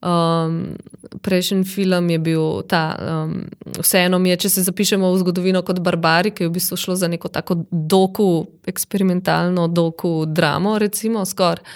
Um, 0.00 0.78
prejšnji 1.20 1.66
film 1.68 2.08
je 2.14 2.18
bil 2.22 2.62
ta, 2.70 2.84
um, 2.96 3.42
vseeno 3.82 4.22
mi 4.22 4.30
je, 4.30 4.46
če 4.46 4.50
se 4.54 4.62
zapišemo 4.70 5.10
v 5.10 5.18
zgodovino 5.20 5.60
kot 5.66 5.82
barbari, 5.84 6.30
ki 6.30 6.46
je 6.46 6.48
v 6.48 6.54
bistvu 6.54 6.78
šlo 6.78 6.96
za 6.96 7.10
neko 7.10 7.28
tako 7.28 7.66
doku, 7.68 8.46
eksperimentalno 8.70 9.66
doku 9.68 10.24
dramo, 10.30 10.78
recimo 10.78 11.26
skoraj 11.26 11.66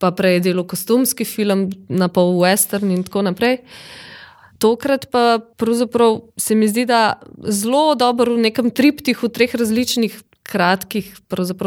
pa 0.00 0.10
prej 0.16 0.40
delo 0.40 0.64
kostumski 0.64 1.26
film, 1.28 1.68
na 1.88 2.08
pol 2.08 2.38
western 2.40 2.90
in 2.94 3.04
tako 3.04 3.22
naprej. 3.28 3.60
Tokrat 4.60 5.06
pa 5.12 5.40
se 6.36 6.54
mi 6.54 6.68
zdi, 6.68 6.84
da 6.88 7.20
zelo 7.48 7.94
dobro 7.94 8.34
v 8.34 8.48
nekem 8.48 8.70
triptihu 8.70 9.28
treh 9.28 9.54
različnih 9.54 10.18
kratkih 10.42 11.14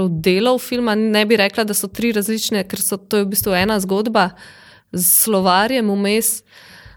delov 0.10 0.60
filma. 0.60 0.96
Ne 0.96 1.26
bi 1.26 1.38
rekla, 1.38 1.64
da 1.64 1.74
so 1.74 1.88
tri 1.88 2.12
različne, 2.12 2.66
ker 2.68 2.82
so 2.82 2.98
to 2.98 3.24
v 3.24 3.32
bistvu 3.34 3.56
ena 3.58 3.80
zgodba 3.80 4.34
z 4.92 5.06
slovarjem 5.06 5.90
vmes. 5.90 6.44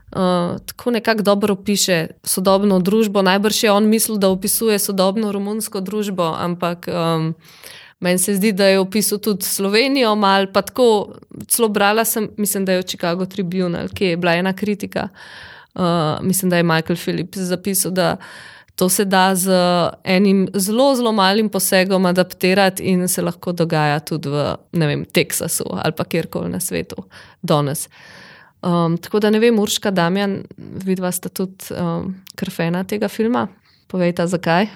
Uh, 0.06 0.56
tako 0.66 0.90
nekako 0.94 1.22
dobro 1.22 1.56
piše 1.56 2.16
sodobno 2.24 2.78
družbo. 2.78 3.22
Najbrž 3.22 3.64
je 3.64 3.72
on 3.72 3.88
mislil, 3.88 4.18
da 4.18 4.28
opisuje 4.30 4.78
sodobno 4.78 5.32
romunsko 5.32 5.80
družbo, 5.80 6.30
ampak 6.38 6.86
um, 6.88 7.34
Meni 8.00 8.18
se 8.18 8.34
zdi, 8.36 8.52
da 8.52 8.66
je 8.66 8.78
opisal 8.78 9.18
tudi 9.18 9.44
Slovenijo, 9.44 10.14
malo 10.14 10.46
pa 10.52 10.62
tako. 10.62 11.14
Celo 11.48 11.68
brala 11.68 12.04
sem, 12.04 12.28
mislim, 12.36 12.64
da 12.64 12.72
je 12.72 12.82
v 12.82 12.86
Chicago 12.86 13.26
Tribune, 13.26 13.86
ki 13.94 14.04
je 14.04 14.16
bila 14.16 14.34
ena 14.36 14.52
kritika. 14.52 15.08
Uh, 15.74 15.82
mislim, 16.22 16.50
da 16.50 16.56
je 16.56 16.62
Michael 16.62 16.96
Phillips 16.96 17.38
zapisal, 17.38 17.92
da 17.92 18.16
to 18.76 18.88
se 18.88 19.04
da 19.04 19.34
z 19.34 19.50
enim 20.04 20.48
zelo, 20.54 20.94
zelo 20.94 21.12
malim 21.12 21.48
posegom 21.48 22.06
adaptirati 22.06 22.82
in 22.82 23.08
se 23.08 23.22
lahko 23.22 23.52
dogaja 23.52 24.00
tudi 24.00 24.28
v 24.28 24.56
vem, 24.72 25.04
Teksasu 25.04 25.64
ali 25.72 25.92
pa 25.96 26.04
kjerkoli 26.04 26.50
na 26.50 26.60
svetu 26.60 27.04
danes. 27.42 27.88
Um, 28.62 28.98
tako 28.98 29.20
da 29.20 29.30
ne 29.30 29.38
vem, 29.38 29.58
Urška, 29.58 29.90
Damjan, 29.90 30.42
vidva 30.58 31.12
sta 31.12 31.28
tudi 31.28 31.72
um, 31.72 32.14
krfena 32.36 32.84
tega 32.84 33.08
filma. 33.08 33.46
Povejte, 33.88 34.26
zakaj. 34.26 34.66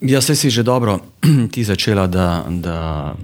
Jaz 0.00 0.30
si 0.34 0.50
že 0.50 0.62
dobro 0.66 0.98
ti 1.52 1.64
začela, 1.64 2.06
da, 2.06 2.44
da 2.50 3.14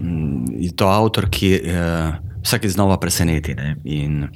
je 0.55 0.71
to 0.71 0.87
avtor, 0.87 1.27
ki 1.31 1.51
eh, 1.59 2.15
vsakeč 2.45 2.79
znova 2.79 2.99
preseneti. 3.03 3.55
Ne? 3.55 3.77
In 3.85 4.29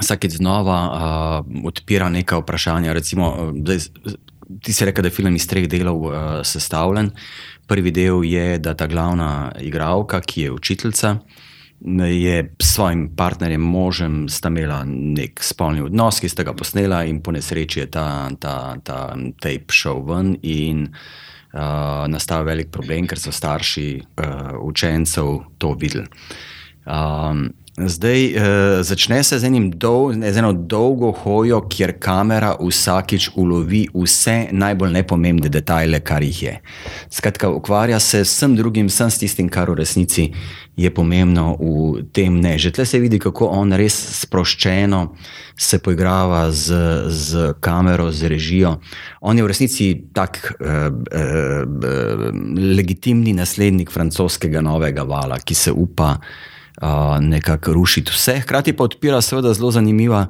vsakeč 0.00 0.40
znova 0.40 0.78
uh, 0.88 1.66
odpira 1.68 2.08
neka 2.08 2.40
vprašanja. 2.40 2.92
Recimo, 2.92 3.52
da, 3.52 3.76
ti 4.62 4.72
si 4.72 4.84
rekel, 4.84 5.04
da 5.04 5.12
je 5.12 5.16
film 5.16 5.36
iz 5.36 5.46
treh 5.48 5.68
delov 5.68 6.04
uh, 6.08 6.14
sestavljen. 6.44 7.12
Prvi 7.68 7.92
del 7.92 8.24
je, 8.24 8.58
da 8.58 8.74
ta 8.74 8.88
glavna 8.88 9.52
igralka, 9.60 10.20
ki 10.20 10.48
je 10.48 10.52
učiteljica 10.52 11.16
je 12.06 12.54
s 12.62 12.74
svojim 12.74 13.08
partnerjem, 13.16 13.60
možem, 13.60 14.28
sta 14.28 14.48
imela 14.48 14.82
nek 14.86 15.42
spolni 15.42 15.82
odnos, 15.82 16.20
ki 16.20 16.28
sta 16.30 16.44
ga 16.46 16.54
posnela, 16.54 17.02
in 17.04 17.20
po 17.22 17.34
nesreči 17.34 17.82
je 17.82 17.88
ta, 17.90 18.06
ta, 18.40 18.76
ta 18.84 19.16
tape 19.42 19.74
šel 19.74 20.04
ven, 20.06 20.36
in 20.42 20.86
uh, 20.86 22.06
nastal 22.08 22.46
velik 22.46 22.70
problem, 22.70 23.08
ker 23.10 23.18
so 23.18 23.34
starši 23.34 23.88
uh, 23.98 24.54
učencev 24.62 25.40
to 25.58 25.74
videli. 25.78 26.06
Um, 26.86 27.48
Zdaj 27.72 28.24
eh, 28.24 28.82
začne 28.82 29.24
se 29.24 29.38
z, 29.38 29.48
dol, 29.74 30.12
z 30.12 30.36
eno 30.36 30.52
dolgo 30.52 31.08
hojo, 31.12 31.62
kjer 31.72 31.94
kamera 31.96 32.52
vsakič 32.60 33.30
ulovi 33.40 33.86
vse 33.94 34.52
najbolj 34.52 34.92
nepomembne 34.92 35.48
detajle, 35.48 36.02
kar 36.04 36.20
jih 36.20 36.42
je. 36.42 36.58
Skratka, 37.08 37.48
ukvarja 37.48 38.00
se 38.00 38.24
s 38.24 38.36
vsem 38.36 38.56
drugim, 38.56 38.92
sem 38.92 39.08
s 39.10 39.18
tistim, 39.18 39.48
kar 39.48 39.72
v 39.72 39.80
resnici 39.80 40.34
je 40.76 40.90
pomembno 40.92 41.56
v 41.56 42.04
tem 42.12 42.36
ne. 42.36 42.58
Že 42.60 42.76
tle 42.76 42.84
se 42.84 43.00
vidi, 43.00 43.16
kako 43.16 43.48
on 43.48 43.72
res 43.72 43.96
sproščeno 44.20 45.16
se 45.56 45.80
poigrava 45.80 46.52
z, 46.52 46.76
z 47.08 47.56
kamero, 47.64 48.12
z 48.12 48.28
režijo. 48.28 48.76
On 49.24 49.32
je 49.32 49.44
v 49.44 49.48
resnici 49.48 49.92
tak 50.12 50.44
eh, 50.60 50.92
eh, 50.92 51.64
legitimni 52.76 53.32
naslednik 53.32 53.88
francoskega 53.88 54.60
novega 54.60 55.08
vala, 55.08 55.40
ki 55.40 55.56
se 55.56 55.72
upa 55.72 56.18
nekako 57.20 57.72
rušiti 57.72 58.10
vse. 58.10 58.40
Hkrati 58.40 58.72
pa 58.72 58.84
odpira 58.84 59.20
seveda 59.20 59.54
zelo 59.54 59.70
zanimiva. 59.70 60.26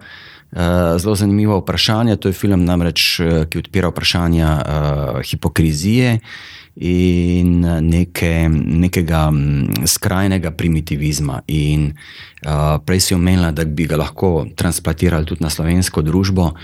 Uh, 0.53 0.59
zelo 0.99 1.15
zanimivo 1.15 1.59
vprašanje. 1.59 2.17
To 2.17 2.29
je 2.29 2.33
film, 2.33 2.65
namreč, 2.65 3.21
ki 3.49 3.59
odpira 3.59 3.89
vprašanja 3.89 4.49
uh, 4.61 5.21
hipokrizije 5.25 6.19
in 6.77 7.61
neke, 7.81 8.49
nekega 8.53 9.31
skrajnega 9.87 10.51
primitivizma. 10.51 11.41
In, 11.47 11.95
uh, 12.47 12.77
prej 12.85 13.01
si 13.01 13.15
omenila, 13.15 13.51
da 13.51 13.65
bi 13.65 13.87
ga 13.89 13.97
lahko 13.97 14.47
transplantirali 14.57 15.27
tudi 15.27 15.45
na 15.45 15.51
slovensko 15.51 16.03
družbo. 16.03 16.43
Uh, 16.43 16.61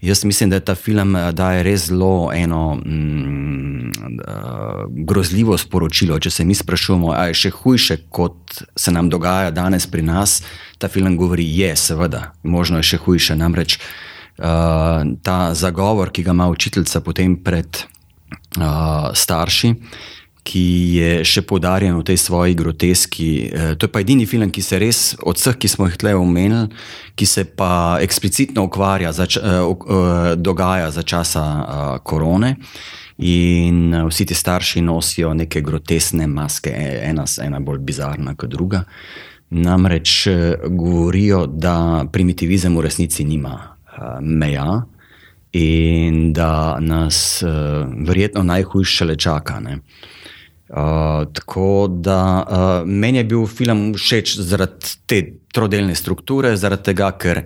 Jaz 0.00 0.24
mislim, 0.24 0.50
da 0.50 0.60
ta 0.60 0.74
film 0.74 1.16
eh, 1.16 1.32
daje 1.32 1.62
res 1.62 1.86
zelo 1.86 2.30
eno 2.34 2.74
mm, 2.74 3.90
uh, 3.90 5.04
grozljivo 5.06 5.58
sporočilo. 5.58 6.18
Če 6.18 6.30
se 6.30 6.44
mi 6.44 6.54
sprašujemo, 6.54 7.12
ali 7.12 7.30
je 7.30 7.40
še 7.42 7.50
hujše, 7.50 7.96
kot 8.08 8.62
se 8.76 8.92
nam 8.92 9.10
dogaja 9.12 9.50
danes 9.50 9.86
pri 9.86 10.02
nas, 10.02 10.40
ta 10.78 10.88
film 10.88 11.16
govori, 11.16 11.44
da 11.44 11.66
je 11.66 11.76
seveda, 11.76 12.22
možno 12.42 12.80
je 12.80 12.88
še 12.94 13.00
hujše. 13.04 13.36
Namreč 13.36 13.76
uh, 13.76 15.04
ta 15.22 15.38
zagovor, 15.54 16.10
ki 16.10 16.24
ga 16.24 16.32
ima 16.32 16.48
učiteljica 16.48 17.00
potem 17.04 17.36
pred 17.44 17.84
uh, 18.56 19.12
starši 19.12 19.74
ki 20.50 20.66
je 20.98 21.10
še 21.26 21.44
podarjen 21.46 21.94
v 22.00 22.06
tej 22.10 22.18
svoji 22.18 22.56
groteski. 22.58 23.30
Eh, 23.46 23.74
to 23.78 23.86
je 23.86 23.92
pa 23.92 24.02
edini 24.02 24.26
film, 24.26 24.50
ki 24.50 24.62
se 24.62 24.80
res 24.82 25.14
od 25.22 25.38
vseh, 25.38 25.54
ki 25.54 25.70
smo 25.70 25.86
jih 25.86 25.98
tle 26.00 26.16
omenili, 26.18 26.66
ki 27.14 27.26
se 27.26 27.44
pa 27.46 28.00
eksplicitno 28.02 28.64
ukvarja, 28.66 29.12
zač, 29.14 29.36
uh, 29.38 29.68
uh, 29.70 30.34
dogaja 30.34 30.90
za 30.90 31.04
časa 31.06 31.44
uh, 31.44 31.98
korone. 32.02 32.56
In 33.20 33.92
vsi 34.08 34.24
ti 34.26 34.34
starši 34.34 34.80
nosijo 34.80 35.34
neke 35.36 35.60
grotesne 35.60 36.24
maske, 36.24 36.72
e, 36.72 37.02
ena, 37.04 37.26
ena 37.44 37.60
bolj 37.60 37.82
bizarna 37.84 38.32
kot 38.34 38.48
druga. 38.48 38.86
Namreč 39.50 40.24
govorijo, 40.64 41.44
da 41.46 42.06
primitivizem 42.08 42.78
v 42.78 42.86
resnici 42.88 43.26
nima 43.28 43.58
uh, 43.60 44.18
meja 44.24 44.80
in 45.52 46.32
da 46.32 46.78
nas 46.80 47.42
uh, 47.42 47.84
verjetno 48.06 48.42
najhujše 48.46 49.04
le 49.04 49.18
čaka. 49.20 49.60
Ne. 49.60 49.82
Uh, 50.70 51.26
tako 51.32 51.88
da 51.90 52.46
uh, 52.50 52.88
meni 52.88 53.18
je 53.18 53.24
bil 53.24 53.46
film 53.46 53.88
všeč 53.94 54.36
zaradi 54.38 54.92
te 55.06 55.16
trodelne 55.50 55.96
strukture, 55.98 56.52
zaradi 56.56 56.84
tega, 56.92 57.08
ker 57.18 57.40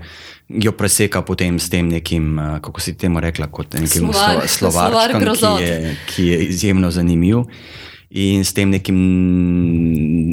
jo 0.53 0.75
preseka 0.77 1.23
potem 1.25 1.57
s 1.57 1.71
tem 1.73 1.89
nekim, 1.89 2.35
uh, 2.37 2.59
kako 2.61 2.83
si 2.85 2.93
temu 3.01 3.23
rekla, 3.25 3.49
kot 3.49 3.79
nekim 3.79 4.11
Slovar, 4.13 4.45
slovarčkom, 4.45 5.25
slovar 5.41 5.63
ki, 5.63 5.65
je, 5.65 5.95
ki 6.11 6.27
je 6.27 6.39
izjemno 6.51 6.91
zanimiv. 6.93 7.47
In 8.11 8.45
s 8.45 8.53
tem 8.53 8.69
nekim 8.71 9.01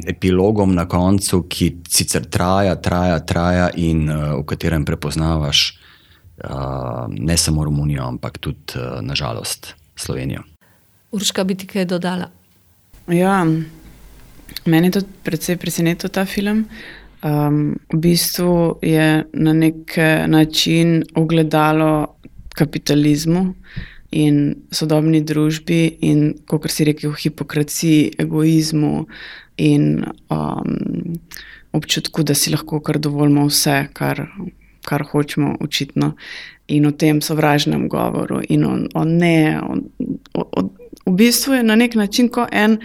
epilogom 0.03 0.75
na 0.75 0.83
koncu, 0.83 1.45
ki 1.47 1.69
sicer 1.87 2.27
traja, 2.27 2.75
traja, 2.75 3.23
traja, 3.23 3.71
in 3.79 4.03
uh, 4.11 4.35
v 4.41 4.43
katerem 4.51 4.83
prepoznavaš 4.83 5.63
uh, 6.43 7.07
ne 7.07 7.39
samo 7.39 7.63
Romunijo, 7.63 8.03
ampak 8.03 8.35
tudi, 8.43 8.75
uh, 8.75 8.99
nažalost, 8.99 9.77
Slovenijo. 9.95 10.43
Urška 11.15 11.47
bi 11.47 11.55
ti 11.55 11.71
kaj 11.71 11.87
dodala? 11.87 12.40
Ja, 13.07 13.45
meni 14.65 14.87
je 14.87 14.91
tudi 14.91 15.07
precej 15.23 15.57
presenetil 15.57 16.09
ta 16.09 16.25
film. 16.25 16.65
Um, 17.21 17.77
v 17.93 17.97
bistvu 18.01 18.79
je 18.81 19.25
na 19.33 19.53
nek 19.53 19.97
način 20.27 21.03
ogledalo 21.15 22.15
kapitalizmu 22.55 23.53
in 24.11 24.55
sodobni 24.71 25.21
družbi, 25.23 25.97
in 26.01 26.33
kot 26.45 26.67
si 26.71 26.83
rekel, 26.83 27.13
hipokraciji, 27.13 28.15
egoizmu 28.19 29.05
in 29.57 30.03
um, 30.29 31.19
občutku, 31.71 32.23
da 32.23 32.35
si 32.35 32.51
lahko 32.51 32.81
kar 32.83 32.99
dovoljmo 32.99 33.45
vse, 33.47 33.85
kar 33.93 34.25
kar 34.81 35.03
hočemo, 35.11 35.55
očitno, 35.59 36.15
in 36.67 36.85
o 36.85 36.91
tem 36.91 37.21
sovražnem 37.21 37.87
govoru, 37.89 38.41
in 38.49 38.65
o, 38.65 38.77
o 38.93 39.03
ne. 39.05 39.59
O, 40.33 40.41
o, 40.41 40.69
v 41.05 41.15
bistvu 41.17 41.59
je 41.59 41.63
na 41.63 41.75
nek 41.75 41.95
način, 41.95 42.29
ko 42.29 42.47
en, 42.51 42.77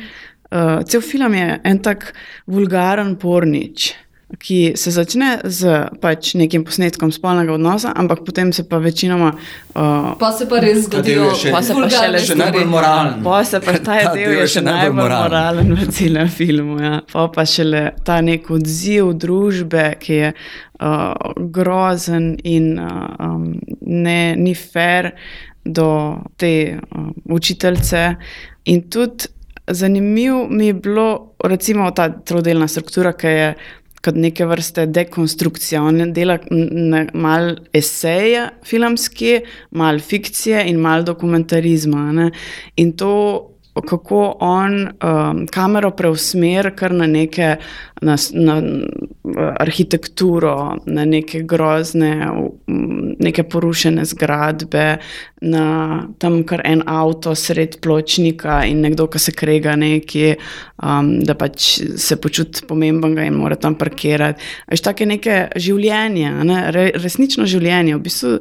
uh, 0.50 0.82
cel 0.88 1.00
film 1.00 1.34
je 1.34 1.60
en 1.64 1.78
tak 1.78 2.12
vulgaren 2.46 3.16
pornič 3.16 3.92
ki 4.38 4.72
se 4.74 4.90
začne 4.90 5.28
z 5.44 5.86
pač 6.02 6.32
nekim 6.34 6.64
posnetkom 6.66 7.12
spolnega 7.14 7.54
odnosa, 7.54 7.92
ampak 7.94 8.24
potem 8.26 8.50
se 8.52 8.64
pa 8.68 8.80
večinoma. 8.82 9.30
Uh, 9.70 10.16
pa 10.18 10.32
se 10.34 10.48
pa 10.50 10.58
res 10.60 10.82
zgodijo, 10.88 11.30
pa 11.54 11.62
se 11.62 11.76
pa 11.78 11.86
še 11.92 12.08
le 12.10 12.22
še 12.26 12.36
najbolj 12.40 12.66
moralen. 12.66 13.22
Pa 13.22 13.44
se 13.46 13.60
pa 13.62 13.76
ta, 13.78 14.00
ta 14.08 14.14
del 14.16 14.34
je 14.40 14.48
še 14.56 14.64
najbolj 14.66 14.98
moralen, 14.98 15.70
moralen 15.70 15.78
v 15.78 15.94
celem 15.94 16.30
filmu. 16.32 16.78
Ja. 16.82 17.00
Pa 17.12 17.28
pa 17.30 17.46
še 17.46 17.68
le 17.68 17.84
ta 18.06 18.18
nek 18.24 18.50
odziv 18.50 19.14
družbe, 19.14 19.92
ki 20.02 20.18
je 20.18 20.32
uh, 20.34 21.34
grozen 21.54 22.32
in 22.42 22.74
uh, 22.82 23.06
um, 23.22 23.52
ne, 23.86 24.20
ni 24.34 24.58
fair 24.58 25.14
do 25.66 26.18
te 26.36 26.78
uh, 26.78 27.08
učiteljice. 27.24 28.14
In 28.64 28.86
tudi 28.90 29.28
zanimivo 29.66 30.46
mi 30.50 30.66
je 30.66 30.74
bilo, 30.74 31.34
recimo, 31.44 31.90
ta 31.90 32.08
trodelna 32.08 32.68
struktura, 32.68 33.12
ki 33.12 33.26
je 33.26 33.50
kot 34.06 34.14
neke 34.14 34.46
vrste 34.46 34.86
dekonstrukcija. 34.86 35.82
On 35.82 36.12
dela 36.14 36.38
malo 37.14 37.56
eseja, 37.74 38.50
filmske, 38.66 39.40
malo 39.70 39.98
fikcije 39.98 40.62
in 40.70 40.78
malo 40.80 41.02
dokumentarizma. 41.02 42.12
Ne? 42.12 42.30
In 42.76 42.92
to 42.96 43.12
kako 43.82 44.36
on 44.40 44.88
um, 44.88 45.46
kamero 45.52 45.90
preusmeri 45.90 46.72
kar 46.76 46.92
na 46.92 47.06
neke 47.06 47.56
na, 48.02 48.16
na 48.32 48.62
arhitekturo, 49.58 50.76
na 50.86 51.04
neke 51.04 51.42
grozne, 51.42 52.28
neke 53.18 53.42
porušene 53.42 54.04
zgradbe, 54.04 54.98
na 55.40 55.64
tam 56.18 56.42
kar 56.48 56.62
en 56.64 56.82
avto 56.86 57.34
sred 57.34 57.78
pločnika 57.80 58.62
in 58.68 58.80
nekdo, 58.84 59.06
ki 59.12 59.20
se 59.20 59.32
krega 59.32 59.76
nekje, 59.76 60.36
um, 60.82 61.10
da 61.24 61.36
pač 61.38 61.68
se 61.96 62.16
počuti 62.20 62.66
pomemben 62.68 63.16
in 63.24 63.36
mora 63.36 63.56
tam 63.56 63.76
parkirati. 63.78 64.42
Veš, 64.70 64.84
take 64.84 65.08
neke 65.08 65.38
življenje, 65.56 66.32
ne? 66.44 66.60
Re, 66.74 66.86
resnično 67.00 67.48
življenje. 67.48 67.96
V 67.96 68.04
bistvu. 68.04 68.32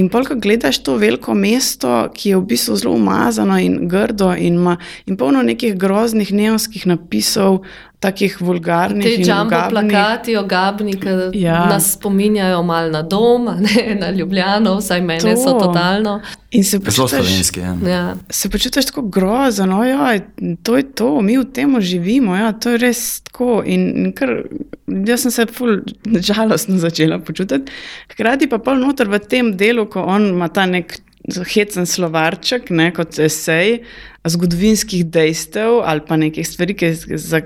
In 0.00 0.08
polk 0.12 0.34
gledaš 0.42 0.82
to 0.84 0.96
veliko 1.00 1.34
mesto, 1.34 2.08
ki 2.14 2.34
je 2.34 2.40
v 2.40 2.46
bistvu 2.52 2.76
zelo 2.80 2.96
umazano 2.96 3.58
in 3.60 3.80
grdo 3.88 4.34
in 4.36 4.60
ima 4.60 4.77
in 5.06 5.16
polno 5.16 5.42
nekih 5.42 5.76
groznih 5.78 6.32
neonskih 6.32 6.86
napisov, 6.86 7.62
takih 7.98 8.36
vulgarnih. 8.40 9.04
Te 9.04 9.22
jumbo 9.22 9.58
plakati, 9.70 10.36
ogabni, 10.36 10.94
ki 11.00 11.40
ja. 11.40 11.64
nas 11.66 11.92
spominjajo 11.92 12.62
malo 12.62 12.90
na 12.90 13.02
dom, 13.02 13.44
ne 13.44 13.94
na 14.00 14.10
Ljubljano, 14.10 14.76
vsaj 14.78 15.00
mene 15.00 15.34
to. 15.34 15.36
so 15.36 15.58
totalno. 15.58 16.20
In 16.50 16.64
se 16.64 16.80
počutiš, 16.80 17.10
slovenski, 17.10 17.60
ja. 17.60 17.76
Ja. 17.86 18.14
se 18.30 18.50
počutiš 18.50 18.86
tako 18.86 19.02
grozno, 19.02 19.84
ja, 19.84 20.18
to 20.62 20.76
je 20.76 20.92
to, 20.92 21.20
mi 21.20 21.38
v 21.38 21.44
tem 21.52 21.80
živimo, 21.80 22.36
ja, 22.36 22.52
to 22.52 22.70
je 22.70 22.78
res 22.78 23.20
tako. 23.20 23.62
In, 23.66 23.90
in 23.96 24.12
kar, 24.12 24.30
jaz 24.86 25.26
sem 25.26 25.34
se 25.34 25.46
ful 25.46 25.80
žalostno 26.06 26.78
začela 26.78 27.18
počutiti. 27.18 27.72
Hkrati 28.12 28.48
pa 28.48 28.58
pol 28.62 28.78
noter 28.78 29.10
v 29.10 29.18
tem 29.18 29.52
delu, 29.56 29.88
ko 29.90 30.06
on 30.06 30.30
ima 30.30 30.48
ta 30.48 30.66
nek 30.66 31.00
hecen 31.28 31.86
slovarček, 31.86 32.70
ne, 32.70 32.90
kot 32.96 33.18
esej 33.20 33.82
zgodovinskih 34.28 35.06
dejstev 35.08 35.82
ali 35.86 36.02
pa 36.08 36.16
nekih 36.20 36.46
stvari, 36.46 36.76
ki, 36.76 36.92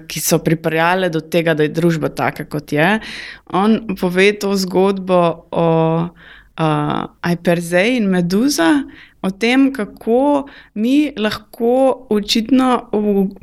ki 0.08 0.22
so 0.22 0.38
pripeljale 0.42 1.10
do 1.12 1.20
tega, 1.20 1.54
da 1.54 1.66
je 1.66 1.74
družba 1.74 2.12
taka, 2.14 2.46
kot 2.48 2.72
je. 2.72 2.98
On 3.52 3.96
pove 4.00 4.30
to 4.42 4.54
zgodbo 4.56 5.22
o 5.50 5.66
uh, 6.58 7.10
Ajperzeji 7.20 7.96
in 7.96 8.08
Meduza, 8.10 8.82
o 9.22 9.30
tem, 9.30 9.72
kako 9.72 10.48
mi 10.74 11.12
lahko 11.16 12.06
očitno 12.10 12.90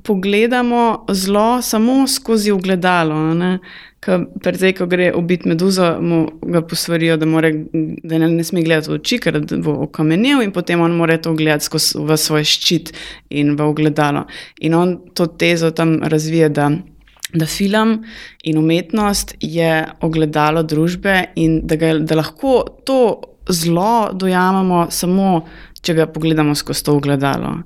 pogledamo 0.04 1.06
zlo 1.10 1.62
samo 1.62 2.08
skozi 2.08 2.52
ogledalo. 2.52 3.16
Predvsej, 4.44 4.74
ko 4.74 4.86
gre 4.88 5.12
ubiti 5.16 5.48
meduzo, 5.50 5.98
mu 6.02 6.28
ga 6.42 6.62
posvarijo, 6.62 7.18
da, 7.18 7.26
more, 7.26 7.52
da 8.04 8.18
ne, 8.18 8.30
ne 8.32 8.44
sme 8.44 8.64
gledati 8.64 8.90
v 8.90 8.96
oči, 8.96 9.20
ker 9.20 9.40
bo 9.60 9.76
okamenil, 9.86 10.40
in 10.44 10.54
potem 10.56 10.82
on 10.82 10.96
mora 10.96 11.18
to 11.20 11.34
gledati 11.36 11.68
skozi 11.68 12.18
svoj 12.18 12.48
ščit 12.48 12.94
in 13.30 13.56
v 13.60 13.68
ogledalo. 13.68 14.26
In 14.64 14.76
on 14.76 14.96
to 15.14 15.28
tezo 15.28 15.72
tam 15.76 16.00
razvije, 16.04 16.50
da, 16.50 16.72
da 17.34 17.46
film 17.46 18.04
in 18.44 18.58
umetnost 18.58 19.36
je 19.40 19.86
ogledalo 20.02 20.64
družbe 20.64 21.24
in 21.36 21.62
da, 21.68 21.76
ga, 21.76 21.94
da 22.00 22.16
lahko 22.16 22.64
to 22.86 23.22
zlo 23.50 24.10
dojamemo 24.14 24.88
samo, 24.92 25.46
če 25.82 25.94
ga 25.94 26.08
pogledamo 26.08 26.56
skozi 26.56 26.84
to 26.86 26.96
ogledalo. 26.98 27.60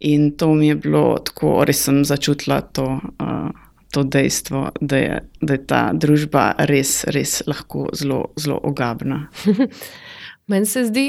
In 0.00 0.30
to 0.36 0.54
mi 0.54 0.70
je 0.70 0.74
bilo 0.80 1.18
tako, 1.24 1.64
res 1.64 1.82
sem 1.84 2.04
začutila 2.04 2.60
to. 2.60 2.86
Uh, 3.20 3.50
to 3.90 4.02
dejstvo, 4.02 4.68
da 4.80 4.96
je, 4.96 5.18
da 5.40 5.54
je 5.54 5.66
ta 5.66 5.80
družba 5.92 6.52
res, 6.70 7.04
res 7.10 7.40
lahko 7.46 7.88
zelo, 7.92 8.28
zelo 8.38 8.60
ogabna. 8.62 9.24
Meni 10.50 10.66
se 10.66 10.82
zdi 10.88 11.04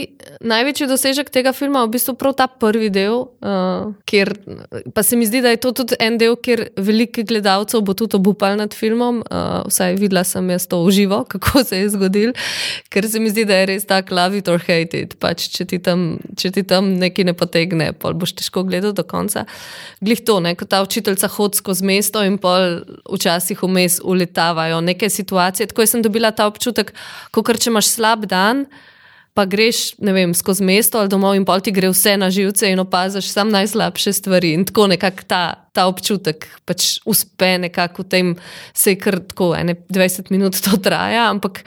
največji 0.45 0.85
dosežek 0.85 1.31
tega 1.33 1.49
filma 1.55 1.81
v 1.87 1.95
bistvu 1.95 2.13
prav 2.19 2.35
ta 2.37 2.45
prvi 2.45 2.91
del, 2.93 3.23
uh, 3.41 3.87
kjer 4.05 4.29
pa 4.93 5.01
se 5.01 5.17
mi 5.17 5.25
zdi, 5.25 5.39
da 5.41 5.49
je 5.55 5.57
to 5.63 5.71
tudi 5.79 5.97
en 6.03 6.19
del, 6.21 6.35
kjer 6.37 6.67
veliko 6.77 7.23
gledalcev 7.25 7.81
bo 7.87 7.95
tudi 7.97 8.19
obupal 8.19 8.59
nad 8.59 8.75
filmom. 8.77 9.23
Uh, 9.25 9.63
vsaj 9.65 9.97
videla 9.97 10.21
sem 10.27 10.45
jaz 10.53 10.67
to 10.69 10.83
uživo, 10.85 11.23
kako 11.33 11.63
se 11.65 11.79
je 11.79 11.87
zgodil, 11.95 12.35
ker 12.93 13.07
se 13.09 13.23
mi 13.23 13.31
zdi, 13.33 13.47
da 13.49 13.57
je 13.63 13.71
res 13.71 13.87
tak 13.89 14.13
love 14.13 14.37
it 14.37 14.51
or 14.51 14.61
hate 14.61 15.01
it. 15.07 15.17
Pač, 15.21 15.47
če, 15.55 15.65
ti 15.73 15.81
tam, 15.81 16.05
če 16.37 16.53
ti 16.59 16.65
tam 16.67 16.93
nekaj 17.01 17.31
ne 17.31 17.35
potegne, 17.37 17.89
pol 17.97 18.13
boš 18.21 18.35
težko 18.43 18.65
gledati 18.69 18.99
do 19.01 19.07
konca. 19.09 19.47
Glih 20.05 20.21
to, 20.27 20.37
ne, 20.45 20.53
ko 20.59 20.69
ta 20.69 20.83
učiteljica 20.85 21.31
hodi 21.33 21.63
skozi 21.63 21.89
mesto 21.89 22.21
in 22.21 22.37
pol 22.41 22.83
včasih 23.09 23.65
vmes 23.65 23.97
uletavajo 24.05 24.85
neke 24.85 25.09
situacije. 25.09 25.71
Tako 25.73 25.89
sem 25.89 26.05
dobila 26.05 26.29
ta 26.29 26.45
občutek, 26.51 26.93
kot 27.33 27.53
če 27.57 27.73
imaš 27.73 27.89
slab 27.97 28.29
dan 28.29 28.67
pa 29.33 29.45
greš 29.45 29.93
vem, 29.97 30.33
skozi 30.35 30.63
mesto 30.63 30.99
ali 30.99 31.09
domov 31.09 31.37
in 31.39 31.45
pol 31.47 31.61
ti 31.63 31.71
gre 31.71 31.87
vse 31.91 32.17
na 32.19 32.27
živce 32.29 32.67
in 32.67 32.79
opaziš 32.83 33.29
samo 33.31 33.51
najslabše 33.51 34.13
stvari. 34.13 34.51
In 34.53 34.65
tako 34.67 34.89
nekako 34.91 35.23
ta, 35.27 35.41
ta 35.71 35.85
občutek 35.87 36.47
pač 36.67 36.99
uspe 37.07 37.55
nekako 37.63 38.03
v 38.03 38.09
tem, 38.11 38.33
se 38.73 38.91
je 38.91 38.99
kar 38.99 39.21
tako, 39.23 39.53
ene 39.55 39.77
20 39.87 40.33
minut 40.35 40.59
to 40.59 40.75
traja, 40.83 41.29
ampak 41.31 41.63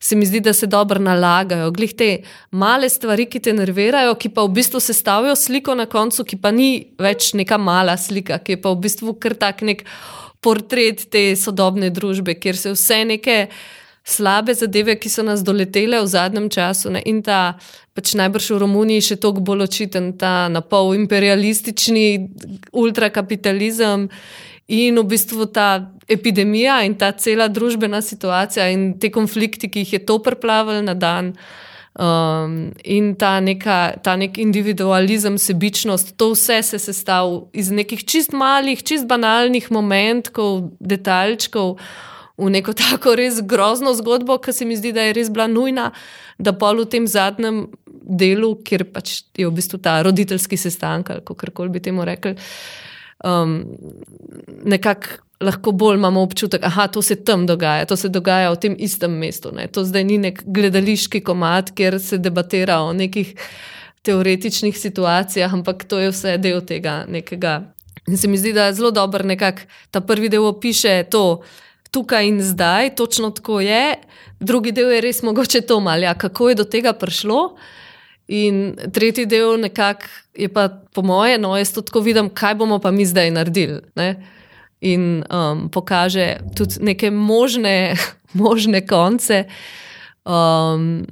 se 0.00 0.18
mi 0.18 0.26
zdi, 0.26 0.40
da 0.40 0.52
se 0.52 0.66
dobro 0.66 0.98
nalagajo. 0.98 1.70
Glih 1.70 1.94
te 1.94 2.10
male 2.50 2.90
stvari, 2.90 3.28
ki 3.30 3.40
te 3.40 3.54
nervirajo, 3.54 4.18
ki 4.18 4.34
pa 4.34 4.42
v 4.42 4.56
bistvu 4.58 4.82
sestavijo 4.82 5.38
sliko 5.38 5.78
na 5.78 5.86
koncu, 5.86 6.26
ki 6.26 6.42
pa 6.42 6.50
ni 6.50 6.90
več 6.98 7.34
neka 7.38 7.58
mala 7.58 7.94
slika, 7.96 8.42
ki 8.42 8.58
je 8.58 8.62
pa 8.66 8.74
v 8.74 8.82
bistvu 8.82 9.14
kar 9.22 9.38
tak 9.38 9.62
nek 9.62 9.86
portret 10.42 11.06
te 11.10 11.28
sodobne 11.38 11.90
družbe, 11.94 12.34
kjer 12.34 12.58
se 12.58 12.74
vse 12.74 13.04
neke 13.06 13.38
slabe 14.06 14.54
zadeve, 14.54 14.94
ki 14.96 15.10
so 15.10 15.24
nas 15.26 15.42
doletele 15.42 15.98
v 16.00 16.06
zadnjem 16.06 16.48
času. 16.50 16.94
Ne? 16.94 17.02
In 17.10 17.22
ta, 17.26 17.58
pač 17.94 18.14
najbrž 18.14 18.54
v 18.54 18.62
Romuniji, 18.62 19.06
še 19.10 19.16
toliko 19.18 19.42
bolj 19.42 19.66
očiten 19.66 20.12
ta 20.20 20.46
napol 20.52 20.94
imperialistični 20.94 22.06
ultrakapitalizem 22.70 24.06
in 24.70 24.98
v 24.98 25.06
bistvu 25.10 25.50
ta 25.50 25.90
epidemija 26.10 26.80
in 26.86 26.94
ta 26.98 27.12
cela 27.18 27.50
družbena 27.50 28.02
situacija 28.02 28.70
in 28.70 28.94
te 28.98 29.10
konflikti, 29.10 29.70
ki 29.70 29.82
jih 29.82 29.98
je 29.98 30.04
to 30.06 30.18
preplavil 30.22 30.82
na 30.86 30.94
dan. 30.94 31.34
Um, 31.96 32.74
in 32.84 33.14
ta, 33.16 33.40
neka, 33.40 33.96
ta 34.04 34.18
nek 34.20 34.36
individualizem, 34.38 35.38
sebičnost, 35.40 36.12
to 36.20 36.34
vse 36.34 36.60
se 36.62 36.78
sestavlja 36.78 37.46
iz 37.56 37.70
nekih 37.72 38.02
čist 38.04 38.36
malih, 38.36 38.82
čist 38.84 39.08
banalnih 39.08 39.70
momentov, 39.72 40.76
detaljčkov, 40.76 41.80
v 42.36 42.50
neko 42.52 42.72
tako 42.76 43.14
res 43.16 43.40
grozno 43.42 43.94
zgodbo, 43.96 44.38
ki 44.38 44.52
se 44.52 44.64
mi 44.68 44.76
zdi, 44.76 44.92
da 44.92 45.06
je 45.06 45.16
res 45.16 45.30
bila 45.32 45.46
nujna, 45.48 45.90
da 46.38 46.52
pa 46.52 46.72
v 46.76 46.84
tem 46.90 47.06
zadnjem 47.08 47.66
delu, 47.86 48.54
kjer 48.64 48.86
pač 48.92 49.22
je 49.36 49.46
v 49.48 49.54
bistvu 49.56 49.80
ta 49.82 49.98
roditeljski 50.04 50.58
sestanek, 50.60 51.10
ali 51.10 51.24
kako 51.24 51.52
koli 51.52 51.72
bi 51.72 51.80
temu 51.80 52.04
rekli, 52.04 52.36
um, 53.24 53.62
nekako. 54.64 55.22
Lahko 55.36 55.74
bolj 55.76 55.98
imamo 55.98 56.22
občutek, 56.24 56.62
da 56.64 56.86
to 56.88 57.02
se 57.04 57.18
tam 57.20 57.42
dogaja, 57.44 57.84
to 57.84 57.92
se 57.96 58.08
dogaja 58.08 58.48
v 58.54 58.56
tem 58.56 58.76
istem 58.80 59.18
mestu. 59.20 59.50
Ne. 59.52 59.66
To 59.68 59.82
zdaj 59.84 60.04
ni 60.08 60.16
nek 60.16 60.40
gledališki 60.46 61.20
komat, 61.20 61.74
kjer 61.76 61.98
se 62.00 62.16
debatira 62.16 62.78
o 62.80 62.94
nekih 62.96 63.34
teoretičnih 64.08 64.78
situacijah, 64.78 65.52
ampak 65.52 65.84
to 65.84 66.00
je 66.00 66.08
vse 66.14 66.38
del 66.40 66.62
tega 66.64 67.02
nekega. 67.04 67.58
In 68.08 68.16
se 68.16 68.32
mi 68.32 68.40
zdi, 68.40 68.54
da 68.56 68.70
je 68.70 68.78
zelo 68.80 68.90
dobro, 68.90 69.28
da 69.28 69.52
ta 69.90 70.00
prvi 70.00 70.32
del 70.32 70.46
opiše 70.46 71.04
to, 71.10 71.42
tukaj 71.90 72.28
in 72.28 72.42
zdaj, 72.42 72.94
točno 72.94 73.30
tako 73.30 73.60
je. 73.60 73.96
Drugi 74.40 74.72
del 74.72 74.92
je 74.92 75.00
res 75.00 75.22
mogoče 75.22 75.60
to 75.60 75.80
malja, 75.80 76.14
kako 76.14 76.48
je 76.48 76.54
do 76.54 76.64
tega 76.64 76.92
prišlo. 76.92 77.56
In 78.28 78.76
tretji 78.92 79.26
del 79.26 79.60
nekako 79.60 80.10
je 80.34 80.48
pa 80.52 80.68
po 80.68 81.02
moje, 81.02 81.38
no, 81.38 81.54
jaz 81.56 81.72
to 81.72 81.82
tako 81.86 82.00
vidim, 82.00 82.28
kaj 82.28 82.54
bomo 82.54 82.78
pa 82.78 82.90
mi 82.90 83.06
zdaj 83.06 83.30
naredili. 83.30 83.80
Ne? 83.94 84.16
In 84.80 85.24
um, 85.30 85.68
pokaže 85.70 86.36
tudi 86.56 86.82
neke 86.82 87.10
možne, 87.10 87.96
možne 88.46 88.86
konce. 88.86 89.44
Um, 90.26 91.06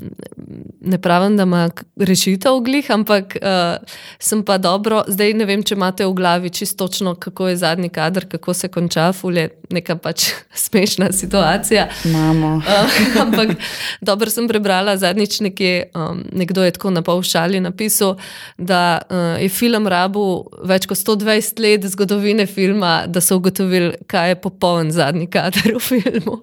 ne 0.80 0.98
pravim, 0.98 1.36
da 1.36 1.42
ima 1.42 1.70
rešitev 1.96 2.58
glih, 2.64 2.90
ampak 2.90 3.36
uh, 3.36 3.76
sem 4.18 4.42
pa 4.44 4.58
dobro, 4.58 5.04
zdaj 5.06 5.34
ne 5.38 5.46
vem, 5.46 5.62
če 5.62 5.76
imate 5.76 6.06
v 6.06 6.16
glavi 6.18 6.50
čisto 6.50 6.88
točno, 6.88 7.14
kako 7.14 7.48
je 7.48 7.56
zadnji 7.56 7.88
kader, 7.94 8.26
kako 8.28 8.54
se 8.54 8.68
konča, 8.68 9.12
fulje 9.12 9.48
neka 9.70 9.94
pač 9.96 10.26
smešna 10.66 11.12
situacija. 11.12 11.86
Imamo. 12.04 12.56
Uh, 12.56 12.98
ampak 13.22 13.54
dobro 14.00 14.30
sem 14.30 14.48
prebrala 14.50 14.96
zadnjič 14.96 15.40
nekje, 15.46 15.92
um, 15.94 16.24
nekdo 16.32 16.64
je 16.64 16.74
tako 16.74 16.90
na 16.90 17.02
pol 17.06 17.22
šali 17.22 17.62
napisal, 17.62 18.16
da 18.58 18.98
uh, 18.98 19.38
je 19.42 19.48
film 19.48 19.86
rabu 19.86 20.26
več 20.66 20.90
kot 20.90 20.98
120 20.98 21.62
let 21.62 21.86
zgodovine 21.94 22.48
filma, 22.50 23.04
da 23.06 23.22
so 23.22 23.38
ugotovili, 23.38 23.94
kaj 24.10 24.34
je 24.34 24.40
popoln 24.42 24.90
zadnji 24.90 25.30
kader 25.30 25.78
v 25.78 25.84
filmu. 25.86 26.40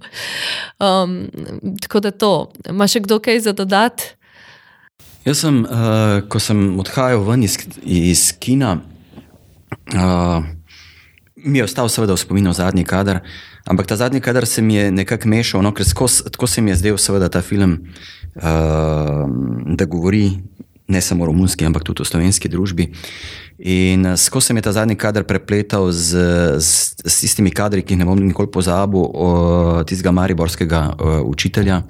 Um, 0.79 1.19
tako 1.83 1.99
da 1.99 2.15
to. 2.15 2.33
Ma 2.69 2.85
še 2.87 3.01
kdo 3.01 3.17
kaj 3.23 3.39
za 3.47 3.53
dodati? 3.57 4.13
Jaz 5.25 5.43
sem, 5.43 5.61
uh, 5.65 6.21
ko 6.29 6.41
sem 6.41 6.79
odhajal 6.81 7.21
ven 7.25 7.45
iz, 7.45 7.57
iz 7.85 8.31
kina, 8.41 8.79
uh, 9.93 10.41
mi 11.45 11.61
je 11.61 11.65
ostal 11.65 11.89
seveda 11.93 12.17
v 12.17 12.21
spominu 12.21 12.53
zadnji 12.57 12.85
kader, 12.89 13.21
ampak 13.69 13.89
ta 13.89 13.97
zadnji 13.97 14.21
kader 14.21 14.49
se 14.49 14.61
mi 14.65 14.75
je 14.79 14.89
nekako 14.91 15.29
mešal, 15.29 15.61
no, 15.61 15.73
ker 15.77 15.85
skos, 15.85 16.23
tako 16.25 16.49
se 16.49 16.61
mi 16.61 16.73
je 16.73 16.79
zdel 16.81 16.97
seveda 16.97 17.29
ta 17.29 17.41
film, 17.45 17.77
uh, 18.41 19.29
da 19.77 19.85
govori 19.85 20.41
ne 20.91 21.01
samo 21.01 21.23
o 21.23 21.29
romunski, 21.31 21.65
ampak 21.65 21.83
tudi 21.87 22.03
o 22.03 22.05
slovenski 22.05 22.49
družbi. 22.51 22.89
In 23.61 24.17
skozi 24.17 24.47
se 24.47 24.53
mi 24.53 24.57
je 24.57 24.61
ta 24.61 24.71
zadnji 24.71 24.95
kader 24.95 25.23
prepletal 25.23 25.91
z, 25.91 26.17
z, 26.57 26.95
z 27.05 27.15
tistimi 27.21 27.51
kadri, 27.53 27.83
ki 27.85 27.93
jih 27.93 27.99
ne 28.01 28.07
bom 28.09 28.17
nikoli 28.17 28.49
pozabil, 28.49 29.05
tistega 29.85 30.11
mariborskega 30.17 30.81
uh, 30.89 31.19
učitelja, 31.29 31.83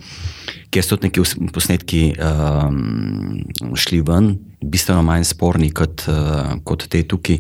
kjer 0.72 0.84
so 0.84 0.98
tudi 0.98 1.08
neki 1.08 1.48
posnetki 1.56 2.02
um, 2.20 3.76
šli 3.76 4.02
ven, 4.08 4.34
bistveno 4.60 5.04
manj 5.08 5.30
sporni 5.32 5.72
kot, 5.72 6.04
uh, 6.12 6.58
kot 6.68 6.90
te 6.92 7.06
tukaj, 7.08 7.40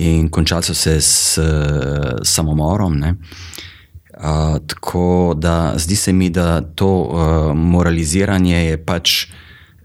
in 0.00 0.30
končali 0.32 0.64
so 0.64 0.76
se 0.76 0.96
s 1.04 1.36
uh, 1.42 2.22
samomorom. 2.24 2.96
Uh, 3.04 4.56
tako 4.64 5.34
da 5.36 5.74
zdi 5.76 5.96
se 5.96 6.12
mi, 6.12 6.30
da 6.30 6.62
to 6.62 6.88
uh, 6.88 7.52
moraliziranje 7.52 8.64
je 8.64 8.80
pač 8.84 9.18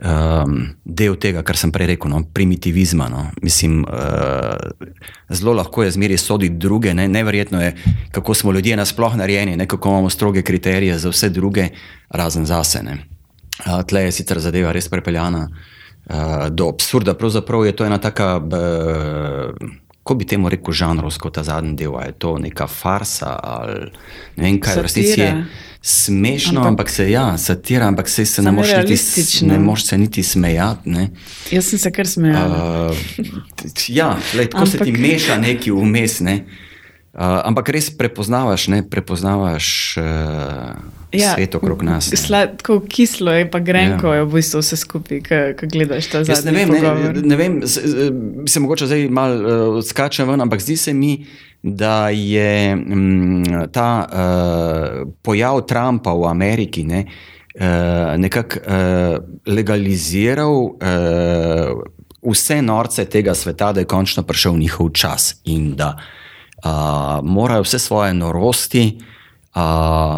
um, 0.03 0.67
del 0.83 1.15
tega, 1.17 1.43
kar 1.43 1.57
sem 1.57 1.71
prej 1.71 1.93
rekel, 1.93 2.11
no, 2.11 2.21
primitivizma. 2.33 3.07
No. 3.11 3.25
Mislim, 3.41 3.83
uh, 3.87 4.95
zelo 5.29 5.55
lahko 5.57 5.83
je 5.83 5.91
zmeraj 5.95 6.17
soditi 6.17 6.55
druge, 6.55 6.93
ne. 6.93 7.07
neverjetno 7.07 7.61
je, 7.61 7.75
kako 8.11 8.33
smo 8.33 8.51
ljudje 8.51 8.77
nasplošno 8.77 9.17
narejeni, 9.17 9.57
ne, 9.57 9.67
kako 9.67 9.89
imamo 9.89 10.09
stroge 10.09 10.41
kriterije 10.41 10.97
za 10.97 11.09
vse 11.09 11.29
druge, 11.29 11.69
razen 12.09 12.45
zase. 12.45 12.83
Uh, 12.83 13.81
tle 13.87 14.03
je 14.03 14.11
sicer 14.11 14.39
zadeva 14.39 14.71
res 14.71 14.89
prepeljana 14.89 15.47
uh, 15.49 16.47
do 16.49 16.69
absurda. 16.69 17.13
Pravzaprav 17.13 17.65
je 17.65 17.75
to 17.75 17.85
ena 17.85 17.97
taka. 17.97 18.37
Uh, 18.37 19.79
Ko 20.03 20.15
bi 20.19 20.25
temu 20.27 20.49
rekel, 20.51 20.73
žanrovsko 20.75 21.29
ta 21.31 21.43
zadnji 21.47 21.77
del, 21.79 21.93
je 22.05 22.11
to 22.19 22.37
neka 22.37 22.67
farsa 22.67 23.37
ali 23.39 23.91
ne 24.35 24.43
vem 24.43 24.57
kaj, 24.59 24.75
v 24.75 24.83
resnici 24.83 25.21
je 25.21 25.29
smešno, 25.85 26.59
ampak, 26.59 26.69
ampak 26.69 26.89
se 26.89 27.11
ja, 27.11 27.37
satira, 27.37 27.87
ampak 27.87 28.09
se, 28.09 28.25
se 28.25 28.41
ne 28.41 28.51
moreš 28.51 28.71
niti, 28.87 29.45
ne 29.45 29.59
moš 29.59 29.85
se 29.85 29.97
niti 29.97 30.23
smejati. 30.23 30.89
Ne. 30.89 31.09
Jaz 31.51 31.65
sem 31.65 31.79
se 31.79 31.91
kar 31.91 32.07
smejal. 32.07 32.51
Uh, 32.51 32.97
ja, 33.87 34.17
lej, 34.35 34.47
tako 34.51 34.63
ampak... 34.63 34.71
se 34.71 34.83
ti 34.83 34.91
meša 34.91 35.37
neki 35.37 35.71
vmes. 35.71 36.19
Ne. 36.19 36.45
Uh, 37.13 37.45
ampak 37.45 37.69
res 37.69 37.91
prepoznavaš, 37.93 38.71
ne 38.73 38.79
prepoznavaš 38.81 39.67
uh, 40.01 40.73
ja, 41.13 41.35
svet 41.35 41.53
okrog 41.53 41.83
nas. 41.85 42.07
Sladko, 42.09 42.79
kislo 42.89 43.29
je 43.37 43.45
pa 43.53 43.59
grenko, 43.61 44.09
ja. 44.09 44.15
je 44.15 44.23
v 44.25 44.31
bistvu 44.33 44.61
vse 44.63 44.79
skupaj, 44.81 45.19
ko 45.53 45.69
gledaš 45.69 46.07
ta 46.09 46.23
zadnji. 46.25 46.49
Ne 46.49 46.65
vem, 46.65 46.71
ne, 46.73 47.21
ne 47.21 47.37
vem, 47.37 47.59
se 48.49 48.63
mogoče 48.63 48.87
zdaj 48.89 49.05
malo 49.13 49.35
uh, 49.35 49.77
odskačem 49.83 50.25
ven, 50.25 50.41
ampak 50.41 50.65
zdi 50.65 50.73
se 50.73 50.93
mi, 50.97 51.19
da 51.61 52.09
je 52.09 52.73
m, 52.73 53.45
ta 53.69 53.91
uh, 54.09 55.05
pojav 55.21 55.61
Trumpa 55.69 56.15
v 56.17 56.25
Ameriki 56.31 56.81
ne, 56.81 57.03
uh, 57.05 58.17
nekako 58.17 58.57
uh, 58.65 58.73
legaliziral 59.53 60.57
uh, 60.65 61.85
vse 62.25 62.57
norce 62.65 63.05
tega 63.05 63.37
sveta, 63.37 63.69
da 63.69 63.85
je 63.85 63.91
končno 63.93 64.25
prišel 64.25 64.57
njihov 64.57 64.89
čas 64.97 65.35
in 65.45 65.75
da 65.77 65.93
uh, 65.93 66.22
morajo 67.23 67.63
vse 67.63 67.79
svoje 67.79 68.13
norosti 68.13 68.97
uh, 68.97 69.61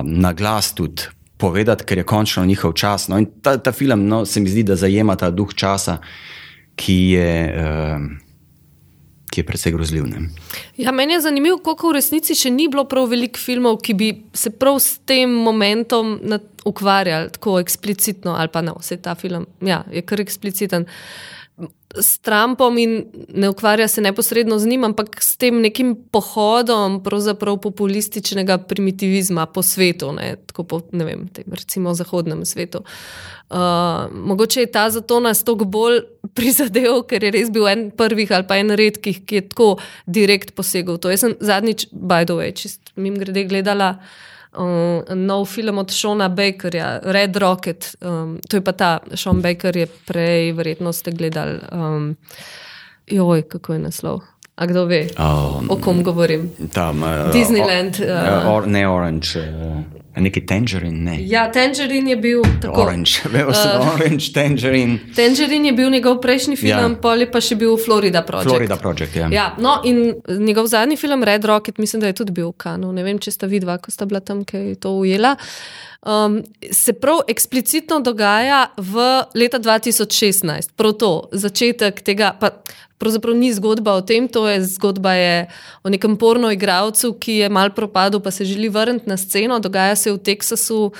na 0.03 0.33
glas 0.33 0.73
tudi. 0.73 1.03
Povedati, 1.37 1.83
ker 1.83 1.97
je 1.97 2.03
končno 2.07 2.45
njihov 2.45 2.73
čas. 2.73 3.07
No, 3.07 3.19
ta, 3.41 3.57
ta 3.57 3.71
film 3.71 4.07
no, 4.07 4.25
se 4.25 4.39
mi 4.39 4.49
zdi, 4.49 4.63
da 4.63 4.75
zajema 4.75 5.15
ta 5.19 5.29
duh 5.29 5.53
časa, 5.53 5.97
ki 6.75 6.95
je 7.11 7.31
uh, 7.51 8.05
ki 9.35 9.41
je 9.41 9.45
precej 9.45 9.73
grozljiv. 9.75 10.05
Ja, 10.77 10.91
meni 10.91 11.13
je 11.13 11.21
zanimivo, 11.21 11.57
koliko 11.57 11.89
v 11.89 11.97
resnici 11.97 12.37
še 12.39 12.53
ni 12.55 12.69
bilo 12.71 12.85
prav 12.87 13.09
veliko 13.11 13.39
filmov, 13.41 13.81
ki 13.83 13.93
bi 13.93 14.07
se 14.33 14.53
prav 14.55 14.79
s 14.79 15.01
tem 15.03 15.27
momentom 15.43 16.15
ukvarjali 16.65 17.33
tako 17.35 17.59
eksplicitno, 17.59 18.37
ali 18.39 18.47
pa 18.53 18.63
ne, 18.63 18.71
vse 18.79 18.95
ta 19.03 19.15
film 19.19 19.43
ja, 19.59 19.83
je 19.91 20.05
kar 20.07 20.23
ekspliciten. 20.23 20.87
S 22.01 22.19
Trumpom 22.19 22.77
in 22.77 23.05
ne 23.33 23.49
ukvarja 23.49 23.87
se 23.87 24.01
neposredno 24.01 24.59
z 24.59 24.67
njim, 24.67 24.83
ampak 24.83 25.21
s 25.23 25.37
tem 25.37 25.61
nekim 25.61 25.95
pohodom 26.11 26.99
populističnega 27.61 28.57
primitivizma 28.57 29.45
po 29.45 29.61
svetu, 29.61 30.11
ne, 30.11 30.35
tako 30.45 30.63
po, 30.63 30.81
ne 30.91 31.05
vem, 31.05 31.27
tem, 31.27 31.45
recimo 31.51 31.93
zahodnem 31.93 32.45
svetu. 32.45 32.83
Uh, 33.49 33.57
mogoče 34.11 34.59
je 34.59 34.71
ta 34.71 34.89
zato 34.89 35.19
nas 35.19 35.43
toliko 35.43 35.65
bolj 35.65 35.99
prizadel, 36.37 37.03
ker 37.03 37.23
je 37.23 37.31
res 37.31 37.51
bil 37.51 37.67
en 37.67 37.89
prvih 37.91 38.31
ali 38.31 38.47
pa 38.47 38.57
en 38.57 38.73
redkih, 38.75 39.25
ki 39.25 39.35
je 39.35 39.47
tako 39.49 39.75
direkt 40.05 40.55
posegel. 40.55 40.97
To. 40.97 41.09
Jaz 41.13 41.27
sem 41.27 41.35
zadnjič, 41.39 41.87
by 41.91 42.25
the 42.25 42.33
way, 42.33 42.55
čist 42.55 42.95
mim 42.95 43.19
grede 43.21 43.45
gledala 43.45 43.97
uh, 43.99 44.34
nov 45.15 45.45
film 45.45 45.77
od 45.77 45.91
Šona 45.91 46.29
Bakerja, 46.29 46.99
Red 47.03 47.35
Rocket. 47.35 47.95
Um, 48.01 48.39
to 48.49 48.57
je 48.57 48.61
pa 48.61 48.71
ta 48.71 48.99
Sean 49.15 49.41
Baker, 49.41 49.77
je 49.77 49.87
prej, 49.87 50.51
verjetno 50.51 50.93
ste 50.93 51.11
gledali. 51.11 51.59
Um, 51.71 52.15
joj, 53.07 53.41
kako 53.41 53.73
je 53.73 53.79
naslov. 53.79 54.21
A 54.55 54.65
kdo 54.65 54.85
ve, 54.85 55.07
um, 55.19 55.67
o 55.69 55.75
kom 55.75 56.03
govorim? 56.03 56.51
Tam, 56.73 57.03
uh, 57.03 57.31
Disneyland. 57.33 57.99
Uh, 57.99 58.53
or, 58.53 58.67
ne 58.67 58.87
Orange. 58.89 59.39
Uh. 59.39 59.94
Neki 60.15 60.45
tangerin, 60.47 61.03
ne. 61.03 61.17
Ja, 61.27 61.51
tangerin 61.51 62.07
je 62.07 62.15
bil 62.15 62.43
tako. 62.61 62.81
Orange, 62.81 63.11
se, 63.21 63.29
uh, 63.29 63.87
orange, 63.95 64.31
tangerin. 64.33 64.99
Tangerin 65.15 65.65
je 65.65 65.73
bil 65.75 65.89
njegov 65.91 66.21
prejšnji 66.21 66.55
film, 66.55 66.95
ja. 66.95 67.01
poli 67.01 67.27
pa 67.31 67.41
še 67.43 67.57
bil 67.59 67.75
Florida 67.77 68.21
Project. 68.23 68.49
Florida 68.49 68.77
Project, 68.79 69.15
ja. 69.15 69.27
ja. 69.31 69.47
No, 69.59 69.81
in 69.83 70.15
njegov 70.39 70.69
zadnji 70.71 70.95
film, 70.97 71.23
Red 71.23 71.45
Rocket, 71.45 71.77
mislim, 71.77 72.05
da 72.05 72.13
je 72.13 72.19
tudi 72.21 72.31
bil 72.31 72.53
v 72.53 72.57
Kanu. 72.63 72.93
Ne 72.95 73.03
vem, 73.03 73.19
če 73.19 73.35
sta 73.35 73.49
vidva, 73.51 73.75
ko 73.83 73.91
sta 73.91 74.07
bila 74.07 74.23
tam, 74.23 74.45
ki 74.47 74.63
je 74.71 74.79
to 74.79 74.95
ujela. 75.01 75.35
Um, 76.05 76.39
se 76.71 76.93
prav 76.93 77.25
eksplicitno 77.27 77.99
dogaja 78.05 78.67
v 78.77 79.03
leta 79.35 79.59
2016, 79.59 80.75
prav 80.77 80.95
to, 81.01 81.13
začetek 81.33 82.03
tega. 82.05 82.31
Pa, 82.39 82.53
pravzaprav 82.97 83.35
ni 83.35 83.53
zgodba 83.53 83.93
o 83.93 84.01
tem, 84.01 84.27
to 84.27 84.47
je 84.47 84.63
zgodba 84.75 85.13
je 85.13 85.47
o 85.83 85.89
nekem 85.89 86.17
porno 86.17 86.51
igralcu, 86.51 87.13
ki 87.19 87.41
je 87.43 87.49
mal 87.49 87.73
propadel, 87.75 88.19
pa 88.19 88.31
se 88.31 88.45
želi 88.45 88.69
vrniti 88.69 89.09
na 89.09 89.17
sceno. 89.17 89.59
Dogaja 89.59 89.95
se 89.95 90.11
v 90.11 90.17
Teksasu. 90.17 90.91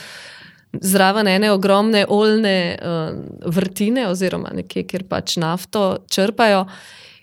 Zraven 0.82 1.28
ene 1.28 1.52
ogromne 1.52 2.02
oljne 2.10 2.78
uh, 2.82 3.16
vrtine, 3.48 4.10
oziroma 4.12 4.50
nekje, 4.52 4.84
kjer 4.84 5.06
pač 5.08 5.38
nafto 5.40 6.04
črpajo, 6.12 6.66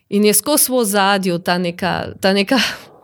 in 0.08 0.24
je 0.24 0.32
skozi 0.34 0.72
v 0.72 0.84
zadju 0.88 1.36
ta 1.38 1.58
neka, 1.58 1.92
ta 2.20 2.32
neka 2.32 2.56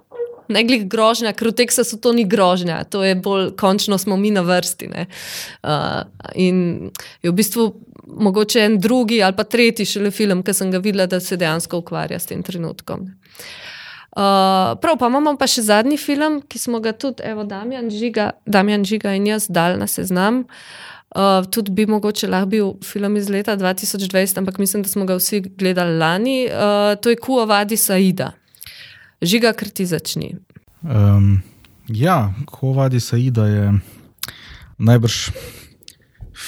ne 0.55 0.63
glej 0.65 0.87
grožnja, 0.89 1.35
ker 1.37 1.51
v 1.53 1.59
Teksasu 1.61 2.01
to 2.01 2.15
ni 2.17 2.25
grožnja, 2.25 2.81
to 2.89 3.05
je 3.05 3.13
bolj, 3.15 3.51
končno 3.61 3.99
smo 4.01 4.17
mi 4.17 4.33
na 4.33 4.41
vrsti. 4.41 4.89
Uh, 4.89 6.09
in 6.33 6.91
je 7.23 7.29
v 7.29 7.37
bistvu 7.37 7.69
mogoče 8.17 8.61
en 8.61 8.79
drugi 8.81 9.23
ali 9.23 9.37
pa 9.37 9.45
tretji 9.45 9.87
šele 9.87 10.11
film, 10.11 10.43
ki 10.43 10.55
sem 10.55 10.71
ga 10.71 10.79
videla, 10.79 11.07
da 11.07 11.21
se 11.21 11.37
dejansko 11.37 11.79
ukvarja 11.79 12.19
s 12.19 12.27
tem 12.27 12.43
trenutkom. 12.43 13.09
Uh, 14.19 14.75
prav, 14.81 14.97
pa 14.99 15.07
imamo 15.07 15.37
pa 15.39 15.47
še 15.47 15.63
zadnji 15.69 15.99
film, 16.01 16.41
ki 16.49 16.59
smo 16.59 16.81
ga 16.83 16.95
tudi, 16.97 17.23
evo, 17.29 17.45
Damjan 17.47 17.91
Žiga, 17.93 18.31
Damjan 18.47 18.87
Žiga 18.89 19.13
in 19.15 19.29
jaz 19.29 19.47
dal 19.53 19.79
na 19.79 19.87
seznam. 19.87 20.47
Uh, 21.09 21.45
tudi 21.53 21.73
bi 21.73 21.87
mogoče 21.89 22.29
lahko 22.29 22.51
bil 22.53 22.73
film 22.85 23.17
iz 23.17 23.29
leta 23.33 23.57
2020, 23.57 24.41
ampak 24.43 24.59
mislim, 24.59 24.83
da 24.83 24.91
smo 24.91 25.07
ga 25.09 25.17
vsi 25.21 25.41
gledali 25.61 25.99
lani. 26.01 26.39
Uh, 26.49 26.97
to 27.01 27.13
je 27.13 27.21
Kuo 27.21 27.47
Vadi 27.47 27.77
Saida. 27.77 28.33
Žiga, 29.23 29.53
ker 29.53 29.71
ti 29.71 29.87
začni. 29.87 30.33
Um, 30.83 31.39
ja, 31.89 32.33
Kuo 32.51 32.75
Vadi 32.77 33.01
Saida 33.01 33.47
je 33.47 33.71
najbrž 34.79 35.23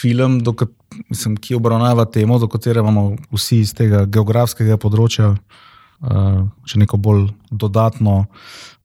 film, 0.00 0.40
do 0.42 0.56
katerega 0.56 0.79
mislim, 1.08 1.36
ki 1.36 1.54
obravnava 1.54 2.04
temo, 2.04 2.38
do 2.38 2.48
katere 2.48 2.80
imamo 2.80 3.16
vsi 3.32 3.60
iz 3.64 3.72
tega 3.76 4.04
geografskega 4.06 4.76
področja, 4.80 5.32
uh, 5.34 6.42
še 6.68 6.80
neko 6.82 7.00
bolj 7.00 7.28
dodatno 7.50 8.24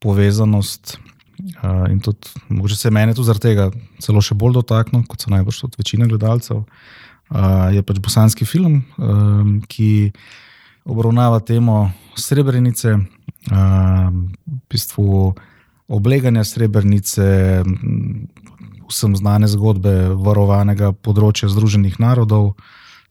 povezanost. 0.03 0.97
Uh, 1.35 1.83
in 1.91 1.99
tudi, 1.99 2.31
mogoče 2.47 2.77
se 2.79 2.91
meni 2.95 3.15
tudi 3.15 3.27
zaradi 3.27 3.49
tega 3.49 3.65
celo 4.03 4.21
še 4.23 4.37
bolj 4.39 4.61
dotaknil, 4.61 5.03
kot 5.09 5.25
se 5.25 5.33
najbrž 5.33 5.65
tudi 5.65 5.81
večina 5.81 6.07
gledalcev. 6.07 6.63
Uh, 7.25 7.73
je 7.73 7.81
pač 7.83 7.99
bosanski 7.99 8.45
film, 8.47 8.83
um, 9.01 9.57
ki 9.67 10.13
obravnava 10.85 11.41
temo 11.43 11.89
Srebrenice, 12.15 12.93
uh, 12.95 14.07
v 14.13 14.59
bistvu 14.71 15.33
obleganja 15.91 16.45
Srebrenice, 16.47 17.63
vsem 18.89 19.15
znane 19.15 19.47
zgodbe 19.51 20.13
varovanega 20.15 20.91
področja 20.93 21.49
Združenih 21.51 21.99
narodov 21.99 22.55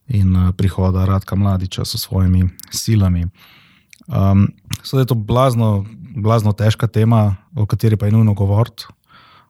in 0.07 0.35
uh, 0.35 0.51
prihoda 0.57 1.05
Radka 1.05 1.35
Mladiča 1.35 1.85
s 1.85 1.97
svojimi 2.01 2.49
silami. 2.69 3.27
Um, 4.07 4.49
Sedaj 4.83 5.03
je 5.03 5.11
to 5.13 5.17
blazno, 5.17 5.85
blazno 6.15 6.53
težka 6.53 6.87
tema, 6.87 7.35
o 7.55 7.65
kateri 7.65 7.97
pa 7.97 8.05
je 8.05 8.15
nujno 8.17 8.33
govoriti. 8.33 8.85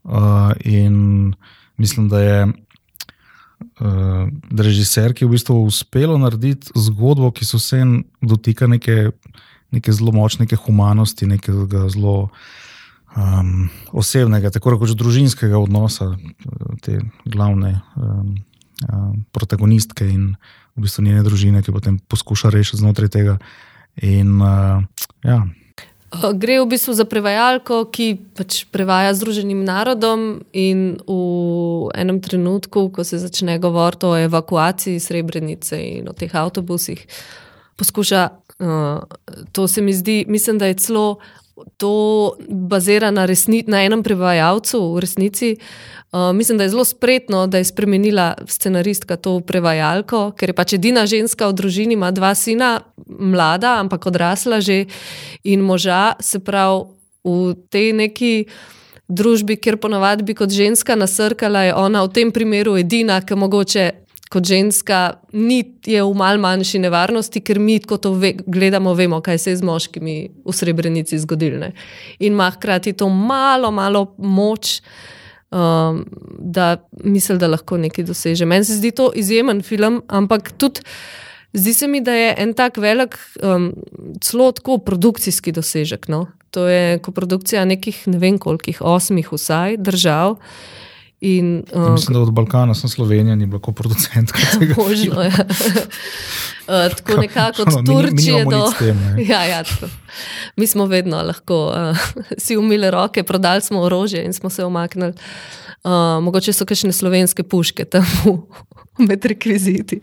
Uh, 0.04 0.54
in 0.64 1.34
mislim, 1.78 2.10
da 2.10 2.20
je 2.22 2.40
uh, 2.48 4.28
režiser, 4.58 5.14
ki 5.14 5.26
je 5.26 5.28
v 5.28 5.36
bistvu 5.36 5.58
uspel 5.66 6.16
narediti 6.22 6.72
zgodbo, 6.76 7.32
ki 7.32 7.46
se 7.46 7.58
vsem 7.58 7.98
dotika 8.22 8.68
neke, 8.68 9.12
neke 9.72 9.92
zelo 9.92 10.14
močne 10.16 10.48
humanosti, 10.48 11.28
nekega 11.28 11.90
zelo 11.90 12.30
um, 13.16 13.70
osebnega, 13.96 14.52
tako 14.54 14.76
rekoč 14.76 14.96
družinskega 14.98 15.60
odnosa 15.60 16.14
te 16.84 17.00
glavne 17.26 17.80
um, 17.96 18.36
um, 18.92 19.26
protagonistke 19.36 20.08
in 20.08 20.34
v 20.76 20.84
bistvu 20.86 21.06
njene 21.08 21.24
družine, 21.24 21.64
ki 21.64 21.72
potem 21.72 22.00
poskuša 22.12 22.52
rešiti 22.52 22.84
znotraj 22.84 23.12
tega. 23.14 23.38
In, 24.04 24.42
uh, 24.44 24.84
ja. 25.24 25.46
Gre 26.16 26.60
v 26.62 26.68
bistvu 26.72 26.96
za 26.96 27.08
prevajalko, 27.08 27.86
ki 27.92 28.20
pač 28.36 28.64
prevaja 28.72 29.16
Združenim 29.16 29.64
narodom, 29.68 30.44
in 30.52 31.00
v 31.08 31.16
enem 31.96 32.20
trenutku, 32.24 32.90
ko 32.92 33.08
se 33.08 33.20
začne 33.20 33.58
govoriti 33.64 34.08
o 34.08 34.16
evakuaciji 34.28 35.00
Srebrenice 35.00 35.80
in 35.80 36.12
o 36.12 36.16
teh 36.16 36.32
avtobusih, 36.32 37.08
poskuša. 37.80 38.22
Uh, 38.56 39.04
to 39.52 39.68
se 39.68 39.82
mi 39.84 39.92
zdi, 39.92 40.24
mislim, 40.32 40.60
da 40.60 40.72
je 40.72 40.80
celo 40.80 41.20
to 41.78 42.36
bazira 42.50 43.12
na, 43.12 43.26
resni, 43.26 43.64
na 43.68 43.84
enem 43.86 44.04
prevajalcu, 44.04 44.80
v 44.94 45.00
resnici. 45.00 45.56
Uh, 46.12 46.32
mislim, 46.36 46.58
da 46.58 46.64
je 46.64 46.70
zelo 46.70 46.86
spretno, 46.86 47.48
da 47.48 47.58
je 47.58 47.64
spremenila 47.64 48.34
scenaristka 48.48 49.16
to 49.16 49.40
prevajalko, 49.40 50.32
ker 50.38 50.52
je 50.52 50.56
pač 50.56 50.74
edina 50.78 51.06
ženska 51.06 51.48
v 51.48 51.56
družini, 51.56 51.94
ima 51.94 52.12
dva 52.12 52.36
sina, 52.36 52.80
mlada, 53.08 53.80
ampak 53.80 54.08
odrasla 54.08 54.62
že 54.62 54.86
in 55.44 55.62
moža, 55.62 56.16
se 56.20 56.40
pravi 56.40 56.86
v 57.24 57.56
tej 57.70 57.94
neki. 57.94 58.34
Družbi, 59.06 59.60
kjer 59.62 59.78
ponovadi 59.78 60.24
bi 60.26 60.34
kot 60.34 60.50
ženska 60.50 60.96
nasrkala, 60.98 61.62
je 61.68 61.74
ona 61.78 62.02
v 62.02 62.10
tem 62.10 62.32
primeru 62.34 62.74
edina, 62.82 63.20
ki 63.22 63.38
mogoče 63.38 64.05
kot 64.30 64.46
ženska 64.46 65.22
ni 65.34 65.62
v 65.86 66.14
mal 66.18 66.40
manjši 66.42 66.80
nevarnosti, 66.82 67.42
ker 67.46 67.60
mi, 67.62 67.78
ko 67.80 67.98
to 68.02 68.16
ve, 68.18 68.34
gledamo, 68.48 68.94
vemo, 68.98 69.22
kaj 69.22 69.38
se 69.38 69.54
je 69.54 69.58
z 69.62 69.66
moškimi 69.66 70.16
v 70.46 70.54
Srebrenici 70.54 71.20
zgodilo. 71.22 71.70
In 72.20 72.34
ima 72.34 72.50
hkrati 72.52 72.94
to 72.94 73.10
malo, 73.10 73.72
malo 73.72 74.16
moč, 74.18 74.80
um, 75.52 76.06
da 76.40 76.78
misli, 77.04 77.38
da 77.38 77.52
lahko 77.54 77.78
nekaj 77.78 78.06
doseže. 78.06 78.46
Meni 78.46 78.66
se 78.66 78.80
zdi 78.80 78.92
to 78.92 79.12
izjemen 79.16 79.62
film, 79.62 80.02
ampak 80.08 80.52
tudi. 80.58 80.82
Zdi 81.56 81.74
se 81.74 81.88
mi, 81.88 82.02
da 82.04 82.12
je 82.12 82.34
en 82.38 82.52
tak 82.54 82.78
velik, 82.78 83.16
um, 83.40 83.70
celo 84.22 84.50
tako 84.52 84.78
produkcijski 84.84 85.54
dosežek. 85.56 86.10
No? 86.12 86.26
To 86.52 86.68
je 86.68 86.98
koprodukcija 87.00 87.66
nekih, 87.66 88.08
ne 88.12 88.20
vem 88.20 88.38
koliko, 88.38 88.74
osmih 88.84 89.32
vsaj 89.32 89.78
držav. 89.78 90.36
In, 91.22 91.64
uh, 91.74 91.92
Mislim, 91.92 92.14
da 92.14 92.20
od 92.20 92.32
Balkana 92.32 92.74
sem 92.74 92.90
Slovenija, 92.90 93.36
ni 93.36 93.46
bila 93.46 93.62
kot 93.62 93.76
producent. 93.76 94.32
Možno 94.78 95.22
je. 95.22 95.28
uh, 95.28 96.96
tako 96.96 97.22
nekako 97.22 97.62
od 97.62 97.86
Turčije 97.86 98.46
do. 98.46 98.72
Tem, 98.80 99.16
ja, 99.32 99.46
ja, 99.46 99.64
mi 100.56 100.68
smo 100.68 100.86
vedno 100.86 101.22
lahko 101.22 101.66
uh, 101.66 101.98
si 102.44 102.58
umili 102.58 102.92
roke, 102.92 103.24
prodali 103.24 103.62
smo 103.62 103.82
orožje 103.82 104.26
in 104.26 104.34
smo 104.34 104.50
se 104.50 104.66
omaknili. 104.66 105.14
Uh, 105.86 106.24
mogoče 106.24 106.54
so 106.54 106.66
kakšne 106.66 106.90
slovenske 106.90 107.44
puške 107.46 107.86
tam 107.86 108.06
med 109.08 109.26
rekviziti, 109.26 110.00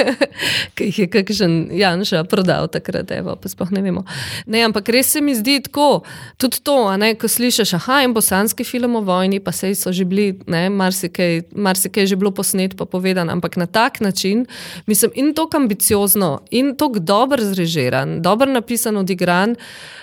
ki 0.74 0.86
jih 0.88 0.98
je 1.02 1.06
kakšen 1.10 1.56
Janša 1.76 2.22
prodal 2.30 2.70
takrat, 2.72 3.10
evo, 3.12 3.34
pa 3.36 3.50
sploh 3.50 3.74
ne 3.74 3.82
vemo. 3.84 4.06
Ne, 4.46 4.62
ampak 4.64 4.88
res 4.94 5.10
se 5.12 5.20
mi 5.20 5.34
zdi 5.36 5.58
tako, 5.66 6.04
tudi 6.40 6.62
to, 6.64 6.78
ne, 6.96 7.12
ko 7.18 7.28
slišiš, 7.28 7.74
aha, 7.80 8.00
in 8.06 8.14
bosanski 8.16 8.64
film 8.64 8.96
o 8.96 9.04
vojni, 9.04 9.42
pa 9.44 9.52
sej 9.52 9.74
so 9.76 9.92
že 9.92 10.08
bili, 10.08 10.30
ne, 10.46 10.68
marsikaj, 10.72 11.42
marsikaj 11.52 12.06
je 12.06 12.14
že 12.14 12.20
bilo 12.22 12.32
posnet, 12.32 12.78
pa 12.78 12.88
povedan, 12.88 13.28
ampak 13.28 13.60
na 13.60 13.66
tak 13.66 14.00
način, 14.00 14.46
mislim, 14.86 15.12
in 15.12 15.34
tako 15.36 15.60
ambiciozno, 15.66 16.38
in 16.50 16.72
tako 16.78 17.04
dobro 17.04 17.44
zrežiran, 17.52 18.22
dobro 18.22 18.48
napisan, 18.48 18.96
odigran. 18.96 19.58
Uh, 19.58 20.01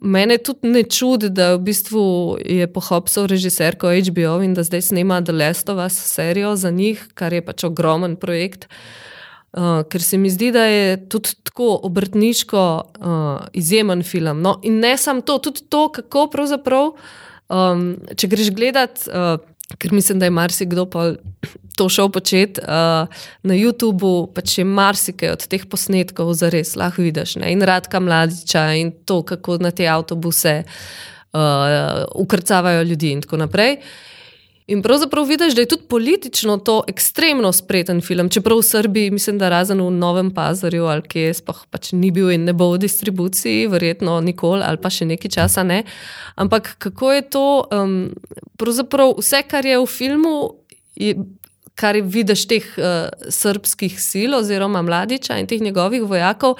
mene 0.00 0.38
tudi 0.38 0.68
ne 0.70 0.82
čudi, 0.82 1.28
da 1.34 1.54
v 1.56 1.64
bistvu 1.66 2.02
je 2.38 2.66
pohopsal 2.70 3.26
režiserko 3.26 3.90
HBO 3.90 4.36
in 4.42 4.54
da 4.54 4.62
zdaj 4.62 4.82
snema 4.82 5.20
The 5.24 5.32
Last 5.32 5.68
of 5.68 5.80
Us 5.86 5.98
serijo 5.98 6.56
za 6.56 6.70
njih, 6.70 7.08
kar 7.14 7.32
je 7.32 7.42
pač 7.44 7.64
ogromen 7.64 8.16
projekt. 8.16 8.68
Uh, 9.54 9.82
ker 9.86 10.02
se 10.02 10.18
mi 10.18 10.30
zdi, 10.30 10.50
da 10.50 10.64
je 10.66 10.96
tudi 11.08 11.30
tako 11.46 11.78
obrtniško 11.86 12.62
uh, 12.98 13.46
izjemen 13.52 14.02
film. 14.02 14.40
No, 14.42 14.58
in 14.62 14.80
ne 14.82 14.96
samo 14.98 15.20
to, 15.20 15.38
tudi 15.38 15.62
to, 15.70 15.88
kako 15.94 16.26
pravzaprav, 16.32 16.90
um, 17.48 17.84
če 18.16 18.28
greš 18.28 18.50
gledat. 18.50 19.06
Uh, 19.06 19.38
ker 19.78 19.92
mislim, 19.92 20.18
da 20.18 20.26
je 20.26 20.30
marsikdo 20.30 20.86
to 21.76 21.88
šel 21.88 22.08
početi 22.08 22.60
uh, 22.62 22.68
na 23.42 23.54
YouTubu, 23.54 24.28
pa 24.34 24.44
če 24.46 24.64
marsikaj 24.64 25.34
od 25.34 25.46
teh 25.50 25.66
posnetkov 25.66 26.32
za 26.38 26.50
res 26.52 26.76
lahko 26.78 27.02
vidiš. 27.02 27.36
Ne? 27.42 27.52
In 27.52 27.62
radka 27.66 28.00
mladiča 28.00 28.68
in 28.78 28.92
to, 29.04 29.22
kako 29.26 29.58
na 29.62 29.70
te 29.70 29.88
avtobuse 29.90 30.62
uh, 30.64 32.04
ukrcavajo 32.14 32.82
ljudi 32.82 33.12
in 33.12 33.22
tako 33.26 33.42
naprej. 33.42 33.78
In 34.66 34.82
pravzaprav 34.82 35.26
vidiš, 35.28 35.54
da 35.54 35.60
je 35.60 35.68
tudi 35.68 35.82
politično 35.88 36.56
to 36.56 36.82
ekstremno 36.88 37.52
spreten 37.52 38.00
film. 38.00 38.28
Čeprav 38.28 38.58
v 38.58 38.62
Srbiji, 38.62 39.10
mislim, 39.10 39.38
da 39.38 39.48
razen 39.48 39.80
v 39.80 39.90
Novem 39.90 40.30
Pazarju 40.34 40.86
ali 40.88 41.02
kje 41.02 41.34
sploh 41.34 41.66
pač 41.70 41.92
ni 41.92 42.10
bil 42.10 42.30
in 42.32 42.46
ne 42.48 42.52
bo 42.56 42.70
v 42.72 42.78
distribuciji, 42.86 43.66
verjetno 43.68 44.16
nikoli 44.24 44.64
ali 44.64 44.80
pa 44.80 44.88
še 44.88 45.04
nekaj 45.04 45.34
časa 45.36 45.66
ne. 45.68 45.82
Ampak 46.40 46.76
kako 46.78 47.12
je 47.12 47.22
to, 47.28 47.46
um, 47.68 47.94
pravzaprav 48.56 49.18
vse, 49.20 49.42
kar 49.48 49.68
je 49.68 49.76
v 49.76 49.86
filmu, 49.86 50.34
je, 50.96 51.12
kar 51.76 52.00
vidiš 52.00 52.48
teh 52.48 52.72
uh, 52.80 53.12
srpskih 53.28 54.00
sil 54.00 54.40
oziroma 54.40 54.80
mladiča 54.80 55.36
in 55.42 55.50
teh 55.50 55.60
njegovih 55.60 56.08
vojakov 56.08 56.56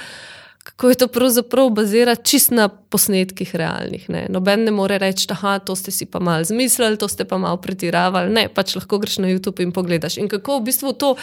kako 0.65 0.89
je 0.89 0.95
to 0.95 1.09
pravzaprav 1.09 1.69
bazirano 1.71 2.23
čist 2.25 2.51
na 2.51 2.69
posnetkih 2.69 3.55
realnih. 3.55 4.09
Ne? 4.09 4.27
Noben 4.33 4.65
ne 4.65 4.73
more 4.73 4.99
reči, 4.99 5.27
da 5.29 5.59
to 5.59 5.77
ste 5.77 5.91
si 5.91 6.07
pa 6.07 6.21
malo 6.21 6.45
zmislili, 6.45 6.97
to 6.99 7.09
ste 7.09 7.25
pa 7.25 7.39
malo 7.39 7.57
pretiravali. 7.61 8.33
Ne, 8.33 8.49
pač 8.49 8.75
lahko 8.77 8.99
greš 8.99 9.19
na 9.21 9.29
YouTube 9.29 9.63
in 9.63 9.73
pogledaš. 9.73 10.17
In 10.17 10.29
kako 10.29 10.59
v 10.59 10.71
bistvu 10.71 10.93
to 10.97 11.17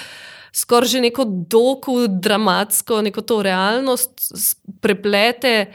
skoraj 0.54 0.94
že 0.94 1.02
neko 1.02 1.26
doku, 1.26 2.06
dramatsko, 2.08 3.02
neko 3.02 3.22
to 3.22 3.42
realnost 3.42 4.30
preplete. 4.82 5.74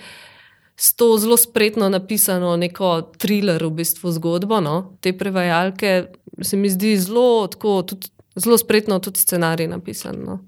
S 0.76 0.94
to 0.94 1.16
zelo 1.18 1.36
spretno 1.36 1.88
napisano, 1.88 2.56
neko 2.56 3.10
thriller, 3.18 3.64
v 3.64 3.70
bistvu 3.80 4.12
zgodbo, 4.12 4.60
no? 4.60 4.98
te 5.00 5.16
prevajalke, 5.16 6.12
se 6.42 6.56
mi 6.56 6.68
zdi 6.68 6.98
zelo, 7.00 7.48
tako, 7.48 7.80
tudi, 7.82 8.12
zelo 8.36 8.58
spretno, 8.60 8.98
tudi 9.00 9.20
scenarij 9.20 9.70
napisan. 9.72 10.20
No? 10.20 10.38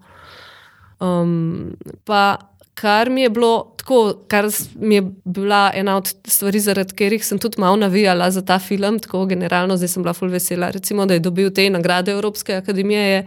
Um, 1.01 1.73
pa 2.05 2.37
kar 2.81 3.11
mi 3.11 3.23
je 3.23 3.31
bilo 3.31 3.75
tako, 3.77 4.15
kar 4.29 4.47
mi 4.75 4.95
je 4.95 5.03
bila 5.25 5.71
ena 5.75 5.97
od 5.97 6.15
stvari, 6.27 6.61
zaradi 6.61 6.93
katerih 6.93 7.25
sem 7.27 7.39
tudi 7.39 7.61
malo 7.61 7.77
navijala 7.77 8.31
za 8.31 8.45
ta 8.45 8.59
film, 8.59 8.99
tako 8.99 9.27
generalno, 9.27 9.77
zdaj 9.77 9.89
sem 9.89 10.03
bila 10.03 10.13
fulv 10.15 10.33
vesela, 10.33 10.71
recimo, 10.71 11.07
da 11.07 11.15
je 11.15 11.21
dobil 11.21 11.51
te 11.55 11.71
nagrade 11.71 12.13
Evropske 12.13 12.55
akademije, 12.55 13.03
je, 13.03 13.27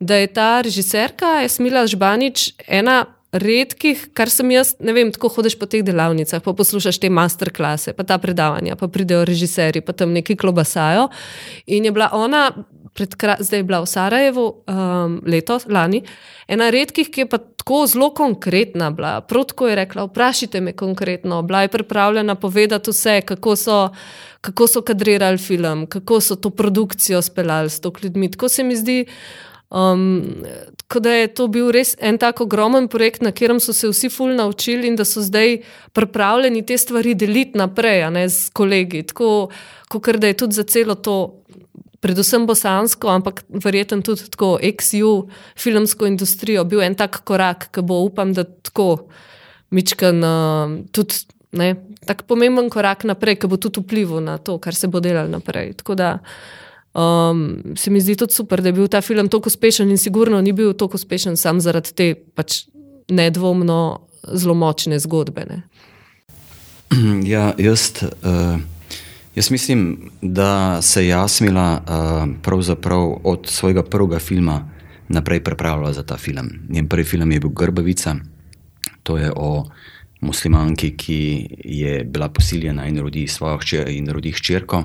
da 0.00 0.16
je 0.16 0.26
ta 0.26 0.60
režiserka 0.60 1.42
Esmila 1.44 1.86
Žbanič 1.86 2.52
ena. 2.68 3.04
Redkih, 3.32 4.08
kar 4.14 4.30
sem 4.30 4.50
jaz, 4.50 4.72
ne 4.82 4.92
vem, 4.92 5.12
tako 5.14 5.28
hodiš 5.30 5.54
po 5.58 5.68
teh 5.70 5.84
delavnicah, 5.86 6.42
pa 6.42 6.54
poslušaš 6.56 6.98
te 6.98 7.10
masterklase, 7.14 7.94
pa 7.94 8.02
ta 8.02 8.18
predavanja, 8.18 8.74
pa 8.76 8.88
pridejo 8.90 9.22
režiserji, 9.28 9.84
pa 9.86 9.94
tam 9.94 10.10
neki 10.16 10.34
klobasajo. 10.36 11.08
In 11.66 11.86
je 11.86 11.92
bila 11.94 12.10
ona 12.12 12.50
zdaj 13.38 13.58
je 13.58 13.62
bila 13.62 13.80
v 13.80 13.86
Sarajevu 13.86 14.46
um, 14.66 15.22
letos, 15.26 15.66
lani, 15.68 16.02
ena 16.48 16.70
redkih, 16.70 17.10
ki 17.10 17.20
je 17.20 17.28
pa 17.28 17.38
tako 17.38 17.86
zelo 17.86 18.10
konkretna 18.14 18.90
bila. 18.90 19.20
Protko 19.20 19.68
je 19.68 19.76
rekla: 19.76 20.04
Vprašajte 20.04 20.60
me 20.60 20.72
konkretno. 20.72 21.42
Bila 21.42 21.62
je 21.62 21.68
pripravljena 21.68 22.34
povedati 22.34 22.90
vse, 22.90 23.20
kako 23.20 23.56
so, 23.56 23.88
kako 24.40 24.66
so 24.66 24.82
kadrirali 24.82 25.38
film, 25.38 25.86
kako 25.86 26.20
so 26.20 26.36
to 26.36 26.50
produkcijo 26.50 27.22
speljali 27.22 27.70
s 27.70 27.80
to 27.80 27.92
ljudmi. 28.02 28.30
Tako 28.30 28.48
se 28.48 28.64
mi 28.64 28.76
zdi. 28.76 29.06
Um, 29.70 30.44
tako 30.76 31.00
da 31.00 31.12
je 31.14 31.26
to 31.34 31.46
bil 31.46 31.68
res 31.70 31.94
en 32.02 32.18
tako 32.18 32.44
ogromen 32.48 32.88
projekt, 32.90 33.22
na 33.22 33.30
katerem 33.30 33.60
so 33.62 33.72
se 33.72 33.88
vsi 33.88 34.08
ful 34.10 34.32
naučili 34.34 34.88
in 34.90 34.96
da 34.98 35.04
so 35.06 35.22
zdaj 35.22 35.60
pripravljeni 35.94 36.64
te 36.66 36.78
stvari 36.78 37.14
deliti 37.14 37.58
naprej 37.58 38.08
ne, 38.10 38.28
z 38.28 38.50
kolegi. 38.50 39.04
Tako 39.06 39.50
kot 39.88 40.16
da 40.18 40.26
je 40.26 40.36
tudi 40.42 40.58
za 40.58 40.64
celo 40.66 40.94
to, 40.94 41.16
predvsem 42.00 42.46
bosansko, 42.46 43.08
ampak 43.08 43.44
verjetno 43.48 44.02
tudi 44.02 44.26
tako 44.30 44.58
XU 44.58 45.28
filmsko 45.58 46.06
industrijo 46.06 46.64
bil 46.64 46.82
en 46.82 46.96
tak 46.98 47.20
korak, 47.24 47.68
ki 47.70 47.84
bo 47.86 48.00
upam, 48.08 48.32
da 48.34 48.44
tako 48.44 49.06
mičkan 49.70 50.24
tudi. 50.92 51.26
Ne, 51.50 51.74
tak 52.06 52.22
pomemben 52.30 52.68
korak 52.70 53.02
naprej, 53.04 53.40
ki 53.42 53.48
bo 53.50 53.56
tudi 53.58 53.82
vplival 53.82 54.22
na 54.22 54.36
to, 54.38 54.60
kar 54.62 54.74
se 54.74 54.86
bo 54.86 55.00
delalo 55.02 55.26
naprej. 55.30 55.72
Tako 55.82 55.94
da 55.98 56.10
Um, 56.94 57.62
se 57.76 57.90
mi 57.90 58.00
zdi 58.00 58.16
tudi 58.16 58.34
super, 58.34 58.62
da 58.62 58.68
je 58.68 58.72
bil 58.72 58.88
ta 58.88 59.00
film 59.00 59.28
tako 59.28 59.46
uspešen 59.46 59.90
in 59.90 59.98
sigurno 59.98 60.40
ni 60.40 60.52
bil 60.52 60.72
tako 60.74 60.98
uspešen 60.98 61.36
samo 61.36 61.60
zaradi 61.60 61.92
te 61.94 62.14
pač 62.34 62.64
nedvomno 63.08 64.00
zelo 64.34 64.54
močne 64.54 64.98
zgodbe. 64.98 65.46
Ne. 65.46 65.62
Ja, 67.30 67.52
jaz, 67.58 68.02
uh, 68.02 68.58
jaz 69.34 69.50
mislim, 69.50 70.10
da 70.22 70.82
se 70.82 71.04
je 71.04 71.08
Jasmila 71.08 71.82
uh, 72.42 73.20
od 73.24 73.46
svojega 73.46 73.82
prvega 73.82 74.18
filma 74.18 74.68
naprej 75.08 75.44
pripravljala 75.44 75.92
za 75.92 76.02
ta 76.02 76.16
film. 76.16 76.50
Njen 76.68 76.88
prvi 76.88 77.04
film 77.04 77.32
je 77.32 77.40
bil 77.40 77.50
Grbavica, 77.50 78.16
to 79.02 79.16
je 79.16 79.32
o 79.36 79.66
muslimanki, 80.20 80.96
ki 80.96 81.48
je 81.64 82.04
bila 82.04 82.28
posiljena 82.28 82.86
in 82.86 82.98
rodi 82.98 83.28
svojo 83.28 83.58
hčer 83.58 83.88
in 83.88 84.08
rodi 84.08 84.32
hčerko. 84.32 84.78
Uh, 84.78 84.84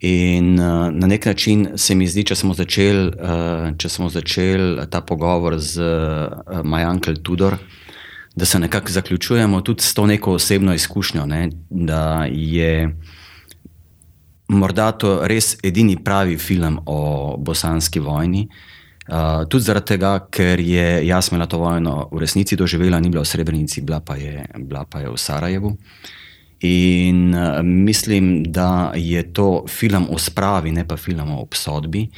In 0.00 0.58
uh, 0.58 0.94
na 0.94 1.06
nek 1.06 1.26
način 1.26 1.68
se 1.76 1.94
mi 1.94 2.06
zdi, 2.06 2.22
če 2.24 2.36
smo 2.38 2.54
začeli 2.54 3.08
uh, 3.08 4.10
začel 4.10 4.86
ta 4.90 5.00
pogovor 5.00 5.58
z 5.58 5.82
uh, 5.82 6.62
Majankel 6.64 7.16
Tudor, 7.22 7.56
da 8.36 8.44
se 8.44 8.58
nekako 8.58 8.90
zaključujemo 8.90 9.60
tudi 9.60 9.82
s 9.82 9.94
to 9.94 10.06
neko 10.06 10.32
osebno 10.32 10.74
izkušnjo, 10.74 11.26
ne, 11.26 11.50
da 11.70 12.28
je 12.30 12.94
morda 14.48 14.92
to 14.92 15.26
res 15.26 15.56
edini 15.62 15.96
pravi 16.04 16.38
film 16.38 16.78
o 16.86 17.36
bosanski 17.38 18.00
vojni. 18.00 18.48
Uh, 19.08 19.48
tudi 19.48 19.64
zaradi 19.64 19.86
tega, 19.86 20.28
ker 20.30 20.60
je 20.60 21.06
Jasmina 21.06 21.46
to 21.46 21.58
vojno 21.58 22.08
v 22.12 22.20
resnici 22.20 22.56
doživela, 22.56 23.00
ni 23.00 23.10
bila 23.10 23.22
v 23.22 23.26
Srebrenici, 23.26 23.82
bila 23.82 24.00
pa 24.00 24.14
je, 24.14 24.46
bila 24.58 24.84
pa 24.84 25.00
je 25.00 25.10
v 25.10 25.18
Sarajevu. 25.18 25.68
Uh, 25.68 26.18
In 26.60 27.34
uh, 27.34 27.62
mislim, 27.62 28.44
da 28.52 28.92
je 28.96 29.32
to 29.32 29.64
film 29.68 30.06
o 30.10 30.18
spravi, 30.18 30.72
ne 30.72 30.88
pa 30.88 30.96
film 30.96 31.30
o 31.30 31.42
obsodbi. 31.42 32.08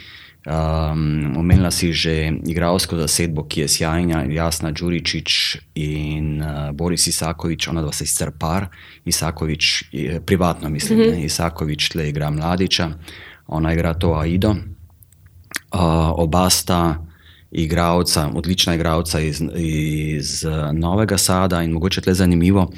Um, 0.47 1.37
omenila 1.37 1.71
si 1.71 1.93
že 1.93 2.33
igralsko 2.49 2.97
zasedbo, 2.97 3.45
ki 3.45 3.61
je 3.61 3.69
sjajna, 3.69 4.25
Jasna 4.33 4.71
Đuričič 4.73 5.59
in 5.75 6.41
uh, 6.41 6.73
Boris 6.73 7.07
Isakovič, 7.07 7.69
ona 7.69 7.83
dva 7.83 7.93
se 7.93 8.07
sicer 8.07 8.31
par, 8.33 8.71
Isakovič 9.05 9.85
je 9.93 10.21
privatno, 10.21 10.69
mislim, 10.69 10.99
mm 10.99 11.03
-hmm. 11.03 11.25
Isakovič 11.25 11.89
tle 11.89 12.09
igra 12.09 12.31
mladiča, 12.31 12.91
ona 13.47 13.73
igra 13.73 13.95
to 13.95 14.15
Aido. 14.15 14.51
Uh, 14.51 14.59
oba 16.17 16.51
sta 16.51 17.07
igralca, 17.51 18.31
odlična 18.35 18.75
igralca 18.75 19.21
iz, 19.21 19.43
iz 19.57 20.45
Novega 20.73 21.19
Sada 21.19 21.63
in 21.63 21.73
mogoče 21.73 22.01
tle 22.01 22.15
zanimivo 22.15 22.71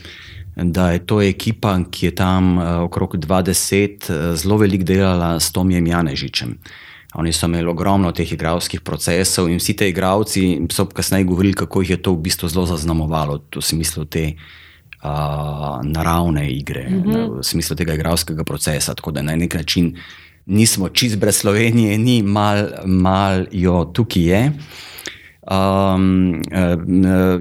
da 0.56 0.90
je 0.90 1.06
to 1.06 1.22
ekipa, 1.22 1.78
ki 1.90 2.06
je 2.06 2.14
tam 2.14 2.58
uh, 2.58 2.64
okrog 2.84 3.16
20, 3.16 4.10
uh, 4.10 4.36
zelo 4.36 4.56
veliko 4.56 4.84
delala 4.84 5.40
s 5.40 5.52
Tomijem 5.52 5.86
Janežičem. 5.86 6.58
Oni 7.14 7.32
so 7.32 7.46
imeli 7.46 7.68
ogromno 7.68 8.12
teh 8.12 8.32
igralskih 8.32 8.80
procesov 8.80 9.50
in 9.50 9.60
vsi 9.60 9.76
ti 9.76 9.88
igravci 9.88 10.60
so 10.72 10.86
kasneje 10.86 11.24
govorili, 11.24 11.54
kako 11.54 11.82
jih 11.82 11.90
je 11.90 12.02
to 12.02 12.12
v 12.12 12.22
bistvu 12.24 12.48
zelo 12.48 12.66
zaznamovalo, 12.66 13.42
v 13.56 13.62
smislu 13.62 14.04
te 14.04 14.32
uh, 14.32 15.80
naravne 15.82 16.50
igre, 16.50 16.88
mm 16.90 17.02
-hmm. 17.02 17.38
v 17.38 17.44
smislu 17.44 17.76
tega 17.76 17.94
igralskega 17.94 18.44
procesa. 18.44 18.94
Tako 18.94 19.10
da 19.10 19.22
na 19.22 19.36
nek 19.36 19.54
način 19.54 19.96
nismo 20.46 20.88
čist 20.88 21.18
brez 21.18 21.36
Slovenije, 21.36 21.98
ni 21.98 22.22
mal, 22.22 22.66
mal 22.84 23.46
jo 23.52 23.84
tukaj 23.84 24.22
je. 24.22 24.52
Um, 25.42 26.38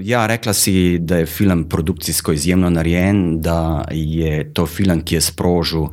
ja, 0.02 0.26
rekla 0.26 0.52
si, 0.52 0.98
da 0.98 1.16
je 1.16 1.26
film 1.26 1.68
produkcijsko 1.68 2.32
izjemno 2.32 2.70
narejen, 2.70 3.40
da 3.40 3.84
je 3.90 4.52
to 4.54 4.66
film, 4.66 5.04
ki 5.04 5.14
je 5.14 5.20
sprožil. 5.20 5.86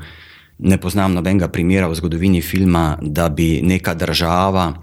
Ne 0.59 0.79
poznam 0.81 1.13
nobenega 1.13 1.47
primera 1.47 1.87
v 1.87 1.95
zgodovini 1.95 2.41
filma, 2.41 2.97
da 3.01 3.29
bi 3.29 3.61
neka 3.63 3.93
država, 3.93 4.73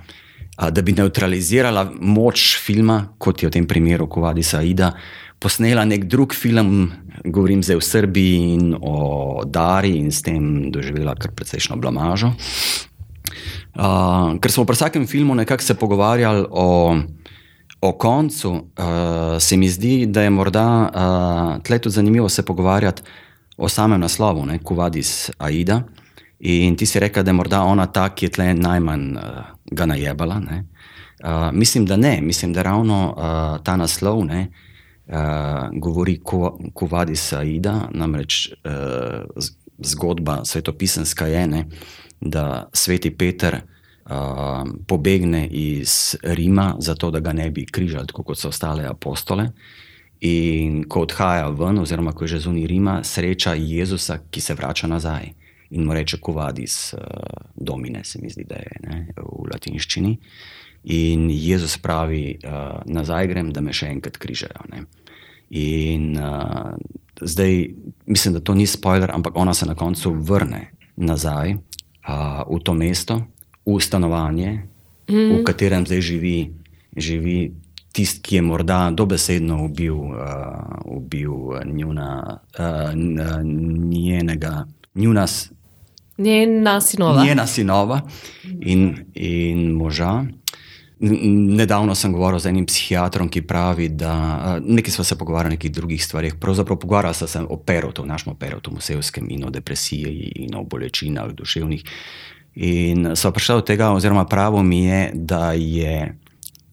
da 0.70 0.82
bi 0.82 0.92
neutralizirala 0.92 1.90
moč 2.00 2.56
filma, 2.62 3.02
kot 3.18 3.42
je 3.42 3.48
v 3.50 3.52
tem 3.58 3.66
primeru 3.66 4.06
Kovadi 4.08 4.42
Saida, 4.42 4.92
posnela 5.38 5.84
nek 5.84 6.06
drug 6.08 6.34
film, 6.34 6.92
govorim 7.24 7.62
zdaj 7.62 7.76
o 7.76 7.84
Srbiji 7.84 8.54
in 8.54 8.76
o 8.80 9.42
Dari 9.44 9.96
in 9.98 10.12
s 10.12 10.22
tem 10.22 10.70
doživela 10.72 11.14
kar 11.18 11.34
precejšno 11.34 11.76
blamažo. 11.76 12.32
Uh, 13.76 14.38
ker 14.40 14.52
smo 14.52 14.64
pri 14.64 14.74
vsakem 14.74 15.06
filmu 15.06 15.34
nekako 15.34 15.62
se 15.62 15.74
pogovarjali 15.74 16.46
o 16.50 16.96
O 17.80 17.92
koncu 17.92 18.50
uh, 18.50 18.62
se 19.38 19.56
mi 19.56 19.68
zdi, 19.68 20.06
da 20.06 20.22
je 20.22 20.30
morda 20.30 20.64
uh, 20.88 21.62
tle 21.62 21.78
tudi 21.78 21.94
zanimivo 21.94 22.28
se 22.28 22.42
pogovarjati 22.42 23.02
o 23.56 23.68
samem 23.68 24.00
naslovu, 24.00 24.46
ne, 24.46 24.58
Kuvadis 24.58 25.30
Aida. 25.38 25.82
In 26.40 26.76
ti 26.76 26.86
si 26.86 27.00
rekel, 27.00 27.22
da 27.22 27.30
je 27.30 27.34
morda 27.34 27.62
ona 27.62 27.86
ta, 27.86 28.08
ki 28.14 28.26
je 28.26 28.30
tle 28.30 28.54
najmanj 28.54 29.12
uh, 29.16 29.22
ga 29.70 29.86
najebala. 29.86 30.40
Uh, 30.46 31.52
mislim, 31.52 31.86
da 31.86 31.96
ne, 31.96 32.20
mislim, 32.20 32.52
da 32.52 32.62
ravno 32.62 33.14
uh, 33.16 33.64
ta 33.64 33.76
naslov 33.76 34.24
ne, 34.24 34.48
uh, 35.06 35.68
govori 35.72 36.20
Kuvadis 36.74 37.32
Aida, 37.32 37.88
namreč 37.92 38.48
uh, 38.48 39.44
zgodba 39.78 40.44
svetopisanska 40.44 41.26
je, 41.26 41.46
ne, 41.46 41.64
da 42.20 42.68
sveti 42.72 43.10
Peter. 43.10 43.60
Um, 44.06 44.84
pobegne 44.86 45.48
iz 45.50 46.14
Rima, 46.22 46.76
zato 46.78 47.10
da 47.10 47.20
ga 47.20 47.32
ne 47.32 47.50
bi 47.50 47.64
križali, 47.66 48.06
tako 48.06 48.22
kot 48.22 48.38
so 48.38 48.48
ostale 48.48 48.84
apostole. 48.86 49.48
In 50.20 50.84
ko 50.88 51.02
odhaja 51.02 51.48
ven, 51.48 51.78
oziroma 51.78 52.12
ko 52.12 52.24
je 52.24 52.36
že 52.36 52.38
zunaj 52.46 52.66
Rima, 52.70 53.00
sreča 53.04 53.56
Jezusa, 53.58 54.18
ki 54.30 54.40
se 54.40 54.54
vrača 54.54 54.86
nazaj 54.86 55.32
in 55.70 55.84
mu 55.84 55.94
reče: 55.94 56.20
Kovadis, 56.20 56.94
uh, 56.94 57.00
domine, 57.56 58.04
se 58.04 58.18
mi 58.22 58.30
zdi, 58.30 58.44
da 58.44 58.54
je 58.54 58.80
ne, 58.86 59.08
v 59.16 59.50
latinščini. 59.52 60.16
In 60.84 61.30
Jezus 61.30 61.78
pravi: 61.78 62.38
uh, 62.44 62.78
Nazaj 62.86 63.26
grem, 63.26 63.50
da 63.52 63.60
me 63.60 63.74
še 63.74 63.90
enkrat 63.90 64.16
križajo. 64.22 64.68
Ne. 64.70 64.84
In 65.50 66.14
uh, 66.18 66.74
zdaj 67.20 67.66
mislim, 68.06 68.34
da 68.34 68.40
to 68.40 68.54
ni 68.54 68.66
spoiler, 68.66 69.10
ampak 69.10 69.36
ona 69.36 69.54
se 69.54 69.66
na 69.66 69.74
koncu 69.74 70.14
vrne 70.14 70.70
nazaj 70.96 71.56
uh, 72.08 72.46
v 72.46 72.62
to 72.62 72.74
mesto 72.74 73.20
v 73.66 73.78
stanovanje, 73.82 74.62
mm. 75.10 75.30
v 75.34 75.42
katerem 75.42 75.86
zdaj 75.86 76.00
živi, 76.00 76.54
živi 76.96 77.50
tisti, 77.92 78.22
ki 78.22 78.32
je 78.38 78.42
morda 78.42 78.90
dobesedno 78.94 79.64
ubil, 79.66 80.14
uh, 80.14 80.86
ubil 80.86 81.58
njuna, 81.66 82.38
uh, 82.58 82.94
njenega, 83.90 84.66
njuna, 84.94 85.26
njena 86.18 86.80
sinova. 86.80 87.24
Njena 87.24 87.46
sinova 87.46 88.00
in, 88.60 88.96
in 89.14 89.72
moža. 89.72 90.24
Nedavno 90.98 91.94
sem 91.94 92.12
govoril 92.12 92.40
z 92.40 92.48
enim 92.48 92.64
psihiatrom, 92.66 93.28
ki 93.28 93.42
pravi, 93.44 93.90
da 93.92 94.12
nekaj 94.64 94.94
smo 94.94 95.04
se 95.04 95.18
pogovarjali 95.18 95.52
o 95.52 95.56
nekih 95.56 95.72
drugih 95.72 96.04
stvarih. 96.04 96.34
Pravzaprav 96.40 96.78
pogovarjal 96.78 97.14
sem 97.14 97.28
se 97.28 97.42
o 97.48 97.56
perotu, 97.56 98.06
našem 98.06 98.36
perotu, 98.36 98.72
musejskem 98.72 99.26
in 99.30 99.44
o 99.44 99.50
depresiji 99.50 100.32
in 100.46 100.56
o 100.56 100.64
bolečinah 100.64 101.34
duševnih. 101.36 101.84
In 102.56 103.10
so 103.12 103.30
prišli 103.30 103.58
do 103.60 103.66
tega, 103.68 103.90
oziroma 103.92 104.24
pravo 104.24 104.62
mi 104.62 104.84
je, 104.84 105.10
da 105.14 105.52
je 105.52 106.16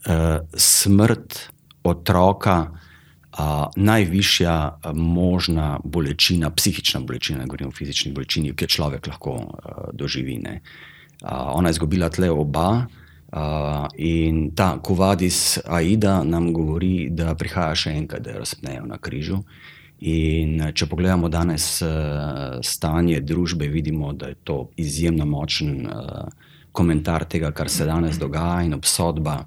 uh, 0.08 0.40
smrt 0.56 1.40
otroka 1.84 2.58
uh, 2.72 3.68
najvišja 3.76 4.80
možna 4.95 5.80
bolečina, 5.84 6.50
psihična 6.50 7.04
bolečina, 7.04 7.40
ne 7.40 7.45
govorim 7.45 7.68
o 7.68 7.76
fizični 7.76 8.16
bolečini, 8.16 8.56
ki 8.56 8.64
jo 8.64 8.76
človek 8.80 9.08
lahko 9.08 9.36
uh, 9.36 9.48
doživi. 9.94 10.40
Uh, 10.40 10.58
ona 11.60 11.70
je 11.70 11.76
izgubila 11.76 12.10
tle 12.10 12.32
oba. 12.32 12.86
Uh, 13.34 13.88
in 13.97 14.51
ta 14.55 14.77
Kovadis 14.77 15.57
Aida 15.65 16.23
nam 16.23 16.51
govori, 16.53 17.07
da 17.10 17.34
prihaja 17.34 17.73
še 17.76 17.93
enkrat, 17.97 18.22
da 18.22 18.35
jo 18.35 18.43
razpnejo 18.43 18.84
na 18.85 18.99
križu. 19.01 19.39
In 20.05 20.60
če 20.77 20.85
pogledamo 20.91 21.31
danes 21.34 21.65
uh, 21.81 22.60
stanje 22.61 23.23
družbe, 23.26 23.72
vidimo, 23.73 24.11
da 24.14 24.30
je 24.30 24.38
to 24.45 24.57
izjemno 24.77 25.26
močen 25.26 25.88
uh, 25.88 26.30
komentar 26.72 27.26
tega, 27.26 27.49
kar 27.57 27.73
se 27.73 27.89
danes 27.89 28.22
dogaja, 28.22 28.68
in 28.68 28.77
obsodba 28.77 29.39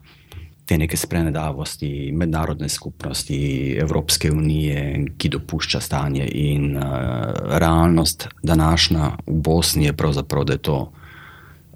te 0.67 0.75
neke 0.83 0.99
sprenedavosti, 0.99 2.11
mednarodne 2.11 2.67
skupnosti, 2.69 3.39
Evropske 3.79 4.33
unije, 4.35 5.13
ki 5.15 5.31
dopušča 5.39 5.81
stanje. 5.81 6.27
In 6.27 6.73
uh, 6.75 6.91
realnost 7.55 8.27
današnja 8.43 9.13
v 9.27 9.41
Bosni 9.47 9.93
je 9.93 9.95
pravzaprav, 9.95 10.45
da 10.45 10.59
je 10.59 10.67
to 10.73 10.81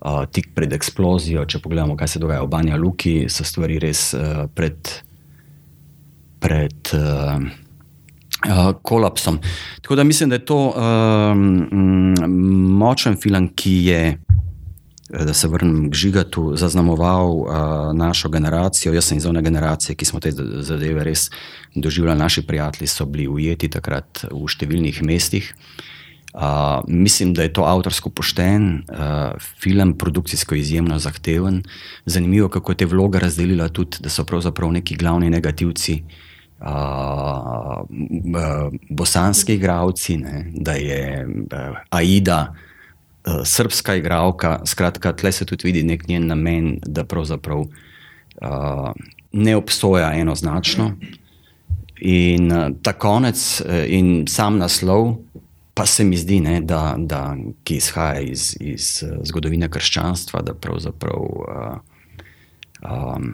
uh, 0.01 0.25
tik 0.33 0.53
pred 0.55 0.73
eksplozijo. 0.73 1.45
Če 1.49 1.61
pogledamo, 1.63 1.97
kaj 1.97 2.15
se 2.15 2.23
dogaja 2.23 2.45
v 2.45 2.51
Banja 2.53 2.77
Luki, 2.81 3.25
so 3.29 3.45
stvari 3.47 3.81
res 3.83 4.11
uh, 4.15 4.47
pred. 4.55 4.95
pred 6.41 6.95
uh, 6.97 7.51
Uh, 8.41 8.71
kolapsom. 8.83 9.37
Tako 9.83 9.99
da 9.99 10.05
mislim, 10.05 10.31
da 10.31 10.39
je 10.39 10.45
to 10.49 10.57
um, 10.73 12.15
močen 12.81 13.19
film, 13.21 13.51
ki 13.53 13.73
je, 13.85 13.99
da 15.11 15.35
se 15.37 15.49
vrnem 15.49 15.91
k 15.91 15.95
žigatu, 15.95 16.57
zaznamoval 16.57 17.35
uh, 17.37 17.51
našo 17.93 18.31
generacijo. 18.33 18.95
Jaz 18.97 19.11
sem 19.11 19.21
iz 19.21 19.27
one 19.29 19.43
generacije, 19.45 19.93
ki 19.93 20.09
smo 20.09 20.23
te 20.25 20.33
zadeve 20.33 21.05
res 21.05 21.29
doživljali. 21.75 22.19
Naši 22.19 22.47
prijatelji 22.47 22.89
so 22.89 23.05
bili 23.05 23.29
ujeti 23.29 23.69
takrat 23.69 24.25
v 24.31 24.49
številnih 24.49 25.03
mestih. 25.05 25.53
Uh, 25.53 26.00
mislim, 26.89 27.35
da 27.35 27.43
je 27.43 27.53
to 27.53 27.63
avtorsko 27.63 28.11
pošten, 28.11 28.83
uh, 28.89 29.33
film, 29.61 29.99
produkcijsko 29.99 30.55
izjemno 30.55 30.99
zahteven. 30.99 31.63
Zanimivo, 32.07 32.49
kako 32.49 32.73
je 32.73 32.77
te 32.77 32.87
vloge 32.87 33.19
razdelila 33.19 33.69
tudi, 33.69 33.97
da 34.01 34.09
so 34.09 34.25
pravzaprav 34.25 34.73
neki 34.73 34.97
glavni 34.97 35.31
negativci 35.31 36.03
uh, 36.61 36.67
bosanski 38.91 39.55
igravci, 39.55 40.17
ne, 40.17 40.47
da 40.55 40.73
je 40.73 41.27
uh, 41.27 41.77
Aida 41.91 42.55
uh, 43.27 43.41
srpska 43.45 43.95
igralka. 43.95 44.61
Skratka, 44.65 45.13
tle 45.13 45.33
se 45.33 45.45
tudi 45.45 45.67
vidi 45.67 45.83
nek 45.83 46.09
njen 46.09 46.27
namen, 46.27 46.79
da 46.87 47.05
pravzaprav 47.05 47.59
uh, 47.61 48.93
ne 49.33 49.57
obsoja 49.57 50.13
enoznačno. 50.13 50.93
In 52.01 52.53
uh, 52.53 52.69
ta 52.83 52.93
konec 52.93 53.61
uh, 53.61 53.85
in 53.87 54.27
sam 54.29 54.59
naslov. 54.59 55.17
Pa 55.75 55.87
se 55.87 56.05
mi 56.05 56.17
zdi, 56.17 56.41
ne, 56.41 56.61
da, 56.61 56.95
da, 56.99 57.37
ki 57.65 57.77
izhaja 57.77 58.21
iz, 58.21 58.57
iz 58.61 59.05
zgodovine 59.25 59.69
krščanstva, 59.71 60.43
da 60.43 60.55
pravzaprav 60.55 61.21
uh, 61.23 61.77
um, 62.83 63.29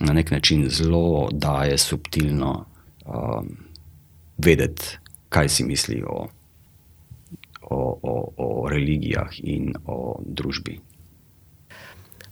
na 0.00 0.12
nek 0.12 0.30
način 0.30 0.66
zelo 0.68 1.28
daje 1.32 1.78
subtilno 1.78 2.64
um, 3.06 3.52
vedeti, 4.38 4.98
kaj 5.28 5.48
si 5.48 5.64
misli 5.64 6.02
o, 6.06 6.26
o, 7.62 7.98
o, 8.02 8.16
o 8.36 8.68
religijah 8.68 9.38
in 9.42 9.72
o 9.86 10.18
družbi. 10.26 10.80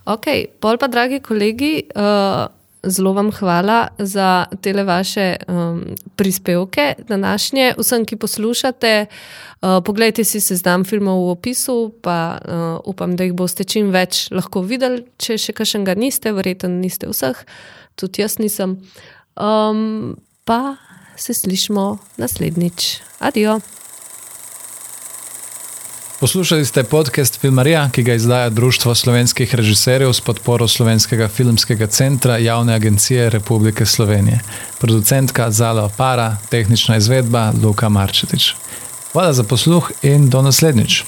Ok, 0.05 0.27
pol 0.61 0.77
pa, 0.78 0.89
dragi 0.89 1.23
kolegi. 1.24 1.86
Uh... 1.95 2.64
Zelo 2.86 3.12
vam 3.12 3.31
hvala 3.32 3.89
za 3.98 4.47
te 4.61 4.73
vaše 4.73 5.36
um, 5.48 5.85
prispevke 6.16 6.94
današnje. 7.09 7.74
Vsem, 7.78 8.05
ki 8.05 8.16
poslušate, 8.16 9.06
uh, 9.06 9.69
pogledajte 9.85 10.24
si 10.24 10.40
seznam 10.40 10.85
filmov 10.85 11.27
v 11.27 11.31
opisu, 11.31 11.93
pa 12.02 12.39
uh, 12.39 12.81
upam, 12.85 13.16
da 13.16 13.24
jih 13.24 13.35
boste 13.35 13.65
čim 13.65 13.90
več 13.90 14.28
lahko 14.31 14.62
videli. 14.62 15.05
Če 15.19 15.39
še 15.39 15.52
kakšnega 15.52 15.94
niste, 15.94 16.32
verjetno 16.32 16.69
niste 16.69 17.09
vseh, 17.11 17.44
tudi 17.97 18.24
jaz 18.24 18.39
nisem. 18.39 18.78
Um, 19.36 20.16
pa 20.44 20.77
se 21.16 21.35
slišmo 21.35 21.98
naslednjič. 22.19 23.01
Adijo. 23.20 23.61
Poslušali 26.20 26.65
ste 26.65 26.85
podcast 26.85 27.41
Filmarija, 27.41 27.91
ki 27.93 28.03
ga 28.03 28.15
izdaja 28.15 28.51
Društvo 28.51 28.95
slovenskih 28.95 29.55
režiserjev 29.55 30.12
s 30.12 30.20
podporo 30.20 30.69
Slovenskega 30.69 31.28
filmskega 31.28 31.86
centra 31.86 32.39
Javne 32.39 32.74
agencije 32.74 33.31
Republike 33.31 33.86
Slovenije. 33.86 34.41
Producentka 34.78 35.51
Zala 35.51 35.85
Opara, 35.85 36.36
tehnična 36.49 36.97
izvedba 36.97 37.53
Luka 37.62 37.89
Marčetič. 37.89 38.55
Hvala 39.12 39.32
za 39.32 39.43
posluh 39.43 39.91
in 40.03 40.31
do 40.31 40.43
naslednjič. 40.43 41.05